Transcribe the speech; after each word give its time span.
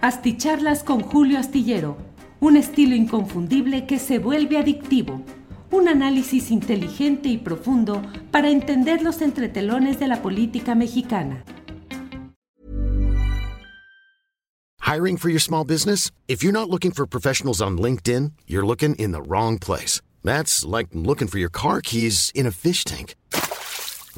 Asticharlas 0.00 0.84
con 0.84 1.00
Julio 1.00 1.40
Astillero, 1.40 1.96
un 2.38 2.56
estilo 2.56 2.94
inconfundible 2.94 3.84
que 3.84 3.98
se 3.98 4.20
vuelve 4.20 4.56
adictivo. 4.56 5.22
Un 5.72 5.88
análisis 5.88 6.52
inteligente 6.52 7.28
y 7.28 7.36
profundo 7.36 8.00
para 8.30 8.48
entender 8.48 9.02
los 9.02 9.20
entretelones 9.22 9.98
de 9.98 10.06
la 10.06 10.22
política 10.22 10.76
mexicana. 10.76 11.42
Hiring 14.80 15.18
for 15.18 15.30
your 15.30 15.40
small 15.40 15.64
business? 15.64 16.12
If 16.28 16.44
you're 16.44 16.52
not 16.52 16.70
looking 16.70 16.92
for 16.92 17.04
professionals 17.04 17.60
on 17.60 17.76
LinkedIn, 17.76 18.34
you're 18.46 18.64
looking 18.64 18.94
in 19.00 19.10
the 19.10 19.20
wrong 19.20 19.58
place. 19.58 20.00
That's 20.22 20.64
like 20.64 20.90
looking 20.94 21.26
for 21.26 21.40
your 21.40 21.50
car 21.50 21.80
keys 21.80 22.30
in 22.36 22.46
a 22.46 22.52
fish 22.52 22.84
tank. 22.84 23.16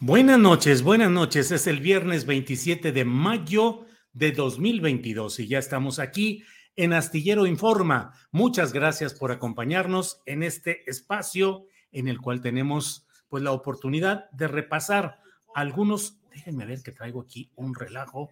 Buenas 0.00 0.38
noches, 0.38 0.84
buenas 0.84 1.10
noches. 1.10 1.50
Es 1.50 1.66
el 1.66 1.80
viernes 1.80 2.24
27 2.24 2.92
de 2.92 3.04
mayo 3.04 3.84
de 4.12 4.30
2022 4.30 5.40
y 5.40 5.48
ya 5.48 5.58
estamos 5.58 5.98
aquí 5.98 6.44
en 6.76 6.92
Astillero 6.92 7.46
Informa. 7.46 8.12
Muchas 8.30 8.72
gracias 8.72 9.12
por 9.12 9.32
acompañarnos 9.32 10.22
en 10.24 10.44
este 10.44 10.88
espacio 10.88 11.66
en 11.90 12.06
el 12.06 12.20
cual 12.20 12.40
tenemos 12.40 13.08
pues 13.28 13.42
la 13.42 13.50
oportunidad 13.50 14.30
de 14.30 14.46
repasar 14.46 15.18
algunos, 15.52 16.20
déjenme 16.30 16.64
ver 16.64 16.80
que 16.84 16.92
traigo 16.92 17.22
aquí 17.22 17.50
un 17.56 17.74
relajo, 17.74 18.30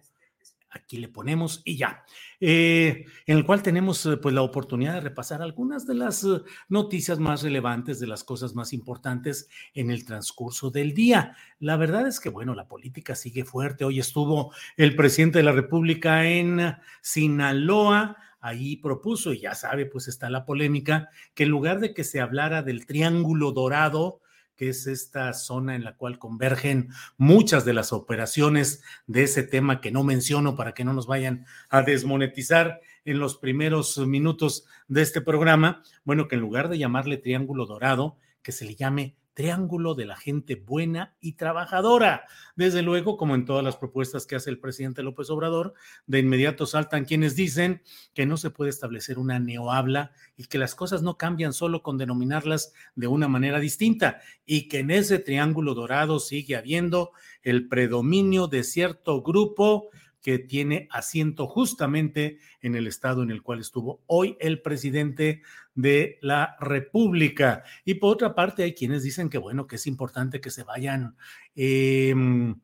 aquí 0.77 0.97
le 0.97 1.07
ponemos 1.07 1.61
y 1.65 1.77
ya, 1.77 2.03
eh, 2.39 3.05
en 3.25 3.37
el 3.37 3.45
cual 3.45 3.61
tenemos 3.61 4.05
eh, 4.05 4.17
pues 4.17 4.33
la 4.33 4.41
oportunidad 4.41 4.93
de 4.93 5.01
repasar 5.01 5.41
algunas 5.41 5.85
de 5.85 5.95
las 5.95 6.23
eh, 6.23 6.41
noticias 6.69 7.19
más 7.19 7.41
relevantes, 7.43 7.99
de 7.99 8.07
las 8.07 8.23
cosas 8.23 8.55
más 8.55 8.73
importantes 8.73 9.49
en 9.73 9.91
el 9.91 10.05
transcurso 10.05 10.69
del 10.71 10.93
día. 10.93 11.35
La 11.59 11.77
verdad 11.77 12.07
es 12.07 12.19
que, 12.19 12.29
bueno, 12.29 12.55
la 12.55 12.67
política 12.67 13.15
sigue 13.15 13.43
fuerte. 13.43 13.85
Hoy 13.85 13.99
estuvo 13.99 14.53
el 14.77 14.95
presidente 14.95 15.39
de 15.39 15.43
la 15.43 15.51
República 15.51 16.25
en 16.25 16.75
Sinaloa. 17.01 18.17
Ahí 18.39 18.77
propuso, 18.77 19.33
y 19.33 19.41
ya 19.41 19.55
sabe, 19.55 19.87
pues 19.87 20.07
está 20.07 20.29
la 20.29 20.45
polémica, 20.45 21.09
que 21.33 21.43
en 21.43 21.49
lugar 21.49 21.79
de 21.79 21.93
que 21.93 22.03
se 22.03 22.21
hablara 22.21 22.61
del 22.61 22.85
triángulo 22.85 23.51
dorado, 23.51 24.21
que 24.57 24.69
es 24.69 24.87
esta 24.87 25.31
zona 25.33 25.75
en 25.75 25.83
la 25.83 25.95
cual 25.95 26.19
convergen 26.19 26.89
muchas 27.17 27.63
de 27.63 27.73
las 27.73 27.93
operaciones 27.93 28.83
de 29.05 29.23
ese 29.23 29.43
tema 29.43 29.79
que 29.79 29.91
no 29.91 30.03
menciono 30.03 30.55
para 30.55 30.73
que 30.73 30.83
no 30.83 30.93
nos 30.93 31.07
vayan 31.07 31.45
a 31.69 31.83
desmonetizar 31.83 32.81
en 33.05 33.19
los 33.19 33.37
primeros 33.37 33.97
minutos 33.99 34.65
de 34.87 35.03
este 35.03 35.21
programa. 35.21 35.83
Bueno, 36.03 36.27
que 36.27 36.35
en 36.35 36.41
lugar 36.41 36.67
de 36.67 36.77
llamarle 36.77 37.17
Triángulo 37.17 37.65
Dorado, 37.65 38.17
que 38.41 38.51
se 38.51 38.65
le 38.65 38.75
llame 38.75 39.15
triángulo 39.37 39.93
de 39.93 40.07
la 40.07 40.15
gente 40.15 40.55
buena 40.55 41.15
y 41.21 41.33
trabajadora. 41.33 42.25
Desde 42.55 42.81
luego, 42.81 43.17
como 43.17 43.35
en 43.35 43.45
todas 43.45 43.63
las 43.63 43.77
propuestas 43.77 44.25
que 44.25 44.35
hace 44.35 44.49
el 44.49 44.57
presidente 44.57 45.03
López 45.03 45.29
Obrador, 45.29 45.75
de 46.07 46.17
inmediato 46.17 46.65
saltan 46.65 47.05
quienes 47.05 47.35
dicen 47.35 47.83
que 48.15 48.25
no 48.25 48.37
se 48.37 48.49
puede 48.49 48.71
establecer 48.71 49.19
una 49.19 49.37
neohabla 49.37 50.11
y 50.37 50.45
que 50.45 50.57
las 50.57 50.73
cosas 50.73 51.03
no 51.03 51.17
cambian 51.17 51.53
solo 51.53 51.83
con 51.83 51.99
denominarlas 51.99 52.73
de 52.95 53.05
una 53.05 53.27
manera 53.27 53.59
distinta 53.59 54.21
y 54.43 54.67
que 54.69 54.79
en 54.79 54.89
ese 54.89 55.19
triángulo 55.19 55.75
dorado 55.75 56.19
sigue 56.19 56.55
habiendo 56.55 57.11
el 57.43 57.67
predominio 57.67 58.47
de 58.47 58.63
cierto 58.63 59.21
grupo 59.21 59.91
que 60.27 60.39
tiene 60.39 60.89
asiento 60.91 61.47
justamente 61.47 62.39
en 62.61 62.75
el 62.75 62.85
estado 62.85 63.23
en 63.23 63.31
el 63.31 63.41
cual 63.41 63.61
estuvo 63.61 64.03
hoy 64.07 64.35
el 64.41 64.61
presidente 64.61 65.41
de 65.73 66.19
la 66.21 66.57
República. 66.59 67.63
Y 67.85 67.93
por 67.93 68.11
otra 68.11 68.35
parte, 68.35 68.63
hay 68.63 68.73
quienes 68.73 69.03
dicen 69.03 69.29
que, 69.29 69.37
bueno, 69.37 69.67
que 69.67 69.77
es 69.77 69.87
importante 69.87 70.41
que 70.41 70.49
se 70.49 70.65
vayan 70.65 71.15
em, 71.55 72.59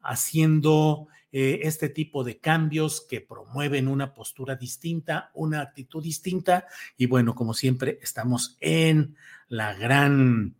haciendo 0.00 1.08
eh, 1.32 1.58
este 1.64 1.88
tipo 1.88 2.22
de 2.22 2.38
cambios 2.38 3.00
que 3.00 3.20
promueven 3.20 3.88
una 3.88 4.14
postura 4.14 4.54
distinta, 4.54 5.32
una 5.34 5.60
actitud 5.60 6.00
distinta. 6.00 6.66
Y 6.96 7.06
bueno, 7.06 7.34
como 7.34 7.52
siempre, 7.52 7.98
estamos 8.00 8.56
en 8.60 9.16
la 9.48 9.74
gran 9.74 10.54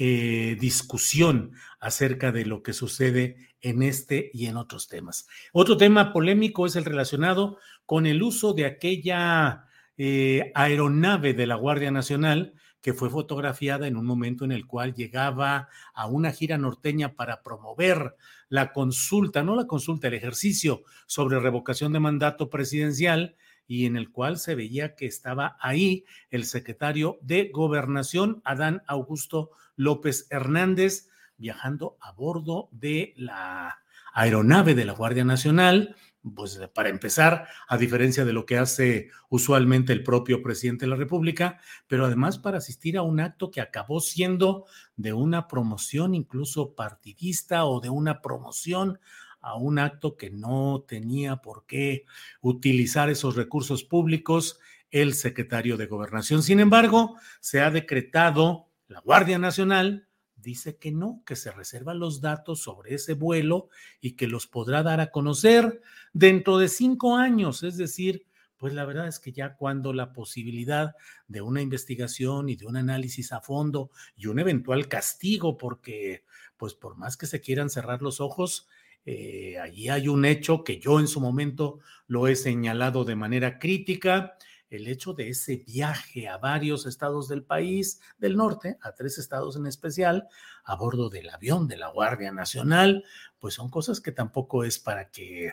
eh, 0.00 0.56
discusión 0.60 1.54
acerca 1.80 2.30
de 2.30 2.46
lo 2.46 2.62
que 2.62 2.72
sucede 2.72 3.48
en 3.60 3.82
este 3.82 4.30
y 4.32 4.46
en 4.46 4.56
otros 4.56 4.86
temas. 4.86 5.26
Otro 5.52 5.76
tema 5.76 6.12
polémico 6.12 6.66
es 6.66 6.76
el 6.76 6.84
relacionado 6.84 7.58
con 7.84 8.06
el 8.06 8.22
uso 8.22 8.52
de 8.52 8.64
aquella 8.64 9.64
eh, 9.96 10.52
aeronave 10.54 11.34
de 11.34 11.48
la 11.48 11.56
Guardia 11.56 11.90
Nacional 11.90 12.54
que 12.80 12.94
fue 12.94 13.10
fotografiada 13.10 13.88
en 13.88 13.96
un 13.96 14.06
momento 14.06 14.44
en 14.44 14.52
el 14.52 14.68
cual 14.68 14.94
llegaba 14.94 15.68
a 15.92 16.06
una 16.06 16.30
gira 16.30 16.58
norteña 16.58 17.14
para 17.14 17.42
promover 17.42 18.14
la 18.48 18.72
consulta, 18.72 19.42
no 19.42 19.56
la 19.56 19.66
consulta, 19.66 20.06
el 20.06 20.14
ejercicio 20.14 20.84
sobre 21.06 21.40
revocación 21.40 21.92
de 21.92 21.98
mandato 21.98 22.48
presidencial 22.50 23.34
y 23.68 23.84
en 23.84 23.96
el 23.96 24.10
cual 24.10 24.38
se 24.38 24.56
veía 24.56 24.96
que 24.96 25.06
estaba 25.06 25.56
ahí 25.60 26.06
el 26.30 26.46
secretario 26.46 27.18
de 27.20 27.50
Gobernación, 27.52 28.40
Adán 28.44 28.82
Augusto 28.88 29.50
López 29.76 30.26
Hernández, 30.30 31.10
viajando 31.36 31.98
a 32.00 32.12
bordo 32.12 32.70
de 32.72 33.12
la 33.16 33.78
aeronave 34.14 34.74
de 34.74 34.86
la 34.86 34.94
Guardia 34.94 35.24
Nacional. 35.24 35.94
Pues 36.34 36.58
para 36.74 36.88
empezar, 36.88 37.46
a 37.68 37.76
diferencia 37.76 38.24
de 38.24 38.32
lo 38.32 38.44
que 38.44 38.58
hace 38.58 39.10
usualmente 39.28 39.92
el 39.92 40.02
propio 40.02 40.42
presidente 40.42 40.86
de 40.86 40.90
la 40.90 40.96
República, 40.96 41.60
pero 41.86 42.06
además 42.06 42.38
para 42.38 42.58
asistir 42.58 42.96
a 42.96 43.02
un 43.02 43.20
acto 43.20 43.50
que 43.50 43.60
acabó 43.60 44.00
siendo 44.00 44.64
de 44.96 45.12
una 45.12 45.46
promoción 45.46 46.14
incluso 46.14 46.74
partidista 46.74 47.66
o 47.66 47.80
de 47.80 47.90
una 47.90 48.20
promoción 48.20 48.98
a 49.40 49.56
un 49.56 49.78
acto 49.78 50.16
que 50.16 50.30
no 50.30 50.84
tenía 50.86 51.36
por 51.36 51.66
qué 51.66 52.04
utilizar 52.40 53.10
esos 53.10 53.36
recursos 53.36 53.84
públicos 53.84 54.58
el 54.90 55.14
secretario 55.14 55.76
de 55.76 55.86
gobernación. 55.86 56.42
Sin 56.42 56.60
embargo, 56.60 57.16
se 57.40 57.60
ha 57.60 57.70
decretado, 57.70 58.68
la 58.88 59.00
Guardia 59.00 59.38
Nacional 59.38 60.08
dice 60.36 60.76
que 60.76 60.92
no, 60.92 61.22
que 61.26 61.36
se 61.36 61.50
reservan 61.50 61.98
los 61.98 62.20
datos 62.20 62.60
sobre 62.62 62.94
ese 62.94 63.14
vuelo 63.14 63.68
y 64.00 64.12
que 64.12 64.28
los 64.28 64.46
podrá 64.46 64.82
dar 64.82 65.00
a 65.00 65.10
conocer 65.10 65.80
dentro 66.12 66.58
de 66.58 66.68
cinco 66.68 67.16
años, 67.16 67.62
es 67.62 67.76
decir, 67.76 68.26
pues 68.56 68.72
la 68.74 68.84
verdad 68.84 69.06
es 69.06 69.20
que 69.20 69.32
ya 69.32 69.54
cuando 69.54 69.92
la 69.92 70.12
posibilidad 70.12 70.94
de 71.28 71.40
una 71.40 71.62
investigación 71.62 72.48
y 72.48 72.56
de 72.56 72.66
un 72.66 72.76
análisis 72.76 73.32
a 73.32 73.40
fondo 73.40 73.90
y 74.16 74.26
un 74.26 74.40
eventual 74.40 74.88
castigo, 74.88 75.56
porque 75.56 76.24
pues 76.56 76.74
por 76.74 76.96
más 76.96 77.16
que 77.16 77.26
se 77.26 77.40
quieran 77.40 77.70
cerrar 77.70 78.02
los 78.02 78.20
ojos, 78.20 78.68
eh, 79.04 79.58
allí 79.58 79.88
hay 79.88 80.08
un 80.08 80.24
hecho 80.24 80.64
que 80.64 80.78
yo 80.78 81.00
en 81.00 81.08
su 81.08 81.20
momento 81.20 81.80
lo 82.06 82.26
he 82.28 82.36
señalado 82.36 83.04
de 83.04 83.16
manera 83.16 83.58
crítica, 83.58 84.36
el 84.70 84.86
hecho 84.86 85.14
de 85.14 85.30
ese 85.30 85.56
viaje 85.56 86.28
a 86.28 86.36
varios 86.36 86.86
estados 86.86 87.28
del 87.28 87.42
país, 87.42 88.00
del 88.18 88.36
norte, 88.36 88.76
a 88.82 88.92
tres 88.92 89.18
estados 89.18 89.56
en 89.56 89.66
especial, 89.66 90.28
a 90.64 90.76
bordo 90.76 91.08
del 91.08 91.30
avión 91.30 91.68
de 91.68 91.78
la 91.78 91.88
Guardia 91.88 92.32
Nacional, 92.32 93.04
pues 93.38 93.54
son 93.54 93.70
cosas 93.70 94.00
que 94.00 94.12
tampoco 94.12 94.64
es 94.64 94.78
para 94.78 95.10
que, 95.10 95.52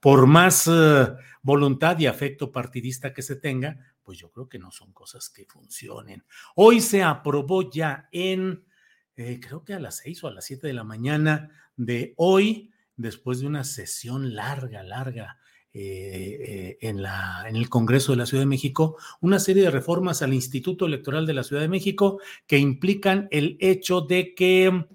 por 0.00 0.26
más 0.26 0.66
eh, 0.66 1.06
voluntad 1.42 1.98
y 1.98 2.06
afecto 2.06 2.50
partidista 2.50 3.12
que 3.12 3.22
se 3.22 3.36
tenga, 3.36 3.78
pues 4.02 4.18
yo 4.18 4.30
creo 4.30 4.48
que 4.48 4.58
no 4.58 4.70
son 4.70 4.92
cosas 4.92 5.28
que 5.28 5.44
funcionen. 5.44 6.24
Hoy 6.54 6.80
se 6.80 7.02
aprobó 7.02 7.70
ya 7.70 8.08
en, 8.10 8.64
eh, 9.16 9.40
creo 9.40 9.64
que 9.64 9.74
a 9.74 9.80
las 9.80 9.98
seis 9.98 10.22
o 10.24 10.28
a 10.28 10.32
las 10.32 10.44
siete 10.44 10.66
de 10.66 10.74
la 10.74 10.84
mañana 10.84 11.50
de 11.76 12.14
hoy, 12.16 12.72
después 12.96 13.40
de 13.40 13.46
una 13.46 13.64
sesión 13.64 14.34
larga, 14.34 14.82
larga 14.82 15.38
eh, 15.72 16.78
en, 16.80 17.02
la, 17.02 17.44
en 17.46 17.56
el 17.56 17.68
Congreso 17.68 18.12
de 18.12 18.18
la 18.18 18.26
Ciudad 18.26 18.42
de 18.42 18.46
México 18.46 18.96
una 19.20 19.38
serie 19.38 19.62
de 19.62 19.70
reformas 19.70 20.22
al 20.22 20.32
Instituto 20.32 20.86
Electoral 20.86 21.26
de 21.26 21.34
la 21.34 21.44
Ciudad 21.44 21.60
de 21.62 21.68
México 21.68 22.18
que 22.46 22.58
implican 22.58 23.28
el 23.30 23.58
hecho 23.60 24.00
de 24.00 24.34
que 24.34 24.86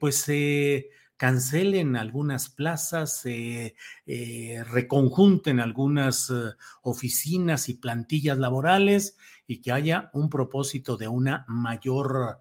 pues 0.00 0.16
se 0.16 0.88
cancelen 1.18 1.96
algunas 1.96 2.48
plazas, 2.48 3.20
se 3.20 3.74
reconjunten 4.06 5.60
algunas 5.60 6.32
oficinas 6.80 7.68
y 7.68 7.74
plantillas 7.74 8.38
laborales 8.38 9.18
y 9.46 9.60
que 9.60 9.70
haya 9.70 10.08
un 10.14 10.30
propósito 10.30 10.96
de 10.96 11.08
una 11.08 11.44
mayor 11.46 12.38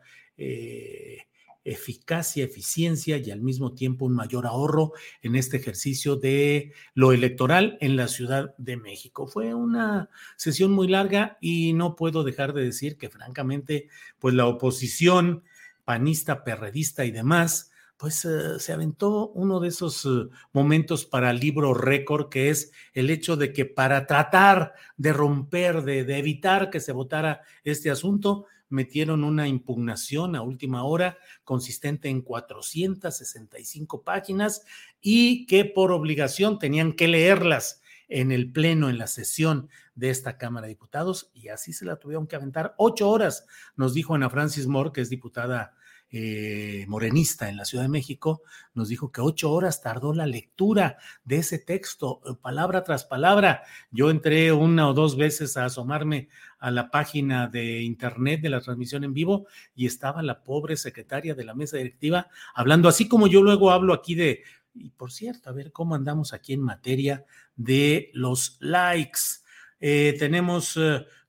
eficacia, 1.64 2.44
eficiencia 2.44 3.18
y 3.18 3.32
al 3.32 3.42
mismo 3.42 3.74
tiempo 3.74 4.06
un 4.06 4.14
mayor 4.14 4.46
ahorro 4.46 4.94
en 5.22 5.36
este 5.36 5.58
ejercicio 5.58 6.16
de 6.16 6.74
lo 6.94 7.14
electoral 7.14 7.78
en 7.82 7.96
la 7.96 8.08
Ciudad 8.08 8.54
de 8.58 8.78
México. 8.78 9.28
Fue 9.28 9.54
una 9.54 10.10
sesión 10.36 10.72
muy 10.72 10.88
larga 10.88 11.38
y 11.42 11.74
no 11.74 11.96
puedo 11.96 12.24
dejar 12.24 12.54
de 12.54 12.66
decir 12.66 12.98
que 12.98 13.10
francamente, 13.10 13.88
pues 14.20 14.36
la 14.36 14.48
oposición 14.48 15.44
panista, 15.86 16.44
perredista 16.44 17.06
y 17.06 17.12
demás, 17.12 17.72
pues 17.98 18.26
eh, 18.26 18.60
se 18.60 18.74
aventó 18.74 19.30
uno 19.30 19.60
de 19.60 19.70
esos 19.70 20.06
eh, 20.06 20.28
momentos 20.52 21.06
para 21.06 21.32
libro 21.32 21.74
récord, 21.74 22.30
que 22.30 22.50
es 22.50 22.72
el 22.94 23.10
hecho 23.10 23.38
de 23.38 23.54
que 23.54 23.66
para 23.66 24.08
tratar 24.08 24.74
de 24.98 25.14
romper, 25.14 25.84
de, 25.84 26.04
de 26.04 26.18
evitar 26.18 26.70
que 26.70 26.80
se 26.80 26.92
votara 26.92 27.44
este 27.64 27.90
asunto, 27.90 28.46
metieron 28.70 29.24
una 29.24 29.48
impugnación 29.48 30.36
a 30.36 30.42
última 30.42 30.84
hora 30.84 31.18
consistente 31.44 32.10
en 32.10 32.22
465 32.22 34.04
páginas 34.04 34.64
y 35.02 35.46
que 35.46 35.66
por 35.66 35.92
obligación 35.92 36.60
tenían 36.60 36.94
que 36.94 37.08
leerlas 37.08 37.82
en 38.08 38.32
el 38.32 38.52
pleno, 38.52 38.90
en 38.90 38.98
la 38.98 39.08
sesión 39.08 39.70
de 39.96 40.10
esta 40.10 40.38
Cámara 40.38 40.68
de 40.68 40.74
Diputados, 40.74 41.32
y 41.34 41.50
así 41.50 41.74
se 41.74 41.86
la 41.86 41.98
tuvieron 41.98 42.28
que 42.28 42.36
aventar 42.36 42.76
ocho 42.78 43.10
horas, 43.10 43.46
nos 43.76 43.94
dijo 43.94 44.16
Ana 44.16 44.30
Francis 44.30 44.68
Moore, 44.68 44.92
que 44.94 45.02
es 45.02 45.10
diputada 45.10 45.76
eh, 46.16 46.86
morenista 46.88 47.50
en 47.50 47.58
la 47.58 47.66
Ciudad 47.66 47.86
de 47.86 47.90
México, 47.90 48.44
nos 48.76 48.88
dijo 48.88 49.12
que 49.12 49.20
ocho 49.20 49.52
horas 49.52 49.82
tardó 49.82 50.14
la 50.14 50.28
lectura 50.28 50.98
de 51.24 51.38
ese 51.38 51.58
texto, 51.58 52.22
eh, 52.24 52.36
palabra 52.40 52.84
tras 52.84 53.04
palabra. 53.04 53.64
Yo 53.90 54.12
entré 54.12 54.52
una 54.52 54.88
o 54.88 54.94
dos 54.94 55.18
veces 55.18 55.58
a 55.58 55.66
asomarme 55.66 56.30
a 56.60 56.70
la 56.70 56.92
página 56.92 57.48
de 57.48 57.82
internet 57.82 58.42
de 58.42 58.50
la 58.52 58.62
transmisión 58.62 59.04
en 59.04 59.16
vivo 59.16 59.48
y 59.76 59.88
estaba 59.88 60.22
la 60.22 60.44
pobre 60.44 60.78
secretaria 60.78 61.34
de 61.34 61.46
la 61.46 61.56
mesa 61.56 61.78
directiva 61.78 62.28
hablando, 62.54 62.88
así 62.88 63.08
como 63.08 63.26
yo 63.26 63.42
luego 63.42 63.72
hablo 63.72 63.92
aquí 63.92 64.14
de, 64.14 64.44
y 64.76 64.92
por 64.92 65.12
cierto, 65.12 65.50
a 65.50 65.54
ver 65.54 65.72
cómo 65.72 65.96
andamos 65.96 66.32
aquí 66.32 66.54
en 66.54 66.62
materia 66.62 67.26
de 67.56 68.12
los 68.14 68.58
likes. 68.60 69.42
Eh, 69.80 70.16
tenemos 70.20 70.78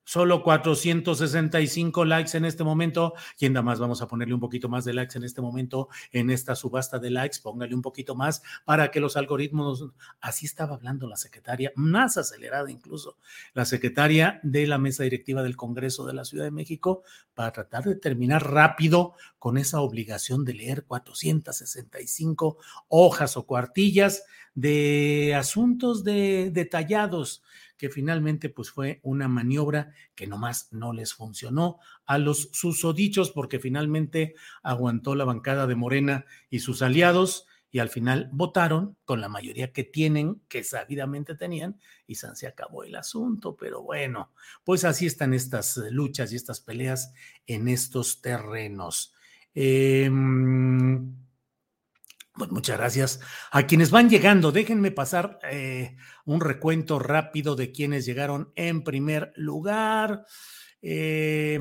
Solo 0.06 0.42
465 0.42 2.04
likes 2.04 2.36
en 2.36 2.44
este 2.44 2.62
momento. 2.62 3.14
¿Quién 3.38 3.54
da 3.54 3.62
más? 3.62 3.78
Vamos 3.78 4.02
a 4.02 4.06
ponerle 4.06 4.34
un 4.34 4.40
poquito 4.40 4.68
más 4.68 4.84
de 4.84 4.92
likes 4.92 5.16
en 5.16 5.24
este 5.24 5.40
momento 5.40 5.88
en 6.12 6.30
esta 6.30 6.54
subasta 6.54 6.98
de 6.98 7.10
likes. 7.10 7.38
Póngale 7.42 7.74
un 7.74 7.80
poquito 7.80 8.14
más 8.14 8.42
para 8.66 8.90
que 8.90 9.00
los 9.00 9.16
algoritmos. 9.16 9.86
Así 10.20 10.44
estaba 10.44 10.74
hablando 10.74 11.08
la 11.08 11.16
secretaria, 11.16 11.72
más 11.74 12.18
acelerada 12.18 12.70
incluso, 12.70 13.16
la 13.54 13.64
secretaria 13.64 14.40
de 14.42 14.66
la 14.66 14.76
mesa 14.76 15.04
directiva 15.04 15.42
del 15.42 15.56
Congreso 15.56 16.04
de 16.04 16.12
la 16.12 16.26
Ciudad 16.26 16.44
de 16.44 16.50
México, 16.50 17.02
para 17.32 17.52
tratar 17.52 17.84
de 17.84 17.96
terminar 17.96 18.50
rápido 18.52 19.14
con 19.38 19.56
esa 19.56 19.80
obligación 19.80 20.44
de 20.44 20.54
leer 20.54 20.84
465 20.84 22.58
hojas 22.88 23.36
o 23.38 23.46
cuartillas 23.46 24.24
de 24.54 25.34
asuntos 25.34 26.04
de, 26.04 26.50
detallados 26.52 27.42
que 27.84 27.90
finalmente 27.90 28.48
pues 28.48 28.70
fue 28.70 28.98
una 29.02 29.28
maniobra 29.28 29.92
que 30.14 30.26
nomás 30.26 30.72
no 30.72 30.94
les 30.94 31.12
funcionó 31.12 31.80
a 32.06 32.16
los 32.16 32.48
susodichos 32.54 33.30
porque 33.30 33.60
finalmente 33.60 34.36
aguantó 34.62 35.14
la 35.14 35.26
bancada 35.26 35.66
de 35.66 35.74
Morena 35.74 36.24
y 36.48 36.60
sus 36.60 36.80
aliados 36.80 37.46
y 37.70 37.80
al 37.80 37.90
final 37.90 38.30
votaron 38.32 38.96
con 39.04 39.20
la 39.20 39.28
mayoría 39.28 39.70
que 39.74 39.84
tienen, 39.84 40.40
que 40.48 40.64
sabidamente 40.64 41.34
tenían, 41.34 41.78
y 42.06 42.14
se 42.14 42.46
acabó 42.46 42.84
el 42.84 42.94
asunto. 42.94 43.54
Pero 43.54 43.82
bueno, 43.82 44.32
pues 44.64 44.86
así 44.86 45.04
están 45.04 45.34
estas 45.34 45.76
luchas 45.90 46.32
y 46.32 46.36
estas 46.36 46.60
peleas 46.60 47.12
en 47.46 47.68
estos 47.68 48.22
terrenos. 48.22 49.12
Eh, 49.54 50.10
pues 52.36 52.50
muchas 52.50 52.78
gracias. 52.78 53.20
A 53.50 53.66
quienes 53.66 53.90
van 53.90 54.10
llegando, 54.10 54.52
déjenme 54.52 54.90
pasar 54.90 55.38
eh, 55.50 55.96
un 56.24 56.40
recuento 56.40 56.98
rápido 56.98 57.54
de 57.54 57.70
quienes 57.70 58.04
llegaron 58.04 58.52
en 58.56 58.82
primer 58.82 59.32
lugar. 59.36 60.24
Eh, 60.82 61.60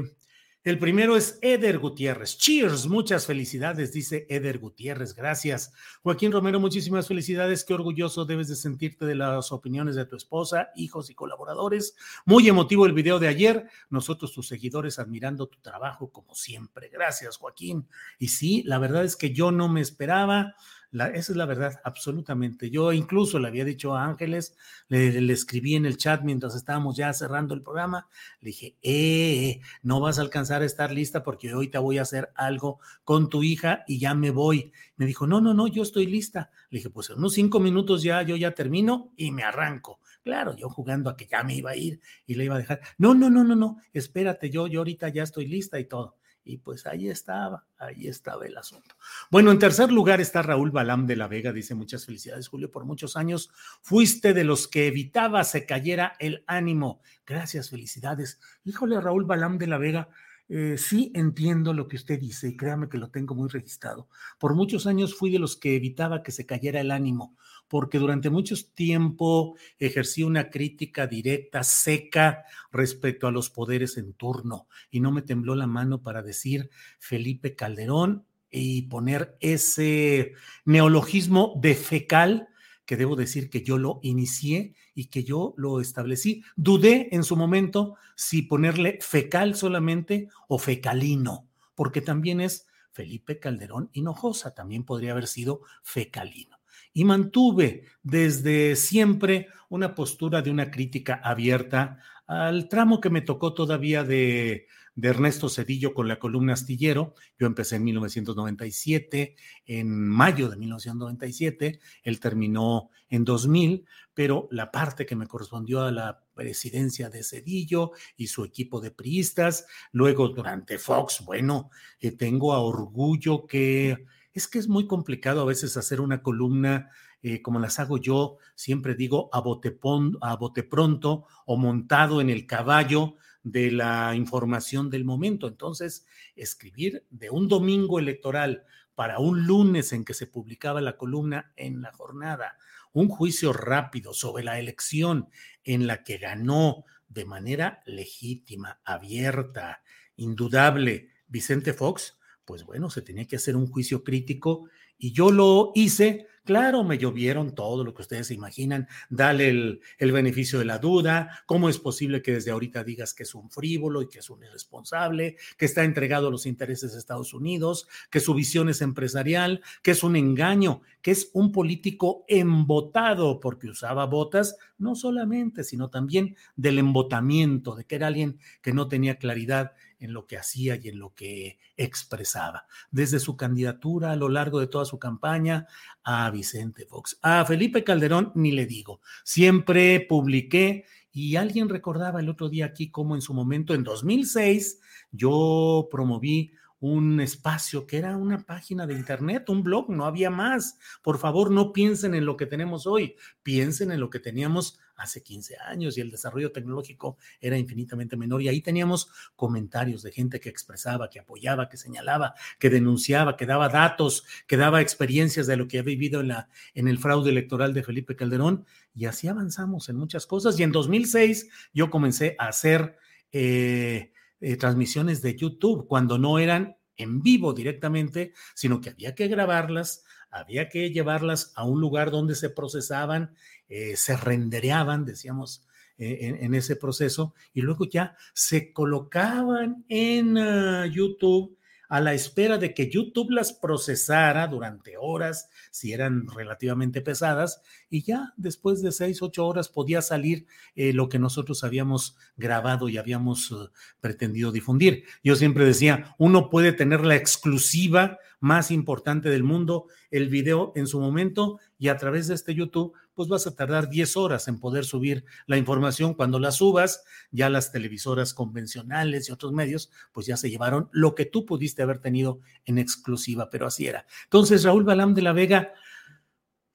el 0.64 0.80
primero 0.80 1.18
es 1.18 1.40
Eder 1.42 1.78
Gutiérrez. 1.78 2.38
Cheers, 2.38 2.88
muchas 2.88 3.26
felicidades, 3.26 3.92
dice 3.92 4.26
Eder 4.30 4.60
Gutiérrez. 4.60 5.14
Gracias. 5.14 5.74
Joaquín 6.04 6.32
Romero, 6.32 6.60
muchísimas 6.60 7.08
felicidades. 7.08 7.66
Qué 7.66 7.74
orgulloso 7.74 8.24
debes 8.24 8.48
de 8.48 8.56
sentirte 8.56 9.06
de 9.06 9.16
las 9.16 9.52
opiniones 9.52 9.96
de 9.96 10.06
tu 10.06 10.16
esposa, 10.16 10.70
hijos 10.76 11.10
y 11.10 11.16
colaboradores. 11.16 11.96
Muy 12.26 12.48
emotivo 12.48 12.86
el 12.86 12.94
video 12.94 13.20
de 13.20 13.28
ayer. 13.28 13.68
Nosotros, 13.90 14.32
tus 14.32 14.48
seguidores, 14.48 15.00
admirando 15.00 15.48
tu 15.48 15.60
trabajo 15.60 16.12
como 16.12 16.34
siempre. 16.34 16.88
Gracias, 16.88 17.36
Joaquín. 17.36 17.88
Y 18.18 18.30
sí, 18.30 18.64
la 18.64 18.80
verdad 18.80 19.04
es 19.04 19.18
que 19.18 19.34
yo 19.34 19.52
no 19.52 19.68
me 19.68 19.82
esperaba 19.82 20.56
esa 20.94 21.32
es 21.32 21.36
la 21.36 21.46
verdad, 21.46 21.80
absolutamente. 21.84 22.70
Yo 22.70 22.94
incluso 22.94 23.40
le 23.40 23.48
había 23.48 23.66
dicho 23.66 23.96
a 23.96 24.06
Ángeles, 24.06 24.56
le, 24.90 25.32
escribí 25.34 25.76
en 25.76 25.86
el 25.86 25.98
chat 25.98 26.22
mientras 26.22 26.56
estábamos 26.56 26.96
ya 26.96 27.12
cerrando 27.14 27.56
el 27.56 27.64
programa, 27.64 28.08
le 28.42 28.48
dije, 28.48 28.78
eh, 28.84 29.60
no 29.82 30.00
vas 30.00 30.20
a 30.20 30.22
alcanzar 30.22 30.62
a 30.62 30.66
estar 30.66 30.92
lista 30.92 31.24
porque 31.24 31.54
hoy 31.54 31.70
te 31.70 31.80
voy 31.80 31.98
a 31.98 32.04
hacer 32.04 32.32
algo 32.36 32.80
con 33.04 33.30
tu 33.30 33.44
hija 33.44 33.84
y 33.88 34.00
ya 34.00 34.14
me 34.14 34.30
voy. 34.30 34.72
Me 34.96 35.06
dijo, 35.06 35.26
no, 35.26 35.42
no, 35.42 35.54
no, 35.54 35.68
yo 35.68 35.82
estoy 35.82 36.06
lista. 36.06 36.52
Le 36.70 36.78
dije, 36.78 36.90
pues 36.90 37.10
en 37.10 37.18
unos 37.18 37.34
cinco 37.34 37.60
minutos 37.60 38.04
ya, 38.04 38.22
yo 38.22 38.36
ya 38.36 38.52
termino 38.52 39.12
y 39.18 39.32
me 39.32 39.44
arranco. 39.44 40.00
Claro, 40.24 40.56
yo 40.56 40.70
jugando 40.70 41.10
a 41.10 41.18
que 41.18 41.28
ya 41.28 41.44
me 41.44 41.56
iba 41.56 41.72
a 41.72 41.76
ir 41.76 42.00
y 42.26 42.36
le 42.36 42.46
iba 42.46 42.56
a 42.56 42.60
dejar. 42.60 42.80
No, 42.98 43.14
no, 43.14 43.30
no, 43.30 43.44
no, 43.44 43.56
no, 43.56 43.78
espérate, 43.92 44.50
yo, 44.50 44.68
yo 44.68 44.80
ahorita 44.80 45.10
ya 45.10 45.24
estoy 45.24 45.48
lista 45.48 45.80
y 45.80 45.86
todo. 45.86 46.18
Y 46.46 46.58
pues 46.58 46.86
ahí 46.86 47.10
estaba, 47.10 47.66
ahí 47.78 48.08
estaba 48.08 48.46
el 48.46 48.58
asunto. 48.58 48.96
Bueno, 49.32 49.52
en 49.52 49.60
tercer 49.60 49.92
lugar 49.92 50.20
está 50.20 50.42
Raúl 50.42 50.72
Balam 50.72 51.08
de 51.08 51.16
la 51.16 51.28
Vega, 51.28 51.54
dice 51.54 51.76
muchas 51.76 52.06
felicidades, 52.06 52.50
Julio, 52.50 52.70
por 52.70 52.86
muchos 52.86 53.16
años 53.16 53.50
fuiste 53.82 54.34
de 54.34 54.44
los 54.44 54.68
que 54.68 54.88
evitaba 54.88 55.44
se 55.44 55.66
cayera 55.66 56.16
el 56.20 56.44
ánimo. 56.48 57.02
Gracias, 57.26 57.70
felicidades. 57.70 58.40
Híjole, 58.66 59.00
Raúl 59.00 59.26
Balam 59.26 59.58
de 59.58 59.68
la 59.68 59.78
Vega, 59.78 60.10
eh, 60.50 60.78
sí 60.78 61.12
entiendo 61.16 61.74
lo 61.74 61.88
que 61.88 61.96
usted 61.96 62.20
dice 62.20 62.50
y 62.50 62.58
créame 62.58 62.90
que 62.90 62.98
lo 62.98 63.10
tengo 63.10 63.34
muy 63.34 63.50
registrado. 63.50 64.10
Por 64.38 64.56
muchos 64.56 64.86
años 64.86 65.16
fui 65.16 65.32
de 65.32 65.40
los 65.40 65.56
que 65.56 65.76
evitaba 65.76 66.22
que 66.22 66.32
se 66.32 66.46
cayera 66.46 66.82
el 66.82 66.92
ánimo 66.92 67.38
porque 67.74 67.98
durante 67.98 68.30
mucho 68.30 68.54
tiempo 68.76 69.58
ejercí 69.80 70.22
una 70.22 70.52
crítica 70.52 71.08
directa, 71.08 71.64
seca, 71.64 72.46
respecto 72.72 73.26
a 73.26 73.32
los 73.32 73.50
poderes 73.50 73.98
en 73.98 74.14
turno, 74.14 74.68
y 74.92 75.00
no 75.00 75.12
me 75.12 75.24
tembló 75.24 75.56
la 75.56 75.66
mano 75.66 76.04
para 76.04 76.22
decir 76.22 76.70
Felipe 77.00 77.56
Calderón 77.56 78.28
y 78.52 78.84
poner 78.84 79.36
ese 79.40 80.34
neologismo 80.66 81.60
de 81.60 81.74
fecal 81.74 82.48
que 82.86 82.96
debo 82.96 83.16
decir 83.16 83.50
que 83.50 83.64
yo 83.64 83.80
lo 83.80 84.00
inicié 84.04 84.76
y 84.94 85.06
que 85.06 85.24
yo 85.24 85.56
lo 85.58 85.82
establecí. 85.82 86.44
Dudé 86.56 87.10
en 87.12 87.24
su 87.24 87.36
momento 87.36 87.96
si 88.16 88.44
ponerle 88.44 89.00
fecal 89.02 89.56
solamente 89.56 90.28
o 90.48 90.60
fecalino, 90.60 91.48
porque 91.74 92.02
también 92.02 92.40
es 92.40 92.68
Felipe 92.92 93.40
Calderón 93.40 93.90
Hinojosa, 93.94 94.54
también 94.54 94.84
podría 94.84 95.14
haber 95.14 95.26
sido 95.26 95.62
fecalino 95.82 96.60
y 96.94 97.06
mantuve 97.06 97.86
desde 98.04 98.76
siempre 98.76 99.48
una 99.70 99.96
postura 99.96 100.42
de 100.42 100.52
una 100.52 100.70
crítica 100.70 101.20
abierta 101.24 102.00
al 102.28 102.70
tramo 102.70 103.02
que 103.02 103.10
me 103.10 103.22
tocó 103.22 103.54
todavía 103.54 104.04
de, 104.04 104.68
Ernesto 105.02 105.50
Cedillo 105.50 105.94
con 105.94 106.08
la 106.08 106.20
columna 106.20 106.54
Astillero. 106.54 107.16
Yo 107.40 107.48
empecé 107.48 107.78
en 107.78 107.84
1997, 107.86 109.36
en 109.66 110.08
mayo 110.08 110.50
de 110.50 110.58
1997, 110.58 111.80
él 112.04 112.20
terminó 112.20 112.92
en 113.10 113.26
2000, 113.26 113.86
pero 114.14 114.48
la 114.52 114.72
parte 114.72 115.06
que 115.06 115.16
me 115.16 115.26
correspondió 115.26 115.82
a 115.82 115.92
la 115.92 116.24
presidencia 116.36 117.10
de 117.10 117.24
Cedillo 117.24 117.92
y 118.16 118.28
su 118.28 118.44
equipo 118.44 118.80
de 118.80 118.92
priistas, 118.92 119.66
luego 119.92 120.30
durante 120.30 120.78
Fox, 120.78 121.24
bueno, 121.26 121.72
eh, 122.00 122.12
tengo 122.12 122.54
a 122.54 122.60
orgullo 122.60 123.48
que 123.48 124.06
es 124.34 124.48
que 124.48 124.60
es 124.60 124.68
muy 124.68 124.88
complicado 124.88 125.42
a 125.42 125.46
veces 125.46 125.78
hacer 125.78 126.02
una 126.02 126.22
columna 126.22 126.90
eh, 127.22 127.42
como 127.42 127.60
las 127.60 127.80
hago 127.80 127.98
yo, 127.98 128.38
siempre 128.56 128.96
digo 128.96 129.30
a 129.32 129.38
a 129.38 130.36
bote 130.36 130.64
pronto 130.64 131.26
o 131.46 131.58
montado 131.58 132.20
en 132.20 132.30
el 132.30 132.46
caballo 132.46 133.16
de 133.44 133.72
la 133.72 134.14
información 134.16 134.90
del 134.90 135.06
momento. 135.06 135.48
Entonces, 135.48 136.06
escribir 136.36 137.06
de 137.10 137.30
un 137.30 137.48
domingo 137.48 138.00
electoral 138.00 138.64
para 138.96 139.20
un 139.20 139.46
lunes 139.46 139.94
en 139.94 140.04
que 140.04 140.14
se 140.14 140.28
publicaba 140.28 140.82
la 140.82 140.98
columna 140.98 141.54
en 141.56 141.82
la 141.82 141.92
jornada 141.94 142.58
un 142.94 143.10
juicio 143.10 143.52
rápido 143.52 144.14
sobre 144.14 144.44
la 144.44 144.60
elección 144.60 145.30
en 145.64 145.88
la 145.88 146.04
que 146.04 146.18
ganó 146.18 146.86
de 147.10 147.26
manera 147.26 147.82
legítima, 147.86 148.80
abierta, 148.86 149.84
indudable 150.16 151.10
Vicente 151.28 151.74
Fox, 151.74 152.20
pues 152.46 152.64
bueno, 152.66 152.90
se 152.90 153.02
tenía 153.02 153.26
que 153.26 153.38
hacer 153.38 153.56
un 153.56 153.68
juicio 153.68 154.04
crítico 154.04 154.70
y 154.98 155.12
yo 155.12 155.32
lo 155.32 155.72
hice. 155.76 156.28
Claro, 156.46 156.84
me 156.84 156.98
llovieron 156.98 157.56
todo 157.56 157.86
lo 157.86 157.94
que 157.94 158.02
ustedes 158.02 158.28
se 158.28 158.34
imaginan, 158.34 158.90
dale 159.10 159.48
el, 159.48 160.12
beneficio 160.12 160.60
de 160.60 160.66
la 160.66 160.78
duda, 160.78 161.42
cómo 161.46 161.70
es 161.70 161.80
posible 161.80 162.22
que 162.22 162.34
desde 162.34 162.52
ahorita 162.52 162.84
digas 162.84 163.14
que 163.14 163.24
es 163.24 163.34
un 163.34 163.50
frívolo 163.50 164.02
y 164.02 164.10
que 164.10 164.20
es 164.20 164.30
un 164.30 164.44
irresponsable, 164.44 165.38
que 165.58 165.64
está 165.64 165.86
entregado 165.86 166.28
a 166.28 166.32
los 166.32 166.46
intereses 166.46 166.92
de 166.92 167.00
Estados 167.00 167.34
Unidos, 167.34 167.88
que 168.12 168.20
su 168.20 168.34
visión 168.34 168.68
es 168.68 168.82
empresarial, 168.82 169.62
que 169.82 169.92
es 169.92 170.04
un 170.04 170.18
engaño, 170.18 170.82
que 171.02 171.12
es 171.12 171.30
un 171.32 171.54
político 171.54 172.26
embotado 172.28 173.40
porque 173.40 173.70
usaba 173.70 174.06
botas, 174.06 174.58
no 174.78 174.96
solamente, 174.96 175.64
sino 175.64 175.90
también 175.90 176.36
del 176.58 176.78
embotamiento, 176.78 177.74
de 177.74 177.86
que 177.86 177.96
era 177.96 178.08
alguien 178.08 178.38
que 178.62 178.74
no 178.74 178.90
tenía 178.90 179.16
claridad 179.16 179.72
en 180.04 180.14
lo 180.14 180.28
que 180.28 180.38
hacía 180.38 180.80
y 180.82 180.90
en 180.90 181.00
lo 181.00 181.14
que 181.14 181.58
expresaba. 181.78 182.68
Desde 182.92 183.20
su 183.20 183.38
candidatura 183.38 184.12
a 184.12 184.16
lo 184.16 184.30
largo 184.30 184.60
de 184.60 184.68
toda 184.68 184.86
su 184.86 185.00
campaña 185.00 185.68
a 186.04 186.30
Vicente 186.30 186.86
Fox. 186.86 187.18
A 187.22 187.46
Felipe 187.46 187.84
Calderón 187.84 188.32
ni 188.36 188.52
le 188.52 188.66
digo. 188.66 189.02
Siempre 189.24 190.02
publiqué 190.02 190.86
y 191.12 191.36
alguien 191.38 191.70
recordaba 191.70 192.20
el 192.20 192.30
otro 192.30 192.50
día 192.50 192.66
aquí 192.66 192.90
como 192.90 193.16
en 193.16 193.22
su 193.22 193.34
momento, 193.34 193.74
en 193.74 193.84
2006, 193.84 194.80
yo 195.12 195.88
promoví 195.92 196.54
un 196.84 197.22
espacio 197.22 197.88
que 197.88 197.98
era 197.98 198.18
una 198.18 198.40
página 198.40 198.86
de 198.86 198.94
internet, 198.94 199.48
un 199.48 199.64
blog, 199.64 199.90
no 199.90 200.06
había 200.06 200.30
más. 200.30 200.78
Por 201.02 201.18
favor, 201.18 201.50
no 201.50 201.72
piensen 201.72 202.14
en 202.14 202.26
lo 202.26 202.36
que 202.36 202.46
tenemos 202.46 202.86
hoy, 202.86 203.16
piensen 203.42 203.90
en 203.94 204.02
lo 204.02 204.10
que 204.10 204.20
teníamos 204.20 204.78
hace 204.98 205.24
15 205.24 205.56
años 205.66 205.98
y 205.98 206.02
el 206.02 206.12
desarrollo 206.12 206.52
tecnológico 206.52 207.16
era 207.40 207.58
infinitamente 207.58 208.18
menor. 208.18 208.42
Y 208.42 208.50
ahí 208.50 208.60
teníamos 208.60 209.08
comentarios 209.38 210.04
de 210.04 210.12
gente 210.12 210.42
que 210.42 210.50
expresaba, 210.50 211.10
que 211.10 211.22
apoyaba, 211.22 211.70
que 211.70 211.78
señalaba, 211.78 212.34
que 212.60 212.70
denunciaba, 212.70 213.38
que 213.38 213.46
daba 213.46 213.70
datos, 213.70 214.26
que 214.46 214.58
daba 214.58 214.82
experiencias 214.82 215.48
de 215.48 215.56
lo 215.56 215.70
que 215.70 215.80
había 215.80 215.94
vivido 215.94 216.20
en, 216.20 216.28
la, 216.28 216.50
en 216.74 216.90
el 216.90 216.98
fraude 216.98 217.30
electoral 217.30 217.74
de 217.74 217.84
Felipe 217.84 218.18
Calderón. 218.18 218.66
Y 218.94 219.06
así 219.06 219.30
avanzamos 219.30 219.88
en 219.88 219.96
muchas 219.96 220.28
cosas. 220.28 220.60
Y 220.60 220.64
en 220.64 220.74
2006 220.74 221.48
yo 221.74 221.90
comencé 221.90 222.36
a 222.38 222.48
hacer... 222.48 222.98
Eh, 223.32 224.12
eh, 224.44 224.58
transmisiones 224.58 225.22
de 225.22 225.36
YouTube 225.36 225.88
cuando 225.88 226.18
no 226.18 226.38
eran 226.38 226.76
en 226.98 227.22
vivo 227.22 227.54
directamente, 227.54 228.34
sino 228.54 228.82
que 228.82 228.90
había 228.90 229.16
que 229.16 229.30
grabarlas, 229.30 230.04
había 230.30 230.68
que 230.68 230.92
llevarlas 230.92 231.54
a 231.56 231.64
un 231.64 231.80
lugar 231.80 232.12
donde 232.12 232.36
se 232.36 232.50
procesaban, 232.50 233.34
eh, 233.70 233.96
se 233.96 234.18
rendereaban, 234.18 235.06
decíamos, 235.06 235.66
eh, 235.98 236.40
en, 236.42 236.54
ese 236.56 236.76
proceso, 236.76 237.34
y 237.54 237.62
luego 237.62 237.86
ya 237.86 238.18
se 238.34 238.74
colocaban 238.74 239.86
en 239.88 240.38
ah, 240.38 240.88
YouTube 240.88 241.58
a 241.94 242.02
la 242.02 242.16
espera 242.16 242.58
de 242.58 242.74
que 242.74 242.90
YouTube 242.90 243.30
las 243.30 243.54
procesara 243.54 244.48
durante 244.48 244.98
horas, 244.98 245.52
si 245.70 245.94
eran 245.94 246.28
relativamente 246.28 247.02
pesadas, 247.02 247.62
y 247.88 248.02
ya 248.02 248.34
después 248.36 248.82
de 248.82 248.92
seis, 248.92 249.22
ocho 249.22 249.46
horas 249.46 249.70
podía 249.70 250.02
salir 250.02 250.48
eh, 250.74 250.92
lo 250.92 251.08
que 251.08 251.20
nosotros 251.20 251.64
habíamos 251.64 252.18
grabado 252.36 252.90
y 252.90 252.98
habíamos 252.98 253.52
uh, 253.52 253.70
pretendido 254.02 254.52
difundir. 254.52 255.04
Yo 255.24 255.36
siempre 255.36 255.66
decía, 255.66 256.16
uno 256.18 256.50
puede 256.50 256.72
tener 256.72 257.06
la 257.06 257.16
exclusiva 257.16 258.18
más 258.40 258.72
importante 258.72 259.30
del 259.30 259.44
mundo, 259.44 259.86
el 260.10 260.30
video 260.30 260.74
en 260.76 260.88
su 260.88 261.00
momento, 261.00 261.60
y 261.84 261.90
a 261.90 261.98
través 261.98 262.30
de 262.30 262.36
este 262.36 262.56
YouTube 262.56 262.94
pues 263.14 263.28
vas 263.28 263.46
a 263.46 263.58
tardar 263.58 263.90
10 263.90 264.16
horas 264.16 264.48
en 264.48 264.58
poder 264.58 264.86
subir 264.86 265.26
la 265.48 265.58
información. 265.58 266.14
Cuando 266.14 266.40
la 266.40 266.54
subas, 266.54 267.04
ya 267.30 267.50
las 267.50 267.74
televisoras 267.74 268.34
convencionales 268.34 269.28
y 269.28 269.34
otros 269.34 269.52
medios, 269.52 269.92
pues 270.14 270.26
ya 270.26 270.38
se 270.38 270.50
llevaron 270.50 270.88
lo 270.94 271.14
que 271.14 271.26
tú 271.26 271.46
pudiste 271.46 271.84
haber 271.84 272.00
tenido 272.00 272.40
en 272.64 272.78
exclusiva, 272.78 273.50
pero 273.50 273.68
así 273.68 273.86
era. 273.86 274.06
Entonces, 274.24 274.64
Raúl 274.64 274.86
Balam 274.86 275.14
de 275.14 275.24
la 275.24 275.34
Vega, 275.34 275.74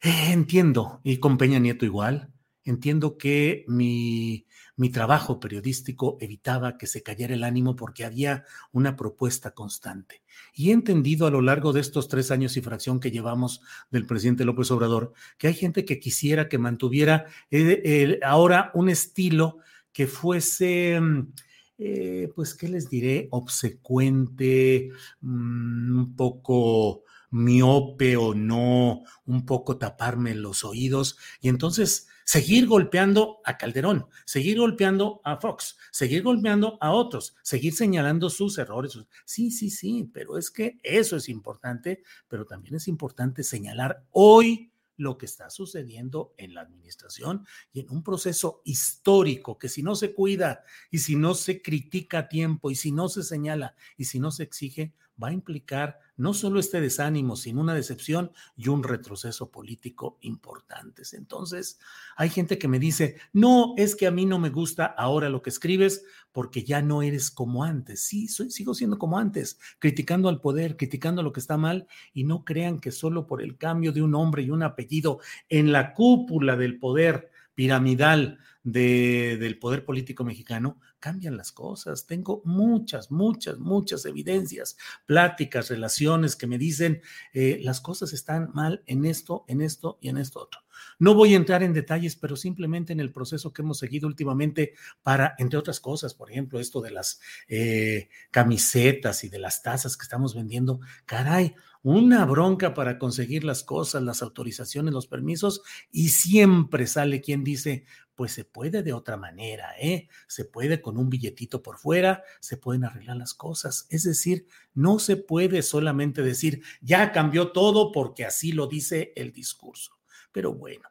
eh, 0.02 0.32
entiendo, 0.32 1.00
y 1.04 1.16
con 1.16 1.38
Peña 1.38 1.58
Nieto 1.58 1.86
igual, 1.86 2.30
entiendo 2.68 3.18
que 3.18 3.64
mi 3.68 4.46
mi 4.78 4.90
trabajo 4.90 5.40
periodístico 5.40 6.16
evitaba 6.20 6.78
que 6.78 6.86
se 6.86 7.02
cayera 7.02 7.34
el 7.34 7.42
ánimo 7.42 7.74
porque 7.74 8.04
había 8.04 8.44
una 8.70 8.94
propuesta 8.94 9.50
constante. 9.50 10.22
Y 10.54 10.70
he 10.70 10.72
entendido 10.72 11.26
a 11.26 11.32
lo 11.32 11.42
largo 11.42 11.72
de 11.72 11.80
estos 11.80 12.06
tres 12.06 12.30
años 12.30 12.56
y 12.56 12.62
fracción 12.62 13.00
que 13.00 13.10
llevamos 13.10 13.60
del 13.90 14.06
presidente 14.06 14.44
López 14.44 14.70
Obrador 14.70 15.12
que 15.36 15.48
hay 15.48 15.54
gente 15.54 15.84
que 15.84 15.98
quisiera 15.98 16.48
que 16.48 16.58
mantuviera 16.58 17.26
eh, 17.50 18.20
ahora 18.24 18.70
un 18.72 18.88
estilo 18.88 19.58
que 19.92 20.06
fuese... 20.06 20.98
Mm, 21.00 21.32
eh, 21.80 22.32
pues, 22.34 22.54
¿qué 22.56 22.66
les 22.68 22.90
diré? 22.90 23.28
Obsecuente, 23.30 24.90
mm, 25.20 25.98
un 25.98 26.16
poco 26.16 27.04
miope 27.30 28.16
o 28.16 28.34
no, 28.34 29.02
un 29.26 29.46
poco 29.46 29.76
taparme 29.76 30.34
los 30.34 30.64
oídos. 30.64 31.18
Y 31.40 31.48
entonces 31.48 32.07
seguir 32.28 32.66
golpeando 32.66 33.40
a 33.42 33.56
Calderón, 33.56 34.06
seguir 34.26 34.58
golpeando 34.58 35.22
a 35.24 35.38
Fox, 35.38 35.78
seguir 35.90 36.22
golpeando 36.22 36.76
a 36.82 36.90
otros, 36.90 37.34
seguir 37.42 37.72
señalando 37.72 38.28
sus 38.28 38.58
errores. 38.58 38.98
Sí, 39.24 39.50
sí, 39.50 39.70
sí, 39.70 40.10
pero 40.12 40.36
es 40.36 40.50
que 40.50 40.78
eso 40.82 41.16
es 41.16 41.30
importante, 41.30 42.02
pero 42.28 42.44
también 42.44 42.74
es 42.74 42.86
importante 42.86 43.42
señalar 43.42 44.04
hoy 44.10 44.70
lo 44.98 45.16
que 45.16 45.24
está 45.24 45.48
sucediendo 45.48 46.34
en 46.36 46.52
la 46.52 46.60
administración 46.60 47.46
y 47.72 47.80
en 47.80 47.88
un 47.88 48.02
proceso 48.02 48.60
histórico 48.62 49.58
que 49.58 49.70
si 49.70 49.82
no 49.82 49.94
se 49.94 50.12
cuida 50.12 50.64
y 50.90 50.98
si 50.98 51.16
no 51.16 51.32
se 51.32 51.62
critica 51.62 52.18
a 52.18 52.28
tiempo 52.28 52.70
y 52.70 52.74
si 52.74 52.92
no 52.92 53.08
se 53.08 53.22
señala 53.22 53.74
y 53.96 54.04
si 54.04 54.20
no 54.20 54.32
se 54.32 54.42
exige, 54.42 54.92
va 55.22 55.28
a 55.28 55.32
implicar 55.32 55.98
no 56.16 56.34
solo 56.34 56.58
este 56.58 56.80
desánimo, 56.80 57.36
sino 57.36 57.60
una 57.60 57.74
decepción 57.74 58.32
y 58.56 58.68
un 58.68 58.82
retroceso 58.82 59.50
político 59.50 60.18
importantes. 60.20 61.14
Entonces, 61.14 61.78
hay 62.16 62.28
gente 62.28 62.58
que 62.58 62.68
me 62.68 62.78
dice, 62.78 63.16
no, 63.32 63.74
es 63.76 63.94
que 63.94 64.06
a 64.06 64.10
mí 64.10 64.26
no 64.26 64.38
me 64.38 64.50
gusta 64.50 64.84
ahora 64.84 65.28
lo 65.28 65.42
que 65.42 65.50
escribes 65.50 66.04
porque 66.32 66.64
ya 66.64 66.82
no 66.82 67.02
eres 67.02 67.30
como 67.30 67.64
antes. 67.64 68.02
Sí, 68.02 68.28
sigo 68.28 68.74
siendo 68.74 68.98
como 68.98 69.18
antes, 69.18 69.58
criticando 69.78 70.28
al 70.28 70.40
poder, 70.40 70.76
criticando 70.76 71.22
lo 71.22 71.32
que 71.32 71.40
está 71.40 71.56
mal 71.56 71.86
y 72.12 72.24
no 72.24 72.44
crean 72.44 72.80
que 72.80 72.90
solo 72.90 73.26
por 73.26 73.40
el 73.40 73.56
cambio 73.56 73.92
de 73.92 74.02
un 74.02 74.10
nombre 74.10 74.42
y 74.42 74.50
un 74.50 74.62
apellido 74.62 75.20
en 75.48 75.72
la 75.72 75.94
cúpula 75.94 76.56
del 76.56 76.78
poder 76.78 77.30
piramidal 77.54 78.38
de, 78.72 79.36
del 79.38 79.58
poder 79.58 79.84
político 79.84 80.24
mexicano, 80.24 80.78
cambian 81.00 81.36
las 81.36 81.52
cosas. 81.52 82.06
Tengo 82.06 82.42
muchas, 82.44 83.10
muchas, 83.10 83.58
muchas 83.58 84.04
evidencias, 84.04 84.76
pláticas, 85.06 85.68
relaciones 85.70 86.36
que 86.36 86.46
me 86.46 86.58
dicen 86.58 87.02
eh, 87.32 87.60
las 87.62 87.80
cosas 87.80 88.12
están 88.12 88.50
mal 88.54 88.82
en 88.86 89.04
esto, 89.04 89.44
en 89.48 89.60
esto 89.60 89.98
y 90.00 90.08
en 90.08 90.18
esto 90.18 90.40
otro. 90.40 90.60
No 90.98 91.14
voy 91.14 91.34
a 91.34 91.36
entrar 91.36 91.62
en 91.62 91.72
detalles, 91.72 92.16
pero 92.16 92.36
simplemente 92.36 92.92
en 92.92 93.00
el 93.00 93.12
proceso 93.12 93.52
que 93.52 93.62
hemos 93.62 93.78
seguido 93.78 94.06
últimamente 94.06 94.74
para, 95.02 95.34
entre 95.38 95.58
otras 95.58 95.80
cosas, 95.80 96.14
por 96.14 96.30
ejemplo, 96.30 96.60
esto 96.60 96.80
de 96.80 96.90
las 96.90 97.20
eh, 97.48 98.08
camisetas 98.30 99.24
y 99.24 99.28
de 99.28 99.38
las 99.38 99.62
tazas 99.62 99.96
que 99.96 100.02
estamos 100.02 100.34
vendiendo, 100.34 100.80
caray, 101.04 101.54
una 101.82 102.24
bronca 102.24 102.74
para 102.74 102.98
conseguir 102.98 103.44
las 103.44 103.62
cosas, 103.62 104.02
las 104.02 104.22
autorizaciones, 104.22 104.92
los 104.92 105.06
permisos, 105.06 105.62
y 105.90 106.10
siempre 106.10 106.86
sale 106.86 107.20
quien 107.20 107.44
dice, 107.44 107.84
pues 108.14 108.32
se 108.32 108.44
puede 108.44 108.82
de 108.82 108.92
otra 108.92 109.16
manera, 109.16 109.70
¿eh? 109.80 110.08
Se 110.26 110.44
puede 110.44 110.82
con 110.82 110.98
un 110.98 111.08
billetito 111.08 111.62
por 111.62 111.78
fuera, 111.78 112.24
se 112.40 112.56
pueden 112.56 112.84
arreglar 112.84 113.16
las 113.16 113.32
cosas. 113.32 113.86
Es 113.90 114.02
decir, 114.02 114.48
no 114.74 114.98
se 114.98 115.16
puede 115.16 115.62
solamente 115.62 116.22
decir, 116.22 116.62
ya 116.80 117.12
cambió 117.12 117.52
todo 117.52 117.92
porque 117.92 118.24
así 118.24 118.50
lo 118.50 118.66
dice 118.66 119.12
el 119.14 119.32
discurso. 119.32 119.98
Pero 120.32 120.52
bueno, 120.52 120.88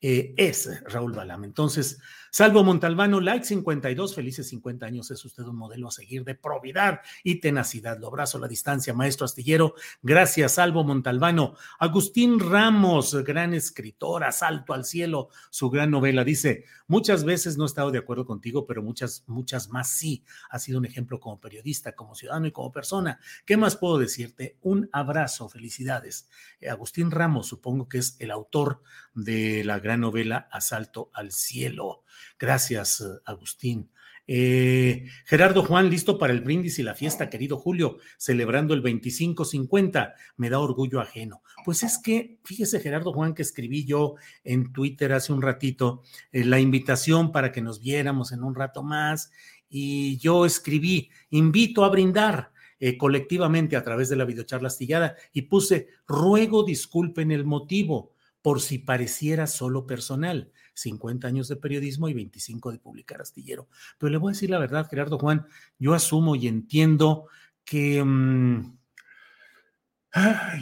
eh, 0.00 0.32
es 0.38 0.82
Raúl 0.84 1.12
Balam. 1.12 1.44
Entonces, 1.44 1.98
Salvo 2.32 2.62
Montalbano, 2.62 3.20
like 3.20 3.44
52, 3.44 4.14
felices 4.14 4.48
50 4.48 4.86
años, 4.86 5.10
es 5.10 5.24
usted 5.24 5.42
un 5.42 5.56
modelo 5.56 5.88
a 5.88 5.90
seguir 5.90 6.24
de 6.24 6.36
probidad 6.36 7.00
y 7.24 7.40
tenacidad. 7.40 7.98
Lo 7.98 8.06
abrazo 8.06 8.38
a 8.38 8.42
la 8.42 8.48
distancia, 8.48 8.94
maestro 8.94 9.24
astillero. 9.24 9.74
Gracias, 10.00 10.52
Salvo 10.52 10.84
Montalbano. 10.84 11.56
Agustín 11.80 12.38
Ramos, 12.38 13.16
gran 13.24 13.52
escritor, 13.52 14.22
Asalto 14.22 14.74
al 14.74 14.84
cielo, 14.84 15.30
su 15.50 15.70
gran 15.70 15.90
novela, 15.90 16.22
dice, 16.22 16.66
muchas 16.86 17.24
veces 17.24 17.58
no 17.58 17.64
he 17.64 17.66
estado 17.66 17.90
de 17.90 17.98
acuerdo 17.98 18.24
contigo, 18.24 18.64
pero 18.64 18.80
muchas, 18.80 19.24
muchas 19.26 19.68
más 19.68 19.90
sí. 19.90 20.24
Ha 20.50 20.60
sido 20.60 20.78
un 20.78 20.84
ejemplo 20.84 21.18
como 21.18 21.40
periodista, 21.40 21.96
como 21.96 22.14
ciudadano 22.14 22.46
y 22.46 22.52
como 22.52 22.70
persona. 22.70 23.18
¿Qué 23.44 23.56
más 23.56 23.74
puedo 23.74 23.98
decirte? 23.98 24.56
Un 24.60 24.88
abrazo, 24.92 25.48
felicidades. 25.48 26.28
Eh, 26.60 26.68
Agustín 26.68 27.10
Ramos, 27.10 27.48
supongo 27.48 27.88
que 27.88 27.98
es 27.98 28.14
el 28.20 28.30
autor 28.30 28.82
de 29.14 29.64
la 29.64 29.80
gran 29.80 30.00
novela 30.00 30.48
Asalto 30.52 31.10
al 31.12 31.32
cielo. 31.32 32.04
Gracias, 32.38 33.04
Agustín. 33.24 33.90
Eh, 34.32 35.06
Gerardo 35.24 35.64
Juan, 35.64 35.90
listo 35.90 36.16
para 36.16 36.32
el 36.32 36.40
brindis 36.40 36.78
y 36.78 36.84
la 36.84 36.94
fiesta, 36.94 37.28
querido 37.28 37.56
Julio, 37.56 37.98
celebrando 38.16 38.74
el 38.74 38.82
25-50. 38.82 40.14
Me 40.36 40.50
da 40.50 40.60
orgullo 40.60 41.00
ajeno. 41.00 41.42
Pues 41.64 41.82
es 41.82 41.98
que, 41.98 42.38
fíjese, 42.44 42.78
Gerardo 42.78 43.12
Juan, 43.12 43.34
que 43.34 43.42
escribí 43.42 43.84
yo 43.84 44.14
en 44.44 44.72
Twitter 44.72 45.12
hace 45.12 45.32
un 45.32 45.42
ratito 45.42 46.02
eh, 46.30 46.44
la 46.44 46.60
invitación 46.60 47.32
para 47.32 47.50
que 47.50 47.60
nos 47.60 47.80
viéramos 47.80 48.30
en 48.30 48.44
un 48.44 48.54
rato 48.54 48.84
más. 48.84 49.32
Y 49.68 50.16
yo 50.18 50.46
escribí, 50.46 51.10
invito 51.30 51.84
a 51.84 51.88
brindar. 51.88 52.52
Eh, 52.82 52.96
colectivamente 52.96 53.76
a 53.76 53.84
través 53.84 54.08
de 54.08 54.16
la 54.16 54.24
videocharla 54.24 54.68
astillada 54.68 55.14
y 55.34 55.42
puse, 55.42 55.88
ruego 56.06 56.64
disculpen 56.64 57.30
el 57.30 57.44
motivo 57.44 58.14
por 58.40 58.62
si 58.62 58.78
pareciera 58.78 59.46
solo 59.46 59.86
personal. 59.86 60.50
50 60.80 61.26
años 61.26 61.48
de 61.48 61.56
periodismo 61.56 62.08
y 62.08 62.14
25 62.14 62.72
de 62.72 62.78
publicar 62.78 63.20
astillero. 63.20 63.68
Pero 63.98 64.10
le 64.10 64.18
voy 64.18 64.30
a 64.30 64.34
decir 64.34 64.50
la 64.50 64.58
verdad, 64.58 64.88
Gerardo 64.88 65.18
Juan, 65.18 65.46
yo 65.78 65.94
asumo 65.94 66.36
y 66.36 66.48
entiendo 66.48 67.26
que... 67.64 68.02
Mm, 68.02 68.78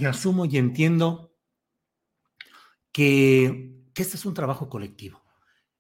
y 0.01 0.05
asumo 0.05 0.45
y 0.45 0.59
entiendo 0.59 1.35
que, 2.93 3.87
que 3.95 4.03
este 4.03 4.17
es 4.17 4.27
un 4.27 4.35
trabajo 4.35 4.69
colectivo, 4.69 5.25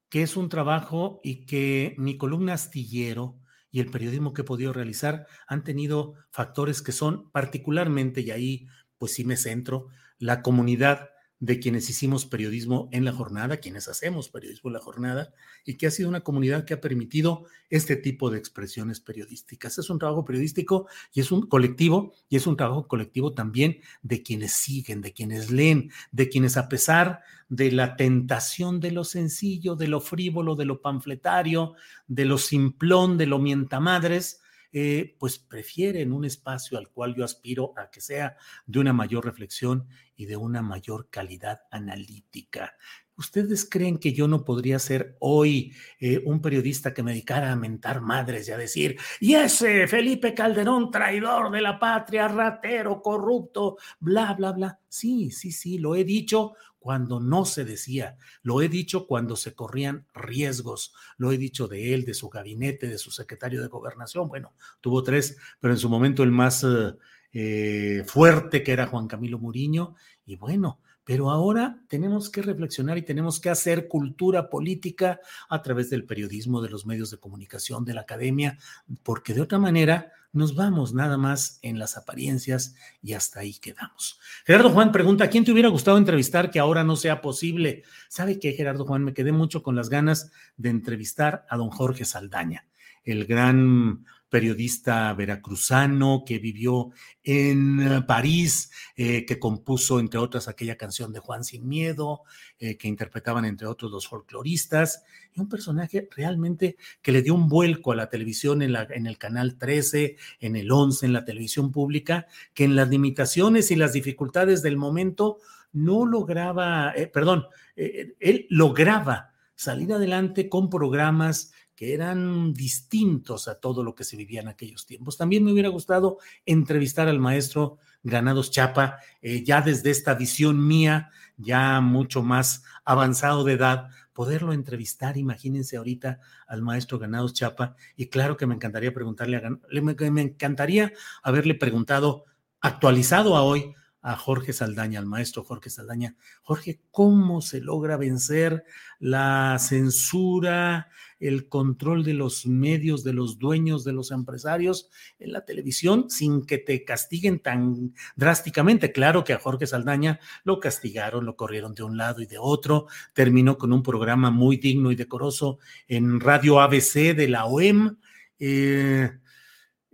que 0.08 0.22
es 0.22 0.36
un 0.36 0.48
trabajo 0.48 1.20
y 1.22 1.44
que 1.44 1.94
mi 1.98 2.16
columna 2.16 2.54
astillero 2.54 3.38
y 3.70 3.80
el 3.80 3.90
periodismo 3.90 4.32
que 4.32 4.42
he 4.42 4.44
podido 4.44 4.72
realizar 4.72 5.26
han 5.46 5.64
tenido 5.64 6.14
factores 6.30 6.80
que 6.80 6.92
son 6.92 7.30
particularmente, 7.30 8.22
y 8.22 8.30
ahí 8.30 8.66
pues 8.96 9.12
sí 9.12 9.24
me 9.24 9.36
centro, 9.36 9.88
la 10.18 10.42
comunidad 10.42 11.10
de 11.40 11.60
quienes 11.60 11.88
hicimos 11.88 12.26
periodismo 12.26 12.88
en 12.90 13.04
la 13.04 13.12
jornada, 13.12 13.58
quienes 13.58 13.86
hacemos 13.88 14.28
periodismo 14.28 14.70
en 14.70 14.74
la 14.74 14.80
jornada, 14.80 15.32
y 15.64 15.74
que 15.74 15.86
ha 15.86 15.90
sido 15.90 16.08
una 16.08 16.22
comunidad 16.22 16.64
que 16.64 16.74
ha 16.74 16.80
permitido 16.80 17.44
este 17.70 17.96
tipo 17.96 18.30
de 18.30 18.38
expresiones 18.38 19.00
periodísticas. 19.00 19.78
Es 19.78 19.88
un 19.90 19.98
trabajo 19.98 20.24
periodístico 20.24 20.88
y 21.12 21.20
es 21.20 21.30
un 21.30 21.46
colectivo, 21.46 22.12
y 22.28 22.36
es 22.36 22.46
un 22.46 22.56
trabajo 22.56 22.88
colectivo 22.88 23.34
también 23.34 23.80
de 24.02 24.22
quienes 24.22 24.52
siguen, 24.52 25.00
de 25.00 25.12
quienes 25.12 25.50
leen, 25.50 25.92
de 26.10 26.28
quienes 26.28 26.56
a 26.56 26.68
pesar 26.68 27.20
de 27.48 27.70
la 27.72 27.96
tentación 27.96 28.80
de 28.80 28.90
lo 28.90 29.04
sencillo, 29.04 29.76
de 29.76 29.88
lo 29.88 30.00
frívolo, 30.00 30.56
de 30.56 30.64
lo 30.64 30.82
panfletario, 30.82 31.74
de 32.06 32.24
lo 32.24 32.38
simplón, 32.38 33.16
de 33.16 33.26
lo 33.26 33.38
mientamadres, 33.38 34.42
eh, 34.72 35.16
pues 35.18 35.38
prefieren 35.38 36.12
un 36.12 36.24
espacio 36.24 36.78
al 36.78 36.90
cual 36.90 37.14
yo 37.14 37.24
aspiro 37.24 37.72
a 37.76 37.90
que 37.90 38.00
sea 38.00 38.36
de 38.66 38.80
una 38.80 38.92
mayor 38.92 39.24
reflexión 39.24 39.88
y 40.14 40.26
de 40.26 40.36
una 40.36 40.62
mayor 40.62 41.08
calidad 41.10 41.62
analítica. 41.70 42.76
¿Ustedes 43.18 43.68
creen 43.68 43.98
que 43.98 44.12
yo 44.12 44.28
no 44.28 44.44
podría 44.44 44.78
ser 44.78 45.16
hoy 45.18 45.74
eh, 45.98 46.22
un 46.24 46.40
periodista 46.40 46.94
que 46.94 47.02
me 47.02 47.10
dedicara 47.10 47.50
a 47.50 47.56
mentar 47.56 48.00
madres 48.00 48.46
y 48.46 48.52
a 48.52 48.56
decir, 48.56 48.96
y 49.18 49.34
ese 49.34 49.88
Felipe 49.88 50.34
Calderón, 50.34 50.92
traidor 50.92 51.50
de 51.50 51.60
la 51.60 51.80
patria, 51.80 52.28
ratero, 52.28 53.02
corrupto, 53.02 53.76
bla, 53.98 54.34
bla, 54.34 54.52
bla? 54.52 54.78
Sí, 54.88 55.32
sí, 55.32 55.50
sí, 55.50 55.78
lo 55.78 55.96
he 55.96 56.04
dicho 56.04 56.54
cuando 56.78 57.18
no 57.18 57.44
se 57.44 57.64
decía, 57.64 58.16
lo 58.42 58.62
he 58.62 58.68
dicho 58.68 59.08
cuando 59.08 59.34
se 59.34 59.52
corrían 59.52 60.06
riesgos, 60.14 60.94
lo 61.16 61.32
he 61.32 61.38
dicho 61.38 61.66
de 61.66 61.94
él, 61.94 62.04
de 62.04 62.14
su 62.14 62.28
gabinete, 62.28 62.86
de 62.86 62.98
su 62.98 63.10
secretario 63.10 63.60
de 63.60 63.66
gobernación, 63.66 64.28
bueno, 64.28 64.54
tuvo 64.80 65.02
tres, 65.02 65.36
pero 65.58 65.74
en 65.74 65.80
su 65.80 65.88
momento 65.88 66.22
el 66.22 66.30
más 66.30 66.62
eh, 66.62 66.94
eh, 67.32 68.04
fuerte 68.06 68.62
que 68.62 68.72
era 68.72 68.86
Juan 68.86 69.08
Camilo 69.08 69.40
Muriño, 69.40 69.96
y 70.24 70.36
bueno, 70.36 70.80
pero 71.08 71.30
ahora 71.30 71.80
tenemos 71.88 72.28
que 72.28 72.42
reflexionar 72.42 72.98
y 72.98 73.02
tenemos 73.02 73.40
que 73.40 73.48
hacer 73.48 73.88
cultura 73.88 74.50
política 74.50 75.20
a 75.48 75.62
través 75.62 75.88
del 75.88 76.04
periodismo, 76.04 76.60
de 76.60 76.68
los 76.68 76.84
medios 76.84 77.10
de 77.10 77.16
comunicación, 77.16 77.86
de 77.86 77.94
la 77.94 78.02
academia, 78.02 78.58
porque 79.02 79.32
de 79.32 79.40
otra 79.40 79.58
manera 79.58 80.12
nos 80.34 80.54
vamos 80.54 80.92
nada 80.92 81.16
más 81.16 81.60
en 81.62 81.78
las 81.78 81.96
apariencias 81.96 82.74
y 83.02 83.14
hasta 83.14 83.40
ahí 83.40 83.54
quedamos. 83.54 84.20
Gerardo 84.44 84.68
Juan 84.68 84.92
pregunta, 84.92 85.30
¿quién 85.30 85.46
te 85.46 85.52
hubiera 85.52 85.70
gustado 85.70 85.96
entrevistar 85.96 86.50
que 86.50 86.58
ahora 86.58 86.84
no 86.84 86.94
sea 86.94 87.22
posible? 87.22 87.84
¿Sabe 88.10 88.38
qué, 88.38 88.52
Gerardo 88.52 88.84
Juan? 88.84 89.02
Me 89.02 89.14
quedé 89.14 89.32
mucho 89.32 89.62
con 89.62 89.74
las 89.76 89.88
ganas 89.88 90.30
de 90.58 90.68
entrevistar 90.68 91.46
a 91.48 91.56
don 91.56 91.70
Jorge 91.70 92.04
Saldaña, 92.04 92.66
el 93.02 93.24
gran 93.24 94.04
periodista 94.28 95.12
veracruzano 95.14 96.22
que 96.26 96.38
vivió 96.38 96.90
en 97.22 97.80
eh, 97.80 98.02
París, 98.02 98.70
eh, 98.96 99.24
que 99.24 99.38
compuso, 99.38 100.00
entre 100.00 100.18
otras, 100.18 100.48
aquella 100.48 100.76
canción 100.76 101.12
de 101.12 101.20
Juan 101.20 101.44
Sin 101.44 101.66
Miedo, 101.66 102.22
eh, 102.58 102.76
que 102.76 102.88
interpretaban, 102.88 103.44
entre 103.44 103.66
otros, 103.66 103.90
los 103.90 104.06
folcloristas, 104.06 105.02
y 105.32 105.40
un 105.40 105.48
personaje 105.48 106.08
realmente 106.14 106.76
que 107.02 107.12
le 107.12 107.22
dio 107.22 107.34
un 107.34 107.48
vuelco 107.48 107.92
a 107.92 107.96
la 107.96 108.10
televisión 108.10 108.62
en, 108.62 108.74
el 109.06 109.18
canal 109.18 109.56
13, 109.56 110.16
en 110.40 110.56
el 110.56 110.70
11, 110.70 111.06
en 111.06 111.12
la 111.12 111.24
televisión 111.24 111.72
pública, 111.72 112.26
que 112.54 112.64
en 112.64 112.76
las 112.76 112.88
limitaciones 112.88 113.70
y 113.70 113.76
las 113.76 113.92
dificultades 113.92 114.62
del 114.62 114.76
momento 114.76 115.38
no 115.72 116.06
lograba, 116.06 116.94
perdón, 117.12 117.46
él 117.76 118.46
lograba 118.48 119.34
salir 119.54 119.92
adelante 119.92 120.48
con 120.48 120.70
programas 120.70 121.52
que 121.78 121.94
eran 121.94 122.52
distintos 122.54 123.46
a 123.46 123.60
todo 123.60 123.84
lo 123.84 123.94
que 123.94 124.02
se 124.02 124.16
vivía 124.16 124.40
en 124.40 124.48
aquellos 124.48 124.84
tiempos. 124.84 125.16
También 125.16 125.44
me 125.44 125.52
hubiera 125.52 125.68
gustado 125.68 126.18
entrevistar 126.44 127.06
al 127.06 127.20
maestro 127.20 127.78
Granados 128.02 128.50
Chapa, 128.50 128.98
eh, 129.22 129.44
ya 129.44 129.62
desde 129.62 129.90
esta 129.90 130.14
visión 130.14 130.66
mía, 130.66 131.10
ya 131.36 131.80
mucho 131.80 132.24
más 132.24 132.64
avanzado 132.84 133.44
de 133.44 133.52
edad, 133.52 133.90
poderlo 134.12 134.52
entrevistar, 134.52 135.16
imagínense 135.16 135.76
ahorita 135.76 136.18
al 136.48 136.62
maestro 136.62 136.98
Granados 136.98 137.32
Chapa, 137.32 137.76
y 137.94 138.06
claro 138.06 138.36
que 138.36 138.48
me 138.48 138.56
encantaría 138.56 138.92
preguntarle, 138.92 139.36
a, 139.36 140.10
me 140.10 140.22
encantaría 140.22 140.92
haberle 141.22 141.54
preguntado, 141.54 142.24
actualizado 142.60 143.36
a 143.36 143.42
hoy, 143.42 143.76
a 144.00 144.16
Jorge 144.16 144.52
Saldaña, 144.52 144.98
al 144.98 145.06
maestro 145.06 145.44
Jorge 145.44 145.70
Saldaña. 145.70 146.16
Jorge, 146.42 146.80
¿cómo 146.90 147.40
se 147.40 147.60
logra 147.60 147.96
vencer 147.96 148.64
la 149.00 149.56
censura, 149.58 150.88
el 151.18 151.48
control 151.48 152.04
de 152.04 152.14
los 152.14 152.46
medios, 152.46 153.02
de 153.02 153.12
los 153.12 153.38
dueños, 153.38 153.84
de 153.84 153.92
los 153.92 154.12
empresarios 154.12 154.88
en 155.18 155.32
la 155.32 155.44
televisión 155.44 156.10
sin 156.10 156.46
que 156.46 156.58
te 156.58 156.84
castiguen 156.84 157.40
tan 157.40 157.94
drásticamente? 158.14 158.92
Claro 158.92 159.24
que 159.24 159.32
a 159.32 159.38
Jorge 159.38 159.66
Saldaña 159.66 160.20
lo 160.44 160.60
castigaron, 160.60 161.26
lo 161.26 161.36
corrieron 161.36 161.74
de 161.74 161.82
un 161.82 161.96
lado 161.96 162.22
y 162.22 162.26
de 162.26 162.38
otro, 162.38 162.86
terminó 163.14 163.58
con 163.58 163.72
un 163.72 163.82
programa 163.82 164.30
muy 164.30 164.58
digno 164.58 164.92
y 164.92 164.96
decoroso 164.96 165.58
en 165.88 166.20
Radio 166.20 166.60
ABC 166.60 167.14
de 167.16 167.28
la 167.28 167.46
OEM. 167.46 167.96
Eh, 168.38 169.10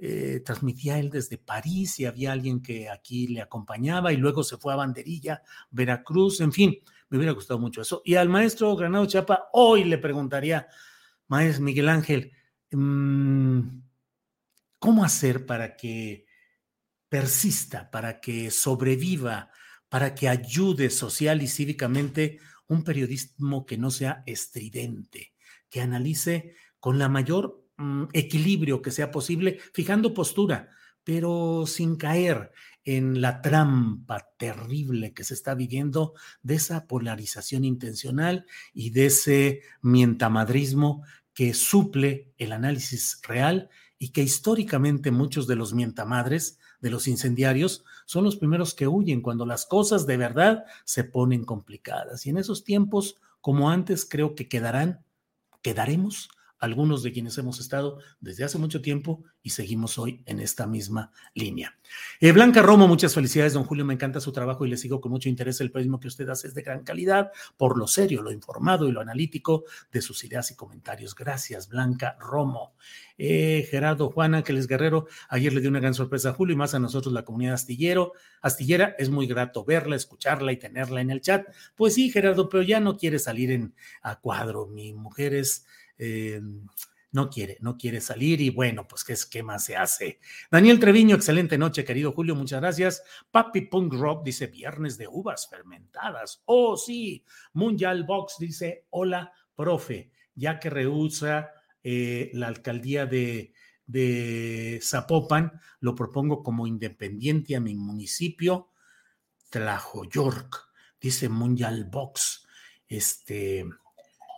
eh, 0.07 0.41
transmitía 0.45 0.99
él 0.99 1.09
desde 1.09 1.39
París 1.39 1.99
y 1.99 2.05
había 2.05 2.33
alguien 2.33 2.61
que 2.61 2.91
aquí 2.91 3.27
le 3.27 3.41
acompañaba 3.41 4.13
y 4.13 4.19
luego 4.19 4.45
se 4.45 4.59
fue 4.59 4.75
a 4.75 4.77
Banderilla, 4.77 5.43
Veracruz, 5.71 6.43
en 6.43 6.53
fin, 6.53 6.77
me 7.09 7.17
hubiera 7.17 7.33
gustado 7.33 7.59
mucho 7.59 7.81
eso. 7.81 8.03
Y 8.05 8.17
al 8.17 8.29
maestro 8.29 8.77
Granado 8.77 9.07
Chapa, 9.07 9.49
hoy 9.55 9.85
le 9.85 9.97
preguntaría, 9.97 10.69
maestro 11.29 11.65
Miguel 11.65 11.89
Ángel, 11.89 12.33
mm, 12.71 13.61
¿cómo 14.79 15.07
hacer 15.07 15.47
para 15.47 15.75
que 15.75 16.27
persista, 17.09 17.91
para 17.91 18.21
que 18.21 18.51
sobreviva, 18.51 19.53
para 19.89 20.15
que 20.15 20.29
ayude 20.29 20.91
social 20.91 21.41
y 21.41 21.49
cívicamente 21.49 22.41
un 22.67 22.85
periodismo 22.85 23.65
que 23.65 23.79
no 23.79 23.91
sea 23.91 24.23
estridente, 24.27 25.33
que 25.71 25.81
analice 25.81 26.57
con 26.79 26.99
la 26.99 27.09
mayor 27.09 27.64
Mm, 27.77 28.05
equilibrio 28.13 28.81
que 28.83 28.93
sea 28.93 29.11
posible, 29.11 29.59
fijando 29.73 30.15
postura, 30.15 30.69
pero 31.03 31.65
sin 31.67 31.97
caer 31.97 32.53
en 32.85 33.21
la 33.21 33.43
trampa 33.43 34.29
terrible 34.37 35.13
que 35.13 35.25
se 35.25 35.35
está 35.35 35.57
viviendo 35.57 36.15
de 36.43 36.55
esa 36.55 36.87
polarización 36.87 37.65
intencional 37.65 38.47
y 38.73 38.91
de 38.91 39.07
ese 39.07 39.63
mientamadrismo 39.83 41.03
que 41.33 41.53
suple 41.53 42.33
el 42.39 42.53
análisis 42.53 43.21
real 43.25 43.71
y 43.99 44.11
que 44.11 44.23
históricamente 44.23 45.11
muchos 45.11 45.49
de 45.49 45.57
los 45.57 45.75
mientamadres, 45.75 46.61
de 46.81 46.91
los 46.91 47.09
incendiarios, 47.09 47.85
son 48.07 48.23
los 48.23 48.37
primeros 48.37 48.75
que 48.75 48.87
huyen 48.87 49.21
cuando 49.21 49.47
las 49.47 49.67
cosas 49.67 50.07
de 50.07 50.17
verdad 50.17 50.65
se 50.85 51.03
ponen 51.03 51.45
complicadas. 51.45 52.25
Y 52.25 52.31
en 52.31 52.37
esos 52.37 52.63
tiempos, 52.63 53.17
como 53.41 53.69
antes, 53.69 54.07
creo 54.09 54.37
que 54.37 54.47
quedarán, 54.47 55.05
quedaremos 55.61 56.29
algunos 56.65 57.03
de 57.03 57.13
quienes 57.13 57.39
hemos 57.39 57.61
estado 57.61 57.99
desde 58.21 58.45
hace 58.45 58.59
mucho 58.59 58.83
tiempo 58.83 59.23
y 59.43 59.51
seguimos 59.51 59.99
hoy 59.99 60.23
en 60.27 60.41
esta 60.41 60.67
misma 60.67 61.13
línea. 61.35 61.79
Eh, 62.21 62.33
Blanca 62.33 62.63
Romo, 62.63 62.89
muchas 62.89 63.15
felicidades, 63.15 63.53
don 63.53 63.65
Julio, 63.65 63.85
me 63.85 63.95
encanta 63.95 64.21
su 64.21 64.33
trabajo 64.33 64.65
y 64.65 64.71
le 64.71 64.77
sigo 64.77 65.01
con 65.01 65.13
mucho 65.13 65.29
interés. 65.29 65.61
El 65.61 65.71
periodismo 65.71 66.01
que 66.01 66.09
usted 66.09 66.29
hace 66.29 66.49
es 66.49 66.55
de 66.55 66.63
gran 66.63 66.83
calidad 66.83 67.31
por 67.57 67.79
lo 67.79 67.87
serio, 67.87 68.23
lo 68.23 68.33
informado 68.33 68.89
y 68.89 68.93
lo 68.93 69.01
analítico 69.01 69.65
de 69.93 70.03
sus 70.03 70.25
ideas 70.25 70.51
y 70.51 70.57
comentarios. 70.57 71.15
Gracias, 71.15 71.69
Blanca 71.69 72.17
Romo. 72.19 72.75
Eh, 73.17 73.69
Gerardo 73.71 74.11
Juan 74.11 74.35
Ángeles 74.35 74.67
Guerrero, 74.67 75.07
ayer 75.29 75.53
le 75.53 75.61
dio 75.61 75.71
una 75.71 75.79
gran 75.79 75.95
sorpresa 75.95 76.31
a 76.31 76.33
Julio 76.33 76.55
y 76.55 76.57
más 76.57 76.75
a 76.75 76.81
nosotros, 76.81 77.13
la 77.13 77.25
comunidad 77.25 77.55
astillero. 77.55 78.13
Astillera, 78.41 78.97
es 78.99 79.11
muy 79.11 79.27
grato 79.27 79.65
verla, 79.65 79.95
escucharla 79.95 80.53
y 80.53 80.57
tenerla 80.57 81.01
en 81.01 81.11
el 81.11 81.21
chat. 81.21 81.47
Pues 81.77 81.95
sí, 81.95 82.11
Gerardo, 82.11 82.49
pero 82.49 82.63
ya 82.63 82.81
no 82.81 82.97
quiere 82.97 83.19
salir 83.19 83.53
en 83.53 83.75
a 84.03 84.19
cuadro. 84.21 84.67
Mi 84.67 84.93
mujer 84.93 85.35
es 85.35 85.65
eh, 85.99 86.41
no 87.15 87.31
quiere, 87.31 87.59
no 87.61 87.79
quiere 87.79 88.01
salir 88.01 88.41
y 88.41 88.51
bueno, 88.51 88.89
pues 88.89 89.05
qué 89.05 89.13
esquema 89.13 89.61
se 89.61 89.77
hace. 89.77 90.19
Daniel 90.51 90.81
Treviño, 90.81 91.15
excelente 91.15 91.57
noche, 91.57 91.85
querido 91.85 92.11
Julio, 92.11 92.35
muchas 92.35 92.61
gracias. 92.61 93.05
Papi 93.31 93.63
Punk 93.63 93.95
Rock 93.95 94.25
dice 94.25 94.49
viernes 94.49 94.99
de 94.99 95.07
uvas 95.07 95.49
fermentadas. 95.49 96.43
Oh, 96.47 96.77
sí. 96.77 97.25
Mundial 97.53 98.03
Box 98.03 98.35
dice 98.41 98.87
hola, 98.91 99.33
profe, 99.55 100.11
ya 100.35 100.59
que 100.59 100.71
rehúsa 100.71 101.53
eh, 101.85 102.31
la 102.35 102.49
alcaldía 102.49 103.07
de, 103.07 103.53
de 103.87 104.81
Zapopan, 104.83 105.61
lo 105.79 105.95
propongo 105.95 106.43
como 106.43 106.67
independiente 106.67 107.55
a 107.55 107.61
mi 107.61 107.77
municipio, 107.77 108.71
Tlajoyork, 109.51 110.69
dice 111.01 111.29
Mundial 111.29 111.85
Box. 111.85 112.45
Este, 112.89 113.65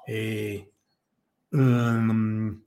eh, 0.06 0.72
um, 1.56 2.62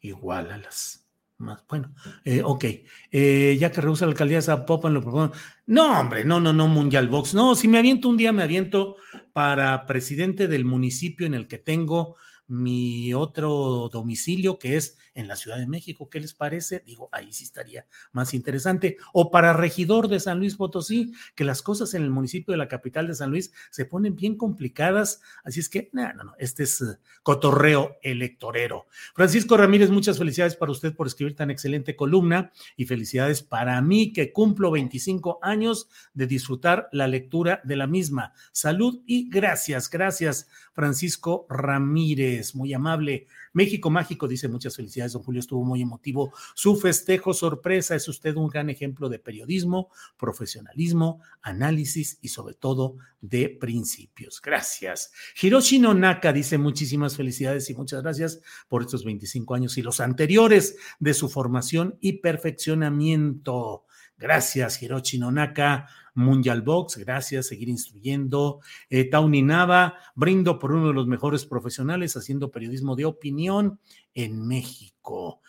igual 0.00 0.50
a 0.50 0.58
las 0.58 1.06
más. 1.38 1.64
Bueno, 1.68 1.94
eh, 2.24 2.42
ok. 2.42 2.64
Eh, 3.10 3.56
ya 3.58 3.70
que 3.70 3.80
rehúsa 3.80 4.06
la 4.06 4.12
alcaldía 4.12 4.38
de 4.38 4.42
Zapopan, 4.42 4.94
lo 4.94 5.02
propongo. 5.02 5.32
No, 5.66 6.00
hombre, 6.00 6.24
no, 6.24 6.40
no, 6.40 6.52
no, 6.52 6.68
Mundial 6.68 7.08
Box. 7.08 7.34
No, 7.34 7.54
si 7.54 7.68
me 7.68 7.78
aviento 7.78 8.08
un 8.08 8.16
día, 8.16 8.32
me 8.32 8.42
aviento 8.42 8.96
para 9.32 9.86
presidente 9.86 10.48
del 10.48 10.64
municipio 10.64 11.26
en 11.26 11.34
el 11.34 11.46
que 11.46 11.58
tengo 11.58 12.16
mi 12.48 13.12
otro 13.12 13.90
domicilio, 13.92 14.58
que 14.58 14.76
es 14.76 14.98
en 15.16 15.26
la 15.26 15.34
Ciudad 15.34 15.58
de 15.58 15.66
México. 15.66 16.08
¿Qué 16.08 16.20
les 16.20 16.34
parece? 16.34 16.82
Digo, 16.86 17.08
ahí 17.10 17.32
sí 17.32 17.44
estaría 17.44 17.86
más 18.12 18.34
interesante. 18.34 18.98
O 19.12 19.30
para 19.30 19.52
regidor 19.52 20.08
de 20.08 20.20
San 20.20 20.38
Luis 20.38 20.56
Potosí, 20.56 21.12
que 21.34 21.44
las 21.44 21.62
cosas 21.62 21.94
en 21.94 22.02
el 22.02 22.10
municipio 22.10 22.52
de 22.52 22.58
la 22.58 22.68
capital 22.68 23.08
de 23.08 23.14
San 23.14 23.30
Luis 23.30 23.52
se 23.70 23.84
ponen 23.84 24.14
bien 24.14 24.36
complicadas. 24.36 25.20
Así 25.42 25.60
es 25.60 25.68
que, 25.68 25.90
no, 25.92 26.12
no, 26.12 26.24
no, 26.24 26.34
este 26.38 26.62
es 26.62 26.80
eh, 26.80 26.98
cotorreo 27.22 27.96
electorero. 28.02 28.86
Francisco 29.14 29.56
Ramírez, 29.56 29.90
muchas 29.90 30.18
felicidades 30.18 30.54
para 30.54 30.72
usted 30.72 30.94
por 30.94 31.06
escribir 31.06 31.34
tan 31.34 31.50
excelente 31.50 31.96
columna 31.96 32.52
y 32.76 32.84
felicidades 32.84 33.42
para 33.42 33.80
mí 33.80 34.12
que 34.12 34.32
cumplo 34.32 34.70
25 34.70 35.40
años 35.42 35.88
de 36.14 36.26
disfrutar 36.26 36.88
la 36.92 37.08
lectura 37.08 37.60
de 37.64 37.76
la 37.76 37.86
misma. 37.86 38.32
Salud 38.52 39.02
y 39.06 39.28
gracias, 39.28 39.90
gracias, 39.90 40.48
Francisco 40.72 41.46
Ramírez, 41.48 42.54
muy 42.54 42.74
amable. 42.74 43.26
México 43.56 43.88
Mágico 43.88 44.28
dice 44.28 44.48
muchas 44.48 44.76
felicidades, 44.76 45.14
don 45.14 45.22
Julio, 45.22 45.40
estuvo 45.40 45.64
muy 45.64 45.80
emotivo. 45.80 46.30
Su 46.54 46.76
festejo 46.76 47.32
sorpresa 47.32 47.94
es 47.94 48.06
usted 48.06 48.36
un 48.36 48.48
gran 48.48 48.68
ejemplo 48.68 49.08
de 49.08 49.18
periodismo, 49.18 49.88
profesionalismo, 50.18 51.22
análisis 51.40 52.18
y 52.20 52.28
sobre 52.28 52.52
todo 52.52 52.96
de 53.22 53.48
principios. 53.48 54.42
Gracias. 54.42 55.10
Hiroshi 55.40 55.78
Nonaka 55.78 56.34
dice 56.34 56.58
muchísimas 56.58 57.16
felicidades 57.16 57.70
y 57.70 57.74
muchas 57.74 58.02
gracias 58.02 58.42
por 58.68 58.82
estos 58.82 59.06
25 59.06 59.54
años 59.54 59.78
y 59.78 59.82
los 59.82 60.00
anteriores 60.00 60.76
de 60.98 61.14
su 61.14 61.30
formación 61.30 61.96
y 62.02 62.18
perfeccionamiento. 62.18 63.86
Gracias, 64.18 64.82
Hiroshi 64.82 65.18
Nonaka. 65.18 65.88
Mundial 66.16 66.62
Box, 66.62 66.96
gracias, 66.96 67.46
seguir 67.46 67.68
instruyendo. 67.68 68.60
Eh, 68.90 69.08
Tauni 69.08 69.42
Nava, 69.42 69.94
brindo 70.14 70.58
por 70.58 70.72
uno 70.72 70.88
de 70.88 70.94
los 70.94 71.06
mejores 71.06 71.44
profesionales 71.44 72.16
haciendo 72.16 72.50
periodismo 72.50 72.96
de 72.96 73.04
opinión 73.04 73.78
en 74.14 74.46
México. 74.46 75.42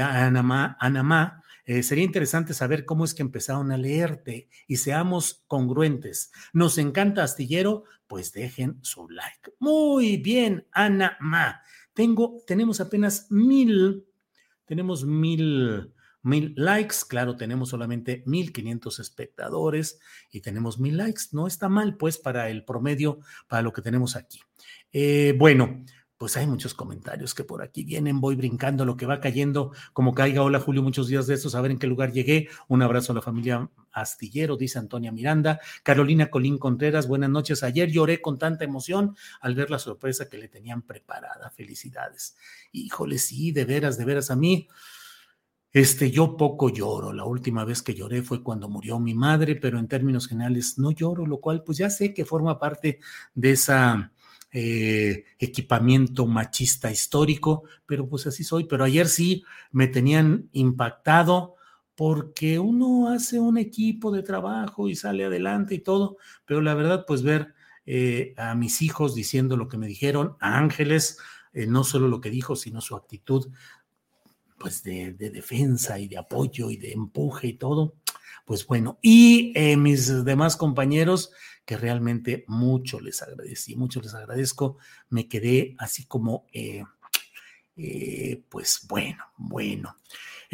Anamá, 0.00 0.76
Anamá 0.80 1.42
eh, 1.64 1.82
sería 1.82 2.04
interesante 2.04 2.54
saber 2.54 2.84
cómo 2.84 3.04
es 3.04 3.14
que 3.14 3.22
empezaron 3.22 3.72
a 3.72 3.76
leerte 3.76 4.48
y 4.66 4.76
seamos 4.76 5.44
congruentes. 5.46 6.32
Nos 6.52 6.78
encanta 6.78 7.24
Astillero, 7.24 7.84
pues 8.06 8.32
dejen 8.32 8.78
su 8.82 9.08
like. 9.08 9.52
Muy 9.58 10.18
bien, 10.18 10.66
Ana 10.72 11.18
Tengo, 11.94 12.38
tenemos 12.46 12.80
apenas 12.80 13.26
mil, 13.30 14.06
tenemos 14.66 15.04
mil 15.04 15.92
mil 16.22 16.54
likes. 16.56 16.96
Claro, 17.08 17.36
tenemos 17.36 17.70
solamente 17.70 18.22
mil 18.26 18.52
quinientos 18.52 18.98
espectadores 18.98 20.00
y 20.30 20.40
tenemos 20.40 20.78
mil 20.78 20.96
likes. 20.96 21.22
No 21.32 21.46
está 21.46 21.68
mal, 21.68 21.96
pues, 21.96 22.18
para 22.18 22.48
el 22.48 22.64
promedio, 22.64 23.20
para 23.48 23.62
lo 23.62 23.72
que 23.72 23.82
tenemos 23.82 24.16
aquí. 24.16 24.40
Eh, 24.92 25.34
bueno, 25.38 25.84
pues 26.22 26.36
hay 26.36 26.46
muchos 26.46 26.72
comentarios 26.72 27.34
que 27.34 27.42
por 27.42 27.62
aquí 27.62 27.82
vienen, 27.82 28.20
voy 28.20 28.36
brincando 28.36 28.84
lo 28.84 28.96
que 28.96 29.06
va 29.06 29.18
cayendo, 29.18 29.72
como 29.92 30.14
caiga. 30.14 30.42
Hola 30.42 30.60
Julio, 30.60 30.80
muchos 30.80 31.08
días 31.08 31.26
de 31.26 31.34
estos, 31.34 31.56
a 31.56 31.60
ver 31.60 31.72
en 31.72 31.80
qué 31.80 31.88
lugar 31.88 32.12
llegué. 32.12 32.48
Un 32.68 32.80
abrazo 32.80 33.10
a 33.10 33.16
la 33.16 33.22
familia 33.22 33.68
Astillero, 33.90 34.56
dice 34.56 34.78
Antonia 34.78 35.10
Miranda. 35.10 35.58
Carolina 35.82 36.30
Colín 36.30 36.58
Contreras, 36.58 37.08
buenas 37.08 37.28
noches. 37.28 37.64
Ayer 37.64 37.90
lloré 37.90 38.22
con 38.22 38.38
tanta 38.38 38.62
emoción 38.62 39.16
al 39.40 39.56
ver 39.56 39.68
la 39.68 39.80
sorpresa 39.80 40.28
que 40.28 40.38
le 40.38 40.46
tenían 40.46 40.82
preparada. 40.82 41.50
Felicidades. 41.50 42.36
Híjole, 42.70 43.18
sí, 43.18 43.50
de 43.50 43.64
veras, 43.64 43.98
de 43.98 44.04
veras 44.04 44.30
a 44.30 44.36
mí. 44.36 44.68
Este, 45.72 46.10
yo 46.10 46.36
poco 46.36 46.68
lloro. 46.68 47.12
La 47.12 47.24
última 47.24 47.64
vez 47.64 47.82
que 47.82 47.94
lloré 47.94 48.22
fue 48.22 48.42
cuando 48.42 48.68
murió 48.68 48.98
mi 49.00 49.14
madre, 49.14 49.56
pero 49.56 49.78
en 49.78 49.88
términos 49.88 50.28
generales 50.28 50.78
no 50.78 50.90
lloro, 50.90 51.26
lo 51.26 51.38
cual 51.40 51.64
pues 51.64 51.78
ya 51.78 51.88
sé 51.88 52.12
que 52.12 52.24
forma 52.24 52.58
parte 52.58 53.00
de 53.34 53.52
esa 53.52 54.12
eh, 54.52 55.24
equipamiento 55.38 56.26
machista 56.26 56.90
histórico, 56.90 57.64
pero 57.86 58.06
pues 58.06 58.26
así 58.26 58.44
soy. 58.44 58.64
Pero 58.64 58.84
ayer 58.84 59.08
sí 59.08 59.44
me 59.70 59.86
tenían 59.88 60.50
impactado 60.52 61.56
porque 61.94 62.58
uno 62.58 63.08
hace 63.08 63.40
un 63.40 63.56
equipo 63.56 64.10
de 64.12 64.22
trabajo 64.22 64.88
y 64.88 64.96
sale 64.96 65.24
adelante 65.24 65.74
y 65.74 65.78
todo, 65.78 66.16
pero 66.44 66.60
la 66.60 66.74
verdad 66.74 67.04
pues 67.06 67.22
ver 67.22 67.54
eh, 67.86 68.34
a 68.36 68.54
mis 68.54 68.82
hijos 68.82 69.14
diciendo 69.14 69.56
lo 69.56 69.68
que 69.68 69.78
me 69.78 69.86
dijeron, 69.86 70.36
a 70.40 70.58
Ángeles, 70.58 71.18
eh, 71.52 71.66
no 71.66 71.84
solo 71.84 72.08
lo 72.08 72.20
que 72.20 72.30
dijo, 72.30 72.56
sino 72.56 72.80
su 72.80 72.96
actitud 72.96 73.48
pues 74.62 74.84
de, 74.84 75.12
defensa 75.12 75.98
y 75.98 76.06
de 76.06 76.18
apoyo 76.18 76.70
y 76.70 76.76
de 76.76 76.92
empuje 76.92 77.48
y 77.48 77.52
todo. 77.54 77.96
Pues 78.46 78.64
bueno, 78.64 78.98
y 79.02 79.52
eh, 79.56 79.76
mis 79.76 80.24
demás 80.24 80.56
compañeros, 80.56 81.32
que 81.64 81.76
realmente 81.76 82.44
mucho 82.46 83.00
les 83.00 83.22
agradecí, 83.22 83.74
mucho 83.74 84.00
les 84.00 84.14
agradezco, 84.14 84.78
me 85.08 85.26
quedé 85.26 85.74
así 85.78 86.06
como, 86.06 86.46
eh, 86.52 86.84
eh, 87.76 88.44
pues 88.48 88.86
bueno, 88.88 89.24
bueno. 89.36 89.96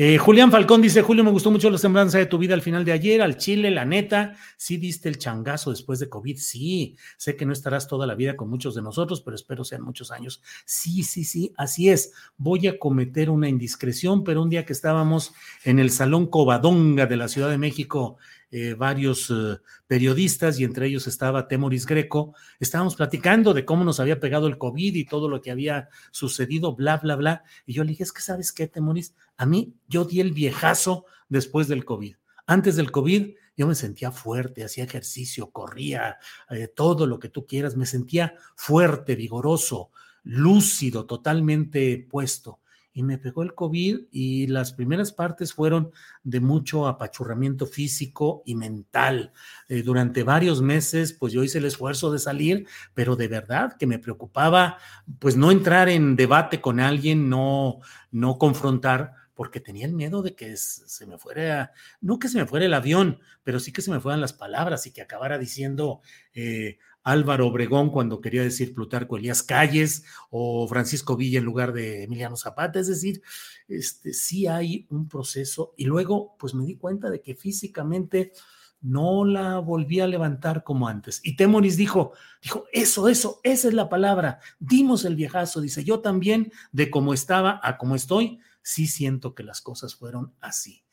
Eh, 0.01 0.17
Julián 0.17 0.53
Falcón 0.53 0.81
dice, 0.81 1.03
Julio, 1.03 1.25
me 1.25 1.33
gustó 1.33 1.51
mucho 1.51 1.69
la 1.71 1.77
semblanza 1.77 2.19
de 2.19 2.27
tu 2.27 2.39
vida 2.39 2.55
al 2.55 2.63
final 2.63 2.85
de 2.85 2.93
ayer, 2.93 3.21
al 3.21 3.37
Chile, 3.37 3.69
la 3.73 3.85
neta, 3.85 4.37
sí 4.57 4.77
diste 4.77 5.09
el 5.09 5.19
changazo 5.19 5.71
después 5.71 5.99
de 5.99 6.09
COVID, 6.09 6.37
sí, 6.37 6.95
sé 7.17 7.35
que 7.35 7.45
no 7.45 7.53
estarás 7.53 7.89
toda 7.89 8.07
la 8.07 8.15
vida 8.15 8.37
con 8.37 8.49
muchos 8.49 8.77
de 8.77 8.83
nosotros, 8.83 9.21
pero 9.23 9.35
espero 9.35 9.65
sean 9.65 9.83
muchos 9.83 10.13
años. 10.13 10.41
Sí, 10.65 11.03
sí, 11.03 11.25
sí, 11.25 11.53
así 11.57 11.89
es. 11.89 12.13
Voy 12.37 12.69
a 12.69 12.79
cometer 12.79 13.29
una 13.29 13.49
indiscreción, 13.49 14.23
pero 14.23 14.41
un 14.41 14.51
día 14.51 14.65
que 14.65 14.73
estábamos 14.73 15.35
en 15.65 15.81
el 15.81 15.91
Salón 15.91 16.29
Covadonga 16.29 17.07
de 17.07 17.17
la 17.17 17.27
Ciudad 17.27 17.51
de 17.51 17.59
México, 17.59 18.19
eh, 18.51 18.75
varios 18.75 19.31
eh, 19.31 19.59
periodistas 19.87 20.59
y 20.59 20.65
entre 20.65 20.87
ellos 20.87 21.07
estaba 21.07 21.49
Temoris 21.49 21.85
Greco, 21.85 22.35
estábamos 22.59 22.97
platicando 22.97 23.53
de 23.53 23.67
cómo 23.67 23.85
nos 23.85 24.01
había 24.01 24.21
pegado 24.21 24.47
el 24.47 24.57
COVID 24.57 24.95
y 24.95 25.05
todo 25.05 25.29
lo 25.29 25.43
que 25.43 25.51
había 25.51 25.91
sucedido, 26.13 26.75
bla, 26.75 26.97
bla, 26.97 27.17
bla. 27.17 27.43
Y 27.67 27.75
yo 27.75 27.85
le 27.85 27.91
dije, 27.91 28.05
es 28.05 28.13
que 28.13 28.23
sabes 28.23 28.53
qué, 28.53 28.67
Temoris, 28.67 29.15
a 29.37 29.45
mí 29.45 29.75
yo 29.87 30.05
di 30.05 30.21
el 30.21 30.33
viejazo 30.33 31.05
después 31.29 31.69
del 31.69 31.85
COVID. 31.85 32.17
Antes 32.47 32.77
del 32.77 32.91
COVID 32.91 33.35
yo 33.57 33.67
me 33.67 33.75
sentía 33.75 34.13
fuerte, 34.13 34.65
hacía 34.65 34.85
ejercicio, 34.85 35.51
corría, 35.51 36.17
eh, 36.49 36.69
todo 36.69 37.07
lo 37.07 37.19
que 37.19 37.29
tú 37.29 37.45
quieras, 37.45 37.77
me 37.77 37.85
sentía 37.85 38.35
fuerte, 38.57 39.15
vigoroso, 39.15 39.91
lúcido, 40.23 41.05
totalmente 41.05 42.07
puesto 42.09 42.61
y 42.93 43.03
me 43.03 43.19
pegó 43.19 43.43
el 43.43 43.55
COVID 43.55 44.07
y 44.11 44.47
las 44.49 44.73
primeras 44.73 45.13
partes 45.13 45.53
fueron 45.53 45.93
de 46.25 46.41
mucho 46.41 46.87
apachurramiento 46.87 47.67
físico 47.67 48.43
y 48.45 48.55
mental. 48.55 49.33
Eh, 49.69 49.83
durante 49.83 50.23
varios 50.23 50.63
meses, 50.63 51.13
pues 51.13 51.33
yo 51.33 51.45
hice 51.45 51.59
el 51.59 51.67
esfuerzo 51.67 52.11
de 52.11 52.19
salir, 52.19 52.67
pero 52.95 53.17
de 53.17 53.29
verdad 53.29 53.77
que 53.79 53.87
me 53.87 53.99
preocupaba, 53.99 54.79
pues 55.19 55.37
no 55.37 55.51
entrar 55.51 55.89
en 55.89 56.17
debate 56.17 56.61
con 56.61 56.81
alguien, 56.81 57.29
no, 57.29 57.81
no 58.11 58.39
confrontar, 58.39 59.15
porque 59.39 59.61
tenía 59.61 59.87
el 59.87 59.93
miedo 59.93 60.21
de 60.21 60.35
que 60.35 60.57
se 60.57 61.07
me 61.07 61.17
fuera, 61.17 61.71
no 62.01 62.19
que 62.19 62.29
se 62.29 62.39
me 62.39 62.47
fuera 62.47 62.67
el 62.67 62.75
avión, 62.75 63.21
pero 63.45 63.61
sí 63.61 63.73
que 63.73 63.83
se 63.83 63.93
me 63.93 64.01
fueran 64.01 64.21
las 64.21 64.33
palabras 64.33 64.85
y 64.89 64.91
que 64.91 65.01
acabara 65.01 65.39
diciendo 65.39 66.01
eh, 66.35 66.79
Álvaro 67.03 67.47
Obregón 67.47 67.91
cuando 67.91 68.21
quería 68.21 68.43
decir 68.43 68.75
Plutarco 68.75 69.17
Elías 69.17 69.43
Calles 69.43 70.05
o 70.31 70.67
Francisco 70.69 71.17
Villa 71.17 71.39
en 71.39 71.45
lugar 71.45 71.73
de 71.73 72.05
Emiliano 72.05 72.37
Zapata. 72.37 72.81
Es 72.81 72.89
decir, 72.89 73.23
este, 73.69 74.13
sí 74.13 74.47
hay 74.47 74.87
un 74.91 75.09
proceso 75.09 75.75
y 75.77 75.85
luego 75.85 76.37
pues 76.39 76.55
me 76.55 76.65
di 76.65 76.77
cuenta 76.77 77.11
de 77.11 77.21
que 77.21 77.35
físicamente 77.35 78.33
no 78.81 79.25
la 79.25 79.59
volví 79.59 80.01
a 80.01 80.07
levantar 80.07 80.63
como 80.63 80.89
antes. 80.89 81.21
Y 81.25 81.37
Temoris 81.37 81.77
dijo, 81.77 82.13
dijo, 82.43 82.65
eso, 82.73 83.09
eso, 83.09 83.41
esa 83.43 83.69
es 83.69 83.75
la 83.75 83.89
palabra. 83.89 84.41
Dimos 84.59 85.05
el 85.05 85.17
viejazo. 85.17 85.61
Dice, 85.61 85.85
yo 85.85 86.01
también, 86.01 86.53
de 86.73 86.91
cómo 86.91 87.13
estaba 87.13 87.61
a 87.63 87.77
cómo 87.77 87.97
estoy, 87.97 88.39
sí 88.63 88.87
siento 88.87 89.35
que 89.35 89.43
las 89.43 89.61
cosas 89.61 89.95
fueron 89.95 90.33
así. 90.41 90.85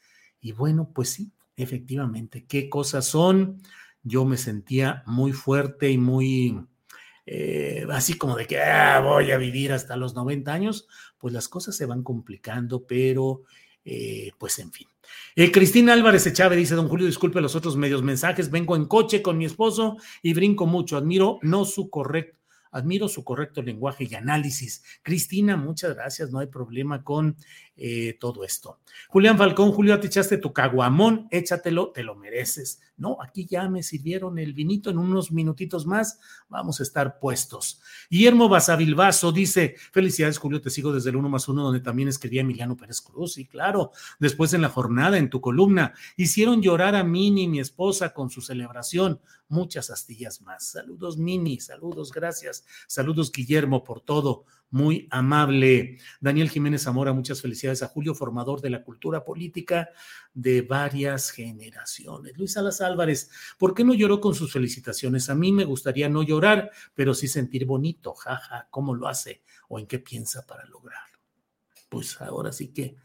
Y 0.42 0.52
bueno, 0.52 0.92
pues 0.94 1.10
sí, 1.10 1.32
efectivamente, 1.56 2.46
¿qué 2.46 2.70
cosas 2.70 3.06
son? 3.06 3.62
Yo 4.06 4.24
me 4.24 4.38
sentía 4.38 5.04
muy 5.06 5.34
fuerte 5.34 5.90
y 5.90 5.98
muy 5.98 6.58
eh, 7.26 7.86
así 7.92 8.14
como 8.18 8.38
de 8.38 8.46
que 8.46 8.62
ah, 8.62 9.02
voy 9.02 9.32
a 9.32 9.38
vivir 9.38 9.74
hasta 9.74 9.98
los 9.98 10.14
90 10.14 10.54
años, 10.54 10.88
pues 11.18 11.34
las 11.34 11.50
cosas 11.50 11.76
se 11.76 11.88
van 11.88 12.04
complicando, 12.04 12.86
pero 12.86 13.42
eh, 13.84 14.32
pues 14.38 14.60
en 14.60 14.72
fin. 14.72 14.88
Eh, 15.36 15.52
Cristina 15.52 15.94
Álvarez 15.94 16.26
Echave 16.28 16.56
dice, 16.56 16.76
don 16.76 16.88
Julio, 16.88 17.08
disculpe 17.08 17.42
los 17.42 17.56
otros 17.56 17.78
medios 17.78 18.04
mensajes, 18.04 18.52
vengo 18.52 18.76
en 18.76 18.86
coche 18.86 19.22
con 19.22 19.38
mi 19.38 19.46
esposo 19.46 19.98
y 20.22 20.34
brinco 20.34 20.66
mucho, 20.66 20.98
admiro 20.98 21.40
no 21.42 21.66
su 21.66 21.90
correcto 21.90 22.45
Admiro 22.76 23.08
su 23.08 23.24
correcto 23.24 23.62
lenguaje 23.62 24.06
y 24.10 24.16
análisis. 24.16 24.84
Cristina, 25.02 25.56
muchas 25.56 25.96
gracias, 25.96 26.30
no 26.30 26.40
hay 26.40 26.48
problema 26.48 27.06
con 27.06 27.38
eh, 27.78 28.18
todo 28.20 28.44
esto. 28.44 28.80
Julián 29.08 29.38
Falcón, 29.38 29.72
Julio, 29.72 29.98
te 29.98 30.08
echaste 30.08 30.38
tu 30.38 30.52
caguamón, 30.52 31.30
échatelo, 31.32 31.92
te 31.92 32.04
lo 32.04 32.16
mereces. 32.16 32.82
No, 32.98 33.18
aquí 33.22 33.46
ya 33.46 33.70
me 33.70 33.82
sirvieron 33.82 34.40
el 34.40 34.54
vinito 34.54 34.90
en 34.90 34.98
unos 34.98 35.32
minutitos 35.32 35.86
más, 35.86 36.20
vamos 36.50 36.82
a 36.82 36.84
estar 36.84 37.18
puestos. 37.20 37.82
Guillermo 38.10 38.50
Basavilbaso 38.50 39.32
dice, 39.32 39.76
felicidades 39.94 40.38
Julio, 40.38 40.60
te 40.60 40.70
sigo 40.70 40.92
desde 40.92 41.12
el 41.12 41.16
1 41.16 41.30
más 41.30 41.48
1, 41.48 41.64
donde 41.64 41.80
también 41.80 42.10
escribía 42.10 42.42
Emiliano 42.42 42.76
Pérez 42.76 43.00
Cruz, 43.00 43.38
y 43.38 43.46
claro, 43.46 43.92
después 44.20 44.54
en 44.54 44.62
la 44.62 44.70
jornada, 44.70 45.18
en 45.18 45.30
tu 45.30 45.40
columna, 45.40 45.94
hicieron 46.18 46.62
llorar 46.62 46.96
a 46.96 47.06
Mini, 47.06 47.48
mi 47.48 47.60
esposa, 47.62 48.14
con 48.14 48.30
su 48.30 48.42
celebración, 48.42 49.22
muchas 49.48 49.90
astillas 49.90 50.42
más. 50.42 50.68
Saludos 50.72 51.18
Mini, 51.18 51.60
saludos, 51.60 52.12
gracias, 52.12 52.66
saludos 52.88 53.32
Guillermo 53.32 53.84
por 53.84 54.02
todo 54.02 54.46
muy 54.76 55.08
amable. 55.10 56.00
Daniel 56.20 56.50
Jiménez 56.50 56.84
Zamora, 56.84 57.14
muchas 57.14 57.42
felicidades 57.42 57.82
a 57.82 57.88
Julio, 57.88 58.14
formador 58.14 58.62
de 58.62 58.70
la 58.70 58.84
cultura 58.84 59.24
política 59.24 59.90
de 60.34 60.62
varias 60.64 61.32
generaciones. 61.32 62.38
Luis 62.38 62.54
Salas 62.54 62.82
Álvarez, 62.82 63.30
¿por 63.58 63.74
qué 63.74 63.84
no 63.84 63.94
lloró 63.94 64.20
con 64.20 64.36
sus 64.36 64.52
felicitaciones? 64.52 65.30
A 65.30 65.36
mí 65.36 65.52
me 65.52 65.66
gustaría 65.66 66.10
no 66.10 66.24
llorar, 66.24 66.72
pero 66.94 67.14
sí 67.14 67.28
sentir 67.28 67.66
bonito, 67.66 68.14
jaja, 68.14 68.68
¿cómo 68.70 68.94
lo 68.94 69.08
hace 69.08 69.44
o 69.70 69.80
en 69.80 69.88
qué 69.88 70.00
piensa 70.00 70.46
para 70.46 70.66
lograrlo? 70.66 71.20
Pues 71.88 72.20
ahora 72.20 72.52
sí 72.52 72.74
que 72.74 72.98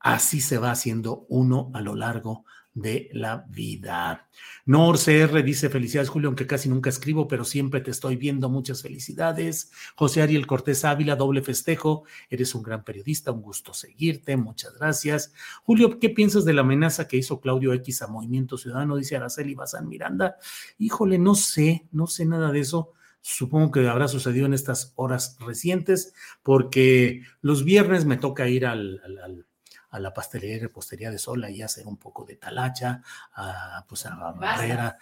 así 0.00 0.40
se 0.40 0.58
va 0.58 0.72
haciendo 0.72 1.24
uno 1.28 1.70
a 1.72 1.80
lo 1.80 1.94
largo 1.94 2.44
de 2.80 3.10
la 3.12 3.44
vida. 3.48 4.28
Nor 4.64 4.98
CR 4.98 5.42
dice 5.42 5.68
felicidades 5.68 6.08
Julio, 6.08 6.28
aunque 6.28 6.46
casi 6.46 6.68
nunca 6.68 6.90
escribo, 6.90 7.26
pero 7.26 7.44
siempre 7.44 7.80
te 7.80 7.90
estoy 7.90 8.16
viendo. 8.16 8.48
Muchas 8.48 8.82
felicidades. 8.82 9.72
José 9.96 10.22
Ariel 10.22 10.46
Cortés 10.46 10.84
Ávila, 10.84 11.16
doble 11.16 11.42
festejo. 11.42 12.04
Eres 12.28 12.54
un 12.54 12.62
gran 12.62 12.84
periodista, 12.84 13.32
un 13.32 13.42
gusto 13.42 13.74
seguirte. 13.74 14.36
Muchas 14.36 14.74
gracias. 14.78 15.32
Julio, 15.64 15.98
¿qué 15.98 16.10
piensas 16.10 16.44
de 16.44 16.52
la 16.52 16.60
amenaza 16.60 17.08
que 17.08 17.16
hizo 17.16 17.40
Claudio 17.40 17.72
X 17.74 18.02
a 18.02 18.06
Movimiento 18.06 18.56
Ciudadano? 18.56 18.96
Dice 18.96 19.16
Araceli 19.16 19.54
Bazán 19.54 19.88
Miranda. 19.88 20.36
Híjole, 20.78 21.18
no 21.18 21.34
sé, 21.34 21.86
no 21.90 22.06
sé 22.06 22.26
nada 22.26 22.52
de 22.52 22.60
eso. 22.60 22.92
Supongo 23.20 23.72
que 23.72 23.88
habrá 23.88 24.06
sucedido 24.06 24.46
en 24.46 24.54
estas 24.54 24.92
horas 24.96 25.36
recientes, 25.40 26.14
porque 26.42 27.22
los 27.40 27.64
viernes 27.64 28.04
me 28.04 28.16
toca 28.16 28.48
ir 28.48 28.64
al 28.64 29.47
a 29.90 29.98
la 29.98 30.12
pastelería 30.12 30.56
y 30.56 30.60
repostería 30.60 31.10
de 31.10 31.18
Sola 31.18 31.50
y 31.50 31.62
hacer 31.62 31.86
un 31.86 31.96
poco 31.96 32.24
de 32.24 32.36
talacha, 32.36 33.02
a, 33.34 33.84
pues 33.88 34.06
a 34.06 34.14
barrera. 34.14 34.98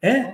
¿Eh? 0.00 0.32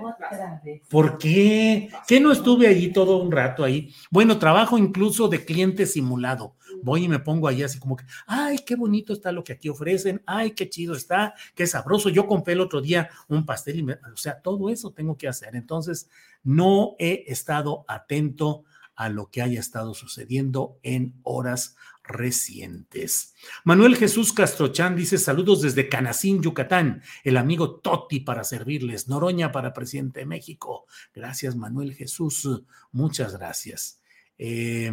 ¿Por 0.89 1.17
qué? 1.17 1.89
¿Qué 2.07 2.19
no 2.19 2.31
estuve 2.31 2.67
allí 2.67 2.91
todo 2.91 3.17
un 3.17 3.31
rato 3.31 3.63
ahí? 3.63 3.93
Bueno, 4.09 4.39
trabajo 4.39 4.77
incluso 4.77 5.27
de 5.27 5.45
cliente 5.45 5.85
simulado. 5.85 6.55
Voy 6.83 7.05
y 7.05 7.07
me 7.07 7.19
pongo 7.19 7.47
ahí 7.47 7.63
así 7.63 7.79
como 7.79 7.95
que, 7.95 8.05
ay, 8.25 8.59
qué 8.65 8.75
bonito 8.75 9.13
está 9.13 9.31
lo 9.31 9.43
que 9.43 9.53
aquí 9.53 9.69
ofrecen, 9.69 10.23
ay, 10.25 10.51
qué 10.51 10.69
chido 10.69 10.95
está, 10.95 11.35
qué 11.53 11.67
sabroso. 11.67 12.09
Yo 12.09 12.27
compré 12.27 12.53
el 12.53 12.61
otro 12.61 12.81
día 12.81 13.09
un 13.27 13.45
pastel 13.45 13.79
y 13.79 13.83
me, 13.83 13.93
o 13.93 14.17
sea, 14.17 14.41
todo 14.41 14.69
eso 14.69 14.91
tengo 14.91 15.17
que 15.17 15.27
hacer. 15.27 15.55
Entonces, 15.55 16.09
no 16.43 16.95
he 16.97 17.25
estado 17.27 17.85
atento 17.87 18.63
a 18.95 19.09
lo 19.09 19.31
que 19.31 19.41
haya 19.41 19.59
estado 19.59 19.93
sucediendo 19.93 20.77
en 20.83 21.15
horas 21.23 21.75
recientes. 22.11 23.35
Manuel 23.63 23.95
Jesús 23.95 24.33
Castrochán 24.33 24.95
dice 24.95 25.17
saludos 25.17 25.61
desde 25.61 25.89
Canacín, 25.89 26.41
Yucatán, 26.41 27.01
el 27.23 27.37
amigo 27.37 27.79
Toti 27.79 28.19
para 28.19 28.43
servirles, 28.43 29.07
Noroña 29.07 29.51
para 29.51 29.73
presidente 29.73 30.21
de 30.21 30.25
México. 30.25 30.85
Gracias, 31.13 31.55
Manuel 31.55 31.93
Jesús, 31.93 32.63
muchas 32.91 33.37
gracias. 33.37 34.01
Eh, 34.37 34.91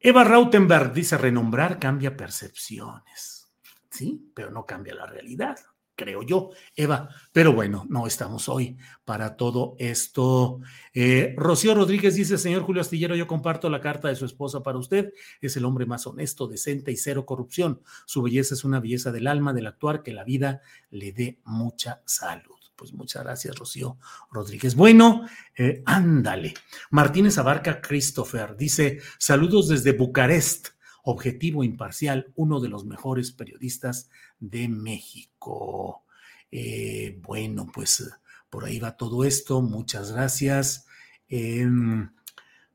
Eva 0.00 0.24
Rautenberg 0.24 0.92
dice 0.92 1.16
renombrar 1.16 1.78
cambia 1.78 2.16
percepciones, 2.16 3.48
sí, 3.90 4.30
pero 4.34 4.50
no 4.50 4.66
cambia 4.66 4.94
la 4.94 5.06
realidad 5.06 5.56
creo 5.96 6.22
yo, 6.22 6.50
Eva. 6.76 7.08
Pero 7.32 7.52
bueno, 7.52 7.86
no 7.88 8.06
estamos 8.06 8.48
hoy 8.48 8.76
para 9.04 9.36
todo 9.36 9.74
esto. 9.78 10.60
Eh, 10.94 11.34
Rocío 11.36 11.74
Rodríguez 11.74 12.14
dice, 12.14 12.38
señor 12.38 12.62
Julio 12.62 12.82
Astillero, 12.82 13.16
yo 13.16 13.26
comparto 13.26 13.68
la 13.68 13.80
carta 13.80 14.08
de 14.08 14.14
su 14.14 14.26
esposa 14.26 14.62
para 14.62 14.78
usted. 14.78 15.12
Es 15.40 15.56
el 15.56 15.64
hombre 15.64 15.86
más 15.86 16.06
honesto, 16.06 16.46
decente 16.46 16.92
y 16.92 16.96
cero 16.96 17.26
corrupción. 17.26 17.80
Su 18.04 18.22
belleza 18.22 18.54
es 18.54 18.64
una 18.64 18.78
belleza 18.78 19.10
del 19.10 19.26
alma, 19.26 19.52
del 19.52 19.66
actuar, 19.66 20.02
que 20.02 20.12
la 20.12 20.22
vida 20.22 20.60
le 20.90 21.12
dé 21.12 21.40
mucha 21.44 22.02
salud. 22.04 22.54
Pues 22.76 22.92
muchas 22.92 23.24
gracias, 23.24 23.56
Rocío 23.56 23.96
Rodríguez. 24.30 24.74
Bueno, 24.74 25.26
eh, 25.56 25.82
ándale. 25.86 26.52
Martínez 26.90 27.38
Abarca 27.38 27.80
Christopher 27.80 28.54
dice, 28.54 29.00
saludos 29.18 29.68
desde 29.68 29.92
Bucarest 29.92 30.76
objetivo, 31.06 31.62
imparcial, 31.62 32.32
uno 32.34 32.58
de 32.58 32.68
los 32.68 32.84
mejores 32.84 33.30
periodistas 33.30 34.10
de 34.38 34.68
México. 34.68 36.04
Eh, 36.50 37.18
bueno, 37.22 37.66
pues 37.72 38.08
por 38.50 38.64
ahí 38.64 38.78
va 38.78 38.96
todo 38.96 39.24
esto. 39.24 39.60
Muchas 39.62 40.12
gracias. 40.12 40.86
Em, 41.28 42.10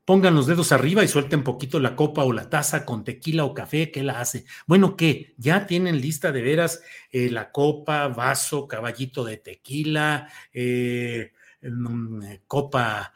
pongan 0.06 0.36
los 0.36 0.48
dedos 0.48 0.72
arriba 0.72 1.04
y 1.04 1.08
suelten 1.08 1.44
poquito 1.44 1.80
la 1.80 1.96
copa 1.96 2.24
o 2.24 2.34
la 2.34 2.50
taza 2.50 2.86
con 2.86 3.04
tequila 3.04 3.46
o 3.46 3.54
café. 3.54 3.92
¿Qué 3.92 4.04
la 4.04 4.20
hace? 4.20 4.46
Bueno, 4.68 4.96
¿qué? 4.96 5.34
Ya 5.38 5.68
tienen 5.68 6.02
lista 6.02 6.32
de 6.32 6.42
veras 6.42 6.82
eh, 7.12 7.30
la 7.30 7.52
copa, 7.52 8.08
vaso, 8.08 8.68
caballito 8.68 9.24
de 9.24 9.38
tequila, 9.38 10.28
eh, 10.54 11.32
copa, 12.48 13.14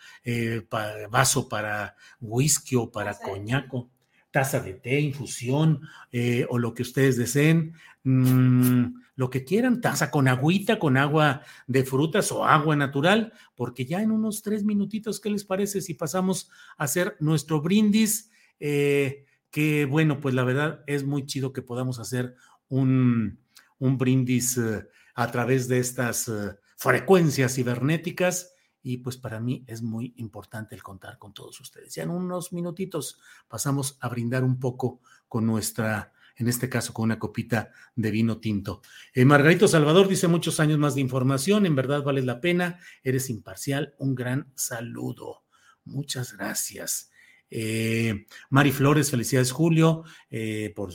vaso 1.10 1.50
para 1.50 1.96
whisky 2.22 2.76
o 2.76 2.92
para 2.92 3.18
coñaco 3.18 3.90
taza 4.36 4.60
de 4.60 4.74
té, 4.74 5.00
infusión 5.00 5.80
eh, 6.12 6.46
o 6.50 6.60
lo 6.60 6.74
que 6.74 6.82
ustedes 6.82 7.16
deseen, 7.16 7.74
mm, 8.06 9.02
lo 9.16 9.30
que 9.30 9.44
quieran, 9.44 9.82
taza 9.82 10.10
con 10.10 10.30
agüita, 10.30 10.80
con 10.80 10.96
agua 10.96 11.42
de 11.68 11.84
frutas 11.84 12.32
o 12.32 12.46
agua 12.46 12.78
natural, 12.78 13.34
porque 13.56 13.86
ya 13.86 14.02
en 14.02 14.12
unos 14.12 14.42
tres 14.42 14.64
minutitos, 14.64 15.20
¿qué 15.20 15.30
les 15.30 15.44
parece 15.44 15.82
si 15.82 15.94
pasamos 15.94 16.50
a 16.78 16.86
hacer 16.86 17.18
nuestro 17.20 17.62
brindis? 17.62 18.32
Eh, 18.60 19.26
que 19.52 19.86
bueno, 19.86 20.20
pues 20.22 20.34
la 20.34 20.44
verdad 20.44 20.84
es 20.88 21.04
muy 21.04 21.26
chido 21.26 21.52
que 21.52 21.62
podamos 21.62 22.00
hacer 22.00 22.36
un, 22.70 23.40
un 23.80 23.98
brindis 23.98 24.58
eh, 24.58 24.88
a 25.16 25.32
través 25.32 25.68
de 25.68 25.80
estas 25.80 26.32
frecuencias 26.78 27.56
cibernéticas 27.56 28.56
y 28.86 28.98
pues 28.98 29.18
para 29.18 29.40
mí 29.40 29.64
es 29.66 29.82
muy 29.82 30.14
importante 30.18 30.76
el 30.76 30.84
contar 30.84 31.18
con 31.18 31.34
todos 31.34 31.60
ustedes. 31.60 31.96
Ya 31.96 32.04
en 32.04 32.12
unos 32.12 32.54
minutitos 32.54 33.20
pasamos 33.48 33.98
a 34.00 34.10
brindar 34.10 34.44
un 34.44 34.60
poco 34.60 35.02
con 35.28 35.48
nuestra, 35.48 36.14
en 36.36 36.48
este 36.48 36.70
caso 36.70 36.94
con 36.94 37.04
una 37.04 37.20
copita 37.20 37.72
de 37.96 38.12
vino 38.12 38.40
tinto. 38.40 38.82
Eh, 39.14 39.26
Margarito 39.26 39.68
Salvador 39.68 40.08
dice 40.08 40.28
muchos 40.28 40.60
años 40.60 40.78
más 40.78 40.96
de 40.96 41.02
información, 41.02 41.66
en 41.66 41.76
verdad 41.76 42.04
vale 42.04 42.22
la 42.22 42.42
pena, 42.42 42.80
eres 43.04 43.30
imparcial, 43.30 43.96
un 43.98 44.16
gran 44.16 44.52
saludo. 44.56 45.44
Muchas 45.84 46.34
gracias. 46.36 47.12
Eh, 47.52 48.26
Mari 48.50 48.72
Flores, 48.72 49.12
felicidades 49.12 49.52
Julio, 49.52 50.04
eh, 50.30 50.74
por 50.76 50.92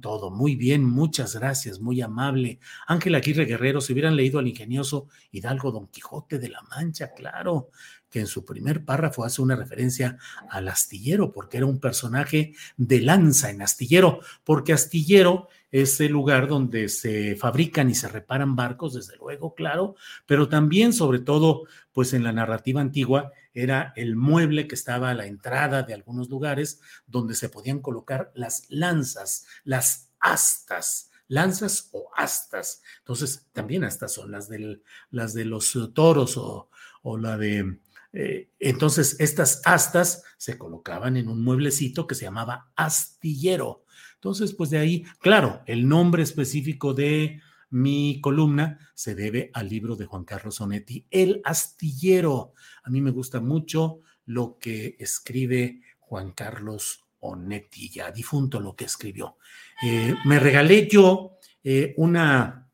todo 0.00 0.30
muy 0.30 0.56
bien, 0.56 0.84
muchas 0.84 1.36
gracias, 1.36 1.78
muy 1.78 2.00
amable. 2.00 2.58
Ángel 2.86 3.14
Aguirre 3.14 3.44
Guerrero, 3.44 3.80
si 3.80 3.92
hubieran 3.92 4.16
leído 4.16 4.38
al 4.38 4.48
ingenioso 4.48 5.08
Hidalgo 5.30 5.70
Don 5.70 5.88
Quijote 5.88 6.38
de 6.38 6.48
la 6.48 6.62
Mancha, 6.62 7.12
claro, 7.12 7.70
que 8.10 8.20
en 8.20 8.26
su 8.26 8.44
primer 8.44 8.84
párrafo 8.84 9.24
hace 9.24 9.40
una 9.40 9.56
referencia 9.56 10.18
al 10.48 10.68
astillero, 10.68 11.32
porque 11.32 11.56
era 11.56 11.66
un 11.66 11.78
personaje 11.78 12.54
de 12.76 13.00
lanza 13.00 13.50
en 13.50 13.62
astillero, 13.62 14.20
porque 14.44 14.72
astillero 14.72 15.48
es 15.70 16.00
el 16.00 16.12
lugar 16.12 16.48
donde 16.48 16.88
se 16.88 17.36
fabrican 17.36 17.88
y 17.90 17.94
se 17.94 18.08
reparan 18.08 18.56
barcos, 18.56 18.94
desde 18.94 19.16
luego, 19.16 19.54
claro, 19.54 19.94
pero 20.26 20.48
también, 20.48 20.92
sobre 20.92 21.20
todo, 21.20 21.62
pues 21.92 22.12
en 22.12 22.24
la 22.24 22.32
narrativa 22.32 22.80
antigua, 22.80 23.32
era 23.54 23.92
el 23.96 24.16
mueble 24.16 24.66
que 24.66 24.74
estaba 24.74 25.10
a 25.10 25.14
la 25.14 25.26
entrada 25.26 25.82
de 25.82 25.94
algunos 25.94 26.28
lugares 26.28 26.80
donde 27.06 27.34
se 27.34 27.48
podían 27.48 27.80
colocar 27.80 28.32
las 28.34 28.66
lanzas, 28.68 29.46
las 29.64 30.10
astas, 30.18 31.10
lanzas 31.28 31.88
o 31.92 32.10
astas. 32.16 32.82
Entonces, 32.98 33.48
también 33.52 33.84
astas 33.84 34.12
son 34.12 34.32
las, 34.32 34.48
del, 34.48 34.82
las 35.10 35.34
de 35.34 35.44
los 35.44 35.78
toros 35.94 36.36
o, 36.36 36.68
o 37.02 37.16
la 37.16 37.36
de 37.38 37.78
eh, 38.12 38.50
entonces, 38.58 39.16
estas 39.20 39.62
astas 39.64 40.24
se 40.36 40.58
colocaban 40.58 41.16
en 41.16 41.28
un 41.28 41.42
mueblecito 41.42 42.06
que 42.06 42.14
se 42.14 42.24
llamaba 42.24 42.72
astillero. 42.76 43.84
Entonces, 44.14 44.52
pues 44.54 44.70
de 44.70 44.78
ahí, 44.78 45.04
claro, 45.20 45.62
el 45.66 45.88
nombre 45.88 46.22
específico 46.22 46.92
de 46.92 47.40
mi 47.70 48.20
columna 48.20 48.78
se 48.94 49.14
debe 49.14 49.50
al 49.54 49.68
libro 49.68 49.94
de 49.96 50.06
Juan 50.06 50.24
Carlos 50.24 50.60
Onetti, 50.60 51.06
El 51.10 51.40
astillero. 51.44 52.52
A 52.82 52.90
mí 52.90 53.00
me 53.00 53.12
gusta 53.12 53.40
mucho 53.40 54.00
lo 54.26 54.58
que 54.58 54.96
escribe 54.98 55.80
Juan 56.00 56.32
Carlos 56.32 57.04
Onetti, 57.20 57.88
ya 57.88 58.10
difunto 58.10 58.60
lo 58.60 58.74
que 58.74 58.86
escribió. 58.86 59.36
Eh, 59.82 60.14
me 60.24 60.40
regalé 60.40 60.88
yo 60.88 61.36
eh, 61.62 61.94
una 61.96 62.66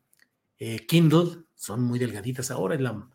Kindle, 0.89 1.45
son 1.55 1.83
muy 1.83 1.99
delgaditas 1.99 2.51
ahora, 2.51 2.77
es 2.77 2.81
la, 2.81 3.07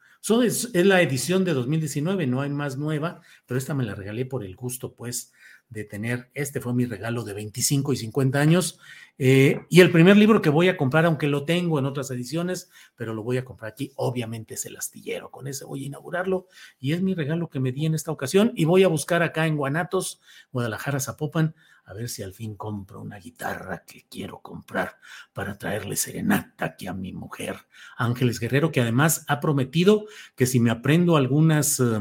es 0.43 0.69
la 0.73 1.01
edición 1.01 1.43
de 1.45 1.53
2019, 1.53 2.27
no 2.27 2.41
hay 2.41 2.49
más 2.49 2.77
nueva, 2.77 3.21
pero 3.45 3.57
esta 3.57 3.73
me 3.73 3.83
la 3.83 3.95
regalé 3.95 4.25
por 4.25 4.43
el 4.43 4.55
gusto, 4.55 4.93
pues, 4.93 5.33
de 5.69 5.85
tener, 5.85 6.29
este 6.33 6.59
fue 6.59 6.73
mi 6.73 6.85
regalo 6.85 7.23
de 7.23 7.33
25 7.33 7.93
y 7.93 7.95
50 7.95 8.39
años, 8.39 8.77
eh, 9.17 9.61
y 9.69 9.79
el 9.79 9.89
primer 9.89 10.17
libro 10.17 10.41
que 10.41 10.49
voy 10.49 10.67
a 10.67 10.75
comprar, 10.75 11.05
aunque 11.05 11.27
lo 11.27 11.45
tengo 11.45 11.79
en 11.79 11.85
otras 11.85 12.11
ediciones, 12.11 12.69
pero 12.95 13.13
lo 13.13 13.23
voy 13.23 13.37
a 13.37 13.45
comprar 13.45 13.71
aquí, 13.71 13.93
obviamente 13.95 14.55
es 14.55 14.65
El 14.65 14.75
Astillero, 14.75 15.31
con 15.31 15.47
ese 15.47 15.63
voy 15.65 15.83
a 15.83 15.87
inaugurarlo, 15.87 16.47
y 16.79 16.91
es 16.91 17.01
mi 17.01 17.15
regalo 17.15 17.49
que 17.49 17.61
me 17.61 17.71
di 17.71 17.85
en 17.85 17.95
esta 17.95 18.11
ocasión, 18.11 18.51
y 18.55 18.65
voy 18.65 18.83
a 18.83 18.89
buscar 18.89 19.23
acá 19.23 19.47
en 19.47 19.55
Guanatos, 19.55 20.19
Guadalajara, 20.51 20.99
Zapopan, 20.99 21.55
a 21.85 21.93
ver 21.93 22.09
si 22.09 22.23
al 22.23 22.33
fin 22.33 22.55
compro 22.55 23.01
una 23.01 23.17
guitarra 23.17 23.83
que 23.85 24.05
quiero 24.09 24.39
comprar 24.39 24.97
para 25.33 25.57
traerle 25.57 25.95
serenata 25.95 26.65
aquí 26.65 26.87
a 26.87 26.93
mi 26.93 27.13
mujer, 27.13 27.57
Ángeles 27.97 28.39
Guerrero, 28.39 28.71
que 28.71 28.81
además 28.81 29.25
ha 29.27 29.39
prometido 29.39 30.05
que 30.35 30.45
si 30.45 30.59
me 30.59 30.71
aprendo 30.71 31.15
algunas 31.15 31.79
eh, 31.79 31.99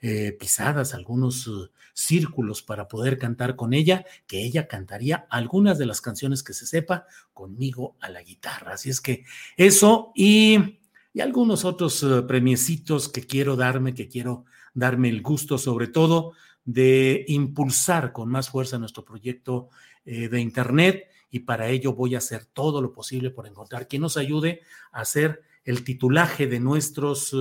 eh, 0.00 0.36
pisadas, 0.38 0.94
algunos 0.94 1.48
círculos 2.00 2.62
para 2.62 2.88
poder 2.88 3.18
cantar 3.18 3.56
con 3.56 3.74
ella, 3.74 4.04
que 4.26 4.42
ella 4.42 4.66
cantaría 4.66 5.26
algunas 5.28 5.78
de 5.78 5.86
las 5.86 6.00
canciones 6.00 6.42
que 6.42 6.54
se 6.54 6.66
sepa 6.66 7.06
conmigo 7.34 7.96
a 8.00 8.08
la 8.08 8.22
guitarra. 8.22 8.74
Así 8.74 8.90
es 8.90 9.00
que 9.00 9.24
eso 9.56 10.12
y, 10.14 10.78
algunos 11.20 11.64
otros 11.64 12.02
eh, 12.02 12.22
premiecitos 12.22 13.08
que 13.08 13.26
quiero 13.26 13.56
darme, 13.56 13.94
que 13.94 14.08
quiero 14.08 14.44
darme 14.72 15.08
el 15.08 15.22
gusto 15.22 15.58
sobre 15.58 15.88
todo 15.88 16.32
de 16.64 17.24
impulsar 17.28 18.12
con 18.12 18.28
más 18.28 18.50
fuerza 18.50 18.78
nuestro 18.78 19.04
proyecto 19.04 19.68
eh, 20.04 20.28
de 20.28 20.40
Internet 20.40 21.08
y 21.30 21.40
para 21.40 21.68
ello 21.68 21.94
voy 21.94 22.14
a 22.14 22.18
hacer 22.18 22.44
todo 22.46 22.82
lo 22.82 22.92
posible 22.92 23.30
por 23.30 23.46
encontrar 23.46 23.88
quien 23.88 24.02
nos 24.02 24.16
ayude 24.16 24.62
a 24.92 25.00
hacer 25.00 25.42
el 25.64 25.84
titulaje 25.84 26.46
de 26.46 26.60
nuestros 26.60 27.34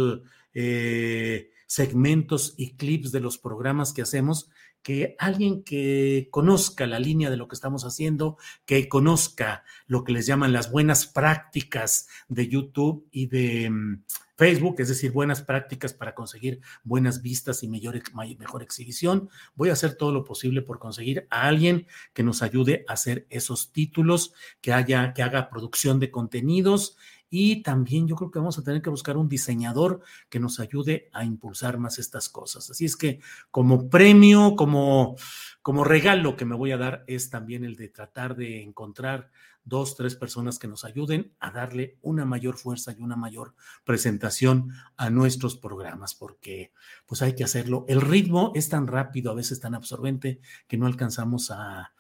eh, 0.54 1.52
segmentos 1.66 2.54
y 2.58 2.76
clips 2.76 3.12
de 3.12 3.20
los 3.20 3.38
programas 3.38 3.94
que 3.94 4.02
hacemos, 4.02 4.50
que 4.82 5.16
alguien 5.20 5.64
que 5.64 6.28
conozca 6.32 6.88
la 6.88 7.00
línea 7.00 7.30
de 7.30 7.38
lo 7.38 7.48
que 7.48 7.56
estamos 7.56 7.84
haciendo, 7.86 8.38
que 8.66 8.88
conozca 8.90 9.64
lo 9.88 10.04
que 10.04 10.14
les 10.14 10.26
llaman 10.26 10.54
las 10.54 10.72
buenas 10.72 11.06
prácticas 11.06 12.08
de 12.28 12.48
YouTube 12.48 13.08
y 13.12 13.28
de 13.28 13.70
mm, 13.70 14.04
Facebook, 14.40 14.76
es 14.80 14.88
decir, 14.88 15.12
buenas 15.12 15.42
prácticas 15.42 15.94
para 15.94 16.16
conseguir 16.16 16.62
buenas 16.86 17.22
vistas 17.22 17.62
y 17.62 17.68
mejor, 17.68 18.64
exhibición. 18.64 19.30
Voy 19.54 19.68
a 19.68 19.74
hacer 19.74 19.96
todo 19.96 20.14
lo 20.14 20.24
posible 20.24 20.62
por 20.62 20.80
conseguir 20.80 21.28
a 21.30 21.42
alguien 21.50 21.88
que 22.14 22.24
nos 22.24 22.42
ayude 22.42 22.86
a 22.88 22.94
hacer 22.94 23.28
esos 23.30 23.74
títulos, 23.74 24.34
que 24.62 24.72
haya, 24.72 25.14
que 25.14 25.24
haga 25.24 25.50
producción 25.50 26.00
de 26.00 26.10
contenidos 26.10 26.96
y 27.30 27.64
también 27.64 28.08
yo 28.08 28.16
creo 28.16 28.32
que 28.32 28.40
vamos 28.40 28.58
a 28.58 28.64
tener 28.64 28.82
que 28.82 28.90
buscar 28.90 29.18
un 29.18 29.28
diseñador 29.28 30.00
que 30.30 30.40
nos 30.40 30.62
ayude 30.62 31.10
a 31.12 31.26
impulsar 31.26 31.78
más 31.78 32.00
estas 32.00 32.30
cosas. 32.30 32.72
Así 32.72 32.86
es 32.86 32.96
que 32.96 33.20
como 33.52 33.90
premio, 33.90 34.56
como, 34.56 35.18
como 35.62 35.84
regalo 35.84 36.38
que 36.38 36.46
me 36.46 36.56
voy 36.56 36.72
a 36.72 36.78
dar 36.78 37.04
es 37.08 37.30
también 37.30 37.66
el 37.66 37.76
de 37.76 37.90
tratar 37.90 38.38
de 38.38 38.64
encontrar 38.64 39.32
dos, 39.64 39.96
tres 39.96 40.16
personas 40.16 40.60
que 40.60 40.68
nos 40.68 40.84
ayuden 40.84 41.34
a 41.40 41.52
darle 41.52 41.98
una 42.02 42.26
mayor 42.26 42.58
fuerza 42.58 42.92
y 42.92 43.02
una 43.02 43.16
mayor 43.16 43.56
presentación 43.84 44.74
a 44.98 45.10
nuestros 45.10 45.56
programas, 45.56 46.16
porque 46.16 46.74
pues 47.06 47.22
hay 47.22 47.36
que 47.36 47.44
hacerlo. 47.44 47.86
El 47.88 48.02
ritmo 48.02 48.52
es 48.56 48.70
tan 48.70 48.88
rápido, 48.88 49.32
a 49.32 49.36
veces 49.36 49.60
tan 49.60 49.76
absorbente, 49.76 50.42
que 50.68 50.78
no 50.78 50.88
alcanzamos 50.88 51.52
a, 51.52 51.94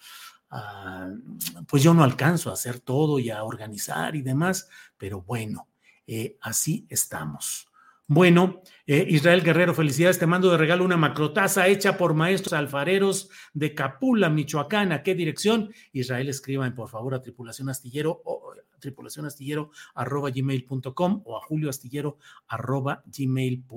pues 1.68 1.84
yo 1.84 1.94
no 1.94 2.04
alcanzo 2.04 2.50
a 2.50 2.54
hacer 2.54 2.80
todo 2.80 3.20
y 3.20 3.30
a 3.30 3.44
organizar 3.44 4.16
y 4.16 4.22
demás, 4.22 4.68
pero 4.98 5.22
bueno, 5.22 5.70
eh, 6.08 6.38
así 6.42 6.88
estamos. 6.90 7.69
Bueno, 8.12 8.64
eh, 8.88 9.06
Israel 9.08 9.44
Guerrero, 9.44 9.76
felicidades. 9.76 10.18
Te 10.18 10.26
mando 10.26 10.50
de 10.50 10.58
regalo 10.58 10.84
una 10.84 10.98
macrotaza 10.98 11.68
hecha 11.68 11.96
por 11.96 12.16
maestros 12.16 12.54
alfareros 12.54 13.30
de 13.54 13.76
Capula, 13.76 14.32
Michoacán. 14.32 14.92
¿A 14.92 15.04
qué 15.04 15.14
dirección? 15.14 15.72
Israel, 15.92 16.28
escriban 16.28 16.74
por 16.74 16.90
favor 16.90 17.14
a 17.14 17.22
tripulación 17.22 17.70
astillero 17.70 18.20
o 18.26 18.56
tripulación 18.80 19.28
astillero 19.28 19.70
arroba 19.94 20.32
gmail.com 20.32 21.22
o 21.24 21.38
a 21.38 21.42
julio 21.42 21.70
astillero 21.70 22.18
arroba 22.48 23.04
gmail.com. 23.06 23.68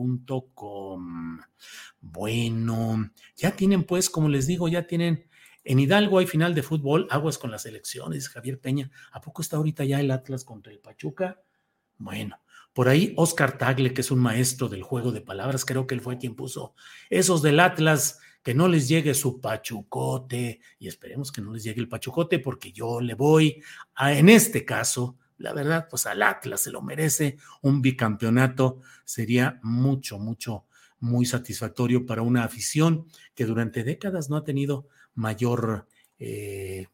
Bueno, 2.01 3.11
ya 3.37 3.55
tienen 3.55 3.85
pues, 3.85 4.09
como 4.09 4.31
les 4.31 4.47
digo, 4.47 4.67
ya 4.67 4.87
tienen 4.87 5.27
en 5.63 5.79
Hidalgo 5.79 6.21
hay 6.21 6.27
final 6.27 6.55
de 6.55 6.63
fútbol, 6.63 7.07
aguas 7.11 7.37
con 7.37 7.51
las 7.51 7.67
elecciones, 7.67 8.31
Javier 8.31 8.59
Peña. 8.59 8.91
¿A 9.11 9.21
poco 9.21 9.43
está 9.43 9.59
ahorita 9.59 9.85
ya 9.85 10.01
el 10.01 10.11
Atlas 10.11 10.43
contra 10.43 10.73
el 10.73 10.79
Pachuca? 10.79 11.43
Bueno, 11.99 12.42
por 12.73 12.89
ahí 12.89 13.13
Oscar 13.17 13.59
Tagle, 13.59 13.93
que 13.93 14.01
es 14.01 14.11
un 14.11 14.19
maestro 14.19 14.69
del 14.69 14.83
juego 14.83 15.13
de 15.13 15.21
palabras, 15.21 15.65
creo 15.65 15.87
que 15.87 15.95
él 15.95 16.01
fue 16.01 16.19
quien 16.19 16.35
puso 16.35 16.75
esos 17.11 17.43
del 17.43 17.61
Atlas, 17.61 18.19
que 18.43 18.55
no 18.55 18.67
les 18.67 18.89
llegue 18.89 19.15
su 19.15 19.41
pachucote, 19.41 20.61
y 20.79 20.89
esperemos 20.89 21.31
que 21.31 21.43
no 21.43 21.53
les 21.53 21.63
llegue 21.65 21.81
el 21.81 21.89
pachucote, 21.89 22.39
porque 22.39 22.73
yo 22.73 23.01
le 23.01 23.15
voy 23.15 23.63
a, 23.95 24.15
en 24.15 24.29
este 24.29 24.65
caso, 24.65 25.17
la 25.39 25.53
verdad, 25.53 25.87
pues 25.89 26.07
al 26.07 26.23
Atlas 26.23 26.63
se 26.63 26.71
lo 26.71 26.83
merece, 26.83 27.37
un 27.61 27.83
bicampeonato 27.83 28.81
sería 29.05 29.61
mucho, 29.63 30.19
mucho, 30.19 30.67
muy 30.99 31.27
satisfactorio 31.27 32.07
para 32.07 32.23
una 32.23 32.45
afición 32.45 33.07
que 33.35 33.45
durante 33.45 33.83
décadas 33.83 34.31
no 34.31 34.37
ha 34.37 34.45
tenido 34.45 34.87
mayor 35.15 35.87
eh, 36.19 36.87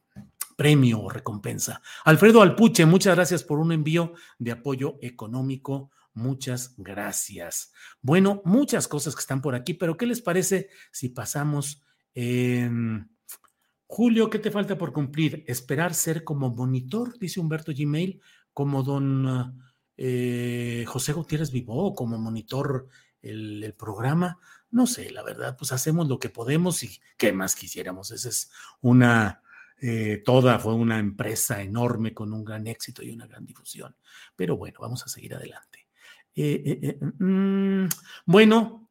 premio 0.58 1.00
o 1.00 1.08
recompensa. 1.08 1.80
Alfredo 2.04 2.42
Alpuche, 2.42 2.84
muchas 2.84 3.14
gracias 3.14 3.44
por 3.44 3.60
un 3.60 3.70
envío 3.70 4.14
de 4.40 4.50
apoyo 4.50 4.98
económico. 5.02 5.92
Muchas 6.14 6.74
gracias. 6.76 7.72
Bueno, 8.02 8.42
muchas 8.44 8.88
cosas 8.88 9.14
que 9.14 9.20
están 9.20 9.40
por 9.40 9.54
aquí, 9.54 9.74
pero 9.74 9.96
¿qué 9.96 10.04
les 10.04 10.20
parece 10.20 10.68
si 10.90 11.10
pasamos? 11.10 11.84
Julio, 13.86 14.28
¿qué 14.28 14.40
te 14.40 14.50
falta 14.50 14.76
por 14.76 14.92
cumplir? 14.92 15.44
Esperar 15.46 15.94
ser 15.94 16.24
como 16.24 16.50
monitor, 16.50 17.16
dice 17.20 17.38
Humberto 17.38 17.70
Gmail, 17.72 18.20
como 18.52 18.82
don 18.82 19.62
eh, 19.96 20.84
José 20.88 21.12
Gutiérrez 21.12 21.52
Vivó, 21.52 21.94
como 21.94 22.18
monitor 22.18 22.88
el, 23.22 23.72
programa. 23.78 24.40
No 24.72 24.88
sé, 24.88 25.12
la 25.12 25.22
verdad, 25.22 25.56
pues 25.56 25.70
hacemos 25.70 26.08
lo 26.08 26.18
que 26.18 26.30
podemos 26.30 26.82
y 26.82 27.00
qué 27.16 27.32
más 27.32 27.54
quisiéramos. 27.54 28.10
Esa 28.10 28.28
es 28.28 28.50
una, 28.80 29.42
eh, 29.80 30.22
toda 30.24 30.58
fue 30.58 30.74
una 30.74 30.98
empresa 30.98 31.62
enorme 31.62 32.14
con 32.14 32.32
un 32.32 32.44
gran 32.44 32.66
éxito 32.66 33.02
y 33.02 33.10
una 33.10 33.26
gran 33.26 33.44
difusión. 33.44 33.96
Pero 34.36 34.56
bueno, 34.56 34.80
vamos 34.80 35.04
a 35.04 35.08
seguir 35.08 35.34
adelante. 35.34 35.86
Eh, 36.34 36.78
eh, 36.82 36.98
mm, 37.00 37.88
bueno, 38.26 38.90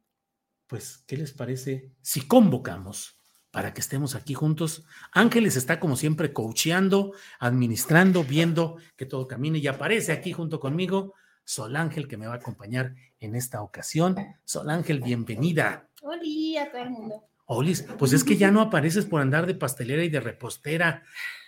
pues, 0.67 1.03
¿qué 1.07 1.17
les 1.17 1.31
parece 1.33 1.91
si 2.01 2.27
convocamos? 2.27 3.13
para 3.49 3.73
que 3.73 3.81
estemos 3.81 4.13
aquí 4.13 4.35
juntos. 4.35 4.85
Ángeles 5.13 5.55
está 5.55 5.79
como 5.79 5.95
siempre 5.95 6.31
coacheando, 6.31 7.13
administrando, 7.39 8.23
viendo 8.23 8.77
que 8.95 9.07
todo 9.07 9.27
camine 9.27 9.57
y 9.57 9.65
aparece 9.65 10.11
aquí 10.11 10.31
junto 10.31 10.59
conmigo 10.59 11.15
Sol 11.47 11.77
Ángel, 11.77 12.09
que 12.09 12.17
me 12.17 12.27
va 12.27 12.33
a 12.33 12.37
acompañar 12.37 12.93
en 13.21 13.35
esta 13.35 13.61
ocasión. 13.61 14.17
Sol 14.43 14.69
Ángel, 14.69 14.99
bienvenida. 14.99 15.89
Hola 16.01 16.21
a 16.61 16.71
todo 16.71 16.81
el 16.81 16.89
mundo. 16.89 17.23
Olis, 17.49 17.83
pues 17.97 18.11
es 18.11 18.25
que 18.25 18.35
ya 18.35 18.51
no 18.51 18.59
apareces 18.59 19.05
por 19.05 19.21
andar 19.21 19.47
de 19.47 19.55
pastelera 19.55 20.03
y 20.03 20.09
de 20.09 20.19
repostera. 20.19 21.03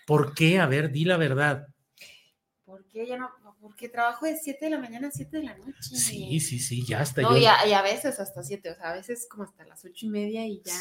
¿Por 0.08 0.34
qué? 0.34 0.60
A 0.60 0.66
ver, 0.66 0.92
di 0.92 1.04
la 1.04 1.18
verdad. 1.18 1.68
¿Por 2.64 2.86
qué 2.86 3.06
ya 3.06 3.18
no? 3.18 3.30
Porque 3.60 3.90
trabajo 3.90 4.26
de 4.26 4.38
7 4.38 4.66
de 4.66 4.72
la 4.72 4.80
mañana 4.80 5.10
a 5.10 5.12
7 5.12 5.38
de 5.38 5.44
la 5.44 5.58
noche. 5.58 5.74
Sí, 5.82 6.40
sí, 6.40 6.60
sí, 6.60 6.86
ya 6.86 7.02
está. 7.02 7.22
No, 7.22 7.38
y, 7.38 7.46
a, 7.46 7.82
veces 7.82 8.18
hasta 8.20 8.42
7, 8.42 8.72
o 8.72 8.76
sea, 8.76 8.92
a 8.92 8.96
veces 8.96 9.28
como 9.30 9.44
hasta 9.44 9.66
las 9.66 9.84
ocho 9.84 10.06
y 10.06 10.10
media 10.10 10.46
y 10.48 10.62
ya. 10.64 10.74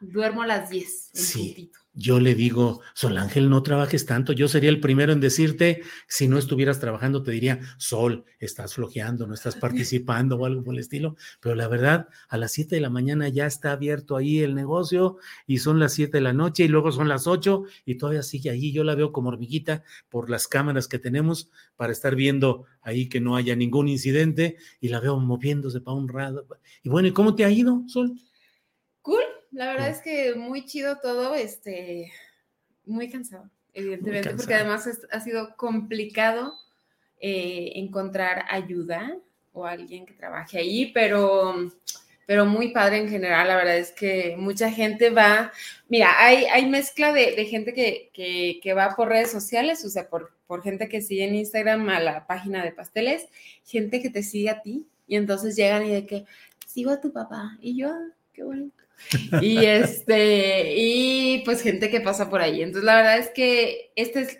Duermo 0.00 0.42
a 0.42 0.46
las 0.48 0.68
10. 0.68 1.10
Sí. 1.14 1.70
Yo 1.96 2.18
le 2.18 2.34
digo, 2.34 2.80
Sol 2.92 3.16
Ángel, 3.18 3.48
no 3.48 3.62
trabajes 3.62 4.04
tanto. 4.04 4.32
Yo 4.32 4.48
sería 4.48 4.68
el 4.68 4.80
primero 4.80 5.12
en 5.12 5.20
decirte, 5.20 5.82
si 6.08 6.26
no 6.26 6.38
estuvieras 6.38 6.80
trabajando, 6.80 7.22
te 7.22 7.30
diría, 7.30 7.60
Sol, 7.78 8.24
estás 8.40 8.74
flojeando, 8.74 9.28
no 9.28 9.34
estás 9.34 9.54
participando 9.54 10.34
o 10.34 10.44
algo 10.44 10.64
por 10.64 10.74
el 10.74 10.80
estilo. 10.80 11.14
Pero 11.38 11.54
la 11.54 11.68
verdad, 11.68 12.08
a 12.28 12.36
las 12.36 12.50
7 12.50 12.74
de 12.74 12.80
la 12.80 12.90
mañana 12.90 13.28
ya 13.28 13.46
está 13.46 13.70
abierto 13.70 14.16
ahí 14.16 14.40
el 14.40 14.56
negocio 14.56 15.18
y 15.46 15.58
son 15.58 15.78
las 15.78 15.92
7 15.92 16.16
de 16.16 16.20
la 16.20 16.32
noche 16.32 16.64
y 16.64 16.68
luego 16.68 16.90
son 16.90 17.08
las 17.08 17.28
8 17.28 17.62
y 17.84 17.94
todavía 17.94 18.24
sigue 18.24 18.50
ahí. 18.50 18.72
Yo 18.72 18.82
la 18.82 18.96
veo 18.96 19.12
como 19.12 19.28
hormiguita 19.28 19.84
por 20.08 20.30
las 20.30 20.48
cámaras 20.48 20.88
que 20.88 20.98
tenemos 20.98 21.48
para 21.76 21.92
estar 21.92 22.16
viendo 22.16 22.64
ahí 22.82 23.08
que 23.08 23.20
no 23.20 23.36
haya 23.36 23.54
ningún 23.54 23.86
incidente 23.86 24.56
y 24.80 24.88
la 24.88 24.98
veo 24.98 25.20
moviéndose 25.20 25.80
para 25.80 25.96
un 25.96 26.08
rato. 26.08 26.44
Y 26.82 26.88
bueno, 26.88 27.06
¿y 27.06 27.12
cómo 27.12 27.36
te 27.36 27.44
ha 27.44 27.50
ido, 27.50 27.84
Sol? 27.86 28.18
Cool 29.00 29.22
la 29.54 29.68
verdad 29.68 29.88
es 29.88 30.00
que 30.00 30.34
muy 30.34 30.64
chido 30.66 30.98
todo, 30.98 31.34
este, 31.34 32.12
muy 32.84 33.10
cansado, 33.10 33.50
evidentemente, 33.72 34.30
porque 34.34 34.54
además 34.54 34.88
ha 35.10 35.20
sido 35.20 35.56
complicado 35.56 36.54
eh, 37.20 37.72
encontrar 37.76 38.44
ayuda 38.50 39.16
o 39.52 39.64
alguien 39.64 40.04
que 40.04 40.14
trabaje 40.14 40.58
ahí, 40.58 40.92
pero 40.92 41.70
pero 42.26 42.46
muy 42.46 42.68
padre 42.72 42.98
en 42.98 43.08
general. 43.08 43.48
La 43.48 43.56
verdad 43.56 43.76
es 43.76 43.92
que 43.92 44.36
mucha 44.38 44.70
gente 44.70 45.10
va, 45.10 45.52
mira, 45.88 46.12
hay, 46.18 46.44
hay 46.46 46.66
mezcla 46.66 47.12
de, 47.12 47.44
gente 47.46 47.74
que, 47.74 48.74
va 48.74 48.94
por 48.96 49.08
redes 49.08 49.30
sociales, 49.30 49.84
o 49.84 49.90
sea, 49.90 50.08
por, 50.08 50.32
por 50.46 50.62
gente 50.62 50.88
que 50.88 51.02
sigue 51.02 51.24
en 51.24 51.34
Instagram 51.34 51.88
a 51.90 52.00
la 52.00 52.26
página 52.26 52.64
de 52.64 52.72
pasteles, 52.72 53.26
gente 53.64 54.00
que 54.00 54.10
te 54.10 54.22
sigue 54.22 54.50
a 54.50 54.62
ti, 54.62 54.86
y 55.06 55.16
entonces 55.16 55.56
llegan 55.56 55.84
y 55.86 55.90
de 55.90 56.06
que 56.06 56.24
sigo 56.66 56.90
a 56.90 57.00
tu 57.00 57.12
papá, 57.12 57.58
y 57.60 57.76
yo, 57.76 57.90
ah, 57.90 58.08
qué 58.32 58.42
bonito. 58.42 58.83
Y 59.40 59.64
este, 59.64 60.74
y 60.76 61.42
pues 61.44 61.62
gente 61.62 61.90
que 61.90 62.00
pasa 62.00 62.28
por 62.30 62.40
ahí. 62.40 62.62
Entonces, 62.62 62.84
la 62.84 62.96
verdad 62.96 63.18
es 63.18 63.30
que 63.30 63.92
este 63.96 64.20
es, 64.20 64.38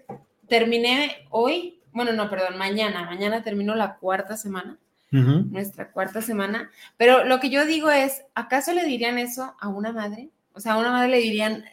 terminé 0.49 1.27
hoy, 1.31 1.81
bueno, 1.93 2.13
no, 2.13 2.29
perdón, 2.29 2.59
mañana, 2.59 3.05
mañana 3.05 3.43
termino 3.43 3.75
la 3.75 3.97
cuarta 3.97 4.37
semana 4.37 4.79
nuestra 5.23 5.93
cuarta 5.93 6.23
semana. 6.23 6.71
Pero 6.97 7.25
lo 7.25 7.41
que 7.41 7.51
yo 7.51 7.65
digo 7.67 7.91
es, 7.91 8.25
¿acaso 8.35 8.73
le 8.73 8.85
dirían 8.85 9.19
eso 9.19 9.55
a 9.61 9.69
una 9.69 9.93
madre? 9.93 10.31
O 10.53 10.61
sea, 10.61 10.73
a 10.73 10.79
una 10.79 10.91
madre 10.91 11.09
le 11.09 11.19
dirían, 11.19 11.65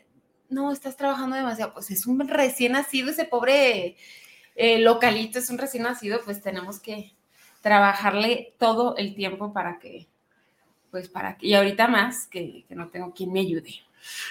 no, 0.50 0.72
estás 0.72 0.98
trabajando 0.98 1.36
demasiado. 1.36 1.74
Pues 1.74 1.92
es 1.92 2.06
un 2.06 2.28
recién 2.28 2.74
nacido, 2.74 3.10
ese 3.10 3.26
pobre 3.26 3.96
eh, 4.56 4.80
localito 4.80 5.40
es 5.40 5.50
un 5.50 5.58
recién 5.58 5.84
nacido, 5.84 6.22
pues 6.24 6.42
tenemos 6.42 6.80
que 6.80 7.16
trabajarle 7.62 8.54
todo 8.58 8.96
el 8.98 9.16
tiempo 9.16 9.54
para 9.54 9.80
que, 9.80 10.08
pues 10.92 11.10
para 11.10 11.38
y 11.42 11.54
ahorita 11.54 11.88
más, 11.88 12.28
que, 12.28 12.66
que 12.68 12.76
no 12.76 12.90
tengo 12.90 13.14
quien 13.14 13.32
me 13.32 13.40
ayude. 13.40 13.74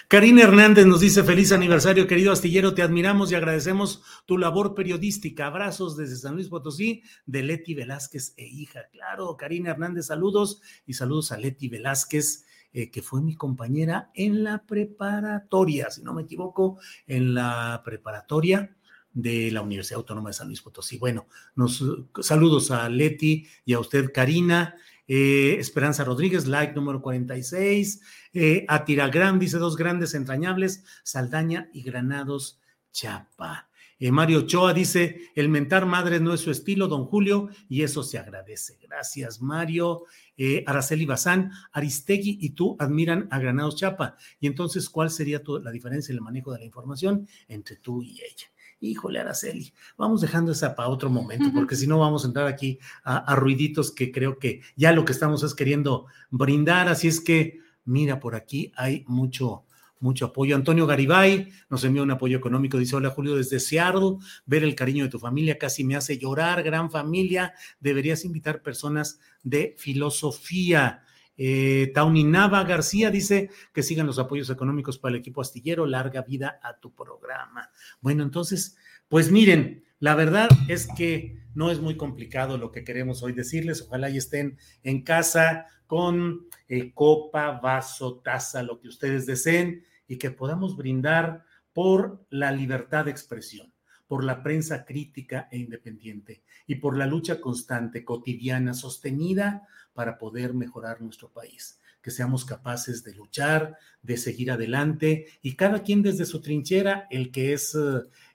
Karina 0.08 0.42
Hernández 0.42 0.86
nos 0.86 1.00
dice 1.00 1.22
feliz 1.22 1.52
aniversario, 1.52 2.06
querido 2.06 2.32
astillero, 2.32 2.74
te 2.74 2.82
admiramos 2.82 3.30
y 3.30 3.36
agradecemos 3.36 4.02
tu 4.26 4.36
labor 4.36 4.74
periodística. 4.74 5.46
Abrazos 5.46 5.96
desde 5.96 6.16
San 6.16 6.34
Luis 6.34 6.48
Potosí 6.48 7.02
de 7.26 7.42
Leti 7.42 7.74
Velázquez 7.74 8.34
e 8.36 8.46
hija. 8.46 8.88
Claro, 8.92 9.36
Karina 9.36 9.70
Hernández, 9.70 10.06
saludos 10.06 10.60
y 10.86 10.94
saludos 10.94 11.32
a 11.32 11.38
Leti 11.38 11.68
Velázquez. 11.68 12.46
Eh, 12.72 12.88
que 12.92 13.02
fue 13.02 13.20
mi 13.20 13.34
compañera 13.34 14.12
en 14.14 14.44
la 14.44 14.64
preparatoria, 14.64 15.90
si 15.90 16.02
no 16.02 16.14
me 16.14 16.22
equivoco, 16.22 16.78
en 17.08 17.34
la 17.34 17.82
preparatoria 17.84 18.76
de 19.12 19.50
la 19.50 19.62
Universidad 19.62 19.98
Autónoma 19.98 20.30
de 20.30 20.34
San 20.34 20.46
Luis 20.46 20.62
Potosí. 20.62 20.96
Bueno, 20.96 21.26
nos 21.56 21.84
saludos 22.20 22.70
a 22.70 22.88
Leti 22.88 23.44
y 23.64 23.72
a 23.72 23.80
usted, 23.80 24.12
Karina. 24.14 24.76
Eh, 25.12 25.56
Esperanza 25.58 26.04
Rodríguez, 26.04 26.46
like 26.46 26.72
número 26.72 27.02
46. 27.02 28.00
Eh, 28.32 28.64
Atiragram 28.68 29.40
dice 29.40 29.58
dos 29.58 29.76
grandes 29.76 30.14
entrañables, 30.14 30.84
Saldaña 31.02 31.68
y 31.72 31.82
Granados 31.82 32.60
Chapa. 32.92 33.68
Eh, 33.98 34.12
Mario 34.12 34.38
Ochoa 34.38 34.72
dice, 34.72 35.32
el 35.34 35.48
mentar 35.48 35.84
madre 35.84 36.20
no 36.20 36.32
es 36.32 36.42
su 36.42 36.52
estilo, 36.52 36.86
don 36.86 37.06
Julio, 37.06 37.48
y 37.68 37.82
eso 37.82 38.04
se 38.04 38.18
agradece. 38.18 38.78
Gracias, 38.80 39.42
Mario. 39.42 40.04
Eh, 40.36 40.62
Araceli 40.64 41.06
Bazán, 41.06 41.50
Aristegui 41.72 42.38
y 42.40 42.50
tú 42.50 42.76
admiran 42.78 43.26
a 43.32 43.40
Granados 43.40 43.74
Chapa. 43.74 44.16
Y 44.38 44.46
entonces, 44.46 44.88
¿cuál 44.88 45.10
sería 45.10 45.42
la 45.60 45.72
diferencia 45.72 46.12
en 46.12 46.18
el 46.18 46.22
manejo 46.22 46.52
de 46.52 46.60
la 46.60 46.66
información 46.66 47.26
entre 47.48 47.76
tú 47.76 48.00
y 48.00 48.20
ella? 48.22 48.46
Híjole, 48.80 49.20
Araceli, 49.20 49.72
vamos 49.96 50.20
dejando 50.20 50.52
esa 50.52 50.74
para 50.74 50.88
otro 50.88 51.10
momento, 51.10 51.50
porque 51.54 51.76
si 51.76 51.86
no 51.86 51.98
vamos 51.98 52.24
a 52.24 52.28
entrar 52.28 52.46
aquí 52.46 52.78
a, 53.04 53.34
ruiditos 53.36 53.92
que 53.92 54.10
creo 54.10 54.38
que 54.38 54.62
ya 54.76 54.92
lo 54.92 55.04
que 55.04 55.12
estamos 55.12 55.42
es 55.42 55.54
queriendo 55.54 56.06
brindar. 56.30 56.88
Así 56.88 57.08
es 57.08 57.20
que, 57.20 57.60
mira, 57.84 58.18
por 58.18 58.34
aquí 58.34 58.72
hay 58.76 59.04
mucho, 59.06 59.64
mucho 60.00 60.26
apoyo. 60.26 60.56
Antonio 60.56 60.86
Garibay 60.86 61.50
nos 61.68 61.84
envió 61.84 62.02
un 62.02 62.10
apoyo 62.10 62.38
económico. 62.38 62.78
Dice: 62.78 62.96
Hola 62.96 63.10
Julio, 63.10 63.36
desde 63.36 63.60
Seattle, 63.60 64.16
ver 64.46 64.64
el 64.64 64.74
cariño 64.74 65.04
de 65.04 65.10
tu 65.10 65.18
familia 65.18 65.58
casi 65.58 65.84
me 65.84 65.96
hace 65.96 66.18
llorar. 66.18 66.62
Gran 66.62 66.90
familia, 66.90 67.52
deberías 67.80 68.24
invitar 68.24 68.62
personas 68.62 69.20
de 69.42 69.74
filosofía. 69.78 71.04
Eh, 71.36 71.92
Nava 71.94 72.64
García 72.64 73.10
dice 73.10 73.50
que 73.72 73.82
sigan 73.82 74.06
los 74.06 74.18
apoyos 74.18 74.50
económicos 74.50 74.98
para 74.98 75.14
el 75.14 75.20
equipo 75.20 75.40
astillero. 75.40 75.86
Larga 75.86 76.22
vida 76.22 76.60
a 76.62 76.78
tu 76.78 76.94
programa. 76.94 77.70
Bueno, 78.00 78.22
entonces, 78.22 78.76
pues 79.08 79.30
miren, 79.30 79.84
la 80.00 80.14
verdad 80.14 80.48
es 80.68 80.88
que 80.96 81.38
no 81.54 81.70
es 81.70 81.80
muy 81.80 81.96
complicado 81.96 82.56
lo 82.56 82.72
que 82.72 82.84
queremos 82.84 83.22
hoy 83.22 83.32
decirles. 83.32 83.82
Ojalá 83.82 84.08
y 84.10 84.16
estén 84.16 84.58
en 84.82 85.02
casa 85.02 85.66
con 85.86 86.46
eh, 86.68 86.92
copa, 86.94 87.60
vaso, 87.60 88.20
taza, 88.24 88.62
lo 88.62 88.80
que 88.80 88.88
ustedes 88.88 89.26
deseen 89.26 89.84
y 90.06 90.18
que 90.18 90.30
podamos 90.30 90.76
brindar 90.76 91.44
por 91.72 92.24
la 92.30 92.52
libertad 92.52 93.04
de 93.04 93.10
expresión, 93.10 93.72
por 94.06 94.24
la 94.24 94.42
prensa 94.42 94.84
crítica 94.84 95.48
e 95.50 95.58
independiente 95.58 96.42
y 96.66 96.76
por 96.76 96.96
la 96.96 97.06
lucha 97.06 97.40
constante, 97.40 98.04
cotidiana, 98.04 98.72
sostenida 98.72 99.66
para 100.00 100.16
poder 100.16 100.54
mejorar 100.54 101.02
nuestro 101.02 101.28
país, 101.28 101.78
que 102.00 102.10
seamos 102.10 102.46
capaces 102.46 103.04
de 103.04 103.14
luchar, 103.14 103.76
de 104.00 104.16
seguir 104.16 104.50
adelante 104.50 105.26
y 105.42 105.56
cada 105.56 105.82
quien 105.82 106.00
desde 106.00 106.24
su 106.24 106.40
trinchera, 106.40 107.06
el 107.10 107.30
que 107.30 107.52
es, 107.52 107.76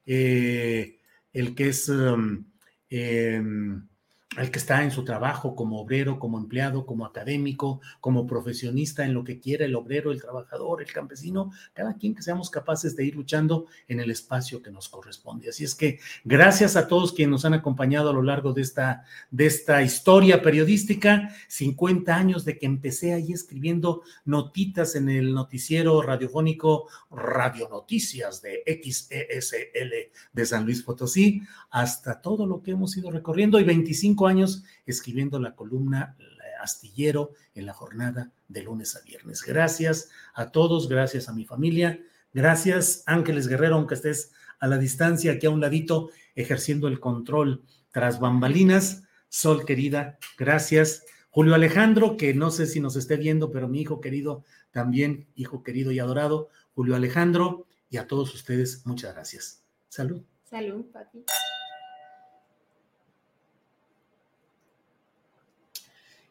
eh, 0.06 1.00
el 1.34 1.56
que 1.56 1.70
es 1.70 1.90
um, 1.90 2.46
el 4.38 4.52
que 4.52 4.60
está 4.60 4.84
en 4.84 4.92
su 4.92 5.04
trabajo 5.04 5.56
como 5.56 5.80
obrero, 5.80 6.20
como 6.20 6.38
empleado, 6.38 6.86
como 6.86 7.06
académico, 7.06 7.82
como 8.02 8.28
profesionista 8.28 9.06
en 9.06 9.14
lo 9.14 9.24
que 9.24 9.40
quiera 9.40 9.66
el 9.66 9.76
obrero, 9.76 10.12
el 10.12 10.22
trabajador, 10.22 10.82
el 10.82 10.92
campesino, 10.92 11.52
cada 11.74 11.96
quien 11.96 12.16
que 12.16 12.22
seamos 12.22 12.50
capaces 12.50 12.96
de 12.96 13.06
ir 13.06 13.16
luchando 13.16 13.68
en 13.88 14.00
el 14.00 14.12
espacio 14.12 14.62
que 14.62 14.72
nos 14.72 14.90
corresponde. 14.90 15.50
Así 15.50 15.64
es 15.64 15.76
que 15.76 16.00
gracias 16.24 16.76
a 16.76 16.88
todos 16.88 17.14
quienes 17.14 17.32
nos 17.32 17.46
han 17.46 17.54
acompañado 17.54 18.10
a 18.10 18.14
lo 18.14 18.22
largo 18.22 18.54
de 18.54 18.62
esta, 18.62 19.06
de 19.32 19.46
esta 19.46 19.82
historia 19.82 20.42
periodística, 20.42 21.30
50 21.48 22.16
años 22.16 22.46
de 22.46 22.58
que 22.58 22.66
empecé 22.66 23.14
ahí 23.14 23.32
escribiendo 23.32 24.02
notitas 24.26 24.96
en 24.96 25.10
el 25.10 25.34
noticiero 25.34 26.02
radiofónico 26.02 26.88
Radio 27.12 27.70
Noticias 27.70 28.42
de 28.42 28.64
XESL 28.66 30.12
de 30.34 30.46
San 30.46 30.66
Luis 30.66 30.84
Potosí, 30.84 31.42
hasta 31.72 32.22
todo 32.22 32.46
lo 32.46 32.62
que 32.62 32.72
hemos 32.72 32.96
ido 32.98 33.12
recorriendo 33.12 33.60
y 33.60 33.64
25 33.64 34.25
años 34.28 34.64
escribiendo 34.86 35.40
la 35.40 35.56
columna 35.56 36.16
Astillero 36.66 37.32
en 37.54 37.66
la 37.66 37.74
jornada 37.74 38.32
de 38.48 38.64
lunes 38.64 38.96
a 38.96 39.02
viernes. 39.02 39.44
Gracias 39.44 40.10
a 40.34 40.52
todos, 40.52 40.90
gracias 40.90 41.30
a 41.30 41.34
mi 41.34 41.46
familia, 41.46 42.00
gracias 42.34 43.04
Ángeles 43.06 43.48
Guerrero, 43.48 43.76
aunque 43.76 43.96
estés 43.96 44.32
a 44.60 44.68
la 44.68 44.78
distancia, 44.78 45.34
aquí 45.34 45.46
a 45.46 45.52
un 45.52 45.62
ladito, 45.62 46.10
ejerciendo 46.34 46.88
el 46.88 47.00
control 47.00 47.64
tras 47.92 48.20
bambalinas. 48.20 49.04
Sol 49.30 49.66
querida, 49.66 50.18
gracias. 50.38 51.06
Julio 51.30 51.56
Alejandro, 51.56 52.18
que 52.18 52.34
no 52.34 52.50
sé 52.50 52.66
si 52.66 52.80
nos 52.80 52.96
esté 52.96 53.18
viendo, 53.18 53.52
pero 53.52 53.68
mi 53.68 53.82
hijo 53.82 54.00
querido 54.00 54.44
también, 54.72 55.28
hijo 55.36 55.64
querido 55.64 55.92
y 55.92 56.00
adorado, 56.00 56.50
Julio 56.74 56.96
Alejandro, 56.96 57.68
y 57.90 57.98
a 57.98 58.08
todos 58.08 58.34
ustedes, 58.34 58.86
muchas 58.86 59.14
gracias. 59.14 59.64
Salud. 59.90 60.22
Salud, 60.50 60.86
Pati. 60.92 61.26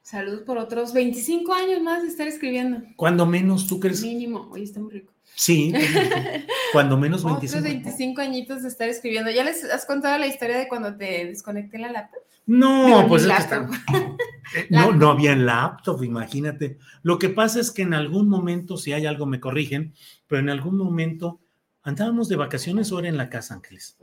Salud 0.04 0.44
por 0.44 0.58
otros 0.58 0.92
25 0.92 1.54
años 1.54 1.80
más 1.80 2.02
de 2.02 2.08
estar 2.08 2.28
escribiendo. 2.28 2.82
Cuando 2.94 3.24
menos, 3.24 3.66
¿tú 3.66 3.80
crees? 3.80 4.02
Mínimo, 4.02 4.50
hoy 4.52 4.64
está 4.64 4.78
muy 4.78 4.92
rico. 4.92 5.14
Sí, 5.34 5.72
cuando 6.72 6.98
menos 6.98 7.24
25. 7.24 7.58
Otros 7.58 7.72
25 7.72 8.20
añitos 8.20 8.62
de 8.62 8.68
estar 8.68 8.86
escribiendo. 8.86 9.30
¿Ya 9.30 9.42
les 9.44 9.64
has 9.64 9.86
contado 9.86 10.18
la 10.18 10.26
historia 10.26 10.58
de 10.58 10.68
cuando 10.68 10.94
te 10.94 11.24
desconecté 11.24 11.78
la 11.78 11.90
laptop? 11.90 12.20
No, 12.44 13.06
pues 13.08 13.24
es 13.24 13.30
eh, 14.54 14.66
no, 14.68 14.92
no 14.92 15.08
había 15.08 15.34
laptop, 15.34 16.04
imagínate. 16.04 16.76
Lo 17.02 17.18
que 17.18 17.30
pasa 17.30 17.58
es 17.58 17.70
que 17.70 17.80
en 17.80 17.94
algún 17.94 18.28
momento, 18.28 18.76
si 18.76 18.92
hay 18.92 19.06
algo 19.06 19.24
me 19.24 19.40
corrigen, 19.40 19.94
pero 20.26 20.40
en 20.40 20.50
algún 20.50 20.76
momento 20.76 21.40
andábamos 21.82 22.28
de 22.28 22.36
vacaciones 22.36 22.92
o 22.92 22.98
era 22.98 23.08
en 23.08 23.16
la 23.16 23.30
casa, 23.30 23.54
Ángeles. 23.54 23.96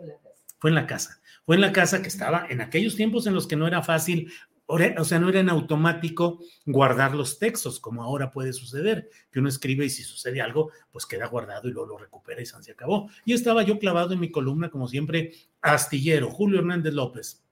Fue 0.57 0.71
en 0.71 0.75
la 0.75 0.87
casa. 0.87 1.21
Fue 1.45 1.57
en 1.57 1.61
la 1.61 1.71
casa 1.71 2.01
que 2.01 2.07
estaba 2.07 2.47
en 2.49 2.61
aquellos 2.61 2.95
tiempos 2.95 3.27
en 3.27 3.35
los 3.35 3.45
que 3.45 3.55
no 3.55 3.67
era 3.67 3.83
fácil 3.83 4.31
o 4.65 5.03
sea, 5.03 5.19
no 5.19 5.29
era 5.29 5.39
en 5.39 5.49
automático 5.49 6.39
guardar 6.65 7.13
los 7.13 7.39
textos, 7.39 7.79
como 7.79 8.03
ahora 8.03 8.31
puede 8.31 8.53
suceder, 8.53 9.09
que 9.29 9.39
uno 9.39 9.49
escribe 9.49 9.85
y 9.85 9.89
si 9.89 10.03
sucede 10.03 10.41
algo, 10.41 10.71
pues 10.91 11.05
queda 11.05 11.27
guardado 11.27 11.67
y 11.67 11.71
luego 11.71 11.89
lo 11.89 11.97
recupera 11.97 12.41
y 12.41 12.45
se 12.45 12.71
acabó. 12.71 13.09
Y 13.25 13.33
estaba 13.33 13.63
yo 13.63 13.79
clavado 13.79 14.13
en 14.13 14.19
mi 14.19 14.31
columna, 14.31 14.69
como 14.69 14.87
siempre, 14.87 15.33
astillero, 15.61 16.29
Julio 16.29 16.59
Hernández 16.59 16.93
López. 16.93 17.43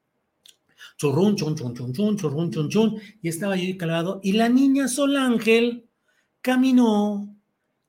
Churrún, 0.98 1.36
chun, 1.36 1.56
chun, 1.56 1.76
chun, 1.76 1.94
chun, 1.94 2.18
churrún, 2.18 2.52
chun, 2.52 2.70
chun. 2.70 3.02
Y 3.22 3.28
estaba 3.28 3.58
yo 3.58 3.78
clavado. 3.78 4.20
Y 4.24 4.34
la 4.34 4.48
niña 4.48 4.88
Sol 4.88 5.18
Ángel 5.18 5.90
caminó, 6.42 7.36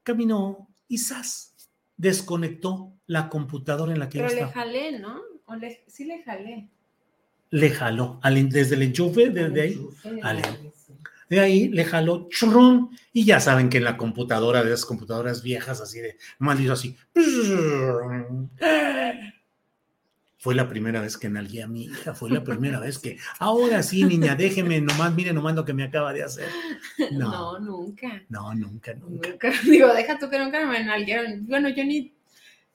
caminó 0.03 0.69
y 0.89 0.99
¡zas! 0.99 1.55
desconectó 1.97 2.95
la 3.07 3.29
computadora 3.29 3.93
en 3.93 3.99
la 3.99 4.09
que 4.09 4.19
Pero 4.19 4.31
yo 4.31 4.35
estaba. 4.35 4.53
Pero 4.53 4.73
le 4.73 4.81
jalé, 4.81 4.99
¿no? 4.99 5.21
O 5.47 5.55
le, 5.55 5.85
sí 5.87 6.05
le 6.05 6.23
jalé 6.23 6.71
le 7.51 7.71
jaló, 7.71 8.21
desde 8.49 8.77
el 8.77 8.83
enchufe, 8.83 9.31
desde 9.31 9.61
ahí, 9.61 9.81
de 11.29 11.41
ahí 11.41 11.69
le 11.69 11.85
jaló 11.85 12.29
churrón, 12.29 12.91
y 13.13 13.25
ya 13.25 13.41
saben 13.41 13.69
que 13.69 13.79
en 13.79 13.85
la 13.85 13.97
computadora, 13.97 14.63
de 14.63 14.73
esas 14.73 14.87
computadoras 14.87 15.43
viejas, 15.43 15.81
así 15.81 16.01
de 16.01 16.17
maldito 16.39 16.73
así, 16.73 16.97
Fue 20.39 20.55
la 20.55 20.69
primera 20.69 21.01
vez 21.01 21.19
que 21.19 21.29
nalgué 21.29 21.63
a 21.63 21.69
mi 21.69 21.85
hija, 21.85 22.15
fue 22.15 22.31
la 22.31 22.43
primera 22.43 22.81
vez 22.81 22.99
que, 22.99 23.19
ahora 23.39 23.83
sí, 23.83 24.05
niña, 24.05 24.35
déjeme 24.37 24.81
nomás, 24.81 25.13
mire 25.15 25.33
nomás 25.33 25.55
lo 25.55 25.65
que 25.65 25.75
me 25.75 25.85
acaba 25.85 26.13
de 26.13 26.23
hacer. 26.23 26.49
No, 27.13 27.59
nunca. 27.59 28.23
No, 28.29 28.55
nunca, 28.55 28.95
nunca. 28.95 29.29
Nunca. 29.29 29.53
Digo, 29.65 29.93
deja 29.93 30.19
tú 30.19 30.31
que 30.31 30.39
nunca 30.39 30.65
me 30.67 30.85
nalguearon. 30.85 31.47
Bueno, 31.47 31.69
yo 31.71 31.85
ni, 31.85 32.15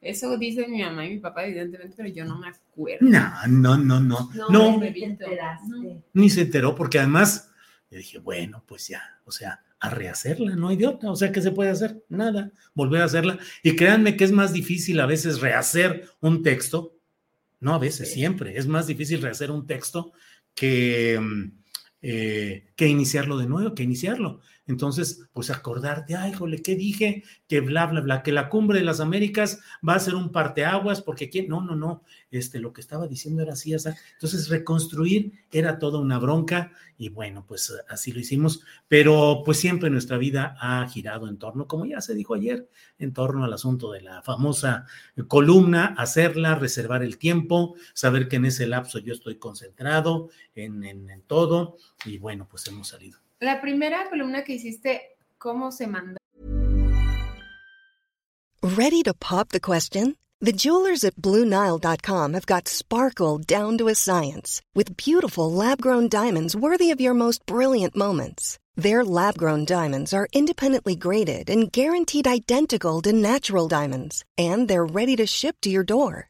eso 0.06 0.38
dice 0.38 0.68
mi 0.68 0.82
mamá 0.82 1.06
y 1.06 1.16
mi 1.16 1.20
papá, 1.20 1.46
evidentemente, 1.46 1.96
pero 1.98 2.10
yo 2.10 2.26
no 2.26 2.38
me 2.40 2.48
acuerdo. 2.50 3.06
No, 3.08 3.30
no, 3.48 3.78
no, 3.78 4.00
no. 4.00 4.30
No, 4.34 4.50
No, 4.50 4.78
me 4.78 4.94
ni 6.14 6.30
se 6.30 6.42
enteró, 6.42 6.76
porque 6.76 7.00
además, 7.00 7.52
yo 7.90 7.98
dije, 7.98 8.20
bueno, 8.20 8.64
pues 8.68 8.88
ya, 8.88 9.02
o 9.26 9.32
sea, 9.32 9.62
a 9.80 9.90
rehacerla, 9.90 10.56
no 10.56 10.68
otra, 10.68 11.12
o 11.12 11.16
sea, 11.16 11.32
¿qué 11.32 11.42
se 11.42 11.52
puede 11.52 11.70
hacer? 11.70 12.04
Nada, 12.10 12.52
volver 12.74 13.02
a 13.02 13.06
hacerla. 13.06 13.38
Y 13.64 13.76
créanme 13.76 14.16
que 14.16 14.24
es 14.24 14.32
más 14.32 14.54
difícil 14.54 15.00
a 15.00 15.06
veces 15.06 15.42
rehacer 15.42 16.08
un 16.22 16.44
texto, 16.44 16.98
no 17.60 17.74
a 17.74 17.80
veces, 17.80 18.10
Sí. 18.10 18.16
siempre, 18.16 18.58
es 18.58 18.68
más 18.68 18.88
difícil 18.88 19.22
rehacer 19.22 19.52
un 19.52 19.66
texto 19.68 20.14
que, 20.54 21.20
mm, 21.20 21.52
eh, 22.02 22.72
que 22.76 22.88
iniciarlo 22.88 23.38
de 23.38 23.48
nuevo, 23.48 23.74
que 23.76 23.84
iniciarlo. 23.84 24.42
Entonces, 24.68 25.28
pues 25.34 25.50
acordarte, 25.52 26.16
ay, 26.16 26.34
jole, 26.34 26.62
¿qué 26.62 26.76
dije? 26.76 27.24
Que 27.48 27.60
bla, 27.60 27.86
bla, 27.86 28.02
bla, 28.02 28.24
que 28.24 28.32
la 28.32 28.50
cumbre 28.50 28.80
de 28.80 28.86
las 28.86 29.00
Américas 29.00 29.60
va 29.88 29.96
a 29.96 30.00
ser 30.00 30.16
un 30.16 30.32
parteaguas, 30.32 31.02
porque 31.02 31.30
quién, 31.30 31.48
no, 31.48 31.62
no, 31.62 31.76
no, 31.76 32.04
este, 32.32 32.60
lo 32.60 32.74
que 32.74 32.82
estaba 32.82 33.08
diciendo 33.08 33.44
era 33.44 33.54
así, 33.54 33.74
así. 33.74 33.90
Entonces, 34.14 34.50
reconstruir 34.50 35.34
era 35.52 35.78
toda 35.78 36.00
una 36.00 36.18
bronca 36.18 36.72
y 36.98 37.10
bueno, 37.10 37.46
pues 37.46 37.74
así 37.90 38.12
lo 38.12 38.20
hicimos, 38.20 38.62
pero 38.88 39.42
pues 39.46 39.60
siempre 39.60 39.90
nuestra 39.90 40.18
vida 40.18 40.56
ha 40.60 40.88
girado 40.88 41.28
en 41.28 41.38
torno, 41.38 41.68
como 41.68 41.86
ya 41.86 42.02
se 42.02 42.16
dijo 42.16 42.34
ayer, 42.34 42.70
en 42.98 43.14
torno 43.14 43.44
al 43.44 43.54
asunto 43.54 43.92
de 43.92 44.02
la 44.02 44.22
famosa 44.22 44.86
columna, 45.28 45.94
hacerla, 45.98 46.56
reservar 46.56 47.04
el 47.04 47.18
tiempo, 47.18 47.76
saber 47.94 48.28
que 48.28 48.38
en 48.38 48.46
ese 48.46 48.66
lapso 48.66 49.00
yo 49.00 49.14
estoy 49.14 49.38
concentrado 49.38 50.30
en, 50.56 50.84
en, 50.84 51.10
en 51.10 51.22
todo 51.24 51.78
y 52.06 52.18
bueno, 52.18 52.48
pues 52.50 52.66
hemos 52.68 52.88
salido. 52.88 53.25
La 53.42 53.60
primera 53.60 54.10
columna 54.10 54.46
que 54.46 54.54
hiciste, 54.54 55.18
¿cómo 55.38 55.72
se? 55.72 55.88
Ready 58.62 59.04
to 59.04 59.14
pop 59.14 59.50
the 59.50 59.60
question? 59.60 60.16
The 60.40 60.54
jewelers 60.54 61.04
at 61.04 61.16
BlueNile.com 61.18 62.34
have 62.34 62.46
got 62.46 62.70
sparkle 62.70 63.40
down 63.40 63.78
to 63.80 63.90
a 63.90 63.96
science 63.96 64.62
with 64.74 64.96
beautiful 64.96 65.52
lab 65.52 65.82
grown 65.82 66.08
diamonds 66.08 66.56
worthy 66.56 66.92
of 66.92 67.02
your 67.02 67.14
most 67.14 67.46
brilliant 67.46 67.96
moments. 67.96 68.58
Their 68.78 69.04
lab 69.04 69.38
grown 69.38 69.66
diamonds 69.66 70.14
are 70.14 70.28
independently 70.32 70.96
graded 70.96 71.50
and 71.50 71.72
guaranteed 71.72 72.28
identical 72.28 73.02
to 73.02 73.12
natural 73.12 73.68
diamonds, 73.68 74.24
and 74.38 74.70
they're 74.70 74.86
ready 74.86 75.16
to 75.18 75.26
ship 75.26 75.58
to 75.62 75.70
your 75.70 75.84
door. 75.84 76.30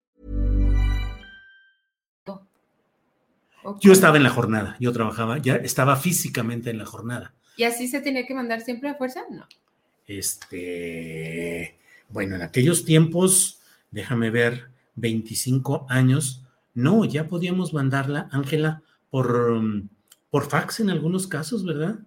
¿O 3.63 3.79
Yo 3.79 3.91
estaba 3.91 4.17
en 4.17 4.23
la 4.23 4.29
jornada, 4.29 4.75
yo 4.79 4.91
trabajaba, 4.91 5.37
ya 5.37 5.55
estaba 5.55 5.95
físicamente 5.95 6.69
en 6.69 6.77
la 6.77 6.85
jornada. 6.85 7.33
¿Y 7.57 7.63
así 7.63 7.87
se 7.87 8.01
tenía 8.01 8.25
que 8.25 8.33
mandar 8.33 8.61
siempre 8.61 8.89
a 8.89 8.95
fuerza? 8.95 9.21
No. 9.29 9.45
Este, 10.07 11.77
bueno, 12.09 12.35
en 12.35 12.41
aquellos 12.41 12.85
tiempos, 12.85 13.61
déjame 13.91 14.29
ver, 14.29 14.69
25 14.95 15.85
años, 15.89 16.43
no, 16.73 17.05
ya 17.05 17.27
podíamos 17.27 17.73
mandarla, 17.73 18.29
Ángela, 18.31 18.81
por, 19.09 19.61
por 20.29 20.49
fax 20.49 20.79
en 20.79 20.89
algunos 20.89 21.27
casos, 21.27 21.65
¿verdad? 21.65 21.99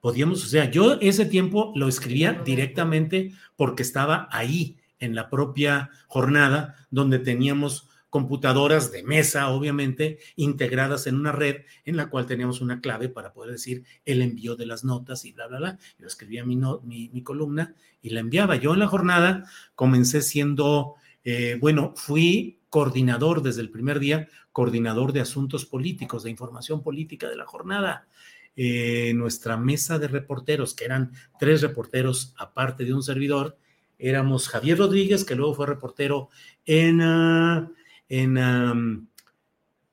Podíamos, 0.00 0.44
o 0.44 0.48
sea, 0.48 0.70
yo 0.70 0.98
ese 1.00 1.26
tiempo 1.26 1.72
lo 1.76 1.88
escribía 1.88 2.32
directamente 2.44 3.32
porque 3.56 3.82
estaba 3.82 4.28
ahí, 4.30 4.76
en 4.98 5.16
la 5.16 5.28
propia 5.30 5.90
jornada, 6.06 6.76
donde 6.90 7.18
teníamos 7.18 7.88
computadoras 8.12 8.92
de 8.92 9.02
mesa, 9.02 9.48
obviamente, 9.48 10.18
integradas 10.36 11.06
en 11.06 11.14
una 11.14 11.32
red 11.32 11.62
en 11.86 11.96
la 11.96 12.10
cual 12.10 12.26
teníamos 12.26 12.60
una 12.60 12.82
clave 12.82 13.08
para 13.08 13.32
poder 13.32 13.52
decir 13.52 13.84
el 14.04 14.20
envío 14.20 14.54
de 14.54 14.66
las 14.66 14.84
notas 14.84 15.24
y 15.24 15.32
bla, 15.32 15.46
bla, 15.46 15.56
bla. 15.56 15.78
Yo 15.98 16.08
escribía 16.08 16.44
mi, 16.44 16.58
mi 16.84 17.22
columna 17.22 17.74
y 18.02 18.10
la 18.10 18.20
enviaba. 18.20 18.56
Yo 18.56 18.74
en 18.74 18.80
la 18.80 18.86
jornada 18.86 19.48
comencé 19.74 20.20
siendo, 20.20 20.96
eh, 21.24 21.56
bueno, 21.58 21.94
fui 21.96 22.60
coordinador 22.68 23.40
desde 23.40 23.62
el 23.62 23.70
primer 23.70 23.98
día, 23.98 24.28
coordinador 24.52 25.14
de 25.14 25.22
asuntos 25.22 25.64
políticos, 25.64 26.22
de 26.22 26.30
información 26.30 26.82
política 26.82 27.30
de 27.30 27.36
la 27.36 27.46
jornada. 27.46 28.08
Eh, 28.56 29.14
nuestra 29.14 29.56
mesa 29.56 29.98
de 29.98 30.08
reporteros, 30.08 30.74
que 30.74 30.84
eran 30.84 31.12
tres 31.38 31.62
reporteros 31.62 32.34
aparte 32.36 32.84
de 32.84 32.92
un 32.92 33.02
servidor, 33.02 33.56
éramos 33.98 34.50
Javier 34.50 34.76
Rodríguez, 34.76 35.24
que 35.24 35.34
luego 35.34 35.54
fue 35.54 35.66
reportero 35.66 36.28
en, 36.66 37.00
ah, 37.00 37.70
en 38.14 39.08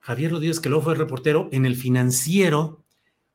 Javier 0.01 0.31
Rodríguez, 0.31 0.59
que 0.59 0.67
luego 0.67 0.83
fue 0.83 0.95
reportero 0.95 1.47
en 1.53 1.65
el 1.65 1.77
financiero, 1.77 2.83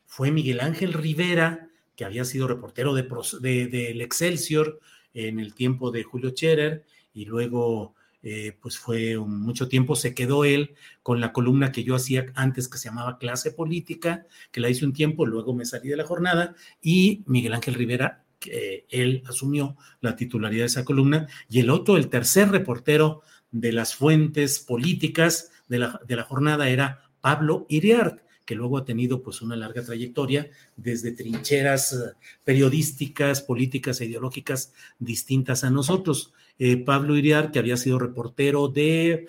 fue 0.05 0.31
Miguel 0.31 0.61
Ángel 0.61 0.93
Rivera, 0.93 1.69
que 1.97 2.05
había 2.05 2.27
sido 2.27 2.47
reportero 2.49 2.93
de, 2.93 3.05
Pros- 3.05 3.41
de- 3.41 3.67
del 3.69 4.03
Excelsior 4.03 4.81
en 5.15 5.41
el 5.41 5.55
tiempo 5.55 5.91
de 5.91 6.03
Julio 6.03 6.31
Scherer, 6.31 6.85
y 7.15 7.25
luego, 7.25 7.95
eh, 8.23 8.59
pues 8.61 8.77
fue 8.77 9.17
mucho 9.17 9.69
tiempo, 9.69 9.97
se 9.97 10.15
quedó 10.15 10.45
él 10.45 10.75
con 11.03 11.19
la 11.19 11.33
columna 11.33 11.73
que 11.73 11.83
yo 11.83 11.95
hacía 11.95 12.27
antes 12.35 12.69
que 12.69 12.77
se 12.77 12.91
llamaba 12.91 13.17
Clase 13.17 13.53
Política, 13.53 14.27
que 14.53 14.61
la 14.61 14.69
hice 14.69 14.85
un 14.85 14.93
tiempo, 14.93 15.25
luego 15.25 15.55
me 15.55 15.65
salí 15.65 15.89
de 15.89 15.97
la 15.97 16.05
jornada, 16.05 16.55
y 16.83 17.23
Miguel 17.27 17.55
Ángel 17.55 17.73
Rivera, 17.75 18.25
que 18.39 18.85
él 18.91 19.23
asumió 19.27 19.79
la 20.03 20.15
titularidad 20.15 20.65
de 20.65 20.67
esa 20.67 20.85
columna, 20.85 21.27
y 21.49 21.61
el 21.61 21.71
otro, 21.71 21.97
el 21.97 22.11
tercer 22.11 22.51
reportero 22.51 23.23
de 23.55 23.73
las 23.73 23.95
fuentes 23.95 24.59
políticas 24.59 25.53
de 25.69 25.79
la, 25.79 26.01
de 26.07 26.17
la 26.17 26.25
jornada 26.25 26.69
era 26.69 27.09
Pablo 27.21 27.67
Iriart, 27.69 28.21
que 28.45 28.57
luego 28.57 28.79
ha 28.79 28.85
tenido 28.85 29.23
pues 29.23 29.43
una 29.43 29.55
larga 29.55 29.83
trayectoria 29.83 30.51
desde 30.77 31.13
trincheras 31.13 31.93
eh, 31.93 31.97
periodísticas, 32.43 33.43
políticas 33.43 34.01
e 34.01 34.07
ideológicas 34.07 34.73
distintas 34.99 35.63
a 35.63 35.71
nosotros. 35.71 36.33
Eh, 36.59 36.77
Pablo 36.79 37.17
Iriart, 37.17 37.53
que 37.53 37.61
había 37.61 37.77
sido 37.77 38.01
reportero 38.01 38.67
de 38.67 39.29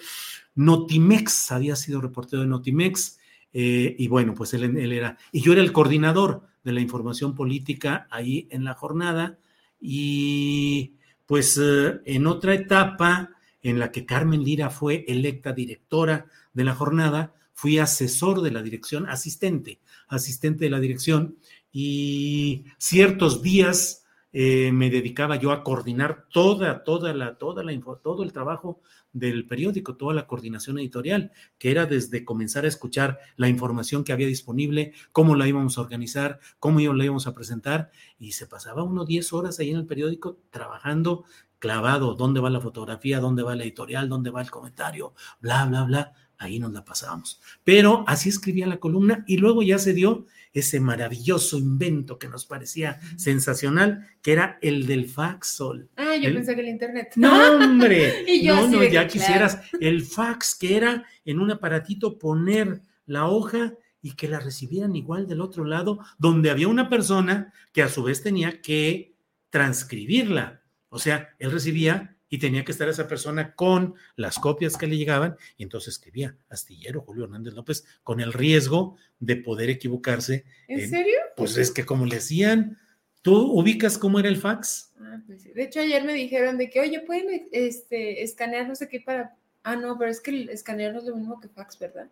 Notimex, 0.55 1.51
había 1.51 1.76
sido 1.76 2.01
reportero 2.01 2.41
de 2.41 2.47
Notimex, 2.47 3.19
eh, 3.53 3.95
y 3.97 4.07
bueno, 4.07 4.34
pues 4.34 4.55
él, 4.55 4.63
él 4.63 4.91
era, 4.91 5.19
y 5.32 5.41
yo 5.41 5.53
era 5.53 5.61
el 5.61 5.71
coordinador 5.71 6.41
de 6.63 6.73
la 6.73 6.82
información 6.82 7.36
política 7.36 8.07
ahí 8.09 8.47
en 8.49 8.63
la 8.63 8.73
jornada, 8.73 9.38
y 9.80 10.95
pues 11.28 11.59
en 11.59 12.28
otra 12.28 12.53
etapa 12.53 13.34
en 13.66 13.80
la 13.80 13.91
que 13.91 14.05
Carmen 14.05 14.43
Lira 14.43 14.70
fue 14.70 15.05
electa 15.07 15.51
directora 15.51 16.28
de 16.53 16.63
la 16.63 16.76
jornada, 16.76 17.34
fui 17.51 17.80
asesor 17.80 18.41
de 18.41 18.51
la 18.51 18.61
dirección, 18.61 19.09
asistente, 19.09 19.80
asistente 20.07 20.66
de 20.66 20.70
la 20.70 20.80
dirección, 20.80 21.39
y 21.72 22.66
ciertos 22.78 23.41
días 23.41 24.05
eh, 24.34 24.72
me 24.72 24.91
dedicaba 24.91 25.38
yo 25.38 25.51
a 25.51 25.63
coordinar 25.63 26.28
toda, 26.32 26.84
toda 26.84 27.11
la, 27.16 27.39
toda 27.39 27.63
la 27.63 27.74
info, 27.74 27.97
todo 27.97 28.22
el 28.22 28.34
trabajo 28.34 28.82
del 29.13 29.47
periódico, 29.47 29.95
toda 29.95 30.13
la 30.13 30.28
coordinación 30.28 30.78
editorial, 30.78 31.32
que 31.57 31.72
era 31.72 31.88
desde 31.88 32.24
comenzar 32.24 32.66
a 32.66 32.68
escuchar 32.68 33.18
la 33.36 33.49
información 33.49 34.03
que 34.03 34.13
había 34.13 34.28
disponible, 34.28 34.93
cómo 35.11 35.36
la 35.36 35.47
íbamos 35.47 35.80
a 35.80 35.82
organizar, 35.82 36.39
cómo 36.59 36.82
la 36.82 37.03
íbamos 37.03 37.26
a 37.26 37.34
presentar, 37.34 37.89
y 38.20 38.34
se 38.34 38.45
pasaba 38.45 38.84
unos 38.84 39.07
10 39.07 39.34
horas 39.34 39.57
ahí 39.57 39.72
en 39.72 39.78
el 39.78 39.88
periódico 39.88 40.38
trabajando 40.51 41.24
clavado, 41.66 42.13
dónde 42.13 42.39
va 42.39 42.51
la 42.51 42.61
fotografía, 42.61 43.20
dónde 43.20 43.41
va 43.41 43.55
la 43.55 43.63
editorial, 43.63 44.07
dónde 44.07 44.30
va 44.30 44.39
el 44.41 44.51
comentario, 44.51 45.13
bla, 45.39 45.66
bla, 45.66 45.84
bla, 45.84 46.13
ahí 46.38 46.59
nos 46.59 46.72
la 46.72 46.86
pasábamos. 46.86 47.41
Pero 47.63 48.03
así 48.07 48.30
escribía 48.30 48.68
la 48.68 48.78
columna 48.78 49.24
y 49.28 49.38
luego 49.38 49.63
ya 49.63 49.80
se 49.80 49.93
dio 49.93 50.28
ese 50.53 50.80
maravilloso 50.80 51.57
invento 51.57 52.20
que 52.20 52.28
nos 52.30 52.45
parecía 52.45 52.99
sensacional, 53.18 54.07
que 54.22 54.34
era 54.34 54.59
el 54.61 54.86
del 54.86 55.09
faxol. 55.09 55.89
Ah, 55.97 56.16
yo 56.16 56.28
El- 56.30 56.36
pensé 56.36 56.53
que 56.53 56.61
el 56.61 56.68
internet. 56.68 57.13
No, 57.16 57.34
hombre. 57.57 58.24
Y 58.28 58.45
yo 58.45 58.55
no, 58.55 58.68
no, 58.68 58.84
ya 58.84 59.07
quisieras. 59.07 59.59
El 59.82 60.03
fax, 60.03 60.53
que 60.53 60.78
era 60.78 61.03
en 61.26 61.39
un 61.39 61.49
aparatito 61.49 62.20
poner 62.20 62.82
la 63.07 63.26
hoja 63.28 63.74
y 64.03 64.11
que 64.11 64.28
la 64.28 64.39
recibieran 64.39 64.95
igual 64.95 65.26
del 65.28 65.41
otro 65.41 65.66
lado, 65.66 65.97
donde 66.20 66.51
había 66.51 66.68
una 66.68 66.89
persona 66.89 67.51
que 67.74 67.82
a 67.82 67.89
su 67.89 68.03
vez 68.03 68.22
tenía 68.22 68.61
que 68.61 69.16
transcribirla. 69.49 70.61
O 70.96 70.98
sea, 70.98 71.36
él 71.39 71.52
recibía 71.52 72.16
y 72.30 72.38
tenía 72.38 72.64
que 72.64 72.72
estar 72.72 72.88
esa 72.88 73.06
persona 73.06 73.54
con 73.54 73.96
las 74.16 74.39
copias 74.39 74.78
que 74.78 74.88
le 74.88 74.96
llegaban 74.96 75.36
y 75.58 75.64
entonces 75.64 75.96
escribía 75.96 76.38
Astillero 76.48 77.02
Julio 77.02 77.26
Hernández 77.26 77.54
López 77.54 77.86
con 78.02 78.22
el 78.22 78.32
riesgo 78.32 78.96
de 79.20 79.36
poder 79.36 79.70
equivocarse. 79.70 80.46
¿En, 80.70 80.89
serio? 80.89 81.18
Pues 81.36 81.58
es 81.58 81.72
que 81.72 81.86
como 81.86 82.06
le 82.06 82.16
decían, 82.16 82.78
¿tú 83.22 83.36
ubicas 83.36 83.98
cómo 83.98 84.20
era 84.20 84.30
el 84.30 84.38
fax? 84.38 84.93
Ah, 85.02 85.20
pues 85.28 85.41
sí. 85.41 85.52
De 85.52 85.64
hecho, 85.64 85.82
ayer 85.82 86.06
me 86.06 86.14
dijeron 86.14 86.58
de 86.58 86.70
que, 86.70 86.80
oye, 86.80 87.02
pueden 87.02 87.50
este, 87.52 88.24
escanear 88.24 88.66
no 88.66 88.76
sé 88.76 88.88
qué 88.88 89.02
para... 89.02 89.36
Ah, 89.64 89.76
no, 89.76 89.98
pero 89.98 90.10
es 90.10 90.22
que 90.22 90.32
el 90.32 90.48
escanear 90.48 90.93
no 90.93 91.00
es 91.00 91.06
lo 91.06 91.18
mismo 91.18 91.41
que 91.41 91.50
fax, 91.50 91.78
¿verdad? 91.78 92.08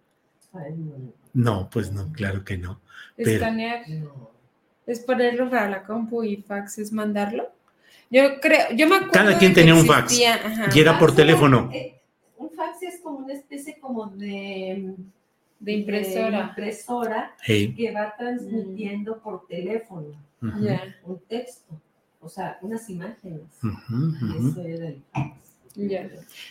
No, 1.32 1.70
pues 1.70 1.90
no, 1.94 2.12
claro 2.12 2.44
que 2.44 2.58
no. 2.58 2.82
Escanear 3.16 3.86
es 4.86 5.00
ponerlo 5.00 5.50
para 5.50 5.70
la 5.70 5.84
compu 5.84 6.26
y 6.26 6.36
fax 6.36 6.80
es 6.80 6.92
mandarlo. 6.92 7.54
Yo 8.10 8.40
creo, 8.40 8.72
yo 8.76 8.88
me 8.88 8.96
acuerdo. 8.96 9.14
Cada 9.14 9.38
quien 9.38 9.54
tenía 9.54 9.74
un 9.74 9.86
fax 9.86 10.18
y 10.20 10.80
era 10.80 11.00
por 11.00 11.16
teléfono. 11.16 11.70
Eh, 11.74 12.00
un 12.38 12.52
fax 12.52 12.84
es 12.84 13.02
como 13.02 13.20
una 13.20 13.34
especie 13.34 13.80
como 13.80 14.08
de, 14.08 14.94
de 15.60 15.72
impresora, 15.72 16.38
de 16.38 16.44
impresora 16.44 17.36
que 17.46 17.92
va 17.96 18.16
transmitiendo 18.18 19.20
por 19.20 19.48
teléfono 19.48 20.16
un 20.42 21.22
texto, 21.28 21.80
o 22.20 22.30
sea, 22.30 22.58
unas 22.62 22.90
imágenes. 22.90 23.42
Eso 23.62 24.62
era 24.62 24.88
el 24.88 25.02
fax. 25.12 25.44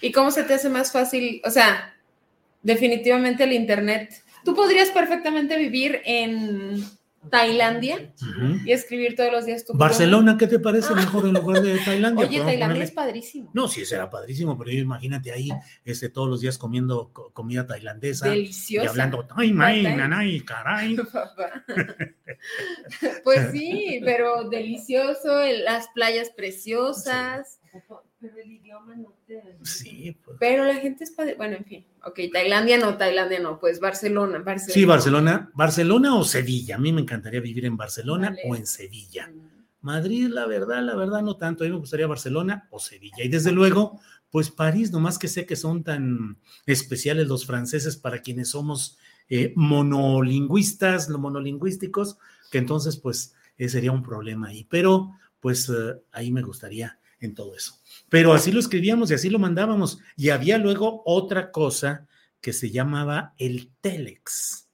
¿Y 0.00 0.12
cómo 0.12 0.30
se 0.30 0.44
te 0.44 0.54
hace 0.54 0.68
más 0.68 0.90
fácil? 0.90 1.40
O 1.44 1.50
sea, 1.50 1.94
definitivamente 2.62 3.44
el 3.44 3.52
Internet. 3.52 4.22
Tú 4.44 4.54
podrías 4.54 4.90
perfectamente 4.90 5.56
vivir 5.56 6.00
en 6.04 6.82
Tailandia 7.30 8.12
y 8.64 8.72
escribir 8.72 9.16
todos 9.16 9.32
los 9.32 9.46
días 9.46 9.64
tu 9.64 9.74
Barcelona, 9.74 10.36
¿qué 10.38 10.46
te 10.46 10.58
parece 10.58 10.94
mejor 10.94 11.26
en 11.26 11.34
lugar 11.34 11.62
de 11.62 11.78
Tailandia? 11.84 12.26
Oye, 12.26 12.40
Tailandia 12.40 12.84
es 12.84 12.90
padrísimo. 12.90 13.50
No, 13.54 13.68
sí, 13.68 13.84
será 13.84 14.10
padrísimo, 14.10 14.58
pero 14.58 14.70
imagínate 14.70 15.32
ahí 15.32 15.50
este, 15.84 16.08
todos 16.08 16.28
los 16.28 16.40
días 16.40 16.58
comiendo 16.58 17.12
comida 17.32 17.66
tailandesa. 17.66 18.28
Deliciosa. 18.28 18.84
Y 18.84 18.88
hablando, 18.88 19.26
ay, 19.36 19.54
ay, 19.60 19.82
nanay, 19.82 20.40
caray. 20.40 20.96
pues 23.24 23.50
sí, 23.52 24.00
pero 24.04 24.48
delicioso, 24.48 25.40
las 25.64 25.88
playas 25.88 26.30
preciosas. 26.30 27.60
Pero 28.22 28.38
el 28.38 28.52
idioma 28.52 28.94
no 28.94 29.12
te... 29.26 29.42
Sí, 29.62 30.16
pues. 30.24 30.36
Pero 30.38 30.64
la 30.64 30.76
gente 30.76 31.02
es 31.02 31.10
padre. 31.10 31.34
Bueno, 31.34 31.56
en 31.56 31.64
fin. 31.64 31.84
Ok, 32.04 32.20
Tailandia 32.32 32.78
no, 32.78 32.96
Tailandia 32.96 33.40
no, 33.40 33.58
pues 33.58 33.80
Barcelona, 33.80 34.38
Barcelona. 34.38 34.74
Sí, 34.74 34.84
Barcelona, 34.84 35.50
Barcelona 35.54 36.14
o 36.14 36.22
Sevilla. 36.22 36.76
A 36.76 36.78
mí 36.78 36.92
me 36.92 37.00
encantaría 37.00 37.40
vivir 37.40 37.64
en 37.64 37.76
Barcelona 37.76 38.36
o 38.44 38.54
en 38.54 38.64
Sevilla. 38.64 39.26
Mm. 39.26 39.52
Madrid, 39.80 40.28
la 40.28 40.46
verdad, 40.46 40.84
la 40.84 40.94
verdad, 40.94 41.20
no 41.22 41.36
tanto. 41.36 41.64
A 41.64 41.66
mí 41.66 41.72
me 41.72 41.80
gustaría 41.80 42.06
Barcelona 42.06 42.68
o 42.70 42.78
Sevilla. 42.78 43.24
Y 43.24 43.28
desde 43.28 43.50
luego, 43.50 43.98
pues 44.30 44.52
París, 44.52 44.92
nomás 44.92 45.18
que 45.18 45.26
sé 45.26 45.44
que 45.44 45.56
son 45.56 45.82
tan 45.82 46.38
especiales 46.64 47.26
los 47.26 47.44
franceses 47.44 47.96
para 47.96 48.20
quienes 48.20 48.50
somos 48.50 48.98
eh, 49.28 49.52
monolingüistas, 49.56 51.08
lo 51.08 51.18
monolingüísticos, 51.18 52.18
que 52.52 52.58
entonces, 52.58 52.96
pues, 52.96 53.34
eh, 53.58 53.68
sería 53.68 53.90
un 53.90 54.04
problema 54.04 54.48
ahí. 54.48 54.64
Pero, 54.70 55.10
pues, 55.40 55.68
eh, 55.68 56.00
ahí 56.12 56.30
me 56.30 56.42
gustaría 56.42 57.00
en 57.22 57.34
todo 57.34 57.56
eso. 57.56 57.78
Pero 58.08 58.32
así 58.32 58.52
lo 58.52 58.60
escribíamos 58.60 59.10
y 59.10 59.14
así 59.14 59.30
lo 59.30 59.38
mandábamos. 59.38 59.98
Y 60.16 60.30
había 60.30 60.58
luego 60.58 61.02
otra 61.06 61.50
cosa 61.50 62.06
que 62.40 62.52
se 62.52 62.70
llamaba 62.70 63.34
el 63.38 63.70
Telex. 63.80 64.68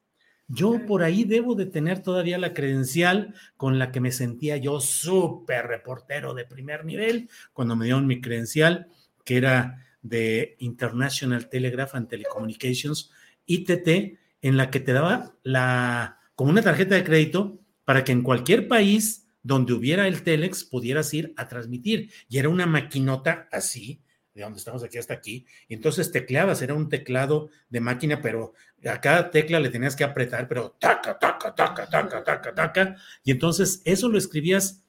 Yo 0.49 0.87
por 0.87 1.03
ahí 1.03 1.25
debo 1.25 1.55
de 1.55 1.67
tener 1.67 2.03
todavía 2.03 2.39
la 2.39 2.55
credencial 2.55 3.35
con 3.59 3.79
la 3.79 3.93
que 3.93 4.01
me 4.01 4.13
sentía 4.13 4.57
yo 4.57 4.81
súper 4.81 5.67
reportero 5.67 6.33
de 6.33 6.47
primer 6.47 6.87
nivel 6.87 7.29
cuando 7.53 7.77
me 7.77 7.85
dieron 7.85 8.07
mi 8.07 8.23
credencial, 8.23 8.89
que 9.25 9.37
era 9.37 9.85
de 10.01 10.57
International 10.59 11.51
Telegraph 11.51 11.95
and 11.95 12.09
Telecommunications, 12.09 13.11
ITT, 13.45 14.19
en 14.41 14.57
la 14.57 14.71
que 14.71 14.81
te 14.81 14.95
daba 14.95 15.35
la, 15.43 16.19
como 16.35 16.51
una 16.51 16.63
tarjeta 16.63 16.95
de 16.95 17.05
crédito 17.05 17.61
para 17.85 18.05
que 18.05 18.13
en 18.13 18.23
cualquier 18.23 18.69
país 18.69 19.28
donde 19.43 19.73
hubiera 19.73 20.09
el 20.09 20.23
Telex, 20.23 20.65
pudieras 20.65 21.13
ir 21.15 21.33
a 21.37 21.49
transmitir. 21.49 22.11
Y 22.29 22.39
era 22.39 22.49
una 22.49 22.67
maquinota 22.67 23.49
así, 23.51 24.03
de 24.35 24.43
donde 24.43 24.59
estamos 24.59 24.83
aquí 24.85 24.99
hasta 24.99 25.15
aquí. 25.15 25.47
Y 25.69 25.75
entonces 25.75 26.13
tecleabas, 26.13 26.63
era 26.63 26.75
un 26.75 26.89
teclado 26.89 27.51
de 27.69 27.81
máquina, 27.81 28.23
pero 28.23 28.55
a 28.85 29.01
cada 29.01 29.31
tecla 29.31 29.61
le 29.61 29.71
tenías 29.71 29.97
que 29.97 30.05
apretar, 30.05 30.49
pero 30.49 30.77
taca, 30.79 31.19
taca, 31.19 31.55
taca, 31.55 31.89
taca, 31.89 32.25
taca, 32.25 32.55
taca. 32.55 32.97
Y 33.25 33.33
entonces 33.33 33.83
eso 33.85 34.09
lo 34.09 34.19
escribías 34.19 34.85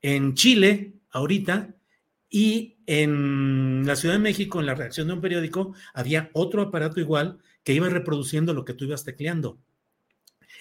en 0.00 0.34
Chile 0.34 0.94
ahorita 1.10 1.74
y 2.30 2.78
en 2.86 3.86
la 3.86 3.96
Ciudad 3.96 4.14
de 4.14 4.20
México, 4.20 4.60
en 4.60 4.66
la 4.66 4.74
redacción 4.74 5.08
de 5.08 5.14
un 5.14 5.20
periódico, 5.20 5.74
había 5.92 6.30
otro 6.32 6.62
aparato 6.62 7.00
igual 7.00 7.38
que 7.62 7.72
iba 7.72 7.88
reproduciendo 7.88 8.54
lo 8.54 8.64
que 8.64 8.74
tú 8.74 8.84
ibas 8.84 9.04
tecleando. 9.04 9.58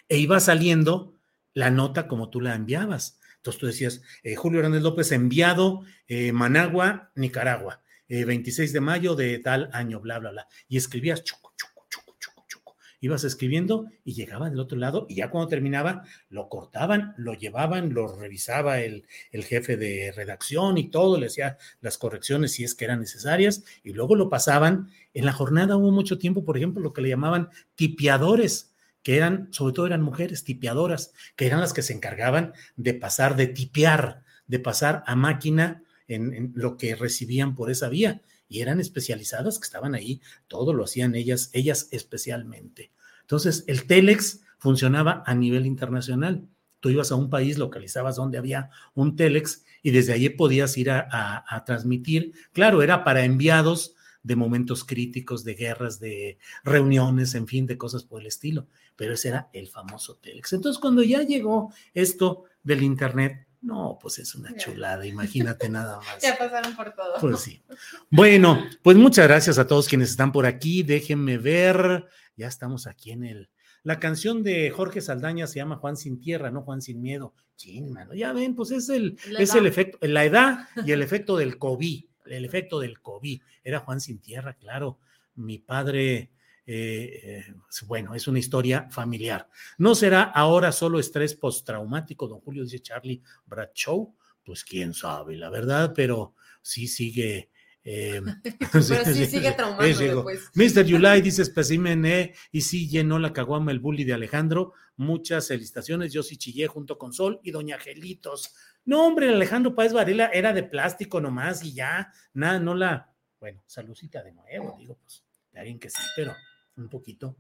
E 0.09 0.17
iba 0.17 0.39
saliendo 0.39 1.13
la 1.58 1.72
nota 1.72 2.08
como 2.08 2.30
tú 2.30 2.39
la 2.39 2.53
enviabas. 2.53 3.20
Entonces 3.38 3.60
tú 3.60 3.66
decías, 3.66 4.01
eh, 4.22 4.36
Julio 4.36 4.60
Hernández 4.60 4.84
López 4.84 5.12
enviado 5.12 5.82
eh, 6.08 6.32
Managua, 6.32 7.10
Nicaragua, 7.16 7.82
26 8.08 8.70
eh, 8.70 8.74
de 8.74 8.80
mayo 8.80 9.16
de 9.16 9.39
tal 9.39 9.72
año, 9.74 9.99
bla, 9.99 10.20
bla, 10.20 10.30
bla. 10.30 10.47
Y 10.68 10.78
escribías 10.78 11.24
chuco, 11.24 11.53
chuco, 11.58 11.88
chuco, 11.89 12.16
chuco, 12.20 12.45
chuco. 12.47 12.76
Ibas 12.99 13.24
escribiendo 13.24 13.88
y 14.05 14.14
llegaba 14.14 14.51
del 14.51 14.60
otro 14.60 14.78
lado 14.78 15.08
y 15.10 15.16
ya 15.16 15.32
cuando 15.32 15.47
terminaba 15.47 16.03
lo 16.30 16.47
cortaban, 16.47 17.16
lo 17.18 17.34
llevaban, 17.34 17.91
lo 17.91 18.16
revisaba 18.16 18.82
el, 18.82 19.08
el 19.32 19.43
jefe 19.43 19.78
de 19.78 20.14
redacción 20.16 20.78
y 20.78 20.91
todo, 20.91 21.18
le 21.18 21.26
hacía 21.26 21.58
las 21.82 21.97
correcciones 21.97 22.51
si 22.51 22.66
es 22.66 22.76
que 22.76 22.86
eran 22.86 22.99
necesarias 22.99 23.64
y 23.84 23.93
luego 23.93 24.16
lo 24.16 24.30
pasaban. 24.30 24.91
En 25.16 25.26
la 25.26 25.34
jornada 25.34 25.76
hubo 25.76 25.89
mucho 25.89 26.20
tiempo, 26.20 26.45
por 26.45 26.55
ejemplo, 26.55 26.84
lo 26.84 26.93
que 26.93 27.01
le 27.01 27.10
llamaban 27.10 27.49
tipiadores 27.74 28.76
que 29.04 29.18
eran, 29.18 29.48
sobre 29.52 29.74
todo 29.74 29.88
eran 29.88 30.02
mujeres 30.02 30.43
tipeadoras, 30.43 31.14
que 31.36 31.48
eran 31.48 31.62
las 31.62 31.74
que 31.74 31.82
se 31.82 31.93
encargaban 31.93 32.54
de 32.76 32.93
pasar, 32.93 33.36
de 33.36 33.48
tipear, 33.48 34.24
de 34.48 34.60
pasar 34.60 35.04
a 35.06 35.16
máquina 35.16 35.84
en, 36.08 36.52
lo 36.56 36.78
que 36.78 36.95
recibían 36.95 37.56
por 37.56 37.72
esa 37.72 37.89
vía. 37.89 38.22
Y 38.50 38.62
eran 38.62 38.80
especializadas 38.80 39.60
que 39.60 39.66
estaban 39.66 39.93
ahí, 39.93 40.22
todo 40.48 40.74
lo 40.74 40.86
hacían 40.86 41.16
ellas, 41.16 41.50
ellas 41.54 41.89
especialmente. 41.91 42.91
Entonces, 43.22 43.66
el 43.68 43.86
Telex 43.88 44.41
funcionaba 44.58 45.24
a 45.26 45.36
nivel 45.36 45.66
internacional. 45.66 46.48
Tú 46.80 46.89
ibas 46.89 47.12
a 47.12 47.16
un 47.16 47.30
país, 47.30 47.58
localizabas 47.58 48.16
donde 48.16 48.38
había 48.38 48.70
un 48.93 49.18
Telex 49.18 49.66
y 49.84 49.91
desde 49.91 50.14
allí 50.14 50.30
podías 50.30 50.78
ir 50.78 50.91
a 50.91 51.64
transmitir. 51.66 52.32
Claro, 52.54 52.82
era 52.82 53.04
para 53.04 53.26
enviados 53.26 53.97
de 54.28 54.36
momentos 54.36 54.84
críticos, 54.84 55.45
de 55.45 55.55
guerras, 55.55 55.99
de 55.99 56.38
reuniones, 56.63 57.34
en 57.34 57.47
fin, 57.47 57.65
de 57.65 57.78
cosas 57.78 58.03
por 58.03 58.19
el 58.21 58.28
estilo. 58.28 58.67
Pero 58.97 59.13
ese 59.13 59.30
era 59.30 59.49
el 59.53 59.69
famoso 59.69 60.17
Telex. 60.17 60.53
Entonces, 60.53 60.80
cuando 60.80 61.01
ya 61.01 61.23
llegó 61.23 61.73
esto 61.93 62.43
del 62.61 62.84
Internet, 62.84 63.47
no, 63.61 63.97
pues 63.99 64.19
es 64.19 64.36
una 64.36 64.55
chulada, 64.55 65.05
imagínate 65.07 65.69
nada 65.69 65.97
más. 65.97 66.17
Ya 66.21 66.38
pasaron 66.38 66.75
por 66.75 66.93
todo. 66.93 67.13
Pues 67.21 67.39
sí. 67.39 67.63
Bueno, 68.11 68.63
pues 68.84 68.97
muchas 68.97 69.28
gracias 69.28 69.57
a 69.57 69.65
todos 69.65 69.88
quienes 69.88 70.09
están 70.09 70.32
por 70.32 70.45
aquí. 70.45 70.84
Déjenme 70.84 71.38
ver, 71.38 72.05
ya 72.36 72.47
estamos 72.47 72.86
aquí 72.86 73.11
en 73.11 73.23
el... 73.23 73.49
La 73.84 73.99
canción 73.99 74.43
de 74.43 74.69
Jorge 74.71 74.99
Saldaña 74.99 75.47
se 75.47 75.55
llama 75.59 75.78
Juan 75.78 75.95
sin 75.95 76.19
tierra, 76.19 76.51
no 76.51 76.63
Juan 76.63 76.82
sin 76.82 77.01
miedo. 77.01 77.34
Chin, 77.55 77.91
mano, 77.93 78.13
ya 78.13 78.34
ven, 78.34 78.53
pues 78.53 78.71
es 78.71 78.89
el, 78.89 79.17
es 79.39 79.55
el 79.55 79.65
efecto, 79.65 79.97
la 80.01 80.25
edad 80.25 80.67
y 80.86 80.91
el 80.91 81.01
efecto 81.01 81.38
del 81.38 81.57
COVID 81.57 82.03
el 82.30 82.45
efecto 82.45 82.80
del 82.80 83.01
COVID. 83.01 83.41
Era 83.63 83.80
Juan 83.80 84.01
sin 84.01 84.19
tierra, 84.19 84.53
claro. 84.53 84.99
Mi 85.36 85.59
padre, 85.59 86.32
eh, 86.65 87.43
eh, 87.45 87.53
bueno, 87.86 88.15
es 88.15 88.28
una 88.28 88.39
historia 88.39 88.88
familiar. 88.89 89.49
¿No 89.78 89.95
será 89.95 90.23
ahora 90.23 90.71
solo 90.71 90.99
estrés 90.99 91.36
postraumático, 91.36 92.28
don 92.28 92.39
Julio, 92.39 92.63
dice 92.63 92.80
Charlie 92.80 93.21
Bradshaw? 93.45 94.15
Pues 94.43 94.63
quién 94.63 94.93
sabe, 94.93 95.36
la 95.36 95.49
verdad, 95.49 95.93
pero 95.95 96.36
sí 96.61 96.88
sigue. 96.88 97.49
Eh, 97.89 98.21
pero 98.71 98.83
sí, 98.83 99.25
sigue 99.27 99.53
traumando 99.53 100.25
Mr. 100.55 100.83
Yulai 100.83 101.21
dice 101.21 101.41
especimen 101.41 102.05
E 102.05 102.33
y 102.51 102.59
sí 102.59 102.89
llenó 102.89 103.17
la 103.17 103.31
caguama 103.31 103.71
el 103.71 103.79
bully 103.79 104.03
de 104.03 104.13
Alejandro. 104.13 104.73
Muchas 104.97 105.47
felicitaciones. 105.47 106.11
Yo 106.11 106.21
sí 106.21 106.35
chillé 106.35 106.67
junto 106.67 106.97
con 106.97 107.13
Sol 107.13 107.39
y 107.43 107.51
Doña 107.51 107.79
Gelitos. 107.79 108.53
No, 108.83 109.07
hombre, 109.07 109.29
Alejandro 109.29 109.73
Páez 109.73 109.93
Varela 109.93 110.29
era 110.33 110.51
de 110.51 110.63
plástico 110.63 111.21
nomás 111.21 111.63
y 111.63 111.73
ya, 111.73 112.11
nada, 112.33 112.59
no 112.59 112.75
la, 112.75 113.13
bueno, 113.39 113.63
saludcita 113.65 114.21
de 114.21 114.33
nuevo, 114.33 114.75
digo, 114.77 114.97
pues, 115.01 115.23
de 115.53 115.59
alguien 115.59 115.79
que 115.79 115.89
sí, 115.89 116.01
pero 116.15 116.35
un 116.75 116.89
poquito. 116.89 117.38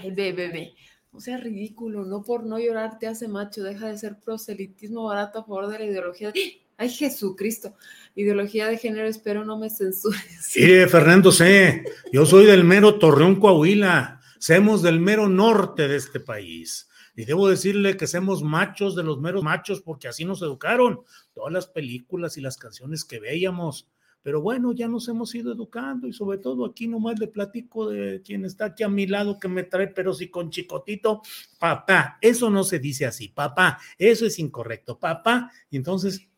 Ay, 0.00 0.10
bebé, 0.10 0.32
bebé. 0.32 0.74
No 1.12 1.20
sea 1.20 1.36
ridículo, 1.36 2.06
no 2.06 2.22
por 2.22 2.44
no 2.44 2.58
llorar 2.58 2.98
te 2.98 3.06
hace 3.06 3.28
macho, 3.28 3.62
deja 3.62 3.88
de 3.88 3.98
ser 3.98 4.18
proselitismo 4.18 5.04
barato 5.04 5.40
a 5.40 5.44
favor 5.44 5.68
de 5.68 5.78
la 5.78 5.84
ideología. 5.84 6.32
Ay, 6.78 6.88
Jesucristo. 6.88 7.74
Ideología 8.14 8.66
de 8.66 8.78
género, 8.78 9.06
espero 9.06 9.44
no 9.44 9.58
me 9.58 9.68
censures. 9.68 10.22
Sí, 10.40 10.66
Fernando 10.88 11.30
C. 11.30 11.84
Yo 12.12 12.24
soy 12.24 12.46
del 12.46 12.64
mero 12.64 12.98
Torreón, 12.98 13.38
Coahuila. 13.38 14.20
Somos 14.38 14.82
del 14.82 15.00
mero 15.00 15.28
norte 15.28 15.86
de 15.86 15.96
este 15.96 16.18
país. 16.18 16.88
Y 17.14 17.26
debo 17.26 17.48
decirle 17.48 17.96
que 17.98 18.06
somos 18.06 18.42
machos 18.42 18.96
de 18.96 19.02
los 19.02 19.20
meros 19.20 19.42
machos 19.42 19.82
porque 19.82 20.08
así 20.08 20.24
nos 20.24 20.40
educaron. 20.40 21.02
Todas 21.34 21.52
las 21.52 21.66
películas 21.66 22.38
y 22.38 22.40
las 22.40 22.56
canciones 22.56 23.04
que 23.04 23.20
veíamos. 23.20 23.86
Pero 24.22 24.40
bueno, 24.40 24.72
ya 24.72 24.86
nos 24.86 25.08
hemos 25.08 25.34
ido 25.34 25.52
educando 25.52 26.06
y 26.06 26.12
sobre 26.12 26.38
todo 26.38 26.64
aquí 26.64 26.86
nomás 26.86 27.18
le 27.18 27.26
platico 27.26 27.90
de 27.90 28.22
quien 28.22 28.44
está 28.44 28.66
aquí 28.66 28.84
a 28.84 28.88
mi 28.88 29.06
lado 29.06 29.40
que 29.40 29.48
me 29.48 29.64
trae, 29.64 29.88
pero 29.88 30.14
si 30.14 30.30
con 30.30 30.50
chicotito, 30.50 31.22
papá, 31.58 32.18
eso 32.20 32.48
no 32.48 32.62
se 32.62 32.78
dice 32.78 33.04
así, 33.04 33.28
papá, 33.28 33.78
eso 33.98 34.24
es 34.24 34.38
incorrecto, 34.38 34.98
papá. 34.98 35.50
Y 35.70 35.76
entonces... 35.76 36.28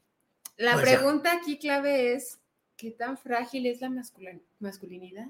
La 0.57 0.75
pues 0.75 0.85
pregunta 0.85 1.33
aquí 1.33 1.59
clave 1.59 2.15
es, 2.15 2.41
¿qué 2.77 2.91
tan 2.91 3.19
frágil 3.19 3.67
es 3.67 3.81
la 3.81 3.91
masculinidad? 4.61 5.29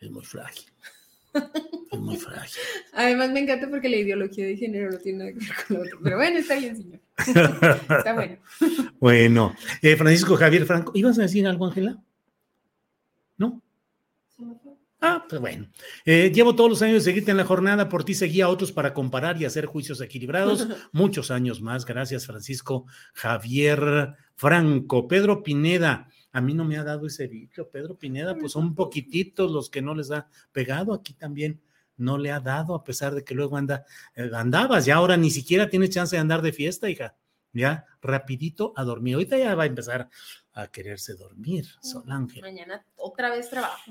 Es 0.00 0.10
muy 0.10 0.24
frágil. 0.24 0.70
Es 1.90 1.98
muy 1.98 2.16
frágil. 2.16 2.60
Además, 2.92 3.30
me 3.30 3.40
encanta 3.40 3.68
porque 3.68 3.88
la 3.88 3.96
ideología 3.96 4.44
de 4.44 4.56
género 4.56 4.90
no 4.90 4.98
tiene 4.98 5.18
nada 5.18 5.32
que 5.32 5.38
ver 5.38 5.48
con 5.66 5.76
lo 5.76 5.82
otro. 5.82 5.98
Pero 6.02 6.16
bueno, 6.16 6.38
está 6.38 6.58
bien, 6.58 6.76
señor. 6.76 7.00
está 7.98 8.12
bueno. 8.12 8.36
Bueno, 9.00 9.54
eh, 9.80 9.96
Francisco 9.96 10.36
Javier 10.36 10.66
Franco, 10.66 10.92
¿ibas 10.94 11.18
a 11.18 11.22
decir 11.22 11.46
algo, 11.46 11.66
Ángela? 11.66 11.98
¿No? 13.38 13.62
Ah, 15.00 15.24
pues 15.28 15.40
bueno. 15.40 15.68
Eh, 16.04 16.30
llevo 16.34 16.56
todos 16.56 16.68
los 16.68 16.82
años 16.82 16.96
de 16.96 17.10
seguirte 17.10 17.30
en 17.30 17.36
la 17.36 17.44
jornada, 17.44 17.88
por 17.88 18.04
ti 18.04 18.14
seguía 18.14 18.46
a 18.46 18.48
otros 18.48 18.72
para 18.72 18.92
comparar 18.92 19.40
y 19.40 19.44
hacer 19.44 19.66
juicios 19.66 20.00
equilibrados. 20.00 20.68
Muchos 20.92 21.30
años 21.30 21.62
más. 21.62 21.84
Gracias, 21.84 22.26
Francisco 22.26 22.86
Javier 23.14 24.14
Franco. 24.34 25.06
Pedro 25.08 25.42
Pineda, 25.42 26.08
a 26.38 26.40
mí 26.40 26.54
no 26.54 26.64
me 26.64 26.78
ha 26.78 26.84
dado 26.84 27.06
ese 27.06 27.26
bicho, 27.26 27.68
Pedro 27.68 27.98
Pineda, 27.98 28.36
pues 28.36 28.52
son 28.52 28.74
poquititos 28.74 29.50
los 29.50 29.68
que 29.68 29.82
no 29.82 29.94
les 29.94 30.10
ha 30.12 30.28
pegado. 30.52 30.94
Aquí 30.94 31.12
también 31.12 31.60
no 31.96 32.16
le 32.16 32.30
ha 32.30 32.38
dado, 32.38 32.74
a 32.74 32.84
pesar 32.84 33.14
de 33.14 33.24
que 33.24 33.34
luego 33.34 33.56
anda, 33.56 33.84
eh, 34.14 34.30
andabas, 34.32 34.86
ya 34.86 34.94
ahora 34.94 35.16
ni 35.16 35.30
siquiera 35.30 35.68
tienes 35.68 35.90
chance 35.90 36.14
de 36.14 36.20
andar 36.20 36.40
de 36.40 36.52
fiesta, 36.52 36.88
hija. 36.88 37.16
Ya, 37.52 37.86
rapidito 38.00 38.72
a 38.76 38.84
dormir. 38.84 39.14
Ahorita 39.14 39.36
ya 39.36 39.54
va 39.54 39.64
a 39.64 39.66
empezar 39.66 40.08
a 40.52 40.68
quererse 40.68 41.14
dormir, 41.14 41.66
Solange. 41.82 42.40
Mañana 42.40 42.84
otra 42.94 43.30
vez 43.30 43.50
trabajo. 43.50 43.90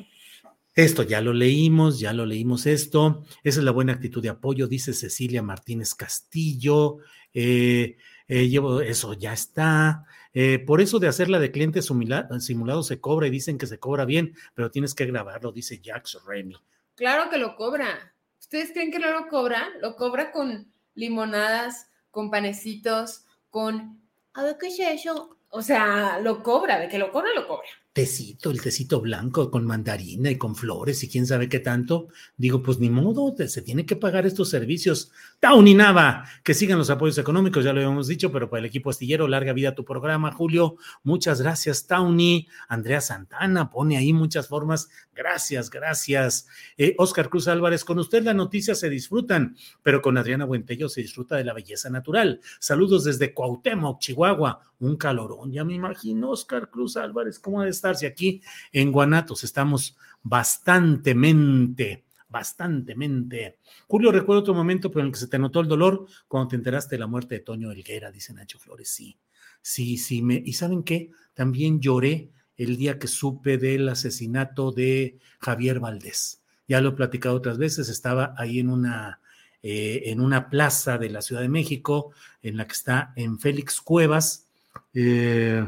Esto 0.73 1.03
ya 1.03 1.21
lo 1.21 1.33
leímos, 1.33 1.99
ya 1.99 2.13
lo 2.13 2.25
leímos 2.25 2.65
esto. 2.65 3.25
Esa 3.43 3.59
es 3.59 3.65
la 3.65 3.71
buena 3.71 3.93
actitud 3.93 4.21
de 4.21 4.29
apoyo, 4.29 4.67
dice 4.67 4.93
Cecilia 4.93 5.41
Martínez 5.41 5.95
Castillo. 5.95 6.99
Eh, 7.33 7.97
eh, 8.27 8.47
llevo, 8.47 8.79
eso 8.81 9.13
ya 9.13 9.33
está. 9.33 10.05
Eh, 10.39 10.59
por 10.59 10.81
eso 10.81 10.99
de 10.99 11.07
hacerla 11.07 11.39
de 11.39 11.49
cliente 11.49 11.81
simulado 11.81 12.83
se 12.83 13.01
cobra 13.01 13.25
y 13.25 13.31
dicen 13.31 13.57
que 13.57 13.65
se 13.65 13.79
cobra 13.79 14.05
bien, 14.05 14.35
pero 14.53 14.69
tienes 14.69 14.93
que 14.93 15.07
grabarlo, 15.07 15.51
dice 15.51 15.81
Jax 15.83 16.19
Remy. 16.27 16.55
Claro 16.93 17.31
que 17.31 17.39
lo 17.39 17.55
cobra. 17.55 18.13
¿Ustedes 18.39 18.71
creen 18.71 18.91
que 18.91 18.99
no 18.99 19.09
lo 19.09 19.29
cobra? 19.29 19.69
Lo 19.81 19.95
cobra 19.95 20.31
con 20.31 20.71
limonadas, 20.93 21.89
con 22.11 22.29
panecitos, 22.29 23.25
con... 23.49 23.99
A 24.35 24.43
ver 24.43 24.57
qué 24.59 24.67
es 24.67 24.79
eso. 24.79 25.39
O 25.49 25.63
sea, 25.63 26.19
lo 26.19 26.43
cobra, 26.43 26.77
de 26.77 26.87
que 26.87 26.99
lo 26.99 27.11
cobra, 27.11 27.33
lo 27.33 27.47
cobra 27.47 27.69
tecito, 27.97 28.51
el 28.51 28.61
tecito 28.61 29.01
blanco 29.01 29.49
con 29.49 29.65
mandarina 29.65 30.29
y 30.29 30.37
con 30.37 30.55
flores 30.55 31.03
y 31.03 31.09
quién 31.09 31.25
sabe 31.25 31.49
qué 31.49 31.57
tanto. 31.57 32.09
Digo, 32.37 32.61
pues 32.61 32.77
ni 32.77 32.91
modo, 32.91 33.35
se 33.47 33.63
tiene 33.63 33.87
que 33.87 33.95
pagar 33.95 34.27
estos 34.27 34.51
servicios. 34.51 35.11
Tauninaba, 35.39 36.23
que 36.43 36.53
sigan 36.53 36.77
los 36.77 36.91
apoyos 36.91 37.17
económicos, 37.17 37.65
ya 37.65 37.73
lo 37.73 37.79
habíamos 37.79 38.07
dicho, 38.07 38.31
pero 38.31 38.51
para 38.51 38.59
el 38.59 38.65
equipo 38.67 38.91
astillero, 38.91 39.27
larga 39.27 39.51
vida 39.51 39.73
tu 39.73 39.83
programa, 39.83 40.31
Julio. 40.31 40.75
Muchas 41.01 41.41
gracias, 41.41 41.87
Tauny. 41.87 42.47
Andrea 42.67 43.01
Santana 43.01 43.71
pone 43.71 43.97
ahí 43.97 44.13
muchas 44.13 44.47
formas. 44.47 44.89
Gracias, 45.15 45.71
gracias. 45.71 46.45
Eh, 46.77 46.93
Oscar 46.99 47.29
Cruz 47.29 47.47
Álvarez, 47.47 47.83
con 47.83 47.97
usted 47.97 48.21
las 48.21 48.35
noticias 48.35 48.79
se 48.79 48.91
disfrutan, 48.91 49.57
pero 49.81 50.03
con 50.03 50.19
Adriana 50.19 50.45
Buentello 50.45 50.87
se 50.87 51.01
disfruta 51.01 51.35
de 51.35 51.45
la 51.45 51.53
belleza 51.53 51.89
natural. 51.89 52.41
Saludos 52.59 53.05
desde 53.05 53.33
Cuauhtémoc, 53.33 53.99
Chihuahua. 53.99 54.61
Un 54.79 54.95
calorón, 54.95 55.51
ya 55.51 55.63
me 55.63 55.73
imagino, 55.73 56.29
Oscar 56.29 56.69
Cruz 56.69 56.97
Álvarez, 56.97 57.39
¿cómo 57.39 57.63
de 57.63 57.69
estar? 57.91 57.95
si 57.95 58.05
aquí 58.05 58.41
en 58.71 58.91
Guanatos 58.91 59.43
estamos 59.43 59.97
bastantemente, 60.23 62.05
bastantemente. 62.27 63.59
Julio, 63.87 64.11
recuerdo 64.11 64.41
otro 64.41 64.53
momento 64.53 64.91
en 64.93 65.05
el 65.05 65.11
que 65.11 65.19
se 65.19 65.27
te 65.27 65.39
notó 65.39 65.61
el 65.61 65.67
dolor 65.67 66.05
cuando 66.27 66.49
te 66.49 66.55
enteraste 66.55 66.95
de 66.95 66.99
la 66.99 67.07
muerte 67.07 67.35
de 67.35 67.41
Toño 67.41 67.71
Elguera, 67.71 68.11
dice 68.11 68.33
Nacho 68.33 68.59
Flores. 68.59 68.89
Sí, 68.89 69.17
sí, 69.61 69.97
sí. 69.97 70.23
¿Y 70.45 70.53
saben 70.53 70.83
qué? 70.83 71.11
También 71.33 71.79
lloré 71.79 72.31
el 72.57 72.77
día 72.77 72.99
que 72.99 73.07
supe 73.07 73.57
del 73.57 73.87
asesinato 73.87 74.71
de 74.71 75.19
Javier 75.39 75.79
Valdés. 75.79 76.41
Ya 76.67 76.81
lo 76.81 76.89
he 76.89 76.93
platicado 76.93 77.35
otras 77.35 77.57
veces, 77.57 77.87
estaba 77.87 78.33
ahí 78.37 78.59
en 78.59 78.69
una, 78.69 79.21
eh, 79.61 80.03
en 80.05 80.19
una 80.19 80.49
plaza 80.49 80.97
de 80.97 81.09
la 81.09 81.21
Ciudad 81.21 81.41
de 81.41 81.49
México, 81.49 82.11
en 82.41 82.57
la 82.57 82.65
que 82.65 82.73
está 82.73 83.13
en 83.15 83.39
Félix 83.39 83.79
Cuevas. 83.79 84.47
Eh, 84.93 85.65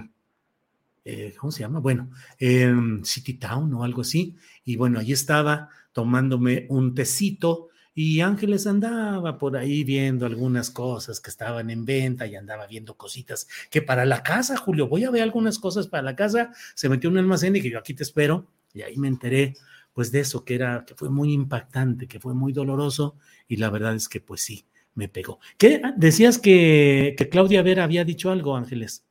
eh, 1.05 1.33
¿cómo 1.37 1.51
se 1.51 1.61
llama? 1.61 1.79
Bueno, 1.79 2.09
City 3.03 3.33
Town 3.35 3.73
o 3.73 3.83
algo 3.83 4.01
así. 4.01 4.35
Y 4.63 4.75
bueno, 4.75 4.99
ahí 4.99 5.11
estaba 5.11 5.69
tomándome 5.91 6.65
un 6.69 6.93
tecito 6.93 7.69
y 8.01 8.21
Ángeles 8.21 8.65
andaba 8.65 9.37
por 9.37 9.57
ahí 9.57 9.83
viendo 9.83 10.25
algunas 10.25 10.69
cosas 10.69 11.19
que 11.19 11.29
estaban 11.29 11.69
en 11.69 11.83
venta 11.83 12.27
y 12.27 12.35
andaba 12.35 12.65
viendo 12.65 12.95
cositas 12.95 13.47
que 13.69 13.81
para 13.81 14.05
la 14.05 14.23
casa, 14.23 14.55
Julio, 14.55 14.87
voy 14.87 15.03
a 15.03 15.11
ver 15.11 15.21
algunas 15.21 15.59
cosas 15.59 15.87
para 15.87 16.03
la 16.03 16.15
casa. 16.15 16.51
Se 16.75 16.87
metió 16.87 17.09
en 17.09 17.15
un 17.15 17.19
almacén 17.19 17.55
y 17.55 17.61
que 17.61 17.69
yo 17.69 17.79
aquí 17.79 17.93
te 17.93 18.03
espero. 18.03 18.47
Y 18.73 18.83
ahí 18.83 18.95
me 18.95 19.09
enteré 19.09 19.55
pues 19.91 20.13
de 20.13 20.21
eso 20.21 20.45
que 20.45 20.55
era, 20.55 20.85
que 20.85 20.95
fue 20.95 21.09
muy 21.09 21.33
impactante, 21.33 22.07
que 22.07 22.21
fue 22.21 22.33
muy 22.33 22.53
doloroso 22.53 23.17
y 23.49 23.57
la 23.57 23.69
verdad 23.69 23.95
es 23.95 24.07
que 24.07 24.21
pues 24.21 24.39
sí, 24.41 24.65
me 24.93 25.09
pegó. 25.09 25.39
¿Qué? 25.57 25.81
Decías 25.97 26.37
que, 26.37 27.15
que 27.17 27.27
Claudia 27.27 27.63
Vera 27.63 27.83
había 27.83 28.05
dicho 28.05 28.31
algo, 28.31 28.55
Ángeles. 28.55 29.03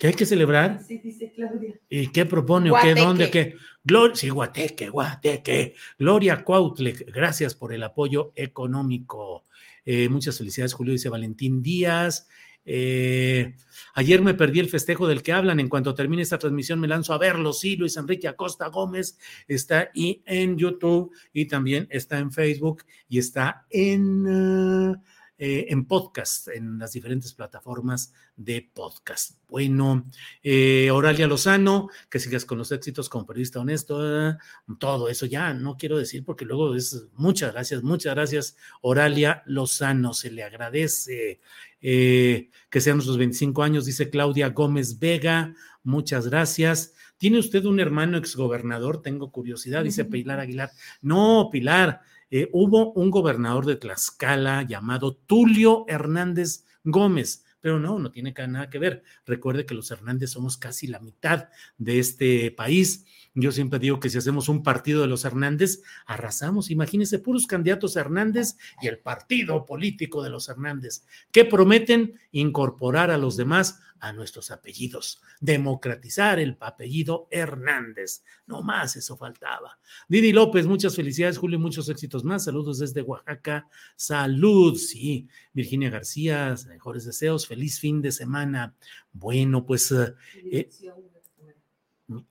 ¿Qué 0.00 0.06
hay 0.06 0.14
que 0.14 0.24
celebrar? 0.24 0.82
Sí, 0.82 0.96
dice 0.96 1.30
Claudia. 1.30 1.78
¿Y 1.90 2.06
qué 2.06 2.24
propone 2.24 2.70
o 2.70 2.74
qué? 2.82 2.94
¿Dónde? 2.94 3.30
¿Qué? 3.30 3.56
Gloria, 3.84 4.16
sí, 4.16 4.30
Guateque, 4.30 4.88
Guateque. 4.88 5.74
Gloria 5.98 6.42
Cuautle, 6.42 6.92
gracias 6.92 7.54
por 7.54 7.74
el 7.74 7.82
apoyo 7.82 8.32
económico. 8.34 9.44
Eh, 9.84 10.08
muchas 10.08 10.38
felicidades, 10.38 10.72
Julio, 10.72 10.92
dice 10.92 11.10
Valentín 11.10 11.60
Díaz. 11.60 12.26
Eh, 12.64 13.54
ayer 13.94 14.22
me 14.22 14.32
perdí 14.32 14.60
el 14.60 14.70
festejo 14.70 15.06
del 15.06 15.22
que 15.22 15.34
hablan. 15.34 15.60
En 15.60 15.68
cuanto 15.68 15.94
termine 15.94 16.22
esta 16.22 16.38
transmisión, 16.38 16.80
me 16.80 16.88
lanzo 16.88 17.12
a 17.12 17.18
verlo. 17.18 17.52
Sí, 17.52 17.76
Luis 17.76 17.98
Enrique 17.98 18.26
Acosta 18.26 18.68
Gómez 18.68 19.18
está 19.48 19.90
y 19.92 20.22
en 20.24 20.56
YouTube 20.56 21.12
y 21.34 21.44
también 21.44 21.86
está 21.90 22.18
en 22.18 22.32
Facebook 22.32 22.84
y 23.06 23.18
está 23.18 23.66
en. 23.68 24.96
Eh, 25.42 25.72
en 25.72 25.86
podcast, 25.86 26.48
en 26.48 26.78
las 26.78 26.92
diferentes 26.92 27.32
plataformas 27.32 28.12
de 28.36 28.70
podcast. 28.74 29.38
Bueno, 29.48 30.04
eh, 30.42 30.90
Oralia 30.90 31.26
Lozano, 31.26 31.88
que 32.10 32.18
sigas 32.18 32.44
con 32.44 32.58
los 32.58 32.70
éxitos 32.72 33.08
como 33.08 33.24
periodista 33.24 33.58
honesto, 33.58 34.30
eh, 34.30 34.36
todo 34.78 35.08
eso 35.08 35.24
ya 35.24 35.54
no 35.54 35.78
quiero 35.78 35.96
decir 35.96 36.26
porque 36.26 36.44
luego 36.44 36.74
es 36.74 37.06
muchas 37.14 37.54
gracias, 37.54 37.82
muchas 37.82 38.14
gracias, 38.14 38.56
Oralia 38.82 39.42
Lozano, 39.46 40.12
se 40.12 40.30
le 40.30 40.42
agradece. 40.42 41.40
que 41.80 42.80
sean 42.80 42.96
nuestros 42.96 43.16
25 43.16 43.62
años, 43.62 43.86
dice 43.86 44.10
Claudia 44.10 44.50
Gómez 44.50 44.98
Vega, 44.98 45.54
muchas 45.82 46.28
gracias. 46.28 46.92
¿Tiene 47.16 47.38
usted 47.38 47.64
un 47.64 47.80
hermano 47.80 48.18
exgobernador? 48.18 49.00
Tengo 49.00 49.32
curiosidad, 49.32 49.84
dice 49.84 50.04
Pilar 50.04 50.40
Aguilar. 50.40 50.70
No, 51.00 51.48
Pilar, 51.50 52.02
eh, 52.30 52.48
hubo 52.52 52.92
un 52.92 53.10
gobernador 53.10 53.66
de 53.66 53.76
Tlaxcala 53.76 54.62
llamado 54.62 55.14
Tulio 55.16 55.84
Hernández 55.88 56.64
Gómez, 56.84 57.44
pero 57.60 57.78
no, 57.78 57.98
no 57.98 58.10
tiene 58.10 58.32
nada 58.48 58.70
que 58.70 58.78
ver. 58.78 59.02
Recuerde 59.26 59.66
que 59.66 59.74
los 59.74 59.90
Hernández 59.90 60.30
somos 60.30 60.56
casi 60.56 60.86
la 60.86 61.00
mitad 61.00 61.48
de 61.78 61.98
este 61.98 62.50
país. 62.50 63.04
Yo 63.34 63.52
siempre 63.52 63.78
digo 63.78 64.00
que 64.00 64.10
si 64.10 64.18
hacemos 64.18 64.48
un 64.48 64.62
partido 64.62 65.02
de 65.02 65.06
los 65.06 65.24
Hernández, 65.24 65.82
arrasamos. 66.06 66.70
Imagínense, 66.70 67.20
puros 67.20 67.46
candidatos 67.46 67.94
Hernández 67.94 68.56
y 68.82 68.88
el 68.88 68.98
partido 68.98 69.66
político 69.66 70.22
de 70.22 70.30
los 70.30 70.48
Hernández, 70.48 71.04
que 71.30 71.44
prometen 71.44 72.18
incorporar 72.32 73.10
a 73.10 73.18
los 73.18 73.36
demás 73.36 73.80
a 74.00 74.12
nuestros 74.12 74.50
apellidos, 74.50 75.20
democratizar 75.40 76.38
el 76.38 76.56
apellido 76.60 77.28
Hernández. 77.30 78.24
No 78.46 78.62
más, 78.62 78.96
eso 78.96 79.16
faltaba. 79.16 79.78
Didi 80.08 80.32
López, 80.32 80.66
muchas 80.66 80.96
felicidades, 80.96 81.38
Julio, 81.38 81.58
muchos 81.58 81.88
éxitos 81.88 82.24
más. 82.24 82.44
Saludos 82.44 82.78
desde 82.78 83.02
Oaxaca. 83.02 83.68
Salud, 83.96 84.76
sí. 84.76 85.28
Virginia 85.52 85.90
García, 85.90 86.54
mejores 86.66 87.04
deseos, 87.04 87.46
feliz 87.46 87.78
fin 87.78 88.00
de 88.00 88.10
semana. 88.10 88.74
Bueno, 89.12 89.66
pues... 89.66 89.92
Eh, 89.92 90.68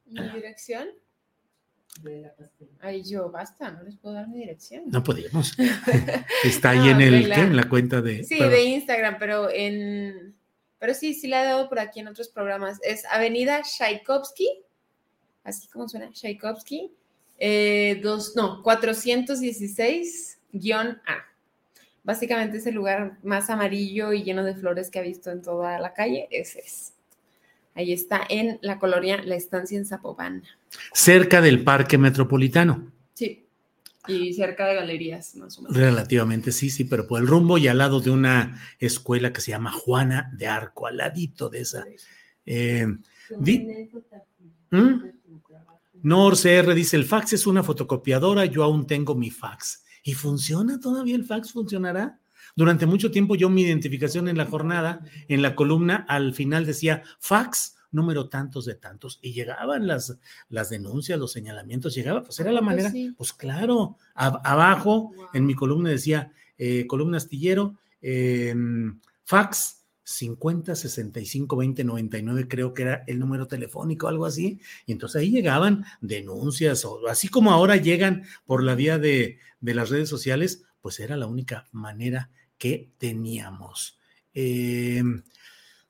¿Mi 0.06 0.30
dirección? 0.30 0.88
Ay, 2.80 3.04
yo, 3.04 3.30
basta, 3.30 3.72
no 3.72 3.84
les 3.84 3.98
puedo 3.98 4.16
dar 4.16 4.28
mi 4.28 4.40
dirección. 4.40 4.84
No 4.88 5.04
podemos. 5.04 5.58
Está 6.44 6.72
ahí 6.72 6.90
en 6.90 7.02
el, 7.02 7.32
en 7.32 7.56
la 7.56 7.68
cuenta 7.68 8.02
de. 8.02 8.24
Sí, 8.24 8.40
de 8.40 8.64
Instagram, 8.64 9.18
pero 9.20 9.50
en 9.50 10.36
pero 10.80 10.94
sí, 10.94 11.14
sí 11.14 11.28
la 11.28 11.44
he 11.44 11.46
dado 11.46 11.70
por 11.70 11.80
aquí 11.80 12.00
en 12.00 12.08
otros 12.08 12.30
programas. 12.30 12.80
Es 12.82 13.06
Avenida 13.06 13.62
Tchaikovsky, 13.62 14.64
así 15.44 15.68
como 15.68 15.90
suena, 15.90 16.10
Tchaikovsky, 16.12 16.92
eh, 17.38 18.00
dos, 18.02 18.36
no, 18.36 18.64
416-A. 18.64 21.26
Básicamente 22.04 22.58
es 22.58 22.66
el 22.66 22.74
lugar 22.76 23.18
más 23.24 23.50
amarillo 23.50 24.14
y 24.14 24.24
lleno 24.24 24.46
de 24.46 24.56
flores 24.56 24.90
que 24.90 25.00
ha 25.00 25.04
visto 25.04 25.32
en 25.32 25.42
toda 25.42 25.80
la 25.80 25.94
calle. 25.94 26.30
Ese 26.32 26.60
es. 26.60 26.94
Ahí 27.80 27.94
está 27.94 28.22
en 28.28 28.60
la 28.62 28.78
colonia 28.78 29.24
La 29.24 29.36
Estancia 29.36 29.78
en 29.78 29.86
Zapopan. 29.86 30.44
Cerca 30.92 31.40
del 31.40 31.64
Parque 31.64 31.98
Metropolitano. 31.98 32.92
Sí. 33.14 33.46
Y 34.06 34.34
cerca 34.34 34.68
de 34.68 34.76
galerías, 34.76 35.34
más 35.38 35.58
o 35.58 35.62
menos. 35.62 35.78
Relativamente, 35.78 36.52
sí, 36.52 36.70
sí, 36.72 36.84
pero 36.84 37.08
por 37.08 37.22
el 37.22 37.28
rumbo 37.28 37.58
y 37.58 37.70
al 37.70 37.78
lado 37.78 38.02
de 38.02 38.10
una 38.10 38.62
escuela 38.80 39.32
que 39.32 39.40
se 39.40 39.52
llama 39.52 39.72
Juana 39.72 40.30
de 40.36 40.48
Arco, 40.48 40.88
al 40.88 40.98
ladito 40.98 41.48
de 41.48 41.62
esa. 41.62 41.86
Eh, 42.46 42.86
¿Mm? 44.72 45.04
Nor 46.04 46.38
CR 46.38 46.74
dice: 46.74 46.98
el 46.98 47.06
fax 47.06 47.32
es 47.32 47.48
una 47.48 47.64
fotocopiadora, 47.64 48.44
yo 48.44 48.66
aún 48.66 48.88
tengo 48.88 49.16
mi 49.16 49.30
fax. 49.30 49.86
¿Y 50.04 50.16
funciona 50.16 50.82
todavía 50.82 51.16
el 51.16 51.24
fax? 51.24 51.54
¿Funcionará? 51.54 52.20
Durante 52.60 52.86
mucho 52.86 53.10
tiempo 53.10 53.38
yo 53.38 53.50
mi 53.50 53.62
identificación 53.62 54.28
en 54.28 54.36
la 54.36 54.46
jornada, 54.46 55.00
en 55.30 55.42
la 55.42 55.56
columna, 55.56 56.06
al 56.10 56.34
final 56.34 56.66
decía 56.66 57.04
fax 57.18 57.78
número 57.90 58.28
tantos 58.28 58.66
de 58.66 58.76
tantos 58.76 59.18
y 59.22 59.32
llegaban 59.32 59.88
las, 59.88 60.18
las 60.50 60.70
denuncias, 60.70 61.18
los 61.18 61.32
señalamientos, 61.32 61.96
llegaba, 61.96 62.22
pues 62.22 62.38
era 62.42 62.52
la 62.52 62.60
manera, 62.60 62.92
pues 63.16 63.32
claro, 63.32 63.96
abajo 64.14 65.14
en 65.34 65.46
mi 65.46 65.56
columna 65.56 65.90
decía, 65.90 66.34
eh, 66.58 66.86
columna 66.86 67.16
astillero, 67.16 67.78
em, 68.02 69.00
fax 69.24 69.86
50 70.04 70.76
65 70.76 71.56
20 71.56 71.86
99 71.86 72.46
creo 72.50 72.74
que 72.74 72.82
era 72.82 73.06
el 73.08 73.20
número 73.20 73.48
telefónico, 73.48 74.10
algo 74.10 74.26
así, 74.26 74.60
y 74.86 74.92
entonces 74.92 75.22
ahí 75.22 75.32
llegaban 75.32 75.86
denuncias, 76.02 76.84
o 76.84 77.08
así 77.08 77.30
como 77.30 77.54
ahora 77.54 77.78
llegan 77.78 78.24
por 78.46 78.64
la 78.66 78.76
vía 78.76 79.00
de, 79.00 79.40
de 79.62 79.74
las 79.74 79.90
redes 79.90 80.10
sociales, 80.10 80.64
pues 80.82 81.00
era 81.00 81.16
la 81.16 81.28
única 81.28 81.66
manera 81.72 82.30
que 82.60 82.92
teníamos. 83.00 84.00
Eh, 84.36 85.02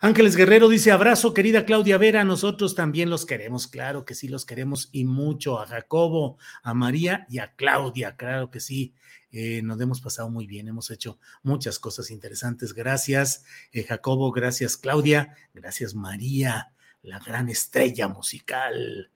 Ángeles 0.01 0.37
Guerrero 0.37 0.69
dice, 0.69 0.91
abrazo 0.91 1.33
querida 1.33 1.65
Claudia 1.65 1.97
Vera, 1.97 2.23
nosotros 2.23 2.73
también 2.73 3.09
los 3.09 3.25
queremos, 3.25 3.67
claro 3.67 4.05
que 4.05 4.15
sí, 4.15 4.29
los 4.29 4.45
queremos 4.45 4.87
y 4.93 5.03
mucho, 5.03 5.59
a 5.59 5.67
Jacobo, 5.67 6.37
a 6.63 6.73
María 6.73 7.25
y 7.27 7.39
a 7.39 7.51
Claudia, 7.55 8.15
claro 8.15 8.49
que 8.49 8.61
sí, 8.61 8.93
eh, 9.29 9.61
nos 9.61 9.81
hemos 9.81 9.99
pasado 9.99 10.29
muy 10.29 10.47
bien, 10.47 10.69
hemos 10.69 10.89
hecho 10.89 11.19
muchas 11.43 11.79
cosas 11.79 12.11
interesantes, 12.11 12.73
gracias 12.73 13.43
eh, 13.73 13.83
Jacobo, 13.83 14.31
gracias 14.31 14.77
Claudia, 14.77 15.35
gracias 15.53 15.95
María, 15.95 16.71
la 17.01 17.19
gran 17.19 17.49
estrella 17.49 18.07
musical. 18.07 19.11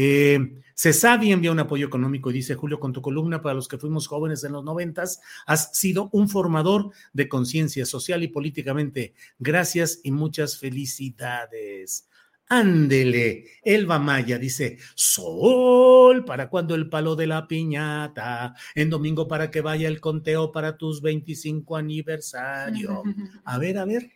Eh, 0.00 0.62
Cesavi 0.76 1.32
envía 1.32 1.50
un 1.50 1.58
apoyo 1.58 1.88
económico 1.88 2.30
y 2.30 2.34
dice, 2.34 2.54
Julio, 2.54 2.78
con 2.78 2.92
tu 2.92 3.02
columna 3.02 3.42
para 3.42 3.56
los 3.56 3.66
que 3.66 3.78
fuimos 3.78 4.06
jóvenes 4.06 4.44
en 4.44 4.52
los 4.52 4.62
noventas, 4.62 5.20
has 5.44 5.76
sido 5.76 6.08
un 6.12 6.28
formador 6.28 6.92
de 7.12 7.28
conciencia 7.28 7.84
social 7.84 8.22
y 8.22 8.28
políticamente. 8.28 9.14
Gracias 9.40 9.98
y 10.04 10.12
muchas 10.12 10.56
felicidades. 10.56 12.08
Ándele, 12.48 13.46
Elba 13.64 13.98
Maya 13.98 14.38
dice, 14.38 14.78
sol, 14.94 16.24
¿para 16.24 16.48
cuando 16.48 16.76
el 16.76 16.88
palo 16.88 17.16
de 17.16 17.26
la 17.26 17.48
piñata? 17.48 18.54
En 18.76 18.90
domingo 18.90 19.26
para 19.26 19.50
que 19.50 19.62
vaya 19.62 19.88
el 19.88 20.00
conteo 20.00 20.52
para 20.52 20.78
tus 20.78 21.02
25 21.02 21.76
aniversario. 21.76 23.02
A 23.44 23.58
ver, 23.58 23.78
a 23.78 23.84
ver. 23.84 24.12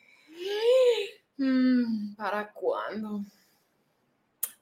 ¿Para 2.17 2.53
cuándo? 2.53 3.25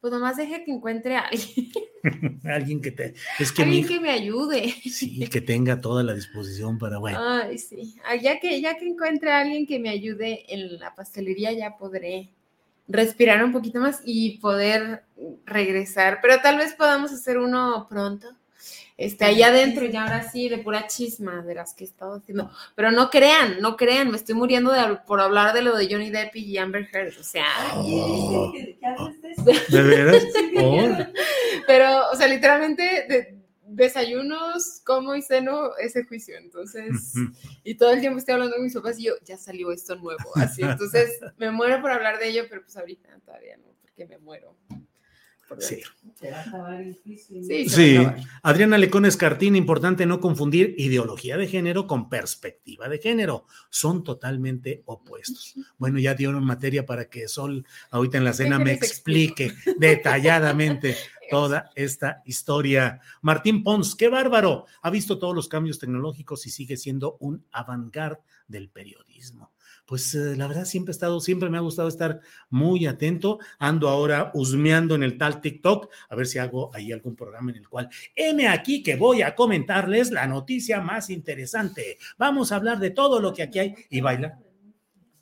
Pues 0.01 0.13
nomás 0.13 0.37
deje 0.37 0.65
que 0.65 0.73
encuentre 0.73 1.17
a 1.17 1.21
alguien. 1.21 1.69
alguien 2.45 2.81
que 2.81 2.91
te. 2.91 3.15
Es 3.39 3.53
que 3.53 3.63
alguien 3.63 3.87
que 3.87 4.01
me 4.01 4.11
ayude. 4.11 4.75
Sí, 4.85 5.29
que 5.29 5.41
tenga 5.41 5.81
toda 5.81 6.03
la 6.03 6.15
disposición 6.15 6.79
para, 6.79 6.99
bueno. 6.99 7.19
Ay, 7.21 7.59
sí. 7.59 7.97
Ah, 8.05 8.17
ya 8.17 8.41
que, 8.41 8.61
ya 8.61 8.77
que 8.77 8.87
encuentre 8.87 9.31
a 9.31 9.41
alguien 9.41 9.67
que 9.67 9.79
me 9.79 9.91
ayude 9.91 10.53
en 10.53 10.79
la 10.79 10.95
pastelería, 10.95 11.53
ya 11.53 11.77
podré 11.77 12.31
respirar 12.89 13.45
un 13.45 13.53
poquito 13.53 13.81
más 13.81 14.01
y 14.05 14.39
poder 14.39 15.05
regresar. 15.45 16.19
Pero 16.23 16.41
tal 16.41 16.57
vez 16.57 16.75
podamos 16.75 17.13
hacer 17.13 17.39
uno 17.39 17.87
pronto. 17.89 18.29
Este, 19.01 19.25
allá 19.25 19.47
adentro, 19.47 19.87
ya 19.87 20.03
ahora 20.03 20.31
sí, 20.31 20.51
de 20.51 20.59
pura 20.59 20.87
chisma 20.87 21.41
de 21.41 21.55
las 21.55 21.73
que 21.73 21.85
he 21.85 21.87
estado 21.87 22.17
haciendo. 22.17 22.51
Pero 22.75 22.91
no 22.91 23.09
crean, 23.09 23.59
no 23.63 23.75
crean, 23.79 24.11
me 24.11 24.19
estoy 24.19 24.35
muriendo 24.35 24.71
de, 24.73 24.97
por 25.07 25.23
hablar 25.23 25.55
de 25.55 25.63
lo 25.63 25.75
de 25.75 25.89
Johnny 25.91 26.11
Depp 26.11 26.37
y 26.37 26.59
Amber 26.59 26.87
Heard. 26.93 27.19
O 27.19 27.23
sea, 27.23 27.47
oh. 27.77 28.53
¿de 29.69 29.83
veras? 29.83 30.23
Oh. 30.63 30.97
Pero, 31.67 32.11
o 32.11 32.15
sea, 32.15 32.27
literalmente 32.27 33.41
desayunos, 33.65 34.83
como 34.85 35.15
y 35.15 35.23
ceno 35.23 35.75
ese 35.79 36.05
juicio. 36.05 36.37
Entonces, 36.37 37.15
y 37.65 37.77
todo 37.77 37.93
el 37.93 38.01
tiempo 38.01 38.19
estoy 38.19 38.35
hablando 38.35 38.57
con 38.57 38.65
mis 38.65 38.75
papás 38.75 38.99
y 38.99 39.05
yo, 39.05 39.15
ya 39.25 39.39
salió 39.39 39.73
esto 39.73 39.97
nuevo. 39.97 40.31
Así, 40.35 40.61
entonces 40.61 41.19
me 41.39 41.51
muero 41.51 41.81
por 41.81 41.91
hablar 41.91 42.19
de 42.19 42.29
ello, 42.29 42.43
pero 42.51 42.61
pues 42.61 42.77
ahorita 42.77 43.19
todavía 43.25 43.57
no, 43.57 43.73
porque 43.81 44.05
me 44.05 44.19
muero. 44.19 44.55
Sí. 45.59 45.83
Sí, 47.69 47.99
Adriana 48.43 48.79
Lecón 48.79 49.07
Escartín, 49.07 49.57
importante 49.57 50.07
no 50.07 50.21
confundir 50.21 50.75
ideología 50.79 51.37
de 51.37 51.49
género 51.49 51.87
con 51.87 52.09
perspectiva 52.09 52.89
de 52.89 52.99
género. 52.99 53.47
Son 53.71 54.05
totalmente 54.05 54.83
opuestos. 54.85 55.55
Bueno, 55.79 55.99
ya 55.99 56.15
dieron 56.15 56.45
materia 56.45 56.85
para 56.85 57.09
que 57.09 57.27
Sol 57.27 57.67
ahorita 57.91 58.19
en 58.19 58.25
la 58.25 58.33
cena 58.33 58.59
me 58.59 58.73
explique 58.73 59.55
detalladamente 59.79 60.97
toda 61.31 61.71
esta 61.75 62.23
historia. 62.27 63.01
Martín 63.23 63.63
Pons, 63.63 63.95
qué 63.95 64.09
bárbaro. 64.09 64.67
Ha 64.83 64.91
visto 64.91 65.19
todos 65.19 65.35
los 65.35 65.49
cambios 65.49 65.79
tecnológicos 65.79 66.47
y 66.47 66.51
sigue 66.51 66.77
siendo 66.77 67.17
un 67.21 67.45
avant 67.51 67.95
del 68.47 68.69
periodismo 68.69 69.53
pues 69.91 70.15
eh, 70.15 70.37
la 70.37 70.47
verdad 70.47 70.67
siempre 70.67 70.93
he 70.93 70.95
estado, 70.95 71.19
siempre 71.19 71.51
me 71.51 71.59
ha 71.59 71.63
gustado 71.63 71.89
estar 71.89 72.21
muy 72.49 72.87
atento. 72.87 73.41
Ando 73.59 73.89
ahora 73.89 74.31
husmeando 74.35 74.95
en 74.95 75.03
el 75.03 75.19
tal 75.19 75.41
TikTok, 75.41 75.91
a 76.09 76.15
ver 76.15 76.29
si 76.29 76.39
hago 76.39 76.71
ahí 76.73 76.93
algún 76.93 77.17
programa 77.17 77.51
en 77.51 77.57
el 77.57 77.69
cual, 77.69 77.89
heme 78.15 78.47
aquí 78.47 78.85
que 78.85 78.95
voy 78.95 79.23
a 79.23 79.35
comentarles 79.35 80.13
la 80.13 80.29
noticia 80.29 80.81
más 80.81 81.11
interesante. 81.11 81.99
Vamos 82.19 82.53
a 82.53 82.57
hablar 82.57 82.79
de 82.79 82.91
todo 82.91 83.19
lo 83.19 83.35
que 83.35 83.43
aquí 83.43 83.59
hay 83.59 83.75
y 83.91 84.01
baila. 84.01 84.39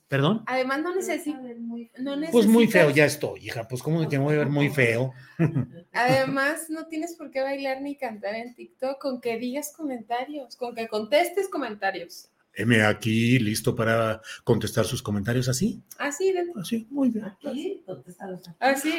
¿Perdón? 0.07 0.43
Además, 0.45 0.81
no 0.83 0.95
necesito. 0.95 1.39
Pues 2.31 2.47
muy 2.47 2.67
feo 2.67 2.91
ya 2.91 3.07
estoy, 3.07 3.47
hija. 3.47 3.67
Pues, 3.67 3.83
¿cómo 3.83 4.07
que 4.07 4.19
me 4.19 4.25
voy 4.25 4.35
a 4.35 4.39
ver 4.39 4.51
muy 4.51 4.69
feo? 4.69 5.15
Además, 5.93 6.69
no 6.69 6.89
tienes 6.89 7.15
por 7.15 7.31
qué 7.31 7.41
bailar 7.41 7.81
ni 7.81 7.97
cantar 7.97 8.35
en 8.35 8.55
TikTok 8.55 9.01
con 9.01 9.23
que 9.23 9.39
digas 9.39 9.73
comentarios, 9.75 10.57
con 10.57 10.75
que 10.75 10.89
contestes 10.89 11.49
comentarios. 11.49 12.29
M 12.59 12.83
aquí 12.83 13.39
listo 13.39 13.75
para 13.75 14.21
contestar 14.43 14.85
sus 14.85 15.01
comentarios 15.01 15.49
así. 15.49 15.81
Así, 15.97 16.35
así, 16.57 16.87
muy 16.91 17.11
bien. 17.11 17.27
Así, 17.45 17.85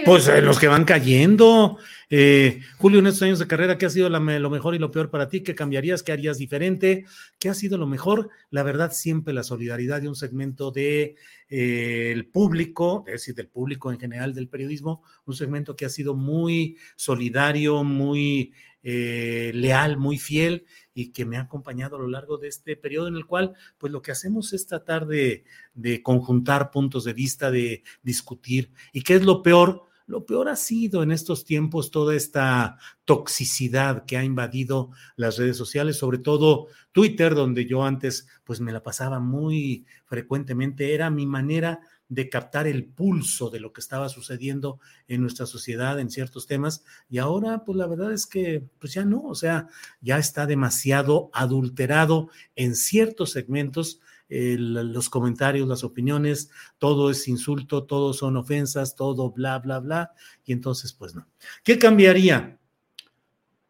pues 0.06 0.28
eh, 0.30 0.42
los 0.42 0.58
que 0.58 0.70
van 0.70 0.86
cayendo. 0.86 1.78
Eh, 2.10 2.62
Julio, 2.78 3.00
en 3.00 3.08
estos 3.08 3.24
años 3.24 3.40
de 3.40 3.48
carrera, 3.48 3.78
¿qué 3.78 3.86
ha 3.86 3.90
sido 3.90 4.10
lo 4.10 4.50
mejor 4.50 4.76
y 4.76 4.80
lo 4.80 4.92
peor 4.92 5.10
para 5.10 5.28
ti? 5.28 5.42
¿Qué 5.42 5.56
cambiarías? 5.56 6.04
¿Qué 6.04 6.14
harías 6.14 6.38
diferente? 6.38 7.06
¿Qué 7.38 7.50
ha 7.50 7.54
sido 7.54 7.78
lo 7.78 7.86
mejor? 7.86 8.30
La 8.50 8.64
verdad, 8.64 8.92
siempre 8.94 9.34
la 9.34 9.44
solidaridad 9.44 10.02
de 10.02 10.08
un 10.08 10.16
segmento 10.16 10.72
de 10.72 11.16
eh, 11.50 12.12
el 12.14 12.28
público, 12.28 13.04
es 13.08 13.14
decir, 13.14 13.36
del 13.36 13.48
público 13.48 13.92
en 13.92 14.00
general 14.00 14.34
del 14.34 14.48
periodismo, 14.48 15.04
un 15.26 15.34
segmento 15.34 15.76
que 15.76 15.86
ha 15.86 15.90
sido 15.90 16.16
muy 16.16 16.78
solidario, 16.96 17.84
muy 17.84 18.54
leal, 18.82 19.98
muy 19.98 20.18
fiel 20.18 20.66
y 20.94 21.12
que 21.12 21.26
me 21.26 21.38
ha 21.38 21.42
acompañado 21.42 21.96
a 21.96 22.00
lo 22.00 22.08
largo 22.08 22.38
de 22.38 22.48
este 22.48 22.76
periodo 22.76 23.08
en 23.08 23.16
el 23.16 23.26
cual, 23.26 23.54
pues 23.78 23.92
lo 23.92 24.02
que 24.02 24.12
hacemos 24.12 24.54
es 24.54 24.68
tratar 24.68 25.06
de, 25.08 25.44
de 25.74 26.02
conjuntar 26.02 26.72
puntos 26.72 27.04
de 27.04 27.14
vista, 27.14 27.52
de 27.52 27.84
discutir. 28.02 28.72
¿Y 28.94 29.02
qué 29.02 29.16
es 29.16 29.24
lo 29.24 29.42
peor? 29.42 29.90
Lo 30.10 30.26
peor 30.26 30.50
ha 30.50 30.56
sido 30.56 31.04
en 31.04 31.12
estos 31.12 31.46
tiempos 31.46 31.92
toda 31.92 32.16
esta 32.16 32.80
toxicidad 33.06 34.06
que 34.06 34.18
ha 34.18 34.24
invadido 34.24 34.90
las 35.16 35.38
redes 35.38 35.56
sociales, 35.56 35.98
sobre 35.98 36.18
todo 36.18 36.66
Twitter, 36.92 37.36
donde 37.36 37.68
yo 37.68 37.84
antes 37.84 38.28
pues 38.44 38.60
me 38.60 38.72
la 38.72 38.82
pasaba 38.82 39.20
muy 39.20 39.86
frecuentemente, 40.06 40.96
era 40.96 41.12
mi 41.12 41.28
manera 41.28 41.82
de 42.10 42.28
captar 42.28 42.68
el 42.68 42.86
pulso 42.86 43.50
de 43.50 43.60
lo 43.60 43.72
que 43.72 43.82
estaba 43.82 44.10
sucediendo 44.10 44.80
en 45.08 45.22
nuestra 45.22 45.46
sociedad 45.46 46.00
en 46.00 46.10
ciertos 46.10 46.48
temas 46.48 46.84
y 47.10 47.20
ahora 47.20 47.64
pues 47.64 47.78
la 47.78 47.88
verdad 47.88 48.12
es 48.12 48.26
que 48.26 48.64
pues 48.80 48.94
ya 48.94 49.06
no, 49.06 49.22
o 49.22 49.36
sea, 49.36 49.68
ya 50.02 50.18
está 50.18 50.46
demasiado 50.46 51.30
adulterado 51.34 52.30
en 52.56 52.76
ciertos 52.76 53.32
segmentos 53.32 54.02
los 54.30 55.10
comentarios, 55.10 55.68
las 55.68 55.84
opiniones, 55.84 56.52
todo 56.78 57.10
es 57.10 57.28
insulto, 57.28 57.86
todo 57.86 58.14
son 58.14 58.38
ofensas, 58.38 58.96
todo 58.96 59.32
bla, 59.32 59.58
bla, 59.58 59.80
bla, 59.80 60.14
y 60.46 60.54
entonces 60.54 60.94
pues 60.94 61.16
no. 61.16 61.28
¿Qué 61.64 61.80
cambiaría? 61.80 62.59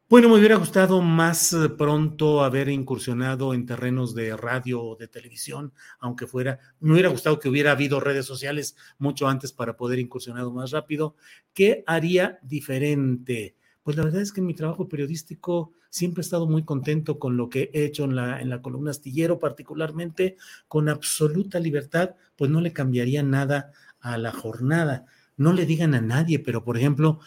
Bueno, 0.10 0.28
me 0.28 0.40
hubiera 0.40 0.56
gustado 0.56 1.04
más 1.04 1.54
eh, 1.54 1.70
pronto 1.70 2.44
haber 2.44 2.68
incursionado 2.70 3.54
en 3.54 3.68
terrenos 3.68 4.16
de 4.16 4.36
radio 4.36 4.82
o 4.82 4.96
de 4.96 5.08
televisión, 5.08 5.72
aunque 6.00 6.26
fuera, 6.26 6.58
me 6.80 6.94
hubiera 6.94 7.10
gustado 7.10 7.38
que 7.40 7.48
hubiera 7.48 7.74
habido 7.74 8.00
redes 8.00 8.26
sociales 8.26 8.76
mucho 8.98 9.28
antes 9.28 9.52
para 9.52 9.78
poder 9.78 10.00
incursionar 10.00 10.50
más 10.50 10.72
rápido. 10.72 11.16
¿Qué 11.54 11.84
haría 11.86 12.40
diferente? 12.42 13.56
Pues 13.84 13.98
la 13.98 14.04
verdad 14.04 14.24
es 14.24 14.34
que 14.34 14.40
en 14.42 14.48
mi 14.48 14.56
trabajo 14.56 14.90
periodístico 14.90 15.74
siempre 15.92 16.22
he 16.22 16.24
estado 16.26 16.48
muy 16.48 16.64
contento 16.64 17.20
con 17.20 17.38
lo 17.38 17.48
que 17.48 17.70
he 17.72 17.86
hecho 17.86 18.06
en 18.06 18.16
la, 18.16 18.42
en 18.42 18.50
la 18.50 18.64
columna 18.64 18.90
astillero, 18.90 19.38
particularmente 19.38 20.38
con 20.68 20.90
absoluta 20.90 21.60
libertad, 21.60 22.16
pues 22.36 22.50
no 22.50 22.62
le 22.62 22.74
cambiaría 22.74 23.22
nada 23.22 23.74
a 24.00 24.18
la 24.18 24.32
jornada. 24.32 25.06
No 25.38 25.54
le 25.54 25.68
digan 25.68 25.94
a 25.94 26.02
nadie, 26.02 26.40
pero 26.40 26.64
por 26.66 26.78
ejemplo, 26.78 27.20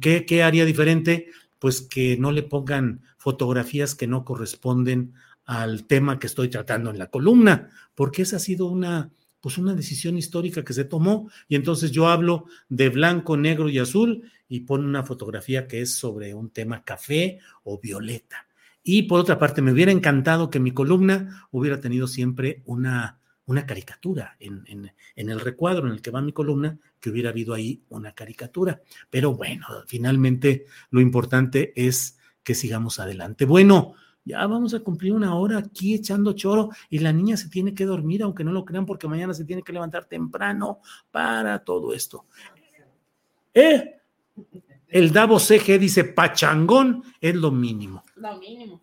¿qué, 0.00 0.24
qué 0.24 0.42
haría 0.44 0.64
diferente? 0.64 1.26
Pues 1.58 1.82
que 1.82 2.16
no 2.16 2.32
le 2.32 2.42
pongan 2.42 3.02
fotografías 3.16 3.94
que 3.94 4.06
no 4.06 4.24
corresponden 4.24 5.14
al 5.44 5.86
tema 5.86 6.18
que 6.18 6.26
estoy 6.26 6.48
tratando 6.48 6.90
en 6.90 6.98
la 6.98 7.10
columna, 7.10 7.70
porque 7.94 8.22
esa 8.22 8.36
ha 8.36 8.40
sido 8.40 8.66
una, 8.66 9.10
pues 9.40 9.58
una 9.58 9.74
decisión 9.74 10.18
histórica 10.18 10.64
que 10.64 10.74
se 10.74 10.84
tomó 10.84 11.30
y 11.48 11.56
entonces 11.56 11.90
yo 11.90 12.08
hablo 12.08 12.44
de 12.68 12.90
blanco, 12.90 13.36
negro 13.36 13.68
y 13.68 13.78
azul 13.78 14.30
y 14.48 14.60
pone 14.60 14.84
una 14.84 15.04
fotografía 15.04 15.66
que 15.66 15.80
es 15.80 15.94
sobre 15.94 16.34
un 16.34 16.50
tema 16.50 16.84
café 16.84 17.38
o 17.64 17.78
violeta. 17.78 18.46
Y 18.82 19.02
por 19.02 19.20
otra 19.20 19.38
parte, 19.38 19.60
me 19.60 19.72
hubiera 19.72 19.92
encantado 19.92 20.48
que 20.48 20.60
mi 20.60 20.70
columna 20.70 21.46
hubiera 21.50 21.80
tenido 21.80 22.06
siempre 22.06 22.62
una, 22.64 23.17
una 23.48 23.66
caricatura 23.66 24.36
en, 24.38 24.62
en, 24.66 25.30
el 25.30 25.40
recuadro 25.40 25.86
en 25.86 25.94
el 25.94 26.02
que 26.02 26.10
va 26.10 26.20
mi 26.20 26.32
columna, 26.32 26.78
que 27.00 27.08
hubiera 27.08 27.30
habido 27.30 27.54
ahí 27.54 27.82
una 27.88 28.12
caricatura. 28.12 28.82
Pero 29.08 29.34
bueno, 29.34 29.66
finalmente 29.86 30.66
lo 30.90 31.00
importante 31.00 31.72
es 31.74 32.18
que 32.42 32.54
sigamos 32.54 33.00
adelante. 33.00 33.46
Bueno, 33.46 33.94
ya 34.22 34.46
vamos 34.46 34.74
a 34.74 34.80
cumplir 34.80 35.14
una 35.14 35.34
hora 35.34 35.56
aquí 35.56 35.94
echando 35.94 36.34
choro 36.34 36.68
y 36.90 36.98
la 36.98 37.10
niña 37.10 37.38
se 37.38 37.48
tiene 37.48 37.74
que 37.74 37.86
dormir, 37.86 38.22
aunque 38.22 38.44
no 38.44 38.52
lo 38.52 38.66
crean, 38.66 38.84
porque 38.84 39.08
mañana 39.08 39.32
se 39.32 39.46
tiene 39.46 39.62
que 39.62 39.72
levantar 39.72 40.04
temprano 40.04 40.80
para 41.10 41.64
todo 41.64 41.94
esto. 41.94 42.26
¿Eh? 43.54 43.96
El 44.88 45.10
Davo 45.10 45.38
CG 45.38 45.78
dice 45.78 46.04
pachangón 46.04 47.02
es 47.18 47.34
lo 47.34 47.50
mínimo. 47.50 48.02
Lo 48.16 48.36
mínimo. 48.36 48.82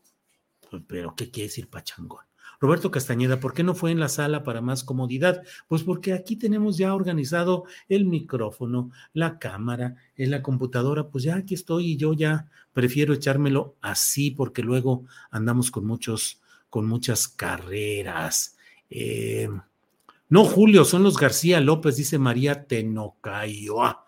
Pero, 0.87 1.15
¿qué 1.15 1.29
quiere 1.29 1.49
decir 1.49 1.69
pachangón? 1.69 2.25
Roberto 2.59 2.91
Castañeda, 2.91 3.39
¿por 3.39 3.53
qué 3.53 3.63
no 3.63 3.75
fue 3.75 3.91
en 3.91 3.99
la 3.99 4.09
sala 4.09 4.43
para 4.43 4.61
más 4.61 4.83
comodidad? 4.83 5.43
Pues 5.67 5.83
porque 5.83 6.13
aquí 6.13 6.35
tenemos 6.35 6.77
ya 6.77 6.95
organizado 6.95 7.65
el 7.89 8.05
micrófono, 8.05 8.91
la 9.13 9.39
cámara, 9.39 9.95
en 10.15 10.31
la 10.31 10.41
computadora, 10.41 11.09
pues 11.09 11.23
ya 11.23 11.35
aquí 11.35 11.53
estoy 11.53 11.91
y 11.91 11.97
yo 11.97 12.13
ya 12.13 12.49
prefiero 12.73 13.13
echármelo 13.13 13.75
así 13.81 14.31
porque 14.31 14.61
luego 14.61 15.05
andamos 15.31 15.71
con 15.71 15.85
muchos, 15.85 16.41
con 16.69 16.85
muchas 16.87 17.27
carreras. 17.27 18.57
Eh, 18.89 19.49
no, 20.27 20.43
Julio, 20.43 20.85
son 20.85 21.03
los 21.03 21.17
García 21.17 21.61
López, 21.61 21.97
dice 21.97 22.17
María 22.17 22.65
Tenocayo, 22.65 23.83
ah, 23.83 24.05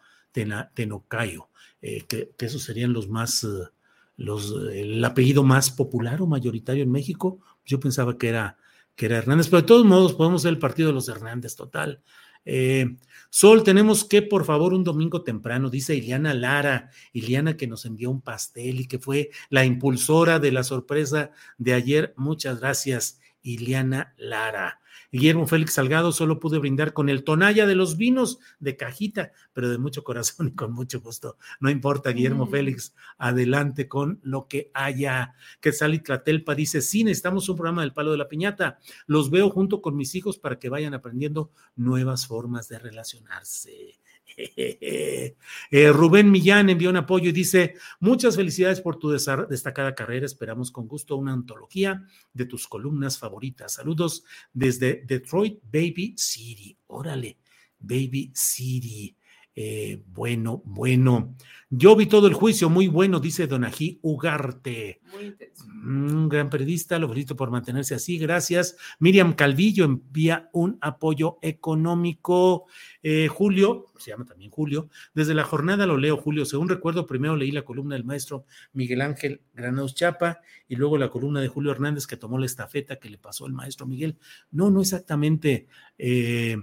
Tenocayo, 0.73 1.49
eh, 1.81 2.05
que, 2.07 2.33
esos 2.39 2.63
serían 2.63 2.91
los 2.91 3.07
más, 3.07 3.43
eh, 3.43 3.69
los, 4.17 4.51
el 4.73 5.03
apellido 5.05 5.43
más 5.43 5.69
popular 5.69 6.21
o 6.21 6.27
mayoritario 6.27 6.83
en 6.83 6.91
México, 6.91 7.39
yo 7.67 7.79
pensaba 7.79 8.17
que 8.17 8.29
era, 8.29 8.57
que 8.95 9.05
era 9.05 9.17
Hernández, 9.17 9.47
pero 9.47 9.61
de 9.61 9.67
todos 9.67 9.85
modos 9.85 10.13
podemos 10.13 10.41
ser 10.41 10.53
el 10.53 10.59
partido 10.59 10.87
de 10.87 10.93
los 10.95 11.07
Hernández, 11.07 11.55
total. 11.55 12.01
Eh, 12.49 12.97
Sol, 13.29 13.63
tenemos 13.63 14.05
que, 14.05 14.21
por 14.21 14.45
favor, 14.45 14.73
un 14.73 14.85
domingo 14.85 15.21
temprano, 15.21 15.69
dice 15.69 15.95
Iliana 15.95 16.33
Lara, 16.33 16.91
Iliana 17.11 17.57
que 17.57 17.67
nos 17.67 17.85
envió 17.85 18.09
un 18.09 18.21
pastel 18.21 18.79
y 18.79 18.87
que 18.87 18.99
fue 18.99 19.31
la 19.49 19.65
impulsora 19.65 20.39
de 20.39 20.53
la 20.53 20.63
sorpresa 20.63 21.31
de 21.57 21.73
ayer. 21.73 22.13
Muchas 22.15 22.61
gracias, 22.61 23.19
Iliana 23.47 24.13
Lara. 24.17 24.81
Guillermo 25.09 25.47
Félix 25.47 25.73
Salgado 25.73 26.11
solo 26.11 26.37
pude 26.39 26.59
brindar 26.59 26.91
con 26.91 27.07
el 27.07 27.23
tonalla 27.23 27.65
de 27.65 27.75
los 27.75 27.95
vinos 27.95 28.39
de 28.59 28.75
cajita, 28.75 29.31
pero 29.53 29.69
de 29.69 29.77
mucho 29.77 30.03
corazón 30.03 30.49
y 30.49 30.51
con 30.51 30.73
mucho 30.73 30.99
gusto. 30.99 31.37
No 31.61 31.69
importa, 31.69 32.11
Guillermo 32.11 32.45
mm. 32.47 32.51
Félix, 32.51 32.93
adelante 33.17 33.87
con 33.87 34.19
lo 34.21 34.47
que 34.47 34.69
haya. 34.73 35.35
Que 35.61 35.71
Sally 35.71 35.99
Tlatelpa 35.99 36.55
dice, 36.55 36.81
sí, 36.81 37.05
necesitamos 37.05 37.47
un 37.47 37.55
programa 37.55 37.83
del 37.83 37.93
palo 37.93 38.11
de 38.11 38.17
la 38.17 38.27
piñata. 38.27 38.79
Los 39.05 39.29
veo 39.29 39.49
junto 39.49 39.81
con 39.81 39.95
mis 39.95 40.13
hijos 40.15 40.37
para 40.39 40.59
que 40.59 40.67
vayan 40.67 40.93
aprendiendo 40.93 41.51
nuevas 41.77 42.27
formas 42.27 42.67
de 42.67 42.79
relacionarse. 42.79 43.99
Eh, 45.69 45.91
Rubén 45.91 46.31
Millán 46.31 46.69
envió 46.69 46.89
un 46.89 46.97
apoyo 46.97 47.29
y 47.29 47.33
dice, 47.33 47.75
muchas 47.99 48.35
felicidades 48.35 48.81
por 48.81 48.97
tu 48.97 49.09
destacada 49.09 49.95
carrera. 49.95 50.25
Esperamos 50.25 50.71
con 50.71 50.87
gusto 50.87 51.15
una 51.17 51.33
antología 51.33 52.05
de 52.33 52.45
tus 52.45 52.67
columnas 52.67 53.17
favoritas. 53.17 53.73
Saludos 53.73 54.23
desde 54.53 55.03
Detroit, 55.05 55.59
Baby 55.63 56.13
City. 56.17 56.77
Órale, 56.87 57.39
Baby 57.79 58.31
City. 58.33 59.16
Eh, 59.59 60.03
bueno, 60.13 60.61
bueno. 60.65 61.35
Yo 61.71 61.95
vi 61.95 62.05
todo 62.05 62.27
el 62.27 62.35
juicio, 62.35 62.69
muy 62.69 62.87
bueno, 62.87 63.19
dice 63.19 63.47
Donají 63.47 63.97
Ugarte. 64.03 65.01
Muy 65.11 65.25
intenso. 65.25 65.65
Un 65.65 66.25
mm, 66.25 66.29
gran 66.29 66.51
periodista, 66.51 66.99
lo 66.99 67.09
felicito 67.09 67.35
por 67.35 67.49
mantenerse 67.49 67.95
así, 67.95 68.19
gracias. 68.19 68.77
Miriam 68.99 69.33
Calvillo 69.33 69.83
envía 69.83 70.47
un 70.53 70.77
apoyo 70.79 71.39
económico. 71.41 72.67
Eh, 73.01 73.29
Julio, 73.29 73.87
se 73.97 74.11
llama 74.11 74.25
también 74.25 74.51
Julio, 74.51 74.89
desde 75.15 75.33
la 75.33 75.43
jornada 75.43 75.87
lo 75.87 75.97
leo, 75.97 76.17
Julio. 76.17 76.45
Según 76.45 76.69
recuerdo, 76.69 77.07
primero 77.07 77.35
leí 77.35 77.49
la 77.49 77.65
columna 77.65 77.95
del 77.95 78.05
maestro 78.05 78.45
Miguel 78.73 79.01
Ángel 79.01 79.41
Granados 79.55 79.95
Chapa 79.95 80.39
y 80.67 80.75
luego 80.75 80.99
la 80.99 81.09
columna 81.09 81.41
de 81.41 81.47
Julio 81.47 81.71
Hernández 81.71 82.05
que 82.05 82.15
tomó 82.15 82.37
la 82.37 82.45
estafeta 82.45 82.97
que 82.97 83.09
le 83.09 83.17
pasó 83.17 83.47
el 83.47 83.53
maestro 83.53 83.87
Miguel. 83.87 84.19
No, 84.51 84.69
no 84.69 84.81
exactamente. 84.81 85.67
Eh, 85.97 86.27
eh, 86.47 86.57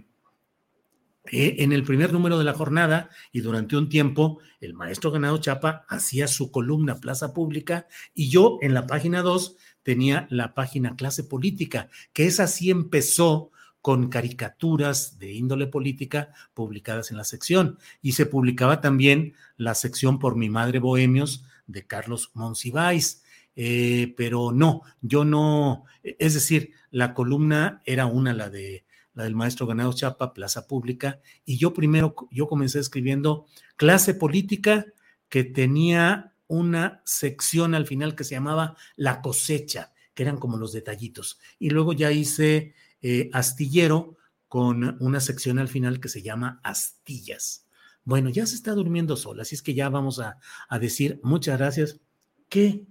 en 1.26 1.72
el 1.72 1.84
primer 1.84 2.12
número 2.12 2.38
de 2.38 2.44
la 2.44 2.52
jornada 2.52 3.08
y 3.32 3.40
durante 3.40 3.76
un 3.76 3.88
tiempo 3.88 4.40
el 4.60 4.74
maestro 4.74 5.10
Ganado 5.10 5.38
Chapa 5.38 5.86
hacía 5.88 6.28
su 6.28 6.50
columna 6.50 6.96
Plaza 6.96 7.32
Pública 7.32 7.86
y 8.12 8.28
yo 8.28 8.58
en 8.60 8.74
la 8.74 8.86
página 8.86 9.22
2 9.22 9.56
tenía 9.82 10.26
la 10.30 10.54
página 10.54 10.96
Clase 10.96 11.24
Política, 11.24 11.88
que 12.12 12.26
esa 12.26 12.46
sí 12.46 12.70
empezó 12.70 13.50
con 13.80 14.08
caricaturas 14.08 15.18
de 15.18 15.32
índole 15.32 15.66
política 15.66 16.32
publicadas 16.54 17.10
en 17.10 17.18
la 17.18 17.24
sección 17.24 17.78
y 18.00 18.12
se 18.12 18.26
publicaba 18.26 18.80
también 18.80 19.34
la 19.56 19.74
sección 19.74 20.18
por 20.18 20.36
mi 20.36 20.48
madre 20.48 20.78
Bohemios 20.78 21.44
de 21.66 21.86
Carlos 21.86 22.30
Monsiváis. 22.34 23.22
Eh, 23.56 24.14
pero 24.16 24.52
no, 24.52 24.82
yo 25.00 25.24
no, 25.24 25.84
es 26.02 26.34
decir, 26.34 26.72
la 26.90 27.14
columna 27.14 27.82
era 27.84 28.06
una, 28.06 28.32
la 28.32 28.50
de 28.50 28.84
la 29.14 29.24
del 29.24 29.34
maestro 29.34 29.66
Ganado 29.66 29.92
Chapa, 29.92 30.34
Plaza 30.34 30.66
Pública, 30.66 31.20
y 31.44 31.56
yo 31.56 31.72
primero, 31.72 32.14
yo 32.30 32.46
comencé 32.48 32.80
escribiendo 32.80 33.46
clase 33.76 34.14
política 34.14 34.86
que 35.28 35.44
tenía 35.44 36.32
una 36.46 37.00
sección 37.04 37.74
al 37.74 37.86
final 37.86 38.14
que 38.14 38.24
se 38.24 38.34
llamaba 38.34 38.76
La 38.96 39.22
cosecha, 39.22 39.92
que 40.14 40.22
eran 40.22 40.36
como 40.36 40.58
los 40.58 40.72
detallitos, 40.72 41.40
y 41.58 41.70
luego 41.70 41.92
ya 41.92 42.12
hice 42.12 42.74
eh, 43.02 43.30
astillero 43.32 44.16
con 44.48 44.96
una 45.00 45.20
sección 45.20 45.58
al 45.58 45.68
final 45.68 46.00
que 46.00 46.08
se 46.08 46.22
llama 46.22 46.60
astillas. 46.62 47.66
Bueno, 48.04 48.28
ya 48.28 48.46
se 48.46 48.54
está 48.54 48.72
durmiendo 48.72 49.16
sola, 49.16 49.42
así 49.42 49.54
es 49.54 49.62
que 49.62 49.74
ya 49.74 49.88
vamos 49.88 50.20
a, 50.20 50.38
a 50.68 50.78
decir 50.78 51.20
muchas 51.22 51.58
gracias. 51.58 52.00
¿Qué? 52.48 52.84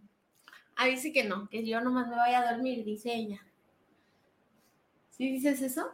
Ah, 0.76 0.88
dice 0.88 1.14
que 1.14 1.24
no, 1.24 1.48
que 1.50 1.66
yo 1.66 1.80
nomás 1.82 2.08
me 2.08 2.16
voy 2.16 2.34
a 2.34 2.52
dormir, 2.52 2.84
dice 2.84 3.14
ella. 3.14 3.40
¿Sí 5.12 5.32
dices 5.32 5.62
eso? 5.62 5.92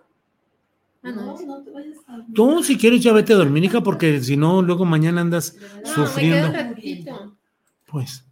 Ah, 1.01 1.11
no, 1.11 1.39
no 1.41 1.63
te 1.63 1.71
vayas 1.71 1.97
a 2.07 2.25
Tú, 2.33 2.63
si 2.63 2.77
quieres, 2.77 3.01
ya 3.01 3.13
vete 3.13 3.33
a 3.33 3.37
dormir, 3.37 3.63
hija, 3.63 3.81
porque 3.81 4.21
si 4.21 4.35
no, 4.35 4.61
luego 4.61 4.85
mañana 4.85 5.21
andas 5.21 5.57
sufriendo. 5.83 6.51
Pues. 7.85 8.25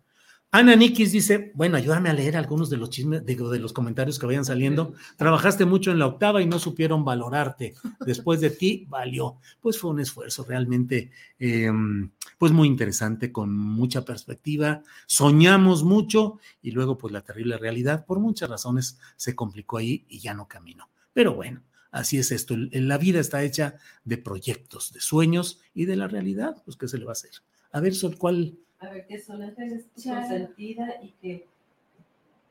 Ana 0.49 0.77
Nikis 0.77 1.11
dice, 1.11 1.51
bueno, 1.55 1.75
ayúdame 1.75 2.09
a 2.09 2.13
leer 2.13 2.37
algunos 2.37 2.69
de 2.69 2.77
los 2.77 2.89
chismes, 2.89 3.25
digo, 3.25 3.49
de 3.49 3.59
los 3.59 3.73
comentarios 3.73 4.17
que 4.17 4.25
vayan 4.25 4.45
saliendo. 4.45 4.93
Trabajaste 5.17 5.65
mucho 5.65 5.91
en 5.91 5.99
la 5.99 6.07
octava 6.07 6.41
y 6.41 6.45
no 6.45 6.57
supieron 6.57 7.03
valorarte. 7.03 7.73
Después 8.05 8.39
de 8.39 8.49
ti, 8.49 8.85
valió. 8.89 9.37
Pues 9.59 9.77
fue 9.77 9.91
un 9.91 9.99
esfuerzo 9.99 10.45
realmente, 10.45 11.11
em, 11.37 12.11
pues 12.37 12.53
muy 12.53 12.69
interesante, 12.69 13.31
con 13.31 13.55
mucha 13.55 14.05
perspectiva. 14.05 14.83
Soñamos 15.05 15.83
mucho 15.83 16.39
y 16.61 16.71
luego, 16.71 16.97
pues 16.97 17.11
la 17.11 17.21
terrible 17.21 17.57
realidad, 17.57 18.05
por 18.05 18.19
muchas 18.19 18.49
razones, 18.49 18.99
se 19.17 19.35
complicó 19.35 19.77
ahí 19.77 20.05
y 20.07 20.19
ya 20.19 20.33
no 20.33 20.47
caminó. 20.47 20.89
Pero 21.11 21.35
bueno, 21.35 21.61
Así 21.97 22.19
es 22.19 22.31
esto. 22.31 22.55
La 22.55 22.99
vida 22.99 23.19
está 23.19 23.43
hecha 23.43 23.75
de 24.05 24.19
proyectos, 24.19 24.93
de 24.93 24.99
sueños 24.99 25.59
y 25.73 25.85
de 25.85 25.95
la 25.95 26.07
realidad. 26.07 26.61
Pues, 26.63 26.77
¿qué 26.77 26.87
se 26.87 26.99
le 26.99 27.05
va 27.05 27.11
a 27.11 27.13
hacer? 27.13 27.31
A 27.71 27.79
ver, 27.79 27.95
Sol, 27.95 28.17
¿cuál? 28.19 28.53
A 28.79 28.89
ver, 28.89 29.07
que 29.07 29.19
Sol 29.19 29.41
es 29.41 29.85
consentida 29.95 30.87
y 31.01 31.13
que 31.19 31.47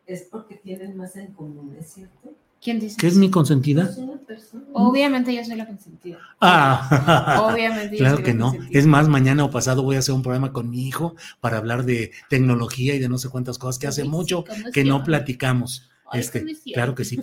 es 0.04 0.22
porque 0.22 0.56
tienen 0.56 0.96
más 0.96 1.14
en 1.14 1.32
común, 1.32 1.76
¿es 1.78 1.92
cierto? 1.92 2.34
¿Quién 2.60 2.80
dice? 2.80 2.96
¿Qué 2.96 3.06
es 3.06 3.16
mi 3.16 3.30
consentida? 3.30 3.94
Obviamente 4.72 5.32
yo 5.32 5.44
soy 5.44 5.54
la 5.54 5.66
consentida. 5.66 6.18
Ah, 6.40 7.48
Obviamente. 7.52 7.96
claro 7.96 8.24
que 8.24 8.34
no. 8.34 8.52
Es 8.72 8.86
más, 8.86 9.08
mañana 9.08 9.44
o 9.44 9.50
pasado 9.50 9.84
voy 9.84 9.94
a 9.94 10.00
hacer 10.00 10.14
un 10.14 10.22
programa 10.22 10.52
con 10.52 10.70
mi 10.70 10.88
hijo 10.88 11.14
para 11.40 11.58
hablar 11.58 11.84
de 11.84 12.10
tecnología 12.28 12.96
y 12.96 12.98
de 12.98 13.08
no 13.08 13.18
sé 13.18 13.28
cuántas 13.28 13.58
cosas 13.58 13.78
que 13.78 13.86
hace 13.86 14.02
mucho 14.02 14.44
que 14.72 14.84
no 14.84 15.04
platicamos. 15.04 15.88
este, 16.12 16.44
claro 16.74 16.96
que 16.96 17.04
sí, 17.04 17.20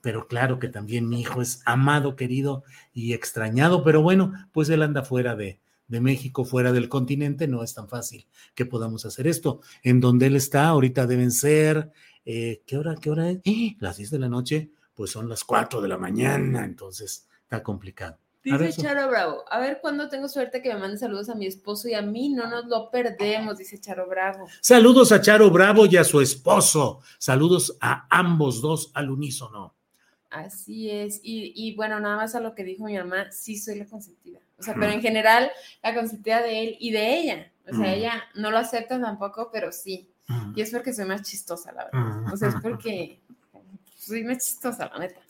pero 0.00 0.28
claro 0.28 0.58
que 0.58 0.68
también 0.68 1.08
mi 1.08 1.20
hijo 1.20 1.42
es 1.42 1.62
amado, 1.64 2.16
querido 2.16 2.64
y 2.92 3.12
extrañado, 3.12 3.84
pero 3.84 4.02
bueno, 4.02 4.32
pues 4.52 4.68
él 4.68 4.82
anda 4.82 5.02
fuera 5.02 5.36
de, 5.36 5.60
de 5.88 6.00
México, 6.00 6.44
fuera 6.44 6.72
del 6.72 6.88
continente, 6.88 7.48
no 7.48 7.62
es 7.62 7.74
tan 7.74 7.88
fácil 7.88 8.26
que 8.54 8.66
podamos 8.66 9.04
hacer 9.06 9.26
esto. 9.26 9.60
En 9.82 10.00
donde 10.00 10.26
él 10.26 10.36
está, 10.36 10.68
ahorita 10.68 11.06
deben 11.06 11.32
ser, 11.32 11.90
eh, 12.24 12.62
¿qué 12.66 12.76
hora, 12.76 12.94
qué 13.00 13.10
hora 13.10 13.30
es? 13.30 13.40
¡Eh! 13.44 13.76
Las 13.80 13.96
10 13.96 14.10
de 14.10 14.18
la 14.18 14.28
noche, 14.28 14.70
pues 14.94 15.10
son 15.10 15.28
las 15.28 15.44
4 15.44 15.80
de 15.80 15.88
la 15.88 15.98
mañana, 15.98 16.64
entonces 16.64 17.26
está 17.42 17.62
complicado. 17.62 18.18
Dice 18.44 18.82
Charo 18.82 19.08
Bravo, 19.08 19.44
a 19.50 19.58
ver 19.58 19.78
cuándo 19.82 20.08
tengo 20.08 20.28
suerte 20.28 20.62
que 20.62 20.72
me 20.72 20.80
mande 20.80 20.96
saludos 20.96 21.28
a 21.28 21.34
mi 21.34 21.46
esposo 21.46 21.88
y 21.88 21.94
a 21.94 22.02
mí, 22.02 22.30
no 22.30 22.48
nos 22.48 22.66
lo 22.66 22.90
perdemos, 22.90 23.58
dice 23.58 23.78
Charo 23.78 24.08
Bravo. 24.08 24.46
Saludos 24.60 25.12
a 25.12 25.20
Charo 25.20 25.50
Bravo 25.50 25.86
y 25.86 25.96
a 25.96 26.04
su 26.04 26.20
esposo. 26.20 27.00
Saludos 27.18 27.76
a 27.80 28.06
ambos 28.08 28.62
dos 28.62 28.90
al 28.94 29.10
unísono. 29.10 29.74
Así 30.30 30.90
es, 30.90 31.20
y, 31.22 31.52
y 31.54 31.74
bueno, 31.74 32.00
nada 32.00 32.16
más 32.16 32.34
a 32.34 32.40
lo 32.40 32.54
que 32.54 32.64
dijo 32.64 32.84
mi 32.84 32.96
mamá, 32.96 33.30
sí 33.32 33.56
soy 33.58 33.78
la 33.78 33.86
consentida. 33.86 34.40
O 34.58 34.62
sea, 34.62 34.74
pero 34.74 34.90
en 34.90 35.00
general, 35.00 35.50
la 35.82 35.94
consentida 35.94 36.42
de 36.42 36.62
él 36.62 36.76
y 36.80 36.90
de 36.90 37.18
ella. 37.18 37.52
O 37.70 37.76
sea, 37.76 37.94
ella 37.94 38.24
no 38.34 38.50
lo 38.50 38.58
acepta 38.58 39.00
tampoco, 39.00 39.50
pero 39.52 39.72
sí. 39.72 40.10
Y 40.54 40.60
es 40.60 40.70
porque 40.70 40.92
soy 40.92 41.04
más 41.06 41.22
chistosa, 41.22 41.72
la 41.72 41.84
verdad. 41.84 42.32
O 42.32 42.36
sea, 42.36 42.48
es 42.48 42.56
porque 42.60 43.20
soy 43.96 44.24
más 44.24 44.38
chistosa, 44.38 44.90
la 44.92 44.98
neta. 44.98 45.20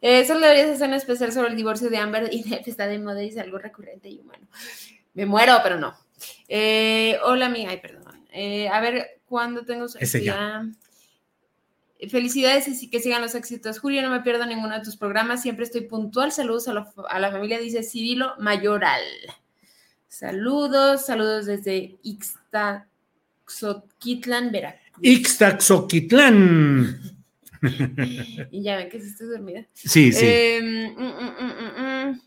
Eso 0.00 0.34
le 0.34 0.48
deberías 0.48 0.70
hacer 0.70 0.88
un 0.88 0.94
especial 0.94 1.32
sobre 1.32 1.48
el 1.48 1.56
divorcio 1.56 1.88
de 1.88 1.96
Amber 1.96 2.28
y 2.32 2.42
Neff 2.42 2.66
está 2.68 2.86
de 2.86 2.98
moda 2.98 3.22
y 3.22 3.28
es 3.28 3.38
algo 3.38 3.58
recurrente 3.58 4.08
y 4.08 4.18
humano. 4.18 4.46
Me 5.14 5.24
muero, 5.24 5.58
pero 5.62 5.78
no. 5.78 5.94
Eh, 6.48 7.18
hola, 7.24 7.46
amiga. 7.46 7.70
Ay, 7.70 7.80
perdón. 7.80 8.26
Eh, 8.32 8.68
a 8.68 8.80
ver, 8.80 9.20
¿cuándo 9.26 9.64
tengo 9.64 9.88
su 9.88 9.98
Ese 9.98 10.22
ya. 10.22 10.66
Felicidades 12.08 12.82
y 12.82 12.90
que 12.90 13.00
sigan 13.00 13.22
los 13.22 13.34
éxitos. 13.34 13.78
Julio, 13.78 14.02
no 14.02 14.10
me 14.10 14.20
pierdo 14.20 14.44
ninguno 14.46 14.74
de 14.74 14.84
tus 14.84 14.96
programas. 14.96 15.42
Siempre 15.42 15.64
estoy 15.64 15.82
puntual. 15.82 16.32
Saludos 16.32 16.68
a, 16.68 16.74
la 16.74 17.30
familia, 17.30 17.58
dice 17.58 17.82
Cirilo 17.82 18.34
Mayoral. 18.38 19.02
Saludos, 20.08 21.04
saludos 21.06 21.46
desde 21.46 21.96
Ixtaxoquitlan, 22.02 24.52
Veracruz. 24.52 24.82
Ixtaxoquitlán. 25.02 27.14
y 28.50 28.62
ya 28.62 28.76
ven 28.76 28.88
que 28.88 29.00
sí 29.00 29.08
estoy 29.08 29.28
dormida. 29.28 29.66
Sí, 29.72 30.12
sí. 30.12 30.24
Em, 30.24 30.94
mm, 30.94 30.96
mm, 30.96 32.10
mm, 32.10 32.20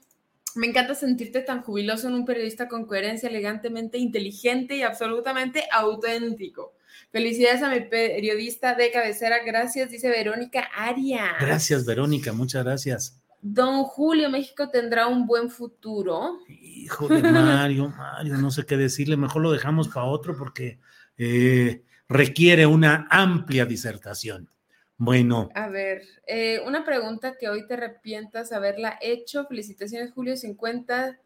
me 0.56 0.68
encanta 0.68 0.96
sentirte 0.96 1.42
tan 1.42 1.62
jubiloso 1.62 2.08
en 2.08 2.16
un 2.16 2.26
periodista 2.26 2.68
con 2.68 2.86
coherencia, 2.86 3.30
elegantemente 3.30 3.98
inteligente 3.98 4.76
y 4.76 4.82
absolutamente 4.82 5.66
auténtico. 5.72 6.74
Felicidades 7.18 7.64
a 7.64 7.72
mi 7.72 7.80
periodista 7.80 8.76
de 8.76 8.92
cabecera. 8.92 9.38
Gracias, 9.44 9.90
dice 9.90 10.08
Verónica 10.08 10.70
Aria. 10.76 11.36
Gracias, 11.40 11.84
Verónica. 11.84 12.32
Muchas 12.32 12.64
gracias. 12.64 13.20
Don 13.42 13.86
Julio, 13.86 14.30
México 14.30 14.70
tendrá 14.70 15.08
un 15.08 15.26
buen 15.26 15.50
futuro. 15.50 16.38
Hijo 16.48 17.08
de 17.08 17.24
Mario, 17.24 17.90
Mario, 17.90 18.38
no 18.38 18.52
sé 18.52 18.68
qué 18.68 18.78
decirle. 18.78 19.18
Mejor 19.18 19.42
lo 19.42 19.52
dejamos 19.52 19.88
para 19.88 20.06
otro 20.06 20.38
porque 20.38 20.78
eh, 21.18 21.82
requiere 22.08 22.68
una 22.68 23.08
amplia 23.10 23.66
disertación. 23.66 24.52
Bueno. 24.98 25.50
A 25.56 25.70
ver, 25.70 26.04
eh, 26.28 26.62
una 26.68 26.86
pregunta 26.86 27.36
que 27.36 27.50
hoy 27.50 27.66
te 27.66 27.74
arrepientas 27.74 28.52
haberla 28.52 29.00
hecho. 29.02 29.48
Felicitaciones, 29.48 30.12
Julio. 30.12 30.38
50 30.38 31.18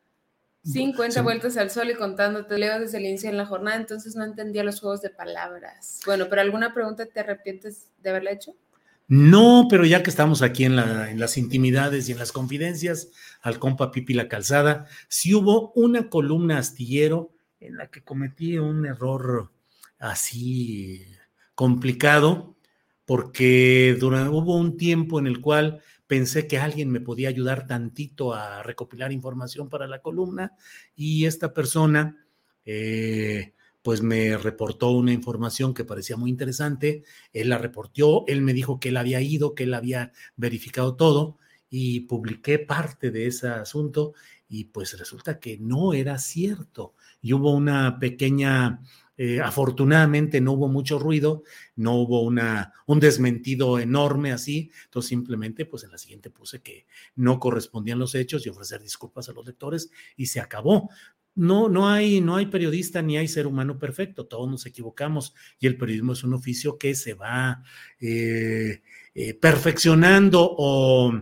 50 0.63 1.21
vueltas 1.23 1.57
al 1.57 1.71
sol 1.71 1.89
y 1.89 1.95
contándote, 1.95 2.57
leo 2.57 2.79
desde 2.79 2.99
el 2.99 3.05
inicio 3.05 3.29
en 3.29 3.37
la 3.37 3.45
jornada, 3.45 3.77
entonces 3.77 4.15
no 4.15 4.23
entendía 4.23 4.63
los 4.63 4.79
juegos 4.79 5.01
de 5.01 5.09
palabras. 5.09 5.99
Bueno, 6.05 6.27
pero 6.29 6.41
¿alguna 6.41 6.73
pregunta 6.73 7.05
te 7.05 7.19
arrepientes 7.19 7.89
de 8.01 8.09
haberla 8.11 8.31
hecho? 8.31 8.55
No, 9.07 9.67
pero 9.69 9.85
ya 9.85 10.03
que 10.03 10.09
estamos 10.09 10.41
aquí 10.41 10.63
en, 10.63 10.75
las 10.75 11.37
intimidades 11.37 12.07
y 12.07 12.13
en 12.13 12.19
las 12.19 12.31
confidencias, 12.31 13.09
al 13.41 13.59
compa 13.59 13.91
Pipi 13.91 14.13
La 14.13 14.29
Calzada, 14.29 14.87
si 15.09 15.33
hubo 15.33 15.73
una 15.73 16.09
columna 16.09 16.59
astillero 16.59 17.33
en 17.59 17.75
la 17.75 17.87
que 17.87 18.03
cometí 18.03 18.57
un 18.57 18.85
error 18.85 19.51
así 19.99 21.05
complicado, 21.55 22.55
porque 23.03 23.97
durante, 23.99 24.29
hubo 24.29 24.55
un 24.55 24.77
tiempo 24.77 25.19
en 25.19 25.27
el 25.27 25.41
cual 25.41 25.81
pensé 26.11 26.45
que 26.45 26.57
alguien 26.57 26.91
me 26.91 26.99
podía 26.99 27.29
ayudar 27.29 27.67
tantito 27.67 28.33
a 28.33 28.63
recopilar 28.63 29.13
información 29.13 29.69
para 29.69 29.87
la 29.87 30.01
columna 30.01 30.57
y 30.93 31.23
esta 31.23 31.53
persona 31.53 32.27
eh, 32.65 33.53
pues 33.81 34.01
me 34.01 34.35
reportó 34.35 34.89
una 34.91 35.13
información 35.13 35.73
que 35.73 35.85
parecía 35.85 36.17
muy 36.17 36.29
interesante, 36.29 37.05
él 37.31 37.47
la 37.47 37.59
reportó, 37.59 38.25
él 38.27 38.41
me 38.41 38.51
dijo 38.51 38.77
que 38.77 38.89
él 38.89 38.97
había 38.97 39.21
ido, 39.21 39.55
que 39.55 39.63
él 39.63 39.73
había 39.73 40.11
verificado 40.35 40.97
todo 40.97 41.37
y 41.69 42.01
publiqué 42.01 42.59
parte 42.59 43.09
de 43.09 43.27
ese 43.27 43.47
asunto 43.47 44.13
y 44.49 44.65
pues 44.65 44.99
resulta 44.99 45.39
que 45.39 45.59
no 45.59 45.93
era 45.93 46.19
cierto 46.19 46.93
y 47.21 47.31
hubo 47.31 47.55
una 47.55 47.99
pequeña 47.99 48.81
eh, 49.23 49.39
afortunadamente 49.39 50.41
no 50.41 50.53
hubo 50.53 50.67
mucho 50.67 50.97
ruido, 50.97 51.43
no 51.75 51.93
hubo 51.93 52.23
una, 52.23 52.73
un 52.87 52.99
desmentido 52.99 53.77
enorme 53.77 54.31
así, 54.31 54.71
entonces 54.85 55.09
simplemente 55.09 55.67
pues 55.67 55.83
en 55.83 55.91
la 55.91 55.99
siguiente 55.99 56.31
puse 56.31 56.63
que 56.63 56.87
no 57.13 57.39
correspondían 57.39 57.99
los 57.99 58.15
hechos 58.15 58.43
y 58.43 58.49
ofrecer 58.49 58.81
disculpas 58.81 59.29
a 59.29 59.33
los 59.33 59.45
lectores 59.45 59.91
y 60.17 60.25
se 60.25 60.39
acabó. 60.39 60.89
No, 61.35 61.69
no 61.69 61.87
hay, 61.87 62.19
no 62.19 62.35
hay 62.35 62.47
periodista 62.47 63.03
ni 63.03 63.15
hay 63.15 63.27
ser 63.27 63.45
humano 63.45 63.77
perfecto, 63.77 64.25
todos 64.25 64.49
nos 64.49 64.65
equivocamos 64.65 65.35
y 65.59 65.67
el 65.67 65.77
periodismo 65.77 66.13
es 66.13 66.23
un 66.23 66.33
oficio 66.33 66.79
que 66.79 66.95
se 66.95 67.13
va 67.13 67.61
eh, 67.99 68.81
eh, 69.13 69.33
perfeccionando 69.35 70.49
o 70.57 71.13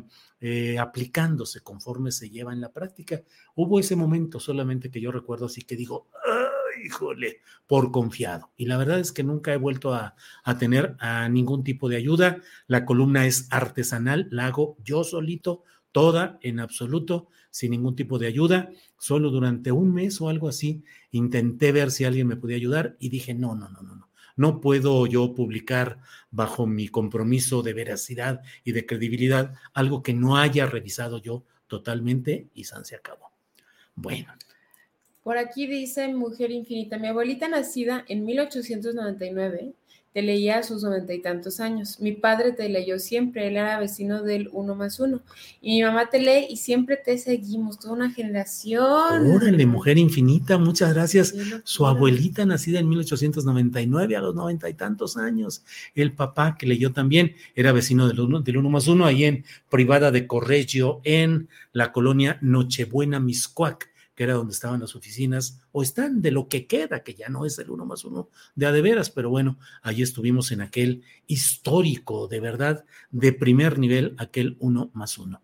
aplicándose 0.80 1.60
conforme 1.60 2.14
se 2.14 2.30
lleva 2.30 2.54
en 2.54 2.62
la 2.62 2.72
práctica. 2.72 3.22
Hubo 3.56 3.78
ese 3.78 3.98
momento 3.98 4.40
solamente 4.40 4.90
que 4.90 5.02
yo 5.02 5.12
recuerdo 5.12 5.48
así 5.48 5.64
que 5.64 5.76
digo, 5.76 6.08
híjole, 6.84 7.42
por 7.68 7.92
confiado. 7.92 8.52
Y 8.58 8.66
la 8.66 8.78
verdad 8.78 9.00
es 9.00 9.12
que 9.12 9.24
nunca 9.24 9.54
he 9.54 9.58
vuelto 9.58 9.94
a, 9.94 10.16
tener 10.58 10.96
a 11.00 11.30
ningún 11.30 11.64
tipo 11.64 11.90
de 11.90 11.98
ayuda. 11.98 12.38
La 12.68 12.86
columna 12.86 13.26
es 13.26 13.48
artesanal, 13.52 14.28
la 14.32 14.48
hago 14.48 14.78
yo 14.84 15.04
solito, 15.04 15.64
toda 15.92 16.40
en 16.42 16.60
absoluto, 16.60 17.30
sin 17.52 17.72
ningún 17.72 17.96
tipo 17.96 18.20
de 18.20 18.28
ayuda. 18.28 18.70
Solo 18.98 19.30
durante 19.30 19.72
un 19.72 19.94
mes 19.94 20.20
o 20.22 20.30
algo 20.30 20.50
así 20.50 20.84
intenté 21.12 21.72
ver 21.72 21.92
si 21.92 22.06
alguien 22.06 22.28
me 22.28 22.36
podía 22.36 22.58
ayudar 22.58 22.96
y 23.00 23.10
dije, 23.10 23.34
no, 23.34 23.56
no, 23.56 23.70
no, 23.70 23.82
no, 23.82 23.96
no. 23.96 24.10
No 24.36 24.62
puedo 24.62 25.06
yo 25.06 25.36
publicar 25.36 26.00
bajo 26.32 26.66
mi 26.66 26.88
compromiso 26.88 27.62
de 27.62 27.74
veracidad 27.74 28.42
y 28.64 28.72
de 28.72 28.86
credibilidad 28.86 29.54
algo 29.74 30.02
que 30.02 30.14
no 30.14 30.38
haya 30.38 30.66
revisado 30.66 31.18
yo 31.18 31.44
totalmente 31.68 32.48
y 32.54 32.64
San 32.64 32.86
se 32.86 32.96
acabó. 32.96 33.34
Bueno, 33.96 34.34
por 35.24 35.38
aquí 35.38 35.68
dice 35.68 36.08
Mujer 36.08 36.52
Infinita, 36.52 36.98
mi 36.98 37.08
abuelita 37.08 37.48
nacida 37.48 38.06
en 38.08 38.26
1899 38.26 39.74
te 40.14 40.24
leía 40.24 40.58
a 40.58 40.64
sus 40.64 40.84
noventa 40.84 41.14
y 41.14 41.22
tantos 41.22 41.60
años. 41.60 42.00
Mi 42.00 42.14
padre 42.14 42.52
te 42.52 42.68
leyó 42.68 42.98
siempre, 42.98 43.48
él 43.48 43.58
era 43.58 43.80
vecino 43.80 44.24
del 44.24 44.50
uno 44.52 44.74
más 44.74 45.00
uno. 45.00 45.22
Y 45.62 45.78
mi 45.78 45.84
mamá 45.84 46.10
te 46.10 46.20
lee 46.20 46.48
y 46.50 46.58
siempre 46.58 46.98
te 46.98 47.18
seguimos, 47.18 47.80
toda 47.80 47.94
una 47.94 48.12
generación. 48.12 49.32
Órale, 49.32 49.66
mujer 49.68 50.00
infinita, 50.00 50.58
muchas 50.58 50.94
gracias. 50.94 51.36
Su 51.64 51.86
abuelita 51.86 52.44
nacida 52.46 52.80
en 52.80 52.90
1899, 52.90 54.16
a 54.16 54.22
los 54.22 54.34
noventa 54.34 54.68
y 54.68 54.74
tantos 54.74 55.16
años. 55.16 55.64
El 55.94 56.14
papá 56.14 56.56
que 56.58 56.66
leyó 56.66 56.92
también 56.92 57.36
era 57.56 57.72
vecino 57.72 58.08
del 58.08 58.20
uno, 58.20 58.42
del 58.42 58.58
uno 58.58 58.70
más 58.70 58.88
uno, 58.88 59.06
ahí 59.06 59.26
en 59.26 59.46
privada 59.70 60.10
de 60.10 60.26
Corregio, 60.26 61.02
en 61.04 61.50
la 61.72 61.92
colonia 61.92 62.40
Nochebuena, 62.42 63.20
Miscuac 63.20 63.90
que 64.20 64.26
era 64.26 64.34
donde 64.34 64.52
estaban 64.52 64.82
las 64.82 64.98
oficinas, 64.98 65.62
o 65.72 65.82
están 65.82 66.22
de 66.22 66.32
lo 66.32 66.50
que 66.50 66.68
queda, 66.68 67.06
que 67.06 67.14
ya 67.14 67.30
no 67.30 67.46
es 67.46 67.58
el 67.58 67.70
uno 67.70 67.86
más 67.86 68.04
uno 68.04 68.28
de 68.54 68.66
a 68.66 68.74
de 68.74 68.82
veras, 68.82 69.10
pero 69.10 69.30
bueno, 69.30 69.58
ahí 69.82 70.02
estuvimos 70.02 70.52
en 70.52 70.60
aquel 70.60 71.04
histórico, 71.26 72.28
de 72.28 72.42
verdad, 72.42 72.84
de 73.12 73.32
primer 73.32 73.80
nivel, 73.80 74.16
aquel 74.18 74.58
uno 74.60 74.90
más 74.94 75.18
uno. 75.18 75.42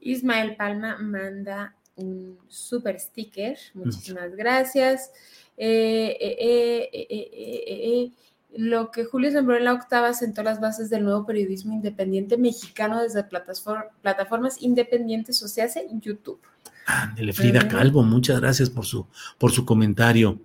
Ismael 0.00 0.56
Palma 0.56 0.98
manda 0.98 1.76
un 1.94 2.40
super 2.48 2.98
sticker, 2.98 3.56
muchísimas 3.74 4.34
gracias. 4.34 5.12
Eh, 5.56 6.16
eh, 6.20 6.90
eh, 6.92 8.10
lo 8.56 8.90
que 8.90 9.04
Julio 9.04 9.30
sembró 9.30 9.56
en 9.56 9.64
la 9.64 9.74
octava 9.74 10.12
sentó 10.12 10.42
las 10.42 10.60
bases 10.60 10.90
del 10.90 11.04
nuevo 11.04 11.24
periodismo 11.24 11.72
independiente 11.72 12.36
mexicano 12.36 13.00
desde 13.00 13.22
plataformas 13.22 14.60
independientes, 14.60 15.40
o 15.44 15.46
sea, 15.46 15.68
en 15.76 16.00
YouTube. 16.00 16.40
Ándele, 16.86 17.32
Frida 17.32 17.68
Calvo, 17.68 18.02
muchas 18.02 18.40
gracias 18.40 18.70
por 18.70 18.84
su, 18.84 19.06
por 19.38 19.52
su 19.52 19.64
comentario. 19.64 20.40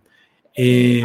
Eh, 0.55 1.03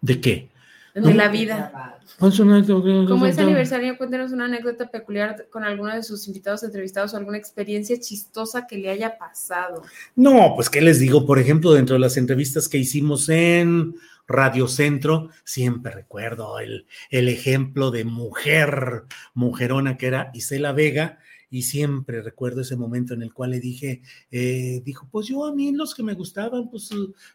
¿De 0.00 0.20
qué? 0.20 0.50
de 0.94 1.14
la 1.14 1.28
vida. 1.28 1.98
Como 2.18 3.26
es 3.26 3.38
aniversario, 3.38 3.96
cuéntenos 3.96 4.32
una 4.32 4.46
anécdota 4.46 4.90
peculiar 4.90 5.46
con 5.50 5.64
alguno 5.64 5.94
de 5.94 6.02
sus 6.02 6.26
invitados 6.26 6.62
entrevistados 6.62 7.14
o 7.14 7.16
alguna 7.16 7.38
experiencia 7.38 7.98
chistosa 7.98 8.66
que 8.66 8.76
le 8.76 8.90
haya 8.90 9.16
pasado. 9.16 9.82
No, 10.16 10.52
pues 10.56 10.68
qué 10.68 10.80
les 10.80 10.98
digo, 10.98 11.24
por 11.24 11.38
ejemplo, 11.38 11.72
dentro 11.72 11.94
de 11.94 12.00
las 12.00 12.16
entrevistas 12.16 12.68
que 12.68 12.78
hicimos 12.78 13.28
en 13.28 13.94
Radio 14.26 14.68
Centro, 14.68 15.30
siempre 15.44 15.92
recuerdo 15.92 16.58
el, 16.58 16.86
el 17.10 17.28
ejemplo 17.28 17.90
de 17.90 18.04
mujer, 18.04 19.04
mujerona 19.34 19.96
que 19.96 20.06
era 20.06 20.30
Isela 20.34 20.72
Vega, 20.72 21.18
y 21.50 21.62
siempre 21.62 22.22
recuerdo 22.22 22.60
ese 22.60 22.76
momento 22.76 23.12
en 23.12 23.22
el 23.22 23.34
cual 23.34 23.50
le 23.50 23.60
dije, 23.60 24.02
eh, 24.30 24.80
dijo, 24.84 25.08
pues 25.10 25.26
yo 25.26 25.44
a 25.44 25.54
mí 25.54 25.72
los 25.72 25.94
que 25.94 26.04
me 26.04 26.14
gustaban, 26.14 26.70
pues 26.70 26.90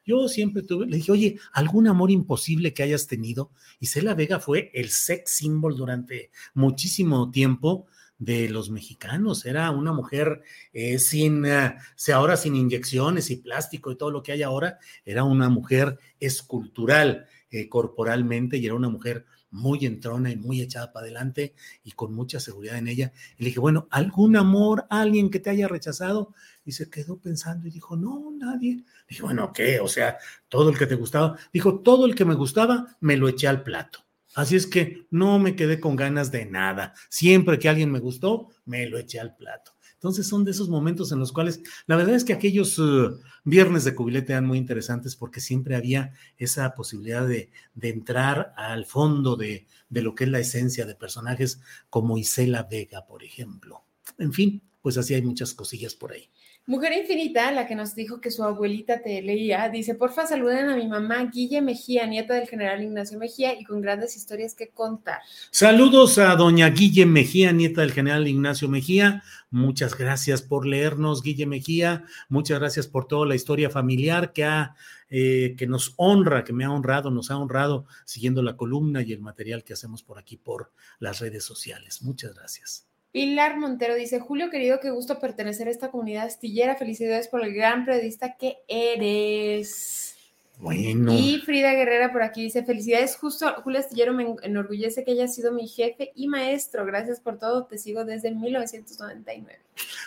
yo 0.05 0.27
siempre 0.29 0.63
tuve, 0.63 0.85
le 0.87 0.97
dije, 0.97 1.11
oye, 1.11 1.37
¿algún 1.51 1.87
amor 1.87 2.09
imposible 2.11 2.73
que 2.73 2.83
hayas 2.83 3.07
tenido? 3.07 3.51
Y 3.79 3.87
Cela 3.87 4.15
Vega 4.15 4.39
fue 4.39 4.71
el 4.73 4.89
sex 4.89 5.31
symbol 5.31 5.75
durante 5.75 6.31
muchísimo 6.53 7.29
tiempo 7.29 7.87
de 8.17 8.49
los 8.49 8.69
mexicanos. 8.69 9.45
Era 9.45 9.69
una 9.71 9.91
mujer 9.91 10.41
eh, 10.73 10.99
sin, 10.99 11.45
uh, 11.45 11.73
ahora 12.13 12.37
sin 12.37 12.55
inyecciones 12.55 13.29
y 13.29 13.37
plástico 13.37 13.91
y 13.91 13.97
todo 13.97 14.11
lo 14.11 14.23
que 14.23 14.31
hay 14.31 14.43
ahora, 14.43 14.79
era 15.03 15.23
una 15.23 15.49
mujer 15.49 15.99
escultural 16.19 17.25
eh, 17.51 17.69
corporalmente 17.69 18.57
y 18.57 18.65
era 18.65 18.75
una 18.75 18.89
mujer 18.89 19.25
muy 19.55 19.85
entrona 19.85 20.31
y 20.31 20.35
muy 20.35 20.61
echada 20.61 20.91
para 20.91 21.05
adelante 21.05 21.55
y 21.83 21.91
con 21.93 22.13
mucha 22.13 22.39
seguridad 22.39 22.77
en 22.77 22.87
ella. 22.87 23.11
Y 23.37 23.43
le 23.43 23.49
dije, 23.49 23.59
bueno, 23.59 23.87
¿algún 23.89 24.35
amor, 24.35 24.85
alguien 24.89 25.29
que 25.29 25.39
te 25.39 25.49
haya 25.49 25.67
rechazado? 25.67 26.33
Y 26.65 26.73
se 26.73 26.89
quedó 26.89 27.17
pensando 27.17 27.67
y 27.67 27.71
dijo, 27.71 27.95
no, 27.95 28.31
nadie. 28.37 28.83
dije, 29.07 29.21
bueno, 29.21 29.51
¿qué? 29.53 29.79
O 29.79 29.87
sea, 29.87 30.17
todo 30.49 30.69
el 30.69 30.77
que 30.77 30.87
te 30.87 30.95
gustaba. 30.95 31.37
Dijo, 31.53 31.79
todo 31.79 32.05
el 32.05 32.15
que 32.15 32.25
me 32.25 32.35
gustaba, 32.35 32.97
me 32.99 33.17
lo 33.17 33.27
eché 33.27 33.47
al 33.47 33.63
plato. 33.63 33.99
Así 34.35 34.57
es 34.57 34.67
que 34.67 35.07
no 35.11 35.39
me 35.39 35.55
quedé 35.55 35.79
con 35.79 35.95
ganas 35.95 36.31
de 36.31 36.45
nada. 36.45 36.93
Siempre 37.09 37.57
que 37.57 37.69
alguien 37.69 37.91
me 37.91 37.99
gustó, 37.99 38.49
me 38.65 38.85
lo 38.87 38.97
eché 38.97 39.19
al 39.19 39.35
plato. 39.35 39.74
Entonces 40.05 40.27
son 40.27 40.45
de 40.45 40.51
esos 40.51 40.69
momentos 40.69 41.11
en 41.11 41.17
los 41.17 41.31
cuales 41.31 41.63
la 41.87 41.95
verdad 41.95 42.13
es 42.13 42.23
que 42.23 42.33
aquellos 42.33 42.77
uh, 42.77 43.19
viernes 43.43 43.85
de 43.85 43.95
cubilete 43.95 44.33
eran 44.33 44.45
muy 44.45 44.59
interesantes 44.59 45.15
porque 45.15 45.41
siempre 45.41 45.75
había 45.75 46.13
esa 46.37 46.75
posibilidad 46.75 47.27
de, 47.27 47.49
entrar 47.81 48.53
al 48.55 48.85
fondo 48.85 49.35
de, 49.35 49.65
de, 49.89 50.01
lo 50.03 50.13
que 50.13 50.25
es 50.25 50.29
la 50.29 50.37
esencia 50.37 50.85
de 50.85 50.93
personajes 50.93 51.59
como 51.89 52.19
Isela 52.19 52.67
Vega, 52.69 53.07
por 53.07 53.23
ejemplo. 53.23 53.83
En 54.19 54.31
fin, 54.31 54.61
pues 54.79 54.95
así 54.99 55.15
hay 55.15 55.23
muchas 55.23 55.55
cosillas 55.55 55.95
por 55.95 56.11
ahí. 56.11 56.29
Mujer 56.67 56.93
Infinita, 56.93 57.51
la 57.51 57.67
que 57.67 57.75
nos 57.75 57.93
dijo 57.93 58.19
que 58.19 58.31
su 58.31 58.43
abuelita 58.43 58.99
te 59.03 59.21
leía, 59.21 59.69
dice, 59.69 59.93
porfa 59.93 60.25
saluden 60.25 60.67
a 60.67 60.75
mi 60.75 60.87
mamá 60.87 61.23
Guille 61.31 61.61
Mejía, 61.61 62.07
nieta 62.07 62.33
del 62.33 62.47
general 62.47 62.81
Ignacio 62.81 63.19
Mejía 63.19 63.53
y 63.53 63.63
con 63.63 63.81
grandes 63.81 64.15
historias 64.15 64.55
que 64.55 64.69
contar. 64.69 65.19
Saludos 65.51 66.17
a 66.17 66.35
doña 66.35 66.67
Guille 66.71 67.05
Mejía, 67.05 67.51
nieta 67.51 67.81
del 67.81 67.91
general 67.91 68.27
Ignacio 68.27 68.67
Mejía. 68.67 69.21
Muchas 69.51 69.95
gracias 69.95 70.41
por 70.41 70.65
leernos, 70.65 71.21
Guille 71.21 71.45
Mejía. 71.45 72.03
Muchas 72.29 72.57
gracias 72.59 72.87
por 72.87 73.07
toda 73.07 73.27
la 73.27 73.35
historia 73.35 73.69
familiar 73.69 74.33
que 74.33 74.43
ha... 74.43 74.75
Eh, 75.07 75.53
que 75.55 75.67
nos 75.67 75.93
honra, 75.97 76.43
que 76.43 76.51
me 76.51 76.65
ha 76.65 76.71
honrado, 76.71 77.11
nos 77.11 77.29
ha 77.29 77.37
honrado 77.37 77.85
siguiendo 78.05 78.41
la 78.41 78.57
columna 78.57 79.03
y 79.03 79.13
el 79.13 79.21
material 79.21 79.63
que 79.63 79.73
hacemos 79.73 80.01
por 80.01 80.17
aquí 80.17 80.35
por 80.35 80.71
las 80.97 81.19
redes 81.19 81.43
sociales. 81.43 82.01
Muchas 82.01 82.33
gracias. 82.33 82.84
Pilar 83.15 83.57
Montero 83.57 83.95
dice, 83.95 84.19
Julio 84.19 84.49
querido, 84.49 84.81
qué 84.81 84.89
gusto 84.91 85.19
pertenecer 85.19 85.69
a 85.69 85.71
esta 85.71 85.89
comunidad 85.89 86.25
astillera. 86.25 86.75
Felicidades 86.75 87.29
por 87.29 87.45
el 87.45 87.53
gran 87.53 87.85
periodista 87.85 88.35
que 88.35 88.57
eres. 88.67 90.14
Bueno. 90.59 91.13
Y 91.13 91.39
Frida 91.39 91.73
Guerrera 91.73 92.11
por 92.11 92.23
aquí 92.23 92.43
dice, 92.43 92.63
felicidades, 92.63 93.17
justo 93.17 93.45
Julio 93.63 93.79
Astillero 93.79 94.13
me 94.13 94.35
enorgullece 94.43 95.03
que 95.03 95.11
haya 95.11 95.27
sido 95.27 95.51
mi 95.51 95.67
jefe 95.67 96.11
y 96.15 96.27
maestro. 96.27 96.85
Gracias 96.85 97.19
por 97.19 97.37
todo, 97.37 97.65
te 97.65 97.77
sigo 97.77 98.05
desde 98.05 98.31
1999. 98.31 99.59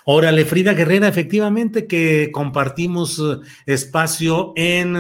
Órale, 0.05 0.47
Frida 0.47 0.73
Guerrera, 0.73 1.09
efectivamente 1.09 1.87
que 1.87 2.31
compartimos 2.33 3.19
eh, 3.19 3.47
espacio 3.67 4.55
en, 4.57 4.97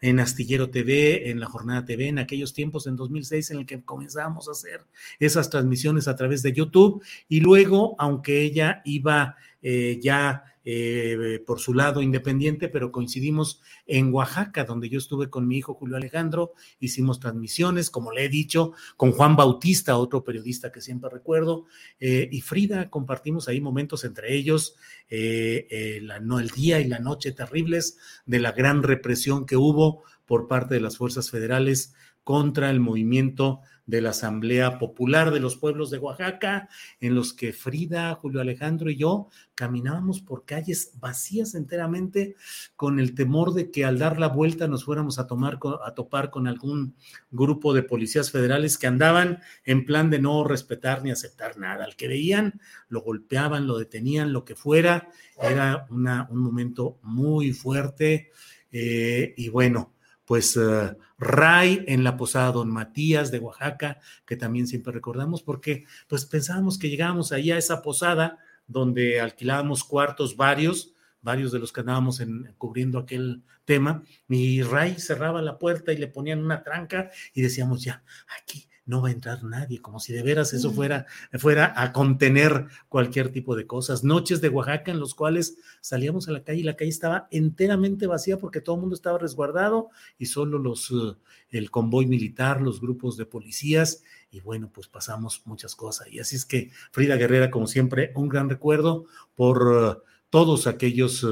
en 0.00 0.20
Astillero 0.20 0.70
TV, 0.70 1.30
en 1.30 1.40
la 1.40 1.46
Jornada 1.46 1.84
TV, 1.84 2.08
en 2.08 2.20
aquellos 2.20 2.54
tiempos, 2.54 2.86
en 2.86 2.94
2006, 2.94 3.50
en 3.50 3.58
el 3.58 3.66
que 3.66 3.82
comenzamos 3.82 4.48
a 4.48 4.52
hacer 4.52 4.82
esas 5.18 5.50
transmisiones 5.50 6.06
a 6.06 6.14
través 6.14 6.42
de 6.42 6.52
YouTube. 6.52 7.02
Y 7.28 7.40
luego, 7.40 7.96
aunque 7.98 8.42
ella 8.42 8.80
iba 8.84 9.36
eh, 9.60 9.98
ya 10.00 10.44
eh, 10.64 11.42
por 11.46 11.60
su 11.60 11.74
lado 11.74 12.00
independiente, 12.00 12.68
pero 12.68 12.90
coincidimos 12.90 13.60
en 13.86 14.12
Oaxaca, 14.12 14.64
donde 14.64 14.88
yo 14.88 14.98
estuve 14.98 15.28
con 15.28 15.46
mi 15.46 15.58
hijo 15.58 15.74
Julio 15.74 15.96
Alejandro, 15.96 16.52
hicimos 16.80 17.20
transmisiones, 17.20 17.90
como 17.90 18.12
le 18.12 18.24
he 18.24 18.28
dicho, 18.28 18.72
con 18.96 19.12
Juan 19.12 19.36
Bautista, 19.36 19.98
otro 19.98 20.24
periodista 20.24 20.72
que 20.72 20.80
siempre 20.80 21.10
recuerdo, 21.10 21.66
eh, 22.00 22.28
y 22.32 22.40
Frida, 22.40 22.88
compartimos 22.88 23.48
ahí 23.48 23.60
momentos 23.60 24.04
entre 24.04 24.34
ellos, 24.34 24.76
eh, 25.10 25.98
la, 26.02 26.20
no, 26.20 26.38
el 26.38 26.48
día 26.48 26.80
y 26.80 26.88
la 26.88 26.98
noche 26.98 27.32
terribles 27.32 27.98
de 28.24 28.38
la 28.38 28.52
gran 28.52 28.82
represión 28.82 29.46
que 29.46 29.56
hubo 29.56 30.02
por 30.24 30.48
parte 30.48 30.74
de 30.74 30.80
las 30.80 30.96
fuerzas 30.96 31.30
federales 31.30 31.94
contra 32.22 32.70
el 32.70 32.80
movimiento 32.80 33.60
de 33.86 34.00
la 34.00 34.10
Asamblea 34.10 34.78
Popular 34.78 35.30
de 35.30 35.40
los 35.40 35.56
Pueblos 35.56 35.90
de 35.90 35.98
Oaxaca, 35.98 36.68
en 37.00 37.14
los 37.14 37.32
que 37.32 37.52
Frida, 37.52 38.14
Julio 38.14 38.40
Alejandro 38.40 38.90
y 38.90 38.96
yo 38.96 39.28
caminábamos 39.54 40.20
por 40.20 40.44
calles 40.44 40.92
vacías 40.98 41.54
enteramente 41.54 42.34
con 42.76 42.98
el 42.98 43.14
temor 43.14 43.52
de 43.52 43.70
que 43.70 43.84
al 43.84 43.98
dar 43.98 44.18
la 44.18 44.28
vuelta 44.28 44.66
nos 44.68 44.84
fuéramos 44.84 45.18
a, 45.18 45.26
tomar, 45.26 45.58
a 45.84 45.94
topar 45.94 46.30
con 46.30 46.48
algún 46.48 46.96
grupo 47.30 47.74
de 47.74 47.82
policías 47.82 48.30
federales 48.30 48.78
que 48.78 48.86
andaban 48.86 49.40
en 49.64 49.84
plan 49.84 50.10
de 50.10 50.18
no 50.18 50.44
respetar 50.44 51.02
ni 51.02 51.10
aceptar 51.10 51.58
nada. 51.58 51.84
Al 51.84 51.96
que 51.96 52.08
veían, 52.08 52.60
lo 52.88 53.02
golpeaban, 53.02 53.66
lo 53.66 53.78
detenían, 53.78 54.32
lo 54.32 54.44
que 54.44 54.56
fuera. 54.56 55.08
Era 55.40 55.86
una, 55.90 56.26
un 56.30 56.40
momento 56.40 56.98
muy 57.02 57.52
fuerte 57.52 58.30
eh, 58.72 59.34
y 59.36 59.48
bueno, 59.50 59.94
pues 60.24 60.56
uh, 60.56 60.96
Ray 61.24 61.84
en 61.88 62.04
la 62.04 62.16
posada 62.16 62.52
Don 62.52 62.70
Matías 62.70 63.30
de 63.30 63.40
Oaxaca, 63.40 63.98
que 64.26 64.36
también 64.36 64.66
siempre 64.66 64.92
recordamos, 64.92 65.42
porque 65.42 65.84
pues 66.06 66.24
pensábamos 66.26 66.78
que 66.78 66.88
llegábamos 66.88 67.32
ahí 67.32 67.50
a 67.50 67.58
esa 67.58 67.82
posada 67.82 68.38
donde 68.66 69.20
alquilábamos 69.20 69.84
cuartos 69.84 70.36
varios, 70.36 70.94
varios 71.22 71.50
de 71.52 71.58
los 71.58 71.72
que 71.72 71.80
andábamos 71.80 72.20
en, 72.20 72.54
cubriendo 72.58 72.98
aquel 72.98 73.42
tema, 73.64 74.02
y 74.28 74.62
Ray 74.62 74.94
cerraba 75.00 75.40
la 75.42 75.58
puerta 75.58 75.92
y 75.92 75.96
le 75.96 76.06
ponían 76.06 76.44
una 76.44 76.62
tranca 76.62 77.10
y 77.32 77.42
decíamos 77.42 77.82
ya, 77.82 78.04
aquí 78.38 78.68
no 78.86 79.00
va 79.00 79.08
a 79.08 79.12
entrar 79.12 79.42
nadie, 79.44 79.80
como 79.80 79.98
si 79.98 80.12
de 80.12 80.22
veras 80.22 80.52
eso 80.52 80.70
fuera, 80.70 81.06
fuera 81.38 81.72
a 81.76 81.92
contener 81.92 82.66
cualquier 82.88 83.30
tipo 83.30 83.56
de 83.56 83.66
cosas. 83.66 84.04
Noches 84.04 84.40
de 84.40 84.50
Oaxaca 84.50 84.90
en 84.90 85.00
los 85.00 85.14
cuales 85.14 85.56
salíamos 85.80 86.28
a 86.28 86.32
la 86.32 86.44
calle 86.44 86.60
y 86.60 86.64
la 86.64 86.76
calle 86.76 86.90
estaba 86.90 87.28
enteramente 87.30 88.06
vacía 88.06 88.38
porque 88.38 88.60
todo 88.60 88.76
el 88.76 88.82
mundo 88.82 88.94
estaba 88.94 89.18
resguardado 89.18 89.88
y 90.18 90.26
solo 90.26 90.58
los, 90.58 90.90
eh, 90.90 91.16
el 91.50 91.70
convoy 91.70 92.06
militar, 92.06 92.60
los 92.60 92.80
grupos 92.80 93.16
de 93.16 93.26
policías 93.26 94.02
y 94.30 94.40
bueno, 94.40 94.70
pues 94.72 94.88
pasamos 94.88 95.42
muchas 95.46 95.74
cosas. 95.74 96.08
Y 96.12 96.18
así 96.18 96.36
es 96.36 96.44
que 96.44 96.70
Frida 96.90 97.16
Guerrera, 97.16 97.50
como 97.50 97.66
siempre, 97.66 98.12
un 98.14 98.28
gran 98.28 98.50
recuerdo 98.50 99.06
por 99.34 99.96
eh, 99.98 100.02
todos 100.28 100.66
aquellos 100.66 101.26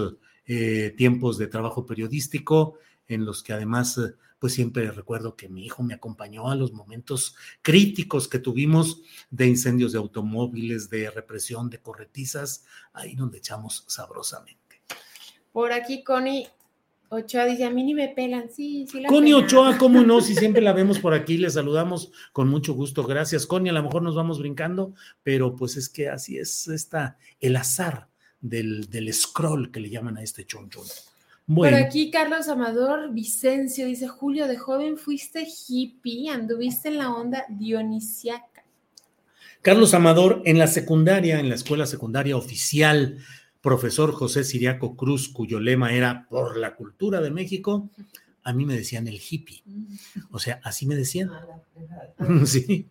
eh, 0.46 0.94
tiempos 0.96 1.36
de 1.36 1.48
trabajo 1.48 1.84
periodístico 1.84 2.78
en 3.08 3.24
los 3.26 3.42
que 3.42 3.52
además 3.52 4.00
pues 4.42 4.54
siempre 4.54 4.90
recuerdo 4.90 5.36
que 5.36 5.48
mi 5.48 5.64
hijo 5.64 5.84
me 5.84 5.94
acompañó 5.94 6.50
a 6.50 6.56
los 6.56 6.72
momentos 6.72 7.36
críticos 7.62 8.26
que 8.26 8.40
tuvimos 8.40 9.00
de 9.30 9.46
incendios 9.46 9.92
de 9.92 9.98
automóviles, 9.98 10.90
de 10.90 11.08
represión, 11.12 11.70
de 11.70 11.78
corretizas, 11.78 12.64
ahí 12.92 13.14
donde 13.14 13.38
echamos 13.38 13.84
sabrosamente. 13.86 14.82
Por 15.52 15.70
aquí, 15.70 16.02
Connie 16.02 16.48
Ochoa 17.08 17.44
dice, 17.44 17.62
a 17.62 17.70
mí 17.70 17.84
ni 17.84 17.94
me 17.94 18.08
pelan, 18.08 18.50
sí, 18.50 18.84
sí 18.90 19.02
la 19.02 19.08
Connie 19.08 19.32
Ochoa, 19.32 19.78
¿cómo 19.78 20.02
no? 20.02 20.20
Si 20.20 20.34
siempre 20.34 20.60
la 20.60 20.72
vemos 20.72 20.98
por 20.98 21.14
aquí, 21.14 21.38
le 21.38 21.48
saludamos 21.48 22.10
con 22.32 22.48
mucho 22.48 22.74
gusto. 22.74 23.04
Gracias, 23.04 23.46
Connie, 23.46 23.70
a 23.70 23.74
lo 23.74 23.84
mejor 23.84 24.02
nos 24.02 24.16
vamos 24.16 24.40
brincando, 24.40 24.92
pero 25.22 25.54
pues 25.54 25.76
es 25.76 25.88
que 25.88 26.08
así 26.08 26.36
es 26.36 26.66
esta, 26.66 27.16
el 27.38 27.54
azar 27.54 28.08
del, 28.40 28.90
del 28.90 29.14
scroll 29.14 29.70
que 29.70 29.78
le 29.78 29.88
llaman 29.88 30.16
a 30.16 30.22
este 30.24 30.44
chonchón. 30.44 30.86
Por 31.46 31.74
aquí 31.74 32.10
Carlos 32.10 32.48
Amador 32.48 33.12
Vicencio 33.12 33.86
dice, 33.86 34.08
Julio, 34.08 34.46
de 34.46 34.56
joven 34.56 34.96
fuiste 34.96 35.46
hippie, 35.68 36.30
anduviste 36.30 36.88
en 36.88 36.98
la 36.98 37.12
onda 37.12 37.44
dionisiaca. 37.48 38.64
Carlos 39.60 39.94
Amador, 39.94 40.42
en 40.44 40.58
la 40.58 40.66
secundaria, 40.66 41.38
en 41.38 41.48
la 41.48 41.54
escuela 41.54 41.86
secundaria 41.86 42.36
oficial, 42.36 43.18
profesor 43.60 44.12
José 44.12 44.44
Siriaco 44.44 44.96
Cruz, 44.96 45.28
cuyo 45.28 45.60
lema 45.60 45.92
era 45.92 46.26
por 46.28 46.56
la 46.56 46.74
cultura 46.74 47.20
de 47.20 47.30
México, 47.30 47.88
a 48.42 48.52
mí 48.52 48.66
me 48.66 48.74
decían 48.74 49.06
el 49.06 49.20
hippie. 49.20 49.62
O 50.30 50.38
sea, 50.38 50.60
así 50.64 50.86
me 50.86 50.96
decían. 50.96 51.30
Ah, 52.18 52.26
sí. 52.44 52.88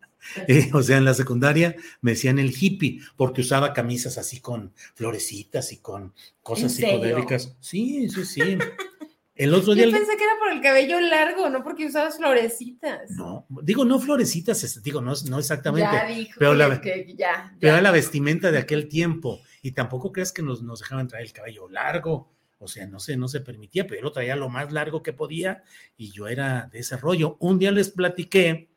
Eh, 0.48 0.69
o 0.73 0.81
sea, 0.81 0.98
en 0.98 1.06
la 1.06 1.14
secundaria 1.14 1.76
me 2.02 2.11
decían 2.11 2.39
el 2.39 2.53
hippie, 2.57 3.02
porque 3.15 3.41
usaba 3.41 3.73
camisas 3.73 4.18
así 4.18 4.39
con 4.39 4.73
florecitas 4.95 5.72
y 5.72 5.77
con 5.77 6.14
cosas 6.43 6.73
psicodélicas. 6.73 7.56
Sí, 7.60 8.10
sí, 8.10 8.26
sí. 8.26 8.41
El 9.34 9.56
otro 9.56 9.73
día. 9.73 9.85
Yo 9.85 9.91
pensé 9.91 10.18
que 10.18 10.23
era 10.23 10.34
por 10.38 10.52
el 10.52 10.61
cabello 10.61 10.99
largo, 10.99 11.49
no 11.49 11.64
porque 11.64 11.88
usabas 11.88 12.18
florecitas. 12.18 13.10
No, 13.11 13.48
digo, 13.64 13.85
no 13.85 13.99
florecitas, 13.99 14.84
digo, 14.84 15.02
no, 15.02 15.14
no 15.30 15.39
exactamente. 15.39 15.89
Ya 15.91 16.06
dijo 16.06 16.35
pero 16.38 16.53
la, 16.53 16.80
que 16.80 17.15
ya, 17.18 17.56
pero 17.60 17.72
ya. 17.72 17.80
era 17.80 17.81
la 17.81 17.91
vestimenta 17.91 18.52
de 18.52 18.60
aquel 18.60 18.88
tiempo. 18.88 19.41
Y 19.64 19.72
tampoco 19.72 20.11
crees 20.11 20.31
que 20.31 20.43
nos, 20.43 20.61
nos 20.61 20.81
dejaban 20.81 21.07
traer 21.07 21.26
el 21.26 21.34
cabello 21.34 21.69
largo. 21.69 22.30
O 22.60 22.68
sea, 22.68 22.85
no 22.85 22.99
sé, 22.99 23.18
no 23.18 23.27
se 23.27 23.41
permitía, 23.41 23.88
pero 23.88 23.95
yo 23.95 24.03
lo 24.03 24.11
traía 24.11 24.35
lo 24.35 24.48
más 24.48 24.72
largo 24.72 25.02
que 25.02 25.14
podía 25.14 25.64
y 25.98 26.11
yo 26.11 26.27
era 26.27 26.69
de 26.72 26.80
ese 26.80 26.95
rollo. 26.98 27.38
Un 27.39 27.57
día 27.57 27.72
les 27.72 27.89
platiqué 27.89 28.69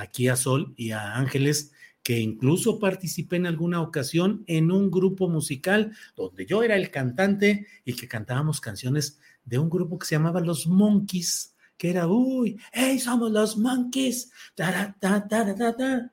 aquí 0.00 0.28
a 0.28 0.36
Sol 0.36 0.72
y 0.76 0.90
a 0.92 1.14
Ángeles 1.14 1.72
que 2.02 2.18
incluso 2.18 2.78
participé 2.78 3.36
en 3.36 3.46
alguna 3.46 3.82
ocasión 3.82 4.42
en 4.46 4.70
un 4.70 4.90
grupo 4.90 5.28
musical 5.28 5.92
donde 6.16 6.46
yo 6.46 6.62
era 6.62 6.76
el 6.76 6.90
cantante 6.90 7.66
y 7.84 7.94
que 7.94 8.08
cantábamos 8.08 8.60
canciones 8.60 9.18
de 9.44 9.58
un 9.58 9.68
grupo 9.68 9.98
que 9.98 10.06
se 10.06 10.14
llamaba 10.14 10.40
Los 10.40 10.66
Monkeys, 10.66 11.54
que 11.76 11.90
era, 11.90 12.06
uy, 12.08 12.58
hey, 12.72 12.98
somos 12.98 13.30
los 13.30 13.56
Monkeys. 13.56 14.30
Ta, 14.54 14.96
ta, 14.98 15.26
ta, 15.26 15.54
ta, 15.54 15.76
ta. 15.76 16.12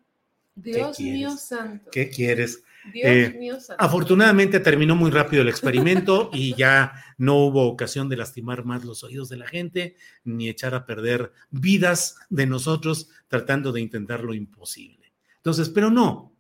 Dios 0.56 0.98
¿Qué 0.98 1.04
mío 1.04 1.38
santo. 1.38 1.90
¿Qué 1.92 2.10
quieres? 2.10 2.64
Dios 2.92 3.06
Eh, 3.08 3.36
mío 3.38 3.60
santo. 3.60 3.84
Afortunadamente 3.84 4.60
terminó 4.60 4.96
muy 4.96 5.12
rápido 5.12 5.42
el 5.42 5.50
experimento 5.50 6.30
y 6.34 6.56
ya 6.56 6.94
no 7.18 7.36
hubo 7.38 7.68
ocasión 7.68 8.10
de 8.10 8.18
lastimar 8.18 8.66
más 8.66 8.86
los 8.86 9.04
oídos 9.04 9.30
de 9.30 9.38
la 9.38 9.48
gente 9.48 9.96
ni 10.24 10.50
echar 10.50 10.76
a 10.76 10.86
perder 10.86 11.32
vidas 11.50 12.16
de 12.30 12.46
nosotros 12.46 13.10
tratando 13.28 13.72
de 13.72 13.82
intentar 13.82 14.24
lo 14.24 14.34
imposible. 14.34 15.14
Entonces, 15.38 15.70
pero 15.70 15.90
no, 15.90 16.36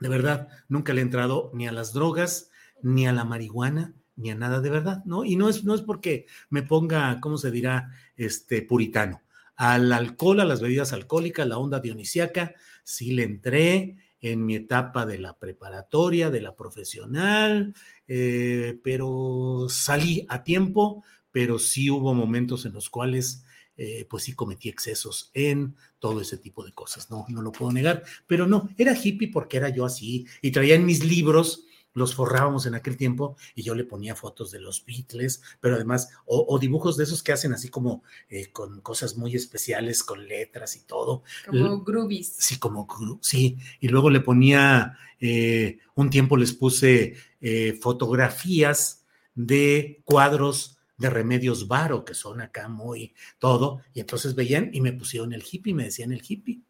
de 0.00 0.08
verdad, 0.08 0.48
nunca 0.68 0.92
le 0.92 1.00
he 1.00 1.04
entrado 1.04 1.50
ni 1.54 1.66
a 1.66 1.72
las 1.72 1.92
drogas, 1.92 2.50
ni 2.82 3.06
a 3.06 3.12
la 3.12 3.24
marihuana, 3.24 3.94
ni 4.16 4.30
a 4.30 4.34
nada 4.34 4.60
de 4.60 4.70
verdad, 4.70 5.02
¿no? 5.04 5.24
Y 5.24 5.36
no 5.36 5.48
es, 5.48 5.64
no 5.64 5.74
es 5.74 5.80
porque 5.80 6.26
me 6.50 6.62
ponga, 6.62 7.20
¿cómo 7.20 7.38
se 7.38 7.50
dirá? 7.50 7.90
Este 8.16 8.62
puritano. 8.62 9.22
Al 9.56 9.92
alcohol, 9.92 10.40
a 10.40 10.44
las 10.44 10.60
bebidas 10.60 10.92
alcohólicas, 10.92 11.46
la 11.46 11.58
onda 11.58 11.80
dionisíaca, 11.80 12.54
sí 12.82 13.12
le 13.12 13.22
entré 13.22 13.96
en 14.24 14.46
mi 14.46 14.54
etapa 14.54 15.04
de 15.04 15.18
la 15.18 15.38
preparatoria, 15.38 16.30
de 16.30 16.40
la 16.40 16.56
profesional, 16.56 17.74
eh, 18.08 18.80
pero 18.82 19.66
salí 19.68 20.24
a 20.30 20.42
tiempo, 20.42 21.04
pero 21.30 21.58
sí 21.58 21.90
hubo 21.90 22.14
momentos 22.14 22.64
en 22.64 22.72
los 22.72 22.88
cuales 22.88 23.44
eh, 23.76 24.06
pues 24.08 24.24
sí 24.24 24.32
cometí 24.32 24.70
excesos 24.70 25.30
en 25.34 25.76
todo 25.98 26.22
ese 26.22 26.38
tipo 26.38 26.64
de 26.64 26.72
cosas, 26.72 27.10
no, 27.10 27.26
no 27.28 27.42
lo 27.42 27.52
puedo 27.52 27.70
negar, 27.70 28.02
pero 28.26 28.46
no, 28.46 28.70
era 28.78 28.96
hippie 28.96 29.28
porque 29.30 29.58
era 29.58 29.68
yo 29.68 29.84
así 29.84 30.26
y 30.40 30.52
traía 30.52 30.74
en 30.74 30.86
mis 30.86 31.04
libros, 31.04 31.66
los 31.94 32.14
forrábamos 32.14 32.66
en 32.66 32.74
aquel 32.74 32.96
tiempo 32.96 33.36
y 33.54 33.62
yo 33.62 33.74
le 33.74 33.84
ponía 33.84 34.14
fotos 34.14 34.50
de 34.50 34.60
los 34.60 34.84
Beatles, 34.84 35.40
pero 35.60 35.76
además, 35.76 36.10
o, 36.26 36.44
o 36.48 36.58
dibujos 36.58 36.96
de 36.96 37.04
esos 37.04 37.22
que 37.22 37.32
hacen 37.32 37.52
así 37.52 37.68
como 37.68 38.02
eh, 38.28 38.52
con 38.52 38.80
cosas 38.80 39.16
muy 39.16 39.34
especiales, 39.34 40.02
con 40.02 40.26
letras 40.26 40.76
y 40.76 40.82
todo. 40.82 41.22
Como 41.46 41.82
groovies. 41.82 42.34
Sí, 42.38 42.58
como 42.58 42.86
sí. 43.22 43.56
Y 43.80 43.88
luego 43.88 44.10
le 44.10 44.20
ponía, 44.20 44.98
eh, 45.20 45.78
un 45.94 46.10
tiempo 46.10 46.36
les 46.36 46.52
puse 46.52 47.14
eh, 47.40 47.78
fotografías 47.80 49.04
de 49.34 50.02
cuadros 50.04 50.78
de 50.96 51.10
remedios 51.10 51.66
varo, 51.66 52.04
que 52.04 52.14
son 52.14 52.40
acá 52.40 52.68
muy 52.68 53.14
todo. 53.38 53.80
Y 53.92 54.00
entonces 54.00 54.34
veían 54.34 54.70
y 54.72 54.80
me 54.80 54.92
pusieron 54.92 55.32
el 55.32 55.44
hippie, 55.48 55.74
me 55.74 55.84
decían 55.84 56.12
el 56.12 56.22
hippie. 56.26 56.62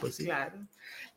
Pues 0.00 0.14
sí. 0.16 0.24
Claro. 0.24 0.66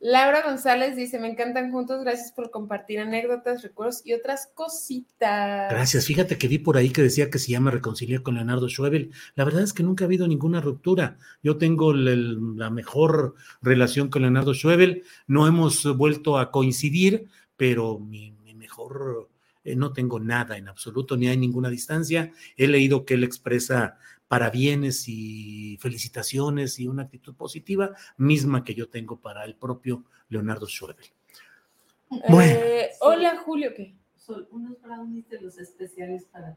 Laura 0.00 0.42
González 0.42 0.96
dice, 0.96 1.18
me 1.18 1.28
encantan 1.28 1.70
juntos, 1.70 2.02
gracias 2.02 2.32
por 2.32 2.50
compartir 2.50 2.98
anécdotas, 3.00 3.62
recuerdos 3.62 4.02
y 4.04 4.12
otras 4.12 4.48
cositas. 4.54 5.70
Gracias. 5.70 6.06
Fíjate 6.06 6.36
que 6.36 6.48
vi 6.48 6.58
por 6.58 6.76
ahí 6.76 6.90
que 6.90 7.02
decía 7.02 7.30
que 7.30 7.38
si 7.38 7.52
ya 7.52 7.60
me 7.60 7.70
reconcilié 7.70 8.22
con 8.22 8.34
Leonardo 8.34 8.68
Schwebel. 8.68 9.12
La 9.34 9.44
verdad 9.44 9.62
es 9.62 9.72
que 9.72 9.82
nunca 9.82 10.04
ha 10.04 10.06
habido 10.06 10.26
ninguna 10.28 10.60
ruptura. 10.60 11.16
Yo 11.42 11.56
tengo 11.56 11.92
el- 11.92 12.08
el- 12.08 12.56
la 12.56 12.70
mejor 12.70 13.34
relación 13.62 14.08
con 14.10 14.22
Leonardo 14.22 14.54
Schwebel. 14.54 15.04
No 15.26 15.46
hemos 15.46 15.84
vuelto 15.96 16.38
a 16.38 16.50
coincidir, 16.50 17.28
pero 17.56 17.98
mi, 17.98 18.32
mi 18.44 18.54
mejor, 18.54 19.30
eh, 19.64 19.76
no 19.76 19.92
tengo 19.92 20.20
nada 20.20 20.58
en 20.58 20.68
absoluto, 20.68 21.16
ni 21.16 21.28
hay 21.28 21.36
ninguna 21.38 21.70
distancia. 21.70 22.32
He 22.56 22.66
leído 22.66 23.06
que 23.06 23.14
él 23.14 23.24
expresa 23.24 23.96
parabienes 24.28 25.04
y 25.08 25.78
felicitaciones 25.80 26.78
y 26.78 26.86
una 26.86 27.04
actitud 27.04 27.34
positiva, 27.34 27.94
misma 28.16 28.64
que 28.64 28.74
yo 28.74 28.88
tengo 28.88 29.20
para 29.20 29.44
el 29.44 29.54
propio 29.54 30.04
Leonardo 30.28 30.66
Schwebel. 30.66 31.06
Bueno. 32.28 32.52
Eh, 32.52 32.90
hola 33.00 33.38
Julio, 33.44 33.72
¿qué? 33.76 33.94
Son 34.16 34.46
unos 34.50 34.80
brownies 34.80 35.28
de 35.28 35.40
los 35.40 35.58
especiales 35.58 36.24
para 36.24 36.56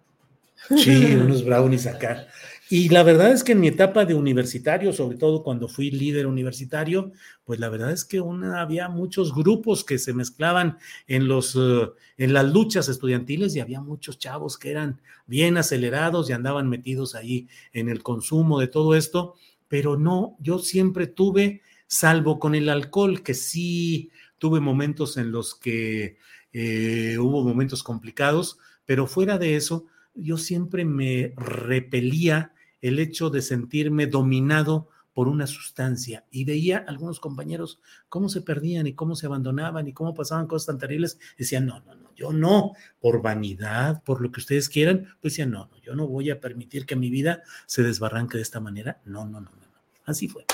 Sí, 0.78 1.16
unos 1.16 1.46
brownies 1.46 1.88
acá. 1.88 2.28
Y 2.70 2.90
la 2.90 3.04
verdad 3.04 3.32
es 3.32 3.46
que 3.46 3.54
en 3.54 3.62
mi 3.62 3.70
etapa 3.70 4.04
de 4.04 4.14
universitario, 4.14 4.92
sobre 4.92 5.18
todo 5.18 5.42
cuando 5.42 5.70
fui 5.70 5.90
líder 5.90 6.28
universitario, 6.28 7.14
pues 7.46 7.60
la 7.60 7.70
verdad 7.70 7.92
es 7.92 8.04
que 8.04 8.20
una, 8.20 8.62
había 8.62 8.90
muchos 8.90 9.34
grupos 9.34 9.86
que 9.86 9.98
se 9.98 10.14
mezclaban 10.14 10.78
en, 11.08 11.30
los, 11.30 11.56
eh, 11.56 11.90
en 12.18 12.34
las 12.34 12.52
luchas 12.52 12.90
estudiantiles 12.90 13.56
y 13.56 13.62
había 13.62 13.80
muchos 13.80 14.20
chavos 14.20 14.58
que 14.58 14.72
eran 14.72 15.00
bien 15.28 15.56
acelerados 15.56 16.30
y 16.30 16.34
andaban 16.34 16.68
metidos 16.68 17.16
ahí 17.16 17.48
en 17.72 17.88
el 17.88 18.04
consumo 18.04 18.60
de 18.60 18.68
todo 18.68 18.96
esto, 18.96 19.36
pero 19.70 19.98
no, 19.98 20.36
yo 20.40 20.60
siempre 20.60 21.08
tuve, 21.08 21.62
salvo 21.88 22.38
con 22.38 22.54
el 22.54 22.68
alcohol, 22.68 23.24
que 23.24 23.34
sí 23.34 24.12
tuve 24.40 24.60
momentos 24.60 25.16
en 25.16 25.32
los 25.32 25.56
que 25.56 26.18
eh, 26.52 27.18
hubo 27.18 27.44
momentos 27.44 27.82
complicados, 27.82 28.60
pero 28.86 29.08
fuera 29.08 29.38
de 29.38 29.56
eso, 29.56 29.86
yo 30.18 30.38
siempre 30.38 30.86
me 30.86 31.34
repelía 31.36 32.54
el 32.82 33.00
hecho 33.00 33.30
de 33.30 33.42
sentirme 33.42 34.08
dominado 34.08 34.90
por 35.14 35.28
una 35.28 35.48
sustancia 35.48 36.26
y 36.30 36.46
veía 36.46 36.78
a 36.78 36.92
algunos 36.92 37.20
compañeros 37.20 37.82
cómo 38.08 38.30
se 38.30 38.42
perdían 38.42 38.86
y 38.86 38.94
cómo 38.94 39.16
se 39.16 39.26
abandonaban 39.26 39.88
y 39.88 39.94
cómo 39.94 40.14
pasaban 40.14 40.46
cosas 40.46 40.68
tan 40.68 40.78
terribles. 40.78 41.18
Decían, 41.40 41.66
no, 41.66 41.80
no, 41.80 41.96
no, 41.96 42.14
yo 42.16 42.32
no, 42.32 42.74
por 43.00 43.22
vanidad, 43.22 44.04
por 44.04 44.22
lo 44.22 44.32
que 44.32 44.42
ustedes 44.42 44.70
quieran, 44.70 45.08
pues 45.20 45.34
decían, 45.34 45.52
no, 45.52 45.70
no, 45.72 45.82
yo 45.82 45.96
no 45.96 46.08
voy 46.08 46.30
a 46.30 46.40
permitir 46.40 46.86
que 46.86 46.96
mi 46.96 47.10
vida 47.10 47.42
se 47.66 47.82
desbarranque 47.82 48.38
de 48.38 48.44
esta 48.44 48.60
manera. 48.60 49.02
No, 49.06 49.26
no, 49.26 49.42
no, 49.42 49.50
no, 49.50 49.58
no. 49.58 49.82
Así 50.06 50.28
fue. 50.28 50.46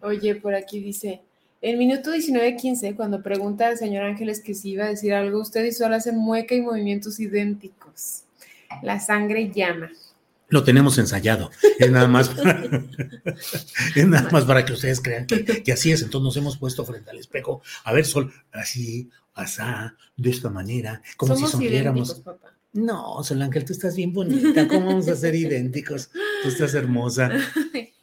Oye, 0.00 0.36
por 0.36 0.54
aquí 0.54 0.80
dice, 0.80 1.22
en 1.60 1.78
minuto 1.78 2.12
19.15, 2.12 2.96
cuando 2.96 3.22
pregunta 3.22 3.68
al 3.68 3.76
señor 3.76 4.04
Ángeles 4.04 4.40
que 4.40 4.54
si 4.54 4.70
iba 4.70 4.84
a 4.84 4.88
decir 4.88 5.12
algo, 5.12 5.40
ustedes 5.40 5.76
solo 5.78 5.96
hacen 5.96 6.16
mueca 6.16 6.54
y 6.54 6.62
movimientos 6.62 7.20
idénticos. 7.20 8.25
La 8.82 9.00
sangre 9.00 9.50
llama. 9.50 9.90
Lo 10.48 10.62
tenemos 10.62 10.96
ensayado. 10.98 11.50
Es 11.78 11.90
nada 11.90 12.06
más 12.06 12.28
para, 12.28 12.62
es 13.96 14.06
nada 14.06 14.28
más 14.30 14.44
para 14.44 14.64
que 14.64 14.72
ustedes 14.74 15.00
crean 15.00 15.26
que, 15.26 15.44
que 15.44 15.72
así 15.72 15.90
es. 15.90 16.02
Entonces 16.02 16.24
nos 16.24 16.36
hemos 16.36 16.56
puesto 16.56 16.84
frente 16.84 17.10
al 17.10 17.18
espejo. 17.18 17.62
A 17.84 17.92
ver, 17.92 18.04
Sol, 18.04 18.32
así, 18.52 19.10
asá, 19.34 19.96
de 20.16 20.30
esta 20.30 20.48
manera, 20.50 21.02
como 21.16 21.34
Somos 21.34 21.50
si 21.50 21.56
sonriéramos. 21.56 22.14
papá. 22.20 22.52
No, 22.72 23.22
Sol 23.24 23.40
Ángel, 23.42 23.64
tú 23.64 23.72
estás 23.72 23.96
bien 23.96 24.12
bonita. 24.12 24.68
¿Cómo 24.68 24.86
vamos 24.86 25.08
a 25.08 25.16
ser 25.16 25.34
idénticos? 25.44 26.10
Tú 26.42 26.48
estás 26.48 26.74
hermosa. 26.74 27.30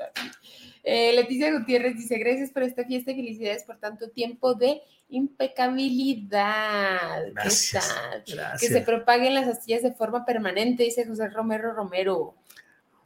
Eh, 0.84 1.14
Leticia 1.14 1.52
Gutiérrez 1.58 1.96
dice, 1.96 2.18
gracias 2.18 2.52
por 2.52 2.64
esta 2.64 2.84
fiesta 2.86 3.12
y 3.12 3.16
felicidades 3.16 3.64
por 3.64 3.78
tanto 3.80 4.10
tiempo 4.10 4.54
de 4.54 4.82
impecabilidad. 5.10 7.24
¿Qué 7.26 7.32
Gracias, 7.32 7.88
tal? 7.90 8.24
gracias. 8.28 8.62
Que 8.62 8.68
se 8.68 8.82
propaguen 8.82 9.34
las 9.34 9.48
astillas 9.48 9.84
de 9.84 9.94
forma 9.94 10.26
permanente, 10.26 10.84
dice 10.84 11.06
José 11.06 11.30
Romero 11.30 11.74
Romero. 11.74 12.36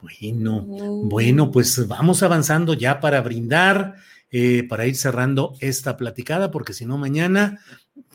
Bueno, 0.01 0.61
Mm. 0.61 1.09
bueno, 1.09 1.51
pues 1.51 1.87
vamos 1.87 2.21
avanzando 2.23 2.73
ya 2.73 2.99
para 2.99 3.21
brindar, 3.21 3.95
eh, 4.31 4.63
para 4.67 4.85
ir 4.85 4.95
cerrando 4.95 5.53
esta 5.59 5.97
platicada, 5.97 6.51
porque 6.51 6.73
si 6.73 6.85
no, 6.85 6.97
mañana 6.97 7.59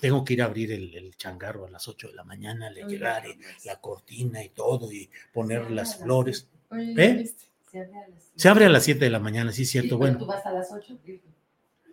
tengo 0.01 0.25
que 0.25 0.35
ir 0.35 0.43
a 0.43 0.47
abrir 0.47 0.71
el, 0.73 0.95
el 0.95 1.17
changarro 1.17 1.67
a 1.67 1.71
las 1.71 1.89
8 1.89 2.09
de 2.09 2.15
la 2.15 2.25
mañana, 2.25 2.71
le 2.71 2.83
y 2.83 2.85
pues. 2.85 3.01
la 3.01 3.81
cortina 3.81 4.43
y 4.45 4.51
todo, 4.51 4.93
y 4.93 5.11
poner 5.33 5.71
las 5.71 5.97
flores. 5.99 6.49
¿Eh? 6.71 7.29
Se 7.73 7.79
abre 7.79 7.97
a 7.97 8.09
las 8.09 8.33
Se 8.37 8.49
abre 8.51 8.65
a 8.67 8.69
las 8.69 8.85
7 8.85 9.03
de 9.03 9.11
la 9.11 9.19
mañana, 9.19 9.51
sí, 9.51 9.65
cierto. 9.65 9.97
Bueno, 9.97 10.19
Tú 10.19 10.27
vas 10.27 10.45
a 10.45 10.53
las 10.53 10.71
8. 10.71 10.99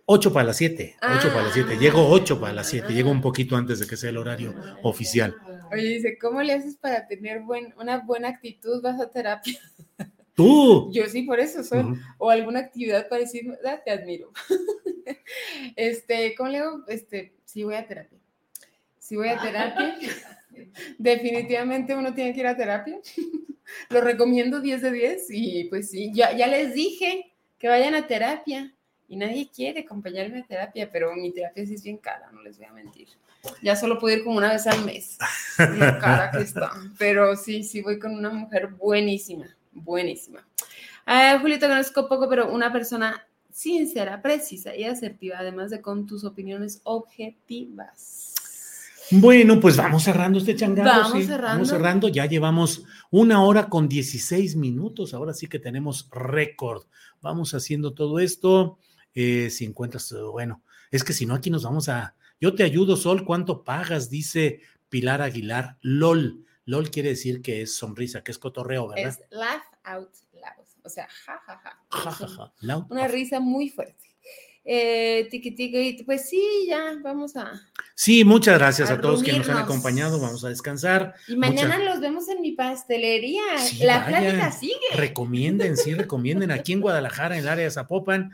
8 0.04 0.32
para 0.32 0.46
las 0.48 0.56
7, 0.58 0.96
8 1.00 1.28
para 1.28 1.42
las 1.44 1.54
7. 1.54 1.70
Ah. 1.72 1.78
Llego 1.80 2.06
8 2.10 2.38
para 2.38 2.52
las 2.52 2.68
7, 2.68 2.92
llego 2.92 3.10
un 3.10 3.22
poquito 3.22 3.56
antes 3.56 3.78
de 3.78 3.86
que 3.86 3.96
sea 3.96 4.10
el 4.10 4.18
horario 4.18 4.54
oficial. 4.82 5.34
Oye, 5.72 5.82
dice, 5.82 6.18
¿cómo 6.18 6.42
le 6.42 6.52
haces 6.52 6.76
para 6.76 7.06
tener 7.06 7.40
buen, 7.40 7.72
una 7.78 7.98
buena 7.98 8.28
actitud? 8.28 8.82
¿Vas 8.82 9.00
a 9.00 9.08
terapia? 9.08 9.58
Tú. 10.34 10.90
Yo 10.92 11.06
sí, 11.06 11.22
por 11.22 11.40
eso 11.40 11.64
soy. 11.64 11.82
O 12.18 12.28
alguna 12.28 12.58
actividad 12.60 13.08
parecida, 13.08 13.56
ah, 13.64 13.80
te 13.82 13.90
admiro. 13.90 14.32
este, 15.76 16.34
¿cómo 16.34 16.50
le 16.50 16.58
hago? 16.58 16.84
Este, 16.88 17.32
sí 17.46 17.64
voy 17.64 17.76
a 17.76 17.86
terapia. 17.86 18.18
Sí 18.98 19.16
voy 19.16 19.28
a 19.28 19.40
terapia. 19.40 19.96
Definitivamente 20.98 21.94
uno 21.94 22.12
tiene 22.12 22.34
que 22.34 22.40
ir 22.40 22.46
a 22.46 22.56
terapia. 22.56 22.98
Lo 23.90 24.00
recomiendo 24.00 24.60
10 24.60 24.82
de 24.82 24.92
10 24.92 25.26
y 25.30 25.64
pues 25.64 25.90
sí, 25.90 26.10
ya, 26.14 26.36
ya 26.36 26.46
les 26.46 26.74
dije 26.74 27.32
que 27.58 27.68
vayan 27.68 27.94
a 27.94 28.06
terapia 28.06 28.72
y 29.08 29.16
nadie 29.16 29.48
quiere 29.54 29.80
acompañarme 29.80 30.38
a 30.38 30.46
terapia, 30.46 30.90
pero 30.90 31.14
mi 31.14 31.32
terapia 31.32 31.66
sí 31.66 31.74
es 31.74 31.82
bien 31.82 31.98
cara, 31.98 32.30
no 32.32 32.42
les 32.42 32.56
voy 32.56 32.66
a 32.66 32.72
mentir. 32.72 33.08
Ya 33.62 33.74
solo 33.74 33.98
puedo 33.98 34.16
ir 34.16 34.22
como 34.22 34.36
una 34.36 34.52
vez 34.52 34.66
al 34.66 34.84
mes. 34.84 35.18
Cara 35.56 36.30
que 36.30 36.42
está. 36.42 36.72
Pero 36.98 37.36
sí, 37.36 37.64
sí, 37.64 37.80
voy 37.80 37.98
con 37.98 38.14
una 38.14 38.30
mujer 38.30 38.68
buenísima, 38.68 39.46
buenísima. 39.72 40.46
Eh, 41.06 41.36
Julio, 41.40 41.58
te 41.58 41.66
conozco 41.66 42.08
poco, 42.08 42.28
pero 42.28 42.52
una 42.52 42.72
persona 42.72 43.26
sincera, 43.52 44.22
precisa 44.22 44.74
y 44.74 44.84
asertiva, 44.84 45.38
además 45.38 45.70
de 45.70 45.80
con 45.80 46.06
tus 46.06 46.24
opiniones 46.24 46.80
objetivas. 46.84 48.29
Bueno, 49.10 49.58
pues 49.58 49.76
vamos 49.76 50.04
cerrando 50.04 50.38
este 50.38 50.54
changarro. 50.54 51.02
Vamos 51.02 51.26
cerrando. 51.26 51.46
Vamos 51.46 51.68
cerrando. 51.68 52.08
Ya 52.08 52.26
llevamos 52.26 52.84
una 53.10 53.42
hora 53.42 53.68
con 53.68 53.88
16 53.88 54.56
minutos. 54.56 55.14
Ahora 55.14 55.34
sí 55.34 55.48
que 55.48 55.58
tenemos 55.58 56.08
récord. 56.10 56.84
Vamos 57.20 57.54
haciendo 57.54 57.92
todo 57.92 58.20
esto. 58.20 58.78
Eh, 59.14 59.50
si 59.50 59.64
encuentras, 59.64 60.14
bueno, 60.30 60.62
es 60.90 61.02
que 61.02 61.12
si 61.12 61.26
no, 61.26 61.34
aquí 61.34 61.50
nos 61.50 61.64
vamos 61.64 61.88
a. 61.88 62.14
Yo 62.40 62.54
te 62.54 62.62
ayudo, 62.62 62.96
Sol. 62.96 63.24
¿Cuánto 63.24 63.64
pagas? 63.64 64.10
Dice 64.10 64.60
Pilar 64.88 65.22
Aguilar. 65.22 65.78
LOL. 65.80 66.44
LOL 66.64 66.90
quiere 66.90 67.10
decir 67.10 67.42
que 67.42 67.62
es 67.62 67.74
sonrisa, 67.74 68.22
que 68.22 68.30
es 68.30 68.38
cotorreo, 68.38 68.88
¿verdad? 68.88 69.08
Es 69.08 69.20
laugh 69.30 69.62
out 69.84 70.14
loud. 70.34 70.66
O 70.84 70.88
sea, 70.88 71.08
ja, 71.26 71.38
ja, 71.46 71.58
ja. 71.58 71.78
ja, 71.90 72.10
ja, 72.12 72.52
ja. 72.60 72.86
Una 72.88 73.08
risa 73.08 73.40
muy 73.40 73.68
fuerte 73.68 74.10
eh, 74.64 75.26
tiki 75.30 75.52
tiki, 75.52 76.02
pues 76.04 76.28
sí, 76.28 76.42
ya 76.68 76.98
vamos 77.02 77.36
a. 77.36 77.60
Sí, 77.94 78.24
muchas 78.24 78.58
gracias 78.58 78.90
a, 78.90 79.00
todos 79.00 79.22
que 79.22 79.32
nos 79.32 79.48
han 79.48 79.58
acompañado. 79.58 80.20
Vamos 80.20 80.44
a 80.44 80.48
descansar. 80.48 81.14
Y 81.28 81.36
mañana 81.36 81.78
los 81.78 82.00
vemos 82.00 82.28
en 82.28 82.40
mi 82.40 82.52
pastelería. 82.52 83.42
la 83.82 84.06
plática 84.06 84.52
sigue. 84.52 84.74
Recomienden, 84.94 85.76
sí, 85.76 85.94
recomienden 85.94 86.50
aquí 86.50 86.72
en 86.72 86.80
Guadalajara, 86.80 87.36
en 87.36 87.42
el 87.42 87.48
área 87.48 87.64
de 87.64 87.70
Zapopan. 87.70 88.32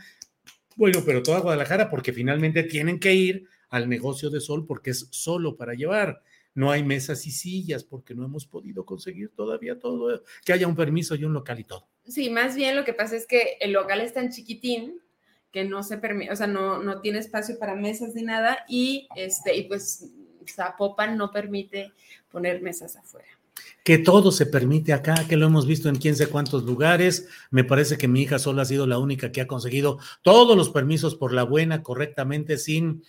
Bueno, 0.75 1.01
pero 1.07 1.23
toda 1.23 1.41
Guadalajara, 1.41 1.89
porque 1.91 2.13
finalmente 2.13 2.65
tienen 2.65 3.01
que 3.01 3.15
ir 3.15 3.49
al 3.71 3.89
negocio 3.89 4.31
de 4.31 4.41
sol 4.41 4.67
porque 4.67 4.91
es 4.91 5.09
solo 5.11 5.57
para 5.57 5.75
llevar. 5.75 6.23
No 6.55 6.71
hay 6.71 6.83
mesas 6.83 7.27
y 7.27 7.31
sillas 7.31 7.85
porque 7.85 8.15
no 8.15 8.25
hemos 8.25 8.47
podido 8.47 8.85
conseguir 8.85 9.31
todavía 9.35 9.79
todo, 9.79 10.23
que 10.45 10.53
haya 10.53 10.67
un 10.67 10.75
permiso 10.75 11.15
y 11.15 11.25
un 11.25 11.35
local 11.35 11.61
y 11.61 11.65
todo. 11.65 11.89
Sí, 12.07 12.31
más 12.31 12.57
bien 12.57 12.77
lo 12.77 12.85
que 12.85 12.95
pasa 12.95 13.17
es 13.17 13.27
que 13.27 13.59
el 13.61 13.73
local 13.73 14.01
es 14.01 14.15
tan 14.15 14.31
chiquitín 14.31 15.01
que 15.57 15.65
no 15.65 15.83
se 15.83 15.97
permite, 15.97 16.31
o 16.31 16.37
sea, 16.37 16.47
no, 16.47 16.83
no 16.83 17.01
tiene 17.01 17.19
espacio 17.19 17.59
para 17.59 17.75
mesas 17.75 18.15
ni 18.15 18.21
nada 18.21 18.59
y, 18.69 19.09
este, 19.17 19.57
y 19.57 19.63
pues 19.63 20.07
Zapopan 20.47 21.17
no 21.17 21.31
permite 21.31 21.95
poner 22.31 22.61
mesas 22.61 22.95
afuera. 22.95 23.27
Que 23.83 23.97
todo 23.97 24.33
se 24.33 24.45
permite 24.45 24.93
acá, 24.93 25.27
que 25.27 25.39
lo 25.39 25.47
hemos 25.47 25.67
visto 25.67 25.89
en 25.89 25.97
quién 25.97 26.15
sé 26.15 26.27
cuántos 26.27 26.65
lugares. 26.65 27.31
Me 27.51 27.65
parece 27.65 27.97
que 27.97 28.07
mi 28.07 28.21
hija 28.21 28.39
solo 28.39 28.61
ha 28.61 28.67
sido 28.67 28.87
la 28.87 28.99
única 28.99 29.33
que 29.33 29.41
ha 29.41 29.47
conseguido 29.47 29.99
todos 30.21 30.59
los 30.59 30.69
permisos 30.69 31.15
por 31.15 31.33
la 31.33 31.45
buena, 31.45 31.83
correctamente, 31.83 32.59
sin 32.59 33.03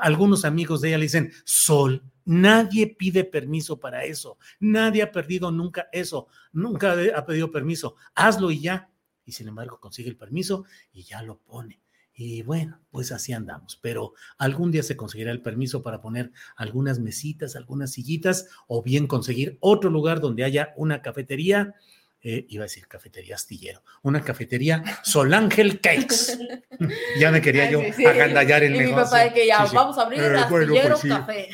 algunos 0.00 0.44
amigos 0.44 0.82
de 0.82 0.88
ella 0.88 0.98
le 0.98 1.04
dicen, 1.04 1.32
Sol, 1.46 2.02
nadie 2.26 2.86
pide 2.86 3.24
permiso 3.24 3.80
para 3.80 4.04
eso, 4.04 4.36
nadie 4.60 5.02
ha 5.02 5.10
perdido 5.10 5.50
nunca 5.50 5.88
eso, 5.90 6.26
nunca 6.52 6.96
ha 7.16 7.24
pedido 7.24 7.50
permiso, 7.50 7.96
hazlo 8.14 8.50
y 8.50 8.60
ya. 8.60 8.90
Y 9.24 9.32
sin 9.32 9.48
embargo 9.48 9.80
consigue 9.80 10.10
el 10.10 10.18
permiso 10.18 10.66
y 10.92 11.04
ya 11.04 11.22
lo 11.22 11.38
pone. 11.38 11.83
Y 12.16 12.42
bueno, 12.42 12.80
pues 12.90 13.10
así 13.10 13.32
andamos, 13.32 13.78
pero 13.82 14.14
algún 14.38 14.70
día 14.70 14.84
se 14.84 14.96
conseguirá 14.96 15.32
el 15.32 15.42
permiso 15.42 15.82
para 15.82 16.00
poner 16.00 16.30
algunas 16.54 17.00
mesitas, 17.00 17.56
algunas 17.56 17.92
sillitas, 17.92 18.48
o 18.68 18.82
bien 18.82 19.08
conseguir 19.08 19.58
otro 19.60 19.90
lugar 19.90 20.20
donde 20.20 20.44
haya 20.44 20.72
una 20.76 21.02
cafetería, 21.02 21.74
eh, 22.22 22.46
iba 22.48 22.62
a 22.62 22.66
decir 22.66 22.86
cafetería 22.86 23.34
astillero, 23.34 23.82
una 24.02 24.22
cafetería 24.22 24.84
Solángel 25.02 25.80
Cakes. 25.80 26.38
ya 27.18 27.32
me 27.32 27.42
quería 27.42 27.68
yo 27.68 27.80
agandallar 28.08 28.62
el 28.62 28.76
y 28.76 28.78
negocio. 28.78 28.96
Mi 28.96 29.04
papá 29.04 29.18
de 29.24 29.32
que 29.32 29.46
ya 29.48 29.64
vamos 29.66 29.98
a 29.98 30.02
abrir 30.02 30.20
el 30.20 30.36
eh, 30.36 30.38
astillero 30.38 30.98
pues 31.00 31.12
café. 31.12 31.48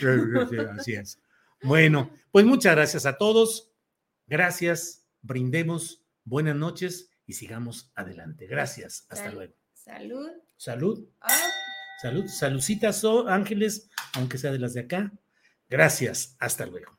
Así 0.79 0.93
es. 0.93 1.19
Bueno, 1.63 2.11
pues 2.31 2.45
muchas 2.45 2.75
gracias 2.77 3.07
a 3.07 3.17
todos. 3.17 3.73
Gracias, 4.27 5.07
brindemos, 5.23 6.05
buenas 6.25 6.55
noches 6.55 7.11
y 7.27 7.33
sigamos 7.33 7.91
adelante. 7.95 8.47
Gracias, 8.47 9.07
hasta 9.09 9.33
luego. 9.33 9.60
Salud. 9.85 10.31
Salud. 10.59 11.09
Ah. 11.23 11.49
Salud. 12.03 12.27
Saludcitas, 12.27 13.03
ángeles, 13.27 13.89
aunque 14.15 14.37
sea 14.37 14.53
de 14.53 14.59
las 14.59 14.75
de 14.75 14.81
acá. 14.81 15.11
Gracias. 15.71 16.37
Hasta 16.39 16.67
luego. 16.67 16.99